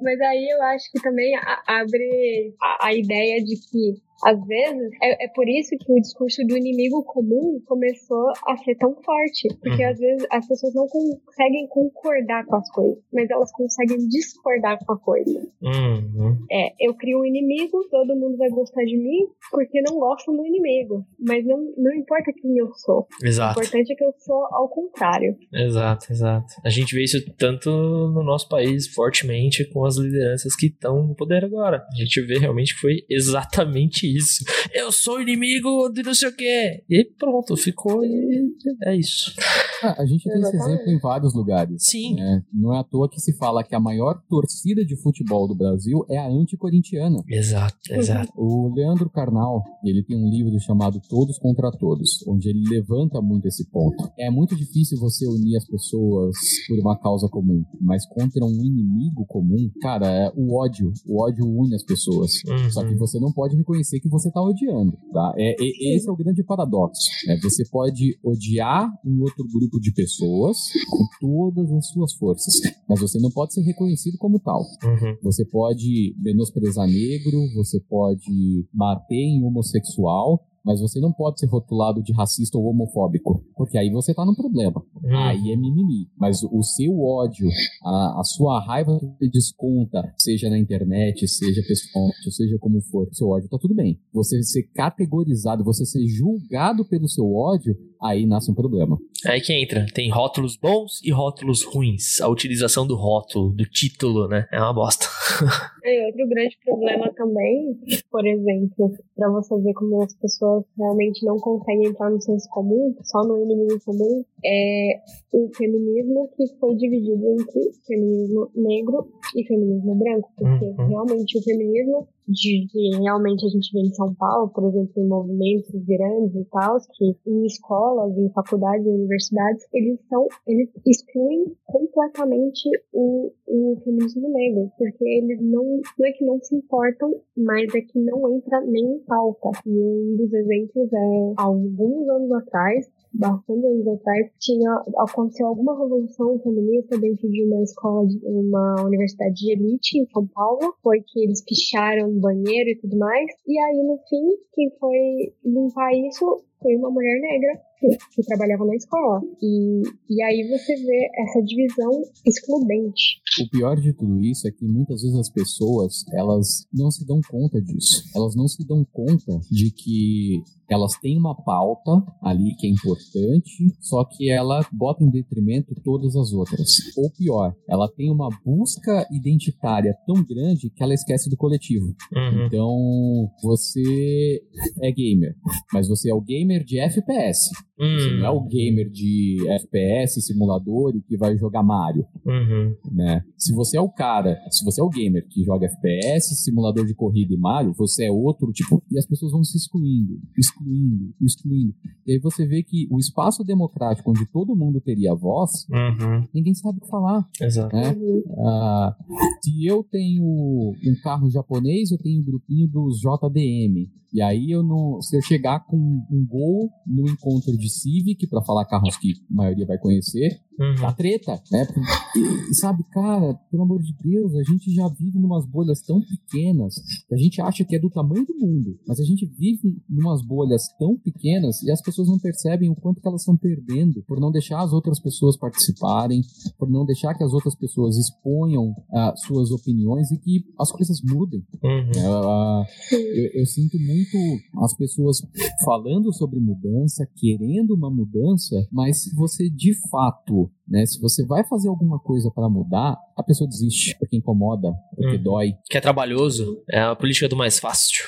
Mas 0.01 0.19
aí 0.21 0.47
eu 0.49 0.61
acho 0.63 0.91
que 0.91 1.01
também 1.01 1.35
a- 1.35 1.63
abre 1.67 2.53
a, 2.61 2.87
a 2.87 2.93
ideia 2.93 3.43
de 3.43 3.55
que, 3.55 4.01
às 4.25 4.45
vezes, 4.45 4.89
é, 5.01 5.25
é 5.25 5.27
por 5.29 5.47
isso 5.47 5.75
que 5.79 5.91
o 5.91 6.01
discurso 6.01 6.41
do 6.45 6.57
inimigo 6.57 7.03
comum 7.03 7.59
começou 7.65 8.29
a 8.47 8.57
ser 8.57 8.75
tão 8.75 8.93
forte. 9.03 9.47
Porque 9.61 9.83
Uhum. 9.83 9.89
às 9.89 9.99
vezes 9.99 10.27
as 10.31 10.47
pessoas 10.47 10.73
não 10.73 10.87
conseguem 10.87 11.67
concordar 11.69 12.45
com 12.45 12.55
as 12.55 12.69
coisas, 12.71 13.03
mas 13.13 13.29
elas 13.29 13.51
conseguem 13.51 13.97
discordar 14.07 14.77
com 14.85 14.93
a 14.93 14.99
coisa. 14.99 15.39
Uhum. 15.61 16.37
É, 16.51 16.73
eu 16.79 16.93
crio 16.95 17.19
um 17.21 17.25
inimigo, 17.25 17.87
todo 17.89 18.15
mundo 18.15 18.37
vai 18.37 18.49
gostar 18.49 18.83
de 18.83 18.97
mim 18.97 19.27
porque 19.51 19.81
não 19.87 19.97
gostam 19.99 20.35
do 20.35 20.45
inimigo. 20.45 21.05
Mas 21.19 21.45
não, 21.45 21.57
não 21.77 21.93
importa 21.95 22.31
quem 22.33 22.57
eu 22.57 22.71
sou. 22.73 23.07
O 23.23 23.25
Exato, 23.25 23.59
importante 23.59 23.93
é 23.93 23.95
que 23.95 24.03
eu 24.03 24.13
sou 24.19 24.45
ao 24.51 24.69
contrário. 24.69 25.35
exato, 25.53 26.11
exato. 26.11 26.47
A 26.63 26.69
gente 26.69 26.93
vê 26.95 27.03
isso 27.03 27.19
tanto 27.37 27.69
no 27.69 28.23
nosso 28.23 28.47
país 28.49 28.87
fortemente 28.87 29.65
com 29.71 29.85
as 29.85 29.97
lideranças 29.97 30.55
que 30.55 30.67
estão 30.67 31.07
no 31.07 31.15
poder 31.15 31.43
agora. 31.45 31.77
A 31.91 31.95
gente 31.95 32.21
vê 32.21 32.37
realmente 32.39 32.73
que 32.75 32.81
foi 32.81 32.97
exatamente 33.09 34.07
isso. 34.15 34.43
Eu 34.73 34.91
sou 34.91 35.21
inimigo 35.21 35.89
de 35.89 36.03
não 36.03 36.13
sei 36.13 36.29
o 36.29 36.35
quê. 36.35 36.83
E 36.89 37.05
pronto, 37.17 37.55
ficou 37.55 38.03
e 38.03 38.53
é 38.83 38.95
isso. 38.95 39.33
Ah, 39.81 39.95
a 40.01 40.05
gente 40.05 40.23
tem 40.23 40.33
esse 40.33 40.49
Exatamente. 40.49 40.73
exemplo 40.73 40.91
em 40.91 40.99
vários 40.99 41.33
lugares. 41.33 41.83
Sim. 41.83 42.15
né? 42.15 42.43
Não 42.53 42.73
é 42.73 42.79
à 42.79 42.83
toa 42.83 43.09
que 43.09 43.19
se 43.19 43.35
fala 43.37 43.63
que 43.63 43.75
a 43.75 43.79
maior 43.79 44.21
torcida 44.29 44.85
de 44.85 44.95
futebol 45.01 45.47
do 45.47 45.55
Brasil 45.55 46.05
é 46.09 46.17
a 46.17 46.27
anticorintiana. 46.27 47.23
Exato, 47.27 47.77
exato. 47.89 48.31
O 48.35 48.73
Leandro 48.75 49.09
Carnal, 49.09 49.63
ele 49.83 50.03
tem 50.03 50.17
um 50.17 50.29
livro 50.29 50.59
chamado 50.59 50.99
Todos 51.09 51.37
contra 51.39 51.71
Todos, 51.71 52.25
onde 52.27 52.49
ele 52.49 52.63
levanta 52.69 53.21
muito 53.21 53.47
esse 53.47 53.69
ponto. 53.69 54.09
É 54.17 54.29
muito 54.29 54.55
difícil 54.55 54.99
você 54.99 55.25
unir 55.27 55.57
as 55.57 55.65
pessoas 55.65 56.35
por 56.67 56.79
uma 56.79 56.97
causa 56.97 57.27
comum, 57.29 57.63
mas 57.81 58.05
contra 58.07 58.43
um 58.43 58.63
inimigo 58.63 59.25
comum, 59.27 59.69
cara, 59.81 60.07
é 60.07 60.31
o 60.35 60.57
ódio. 60.57 60.91
O 61.07 61.21
ódio 61.21 61.45
une 61.45 61.75
as 61.75 61.83
pessoas. 61.83 62.43
Uhum. 62.47 62.69
Só 62.69 62.85
que 62.85 62.95
você 62.95 63.19
não 63.19 63.31
pode 63.31 63.55
reconhecer 63.55 63.98
que 63.99 64.09
você 64.09 64.31
tá 64.31 64.41
odiando, 64.41 64.97
tá? 65.13 65.33
É, 65.37 65.51
é- 65.51 65.95
esse 65.95 66.07
é 66.07 66.11
o 66.11 66.15
grande 66.15 66.43
paradoxo. 66.43 67.09
Né? 67.27 67.37
Você 67.41 67.63
pode 67.69 68.17
odiar 68.23 68.89
um 69.05 69.21
outro 69.21 69.45
grupo 69.47 69.79
de 69.79 69.91
pessoas 69.93 70.57
com 70.89 71.05
todas 71.19 71.71
as 71.71 71.87
suas 71.89 72.13
forças, 72.13 72.53
mas 72.87 72.99
você 72.99 73.19
não 73.19 73.29
pode 73.31 73.53
ser 73.53 73.61
reconhecido 73.61 74.17
como 74.17 74.39
tal. 74.39 74.61
Uhum. 74.83 75.17
Você 75.23 75.45
pode 75.45 76.15
menosprezar 76.19 76.87
negro, 76.87 77.39
você 77.55 77.79
pode 77.79 78.67
bater 78.73 79.15
em 79.15 79.43
homossexual, 79.43 80.45
mas 80.63 80.79
você 80.79 80.99
não 80.99 81.11
pode 81.11 81.39
ser 81.39 81.47
rotulado 81.47 82.01
de 82.01 82.13
racista 82.13 82.57
ou 82.57 82.65
homofóbico, 82.65 83.43
porque 83.55 83.77
aí 83.77 83.89
você 83.89 84.13
tá 84.13 84.25
num 84.25 84.35
problema. 84.35 84.83
Uhum. 85.03 85.17
Aí 85.17 85.51
é 85.51 85.55
mimimi. 85.55 86.07
Mas 86.17 86.43
o 86.43 86.61
seu 86.61 86.99
ódio, 87.01 87.47
a, 87.83 88.19
a 88.19 88.23
sua 88.23 88.59
raiva 88.65 88.97
que 88.99 89.05
você 89.05 89.29
desconta, 89.29 90.13
seja 90.17 90.49
na 90.49 90.57
internet, 90.57 91.27
seja 91.27 91.61
pessoalmente, 91.67 92.31
seja 92.31 92.57
como 92.59 92.81
for, 92.81 93.07
seu 93.11 93.27
ódio 93.29 93.49
tá 93.49 93.57
tudo 93.59 93.75
bem. 93.75 93.99
Você 94.13 94.41
ser 94.43 94.63
categorizado, 94.73 95.63
você 95.63 95.85
ser 95.85 96.05
julgado 96.07 96.85
pelo 96.85 97.07
seu 97.07 97.25
ódio, 97.33 97.75
aí 98.01 98.25
nasce 98.25 98.51
um 98.51 98.55
problema. 98.55 98.97
Aí 99.25 99.41
que 99.41 99.53
entra. 99.53 99.85
Tem 99.93 100.09
rótulos 100.09 100.55
bons 100.55 101.01
e 101.03 101.11
rótulos 101.11 101.63
ruins. 101.63 102.21
A 102.21 102.27
utilização 102.29 102.87
do 102.87 102.95
rótulo, 102.95 103.51
do 103.51 103.63
título, 103.65 104.27
né? 104.27 104.47
É 104.51 104.59
uma 104.59 104.73
bosta. 104.73 105.05
E 105.81 106.05
outro 106.07 106.27
grande 106.27 106.57
problema 106.63 107.11
também, 107.15 107.79
por 108.11 108.27
exemplo, 108.27 108.93
para 109.15 109.29
você 109.31 109.55
ver 109.61 109.73
como 109.73 110.03
as 110.03 110.13
pessoas 110.13 110.63
realmente 110.77 111.25
não 111.25 111.37
conseguem 111.37 111.87
entrar 111.87 112.11
no 112.11 112.21
senso 112.21 112.47
comum, 112.49 112.93
só 113.01 113.23
no 113.23 113.41
inimigo 113.41 113.79
comum, 113.85 114.23
é 114.45 114.99
o 115.33 115.49
feminismo 115.55 116.29
que 116.35 116.45
foi 116.59 116.75
dividido 116.75 117.25
entre 117.31 117.71
feminismo 117.87 118.51
negro 118.55 119.07
e 119.35 119.43
feminismo 119.47 119.95
branco, 119.95 120.29
porque 120.37 120.65
Uhum. 120.65 120.87
realmente 120.89 121.39
o 121.39 121.43
feminismo 121.43 122.07
de, 122.29 122.67
que 122.71 122.97
realmente 123.01 123.45
a 123.45 123.49
gente 123.49 123.73
vê 123.73 123.79
em 123.79 123.93
São 123.93 124.13
Paulo, 124.13 124.49
por 124.49 124.69
exemplo, 124.69 124.93
em 124.97 125.07
movimentos 125.07 125.71
grandes 125.85 126.35
e 126.35 126.45
tal, 126.51 126.77
que 126.93 127.15
em 127.25 127.45
escolas, 127.45 128.15
em 128.17 128.29
faculdades, 128.29 128.85
em 128.85 128.91
universidades, 128.91 129.67
eles 129.73 129.99
são, 130.07 130.27
eles 130.45 130.69
excluem 130.85 131.45
completamente 131.65 132.69
o, 132.93 133.31
o 133.47 133.81
feminismo 133.83 134.29
negro, 134.29 134.71
porque 134.77 135.03
eles 135.03 135.41
não, 135.41 135.81
não 135.97 136.07
é 136.07 136.11
que 136.11 136.25
não 136.25 136.39
se 136.41 136.55
importam, 136.55 137.19
mas 137.35 137.73
é 137.73 137.81
que 137.81 137.99
não 137.99 138.35
entra 138.35 138.61
nem 138.61 138.95
em 138.95 138.99
pauta. 138.99 139.49
E 139.65 139.69
um 139.69 140.15
dos 140.15 140.31
exemplos 140.31 140.93
é, 140.93 141.33
alguns 141.37 142.07
anos 142.09 142.31
atrás, 142.33 142.89
bastante 143.13 143.65
anos 143.65 143.87
atrás, 143.87 144.31
tinha, 144.39 144.71
aconteceu 144.97 145.47
alguma 145.47 145.77
revolução 145.77 146.39
feminista 146.39 146.97
dentro 146.97 147.29
de 147.29 147.43
uma 147.45 147.63
escola, 147.63 148.07
de 148.07 148.19
uma 148.25 148.75
universidade 148.85 149.35
de 149.35 149.51
elite 149.51 149.99
em 149.99 150.05
São 150.07 150.27
Paulo, 150.27 150.75
foi 150.83 151.01
que 151.01 151.23
eles 151.23 151.43
picharam 151.43 152.09
o 152.09 152.19
banheiro 152.19 152.69
e 152.69 152.75
tudo 152.75 152.97
mais, 152.97 153.31
e 153.47 153.59
aí 153.59 153.83
no 153.83 153.97
fim, 154.07 154.37
quem 154.53 154.69
foi 154.79 155.33
limpar 155.43 155.91
isso 155.93 156.43
foi 156.61 156.75
uma 156.75 156.91
mulher 156.91 157.19
negra 157.19 157.61
que, 157.79 157.87
que 158.15 158.23
trabalhava 158.23 158.65
na 158.65 158.75
escola. 158.75 159.21
E, 159.41 159.81
e 160.09 160.23
aí 160.23 160.47
você 160.49 160.75
vê 160.75 161.09
essa 161.15 161.41
divisão 161.41 162.03
excludente. 162.25 163.21
O 163.41 163.49
pior 163.49 163.75
de 163.79 163.93
tudo 163.93 164.19
isso 164.19 164.47
é 164.47 164.51
que 164.51 164.65
muitas 164.65 165.01
vezes 165.01 165.17
as 165.17 165.29
pessoas, 165.29 166.03
elas 166.13 166.67
não 166.73 166.91
se 166.91 167.05
dão 167.05 167.19
conta 167.29 167.61
disso. 167.61 168.03
Elas 168.15 168.35
não 168.35 168.47
se 168.47 168.65
dão 168.67 168.85
conta 168.91 169.39
de 169.49 169.71
que 169.71 170.43
elas 170.69 170.93
têm 170.99 171.17
uma 171.17 171.35
pauta 171.35 171.91
ali 172.21 172.55
que 172.57 172.67
é 172.67 172.69
importante, 172.69 173.73
só 173.79 174.05
que 174.05 174.29
ela 174.29 174.63
bota 174.71 175.03
em 175.03 175.09
detrimento 175.09 175.73
todas 175.83 176.15
as 176.15 176.31
outras. 176.31 176.95
Ou 176.97 177.09
pior, 177.11 177.55
ela 177.67 177.89
tem 177.89 178.11
uma 178.11 178.29
busca 178.45 179.07
identitária 179.11 179.95
tão 180.05 180.23
grande 180.23 180.69
que 180.69 180.83
ela 180.83 180.93
esquece 180.93 181.29
do 181.29 181.37
coletivo. 181.37 181.87
Uhum. 182.13 182.45
Então, 182.45 183.31
você 183.41 184.41
é 184.81 184.91
gamer, 184.91 185.35
mas 185.73 185.87
você 185.87 186.11
é 186.11 186.13
o 186.13 186.21
gamer 186.21 186.48
de 186.57 186.79
FPS. 186.79 187.49
Hum. 187.79 187.97
Você 187.97 188.11
não 188.17 188.25
é 188.25 188.29
o 188.29 188.41
gamer 188.41 188.89
de 188.89 189.37
FPS, 189.47 190.21
simulador 190.21 190.95
e 190.95 191.01
que 191.01 191.15
vai 191.15 191.37
jogar 191.37 191.63
Mario. 191.63 192.05
Uhum. 192.25 192.75
Né? 192.91 193.23
Se 193.37 193.53
você 193.53 193.77
é 193.77 193.81
o 193.81 193.89
cara, 193.89 194.37
se 194.49 194.65
você 194.65 194.81
é 194.81 194.83
o 194.83 194.89
gamer 194.89 195.25
que 195.27 195.43
joga 195.43 195.65
FPS, 195.65 196.35
simulador 196.43 196.85
de 196.85 196.93
corrida 196.93 197.33
e 197.33 197.37
Mario, 197.37 197.73
você 197.73 198.05
é 198.05 198.11
outro 198.11 198.51
tipo. 198.51 198.83
E 198.91 198.97
as 198.97 199.05
pessoas 199.05 199.31
vão 199.31 199.43
se 199.43 199.57
excluindo, 199.57 200.19
excluindo, 200.37 201.13
excluindo. 201.21 201.73
E 202.05 202.13
aí 202.13 202.19
você 202.19 202.45
vê 202.45 202.63
que 202.63 202.87
o 202.91 202.97
espaço 202.97 203.43
democrático 203.43 204.11
onde 204.11 204.25
todo 204.31 204.55
mundo 204.55 204.81
teria 204.81 205.15
voz, 205.15 205.65
uhum. 205.69 206.27
ninguém 206.33 206.53
sabe 206.53 206.79
o 206.79 206.81
que 206.81 206.89
falar. 206.89 207.25
Exato. 207.41 207.75
Né? 207.75 207.91
Uh, 207.91 208.93
se 209.41 209.65
eu 209.65 209.83
tenho 209.83 210.23
um 210.23 210.95
carro 211.01 211.29
japonês, 211.29 211.91
eu 211.91 211.97
tenho 211.97 212.21
um 212.21 212.25
grupinho 212.25 212.67
dos 212.67 212.99
JDM. 212.99 213.89
E 214.11 214.21
aí 214.21 214.49
eu 214.49 214.63
não, 214.63 215.01
se 215.01 215.15
eu 215.15 215.21
chegar 215.21 215.65
com 215.65 215.77
um 215.77 216.25
gol 216.27 216.38
no 216.85 217.09
encontro 217.09 217.55
de 217.55 217.69
Civic 217.69 218.27
para 218.29 218.43
falar 218.43 218.65
carros 218.65 218.97
que 218.97 219.13
a 219.29 219.33
maioria 219.33 219.65
vai 219.65 219.77
conhecer, 219.77 220.41
uhum. 220.59 220.75
tá 220.75 220.91
treta, 220.93 221.41
né? 221.51 221.67
E, 222.15 222.53
sabe, 222.55 222.83
cara, 222.91 223.33
pelo 223.49 223.63
amor 223.63 223.81
de 223.81 223.93
Deus, 224.03 224.35
a 224.35 224.43
gente 224.43 224.71
já 224.73 224.87
vive 224.87 225.17
numas 225.17 225.45
bolhas 225.45 225.81
tão 225.81 226.01
pequenas 226.01 226.75
que 227.07 227.15
a 227.15 227.17
gente 227.17 227.41
acha 227.41 227.63
que 227.63 227.75
é 227.75 227.79
do 227.79 227.89
tamanho 227.89 228.25
do 228.25 228.35
mundo, 228.37 228.77
mas 228.87 228.99
a 228.99 229.03
gente 229.03 229.25
vive 229.25 229.81
numas 229.89 230.21
bolhas 230.25 230.63
tão 230.77 230.97
pequenas 230.97 231.61
e 231.63 231.71
as 231.71 231.81
pessoas 231.81 232.07
não 232.07 232.19
percebem 232.19 232.69
o 232.69 232.75
quanto 232.75 233.01
que 233.01 233.07
elas 233.07 233.21
estão 233.21 233.37
perdendo 233.37 234.03
por 234.03 234.19
não 234.19 234.31
deixar 234.31 234.61
as 234.61 234.73
outras 234.73 234.99
pessoas 234.99 235.37
participarem, 235.37 236.21
por 236.57 236.69
não 236.69 236.85
deixar 236.85 237.15
que 237.15 237.23
as 237.23 237.33
outras 237.33 237.55
pessoas 237.55 237.97
exponham 237.97 238.71
uh, 238.71 239.17
suas 239.25 239.51
opiniões 239.51 240.11
e 240.11 240.17
que 240.17 240.45
as 240.59 240.71
coisas 240.71 241.01
mudem. 241.03 241.45
Uhum. 241.63 241.91
Uh, 241.91 242.65
eu, 242.91 243.41
eu 243.41 243.45
sinto 243.45 243.77
muito 243.79 244.17
as 244.63 244.75
pessoas 244.75 245.17
falando 245.63 246.13
sobre 246.13 246.39
mudança, 246.39 247.07
querendo 247.15 247.75
uma 247.75 247.89
mudança, 247.89 248.67
mas 248.71 249.03
se 249.03 249.15
você 249.15 249.49
de 249.49 249.73
fato 249.89 250.48
né? 250.67 250.85
Se 250.85 250.99
você 250.99 251.25
vai 251.25 251.43
fazer 251.43 251.69
alguma 251.69 251.99
coisa 251.99 252.31
para 252.31 252.49
mudar, 252.49 252.97
a 253.17 253.23
pessoa 253.23 253.47
desiste, 253.47 253.97
porque 253.97 254.17
incomoda, 254.17 254.73
porque 254.95 255.17
hum. 255.17 255.23
dói. 255.23 255.53
Que 255.69 255.77
é 255.77 255.81
trabalhoso, 255.81 256.61
é 256.69 256.79
a 256.79 256.95
política 256.95 257.27
do 257.27 257.35
mais 257.35 257.59
fácil. 257.59 258.07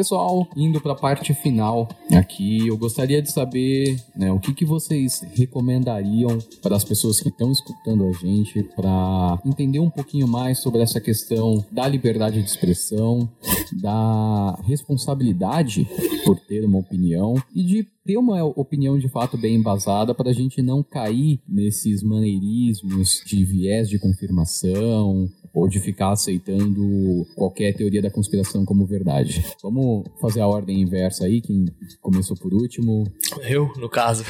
Pessoal, 0.00 0.48
indo 0.56 0.80
para 0.80 0.92
a 0.92 0.96
parte 0.96 1.34
final 1.34 1.86
aqui, 2.10 2.66
eu 2.66 2.78
gostaria 2.78 3.20
de 3.20 3.30
saber 3.30 4.02
né, 4.16 4.32
o 4.32 4.40
que, 4.40 4.54
que 4.54 4.64
vocês 4.64 5.20
recomendariam 5.34 6.38
para 6.62 6.74
as 6.74 6.82
pessoas 6.82 7.20
que 7.20 7.28
estão 7.28 7.52
escutando 7.52 8.06
a 8.06 8.12
gente 8.12 8.62
para 8.74 9.38
entender 9.44 9.78
um 9.78 9.90
pouquinho 9.90 10.26
mais 10.26 10.60
sobre 10.60 10.80
essa 10.80 11.02
questão 11.02 11.62
da 11.70 11.86
liberdade 11.86 12.40
de 12.40 12.48
expressão, 12.48 13.28
da 13.74 14.58
responsabilidade 14.66 15.86
por 16.24 16.40
ter 16.40 16.64
uma 16.64 16.78
opinião 16.78 17.34
e 17.54 17.62
de 17.62 17.86
ter 18.02 18.16
uma 18.16 18.42
opinião 18.42 18.98
de 18.98 19.08
fato 19.10 19.36
bem 19.36 19.56
embasada 19.56 20.14
para 20.14 20.30
a 20.30 20.32
gente 20.32 20.62
não 20.62 20.82
cair 20.82 21.40
nesses 21.46 22.02
maneirismos 22.02 23.22
de 23.26 23.44
viés 23.44 23.86
de 23.86 23.98
confirmação 23.98 25.28
ou 25.52 25.68
de 25.68 25.80
ficar 25.80 26.12
aceitando 26.12 27.26
qualquer 27.34 27.74
teoria 27.74 28.02
da 28.02 28.10
conspiração 28.10 28.64
como 28.64 28.86
verdade. 28.86 29.44
Vamos 29.62 30.06
fazer 30.20 30.40
a 30.40 30.46
ordem 30.46 30.80
inversa 30.80 31.24
aí, 31.24 31.40
quem 31.40 31.66
começou 32.00 32.36
por 32.36 32.52
último? 32.54 33.10
Eu, 33.42 33.72
no 33.76 33.88
caso. 33.88 34.24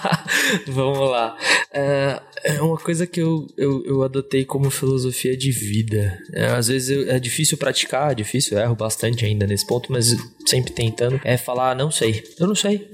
Vamos 0.68 1.10
lá. 1.10 1.36
É, 1.72 2.20
é 2.44 2.62
uma 2.62 2.76
coisa 2.76 3.06
que 3.06 3.20
eu, 3.20 3.46
eu, 3.56 3.84
eu 3.84 4.02
adotei 4.02 4.44
como 4.44 4.70
filosofia 4.70 5.36
de 5.36 5.50
vida. 5.50 6.18
É, 6.32 6.46
às 6.46 6.68
vezes 6.68 6.90
eu, 6.90 7.10
é 7.10 7.18
difícil 7.18 7.56
praticar, 7.56 8.12
é 8.12 8.14
difícil, 8.14 8.58
erro 8.58 8.74
bastante 8.74 9.24
ainda 9.24 9.46
nesse 9.46 9.66
ponto, 9.66 9.90
mas 9.90 10.16
sempre 10.46 10.72
tentando. 10.72 11.20
É 11.24 11.36
falar, 11.36 11.74
não 11.74 11.90
sei. 11.90 12.22
Eu 12.38 12.46
não 12.46 12.54
sei. 12.54 12.90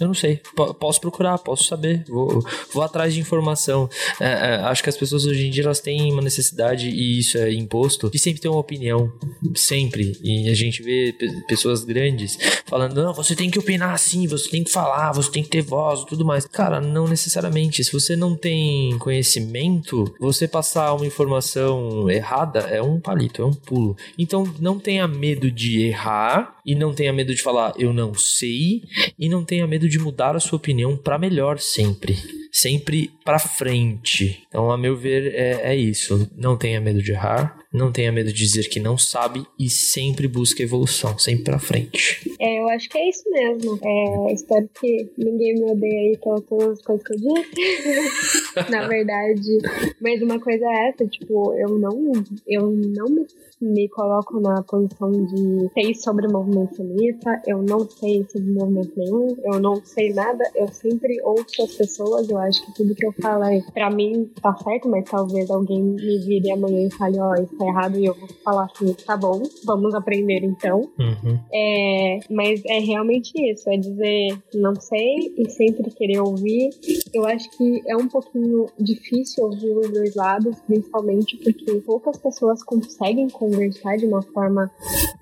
Eu 0.00 0.06
não 0.06 0.14
sei. 0.14 0.36
P 0.36 0.74
posso 0.78 1.00
procurar, 1.00 1.36
posso 1.38 1.64
saber. 1.64 2.04
Vou, 2.08 2.42
vou 2.72 2.82
atrás 2.82 3.12
de 3.12 3.20
informação. 3.20 3.88
É, 4.18 4.24
é, 4.24 4.54
acho 4.62 4.82
que 4.82 4.88
as 4.88 4.96
pessoas 4.96 5.26
hoje 5.26 5.46
em 5.46 5.50
dia 5.50 5.64
elas 5.64 5.80
têm 5.80 6.10
uma 6.12 6.22
necessidade, 6.22 6.88
e 6.88 7.18
isso 7.18 7.36
é 7.36 7.52
imposto, 7.52 8.10
de 8.10 8.18
sempre 8.18 8.40
ter 8.40 8.48
uma 8.48 8.58
opinião. 8.58 9.12
Sempre. 9.54 10.16
E 10.22 10.48
a 10.48 10.54
gente 10.54 10.82
vê 10.82 11.14
pessoas 11.46 11.84
grandes 11.84 12.38
falando: 12.66 13.02
não, 13.02 13.12
você 13.12 13.36
tem 13.36 13.50
que 13.50 13.58
opinar 13.58 13.92
assim, 13.92 14.26
você 14.26 14.48
tem 14.48 14.64
que 14.64 14.70
falar, 14.70 15.12
você 15.12 15.30
tem 15.30 15.42
que 15.42 15.50
ter 15.50 15.62
voz 15.62 16.04
tudo 16.04 16.24
mais. 16.24 16.46
Cara, 16.46 16.80
não 16.80 17.06
necessariamente. 17.06 17.84
Se 17.84 17.92
você 17.92 18.16
não 18.16 18.34
tem 18.34 18.96
conhecimento, 18.98 20.14
você 20.18 20.48
passar 20.48 20.94
uma 20.94 21.06
informação 21.06 22.10
errada 22.10 22.60
é 22.60 22.80
um 22.80 22.98
palito, 22.98 23.42
é 23.42 23.44
um 23.44 23.52
pulo. 23.52 23.96
Então 24.18 24.50
não 24.58 24.78
tenha 24.78 25.06
medo 25.06 25.50
de 25.50 25.82
errar 25.82 26.56
e 26.64 26.74
não 26.74 26.94
tenha 26.94 27.12
medo 27.12 27.34
de 27.34 27.42
falar 27.42 27.72
eu 27.78 27.92
não 27.92 28.14
sei 28.14 28.82
e 29.18 29.28
não 29.28 29.44
tenha 29.44 29.66
medo 29.66 29.88
de 29.90 29.98
mudar 29.98 30.34
a 30.34 30.40
sua 30.40 30.56
opinião 30.56 30.96
para 30.96 31.18
melhor 31.18 31.58
sempre. 31.58 32.16
Sempre 32.52 33.10
para 33.24 33.38
frente. 33.38 34.42
Então, 34.48 34.70
a 34.70 34.78
meu 34.78 34.96
ver, 34.96 35.34
é, 35.34 35.72
é 35.72 35.76
isso. 35.76 36.30
Não 36.36 36.56
tenha 36.56 36.80
medo 36.80 37.02
de 37.02 37.12
errar, 37.12 37.59
não 37.72 37.92
tenha 37.92 38.10
medo 38.10 38.32
de 38.32 38.38
dizer 38.38 38.68
que 38.68 38.80
não 38.80 38.98
sabe 38.98 39.46
e 39.58 39.68
sempre 39.68 40.26
busque 40.26 40.62
evolução, 40.62 41.16
sempre 41.18 41.44
para 41.44 41.58
frente. 41.58 42.20
É, 42.40 42.60
eu 42.60 42.68
acho 42.68 42.88
que 42.88 42.98
é 42.98 43.08
isso 43.08 43.30
mesmo. 43.30 43.78
É, 43.82 44.32
espero 44.32 44.68
que 44.80 45.10
ninguém 45.16 45.54
me 45.54 45.70
odeie 45.70 45.98
aí 45.98 46.18
pelas 46.18 46.42
todas 46.42 46.78
as 46.78 46.82
coisas 46.82 47.04
que 47.04 47.14
eu 47.14 47.18
disse. 47.18 48.70
Na 48.70 48.88
verdade. 48.88 49.58
Mas 50.00 50.20
uma 50.20 50.40
coisa 50.40 50.64
é 50.64 50.88
essa, 50.88 51.06
tipo, 51.06 51.54
eu 51.54 51.78
não, 51.78 52.12
eu 52.46 52.70
não 52.70 53.08
me 53.08 53.26
me 53.60 53.88
coloco 53.90 54.40
na 54.40 54.62
posição 54.62 55.10
de 55.10 55.70
sei 55.74 55.94
sobre 55.94 56.26
o 56.26 56.32
movimento 56.32 56.76
feminista, 56.76 57.42
eu 57.46 57.62
não 57.62 57.80
sei 57.88 58.26
sobre 58.30 58.52
movimento 58.52 58.92
nenhum, 58.96 59.36
eu 59.44 59.60
não 59.60 59.76
sei 59.84 60.12
nada, 60.14 60.42
eu 60.54 60.66
sempre 60.68 61.20
ouço 61.22 61.62
as 61.62 61.74
pessoas, 61.74 62.28
eu 62.28 62.38
acho 62.38 62.64
que 62.64 62.74
tudo 62.74 62.94
que 62.94 63.06
eu 63.06 63.12
falo 63.20 63.44
é, 63.44 63.60
pra 63.72 63.90
mim 63.90 64.30
tá 64.40 64.56
certo, 64.56 64.88
mas 64.88 65.04
talvez 65.08 65.50
alguém 65.50 65.82
me 65.82 66.18
vire 66.24 66.50
amanhã 66.50 66.86
e 66.86 66.94
fale, 66.94 67.20
ó, 67.20 67.32
oh, 67.32 67.34
tá 67.60 67.66
errado, 67.66 67.98
e 67.98 68.06
eu 68.06 68.14
vou 68.14 68.28
falar 68.42 68.64
assim, 68.64 68.92
tá 69.06 69.16
bom, 69.16 69.42
vamos 69.64 69.94
aprender 69.94 70.42
então. 70.42 70.88
Uhum. 70.98 71.38
É, 71.52 72.20
mas 72.30 72.64
é 72.64 72.78
realmente 72.78 73.32
isso, 73.36 73.68
é 73.68 73.76
dizer 73.76 74.38
não 74.54 74.74
sei 74.74 75.34
e 75.36 75.48
sempre 75.50 75.90
querer 75.90 76.20
ouvir. 76.20 76.70
Eu 77.12 77.26
acho 77.26 77.50
que 77.56 77.82
é 77.86 77.96
um 77.96 78.08
pouquinho 78.08 78.66
difícil 78.78 79.44
ouvir 79.44 79.72
os 79.76 79.90
dois 79.90 80.14
lados, 80.14 80.58
principalmente 80.66 81.36
porque 81.36 81.74
poucas 81.80 82.16
pessoas 82.16 82.62
conseguem 82.62 83.28
conversar 83.28 83.96
de 83.96 84.06
uma 84.06 84.22
forma 84.22 84.70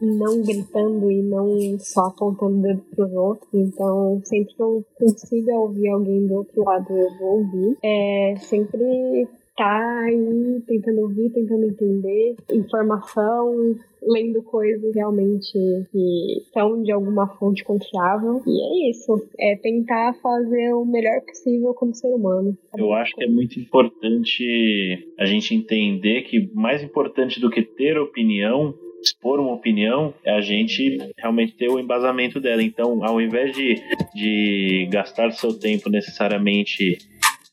não 0.00 0.42
gritando 0.42 1.10
e 1.10 1.22
não 1.22 1.78
só 1.80 2.06
apontando 2.06 2.62
dedo 2.62 2.82
para 2.94 3.06
os 3.06 3.12
outros. 3.12 3.48
Então, 3.52 4.20
sempre 4.24 4.54
que 4.54 4.62
eu 4.62 4.84
consiga 4.98 5.54
ouvir 5.54 5.88
alguém 5.88 6.26
do 6.26 6.34
outro 6.34 6.64
lado, 6.64 6.86
eu 6.90 7.18
vou 7.18 7.38
ouvir. 7.38 7.76
É 7.82 8.34
sempre 8.40 9.28
tá 9.58 10.04
aí 10.04 10.62
tentando 10.68 11.00
ouvir, 11.00 11.30
tentando 11.30 11.66
entender 11.66 12.36
informação, 12.52 13.74
lendo 14.00 14.40
coisas 14.44 14.94
realmente 14.94 15.52
que 15.90 16.42
são 16.54 16.80
de 16.80 16.92
alguma 16.92 17.26
fonte 17.36 17.64
confiável. 17.64 18.40
E 18.46 18.86
é 18.86 18.90
isso. 18.90 19.28
É 19.36 19.56
tentar 19.56 20.14
fazer 20.22 20.72
o 20.74 20.84
melhor 20.84 21.20
possível 21.22 21.74
como 21.74 21.92
ser 21.92 22.14
humano. 22.14 22.56
Eu 22.76 22.92
acho 22.92 23.16
que 23.16 23.24
é 23.24 23.28
muito 23.28 23.58
importante 23.58 25.12
a 25.18 25.26
gente 25.26 25.52
entender 25.52 26.22
que 26.22 26.48
mais 26.54 26.80
importante 26.80 27.40
do 27.40 27.50
que 27.50 27.62
ter 27.62 27.98
opinião 27.98 28.72
expor 29.00 29.38
uma 29.38 29.54
opinião 29.54 30.12
é 30.24 30.32
a 30.32 30.40
gente 30.40 30.98
realmente 31.16 31.56
ter 31.56 31.68
o 31.68 31.78
embasamento 31.78 32.40
dela. 32.40 32.62
Então, 32.62 33.04
ao 33.04 33.20
invés 33.20 33.56
de, 33.56 33.76
de 34.14 34.88
gastar 34.90 35.30
seu 35.30 35.56
tempo 35.56 35.88
necessariamente 35.88 36.98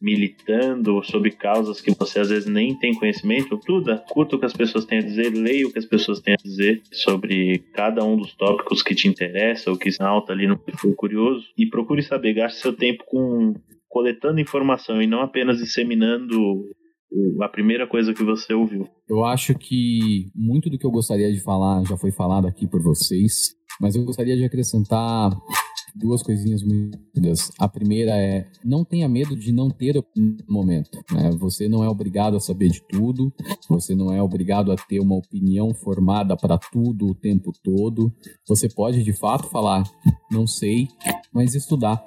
militando 0.02 1.04
sobre 1.04 1.32
causas 1.32 1.82
que 1.82 1.92
você 1.92 2.20
às 2.20 2.30
vezes 2.30 2.48
nem 2.48 2.78
tem 2.78 2.94
conhecimento, 2.94 3.60
tudo, 3.66 3.98
curta 4.10 4.36
o 4.36 4.40
que 4.40 4.46
as 4.46 4.54
pessoas 4.54 4.86
têm 4.86 5.00
a 5.00 5.04
dizer, 5.04 5.30
leia 5.32 5.68
o 5.68 5.72
que 5.72 5.80
as 5.80 5.86
pessoas 5.86 6.20
têm 6.20 6.34
a 6.34 6.44
dizer 6.44 6.82
sobre 6.92 7.60
cada 7.74 8.04
um 8.04 8.18
dos 8.18 8.34
tópicos 8.36 8.84
que 8.84 8.96
te 8.96 9.08
interessa 9.08 9.72
ou 9.72 9.78
que 9.78 9.92
salta 9.92 10.34
ali 10.34 10.48
no 10.48 10.58
que 10.58 10.72
curioso 10.96 11.46
e 11.58 11.66
procure 11.66 12.02
saber, 12.02 12.34
gaste 12.34 12.62
seu 12.62 12.74
tempo 12.74 13.04
com 13.06 13.54
coletando 13.88 14.42
informação 14.42 15.02
e 15.02 15.08
não 15.08 15.22
apenas 15.22 15.58
disseminando 15.58 16.36
a 17.42 17.48
primeira 17.48 17.88
coisa 17.88 18.14
que 18.14 18.24
você 18.24 18.54
ouviu. 18.54 18.88
Eu 19.08 19.24
acho 19.24 19.56
que 19.56 20.30
muito 20.36 20.70
do 20.70 20.78
que 20.78 20.86
eu 20.86 20.92
gostaria 20.92 21.32
de 21.32 21.42
falar 21.42 21.84
já 21.86 21.96
foi 21.96 22.12
falado 22.12 22.48
aqui 22.48 22.68
por 22.68 22.82
vocês, 22.82 23.56
mas 23.80 23.96
eu 23.96 24.04
gostaria 24.04 24.36
de 24.36 24.44
acrescentar 24.44 25.32
duas 25.96 26.22
coisinhas 26.22 26.62
muito 26.62 27.00
A 27.58 27.68
primeira 27.68 28.12
é 28.12 28.48
não 28.64 28.84
tenha 28.84 29.08
medo 29.08 29.36
de 29.36 29.52
não 29.52 29.70
ter 29.70 29.98
um 30.18 30.38
momento. 30.48 31.04
Né? 31.12 31.32
Você 31.40 31.70
não 31.70 31.84
é 31.84 31.90
obrigado 31.90 32.36
a 32.36 32.40
saber 32.40 32.70
de 32.70 32.82
tudo, 32.82 33.34
você 33.70 33.96
não 33.96 34.14
é 34.14 34.22
obrigado 34.22 34.72
a 34.72 34.76
ter 34.76 35.00
uma 35.00 35.16
opinião 35.16 35.74
formada 35.74 36.36
para 36.36 36.58
tudo 36.58 37.08
o 37.08 37.16
tempo 37.16 37.52
todo. 37.64 38.14
Você 38.48 38.68
pode 38.68 39.04
de 39.04 39.14
fato 39.14 39.48
falar, 39.50 39.84
não 40.30 40.46
sei, 40.46 40.88
mas 41.34 41.56
estudar 41.56 42.04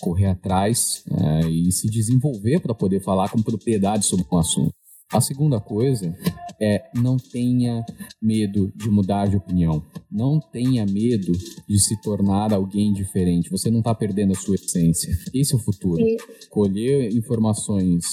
correr 0.00 0.26
atrás 0.26 1.02
é, 1.10 1.48
e 1.48 1.72
se 1.72 1.88
desenvolver 1.88 2.60
para 2.60 2.74
poder 2.74 3.00
falar 3.00 3.28
com 3.28 3.42
propriedade 3.42 4.04
sobre 4.04 4.26
um 4.30 4.38
assunto. 4.38 4.74
A 5.12 5.20
segunda 5.20 5.60
coisa 5.60 6.16
é 6.60 6.82
não 6.94 7.16
tenha 7.16 7.84
medo 8.20 8.72
de 8.74 8.90
mudar 8.90 9.28
de 9.28 9.36
opinião. 9.36 9.84
Não 10.10 10.40
tenha 10.40 10.84
medo 10.84 11.32
de 11.68 11.78
se 11.78 12.00
tornar 12.00 12.52
alguém 12.52 12.92
diferente. 12.92 13.50
Você 13.50 13.70
não 13.70 13.78
está 13.78 13.94
perdendo 13.94 14.32
a 14.32 14.36
sua 14.36 14.56
essência. 14.56 15.16
Esse 15.32 15.54
é 15.54 15.56
o 15.56 15.60
futuro. 15.60 16.02
Colher 16.50 17.14
informações 17.14 18.04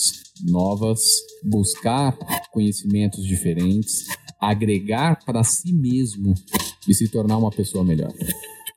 novas, 0.45 1.01
buscar 1.43 2.15
conhecimentos 2.51 3.25
diferentes, 3.25 4.05
agregar 4.39 5.23
para 5.25 5.43
si 5.43 5.73
mesmo 5.73 6.33
e 6.87 6.93
se 6.93 7.09
tornar 7.09 7.37
uma 7.37 7.49
pessoa 7.51 7.83
melhor. 7.83 8.13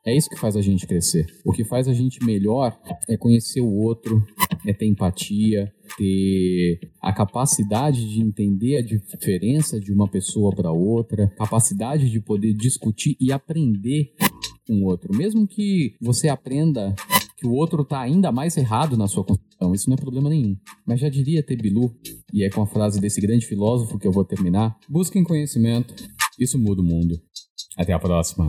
É 0.06 0.16
isso 0.16 0.30
que 0.30 0.38
faz 0.38 0.56
a 0.56 0.62
gente 0.62 0.86
crescer. 0.86 1.26
O 1.44 1.52
que 1.52 1.64
faz 1.64 1.88
a 1.88 1.92
gente 1.92 2.24
melhor 2.24 2.78
é 3.08 3.16
conhecer 3.16 3.60
o 3.60 3.74
outro, 3.74 4.24
é 4.64 4.72
ter 4.72 4.86
empatia, 4.86 5.72
ter 5.96 6.80
a 7.00 7.12
capacidade 7.12 8.08
de 8.08 8.20
entender 8.20 8.76
a 8.76 8.82
diferença 8.82 9.80
de 9.80 9.92
uma 9.92 10.08
pessoa 10.08 10.54
para 10.54 10.72
outra, 10.72 11.28
capacidade 11.36 12.10
de 12.10 12.20
poder 12.20 12.52
discutir 12.54 13.16
e 13.20 13.32
aprender 13.32 14.12
com 14.66 14.74
o 14.74 14.84
outro. 14.84 15.14
Mesmo 15.16 15.46
que 15.46 15.96
você 16.00 16.28
aprenda 16.28 16.94
que 17.36 17.46
o 17.46 17.52
outro 17.52 17.82
está 17.82 18.00
ainda 18.00 18.32
mais 18.32 18.56
errado 18.56 18.96
na 18.96 19.06
sua 19.06 19.24
concepção, 19.24 19.74
isso 19.74 19.88
não 19.88 19.94
é 19.94 20.00
problema 20.00 20.30
nenhum. 20.30 20.56
Mas 20.86 21.00
já 21.00 21.08
diria 21.08 21.42
Tebilu, 21.42 21.94
e 22.32 22.44
é 22.44 22.50
com 22.50 22.62
a 22.62 22.66
frase 22.66 23.00
desse 23.00 23.20
grande 23.20 23.46
filósofo 23.46 23.98
que 23.98 24.06
eu 24.06 24.12
vou 24.12 24.24
terminar: 24.24 24.76
busquem 24.88 25.22
conhecimento, 25.22 25.94
isso 26.38 26.58
muda 26.58 26.80
o 26.80 26.84
mundo. 26.84 27.20
Até 27.76 27.92
a 27.92 27.98
próxima. 27.98 28.48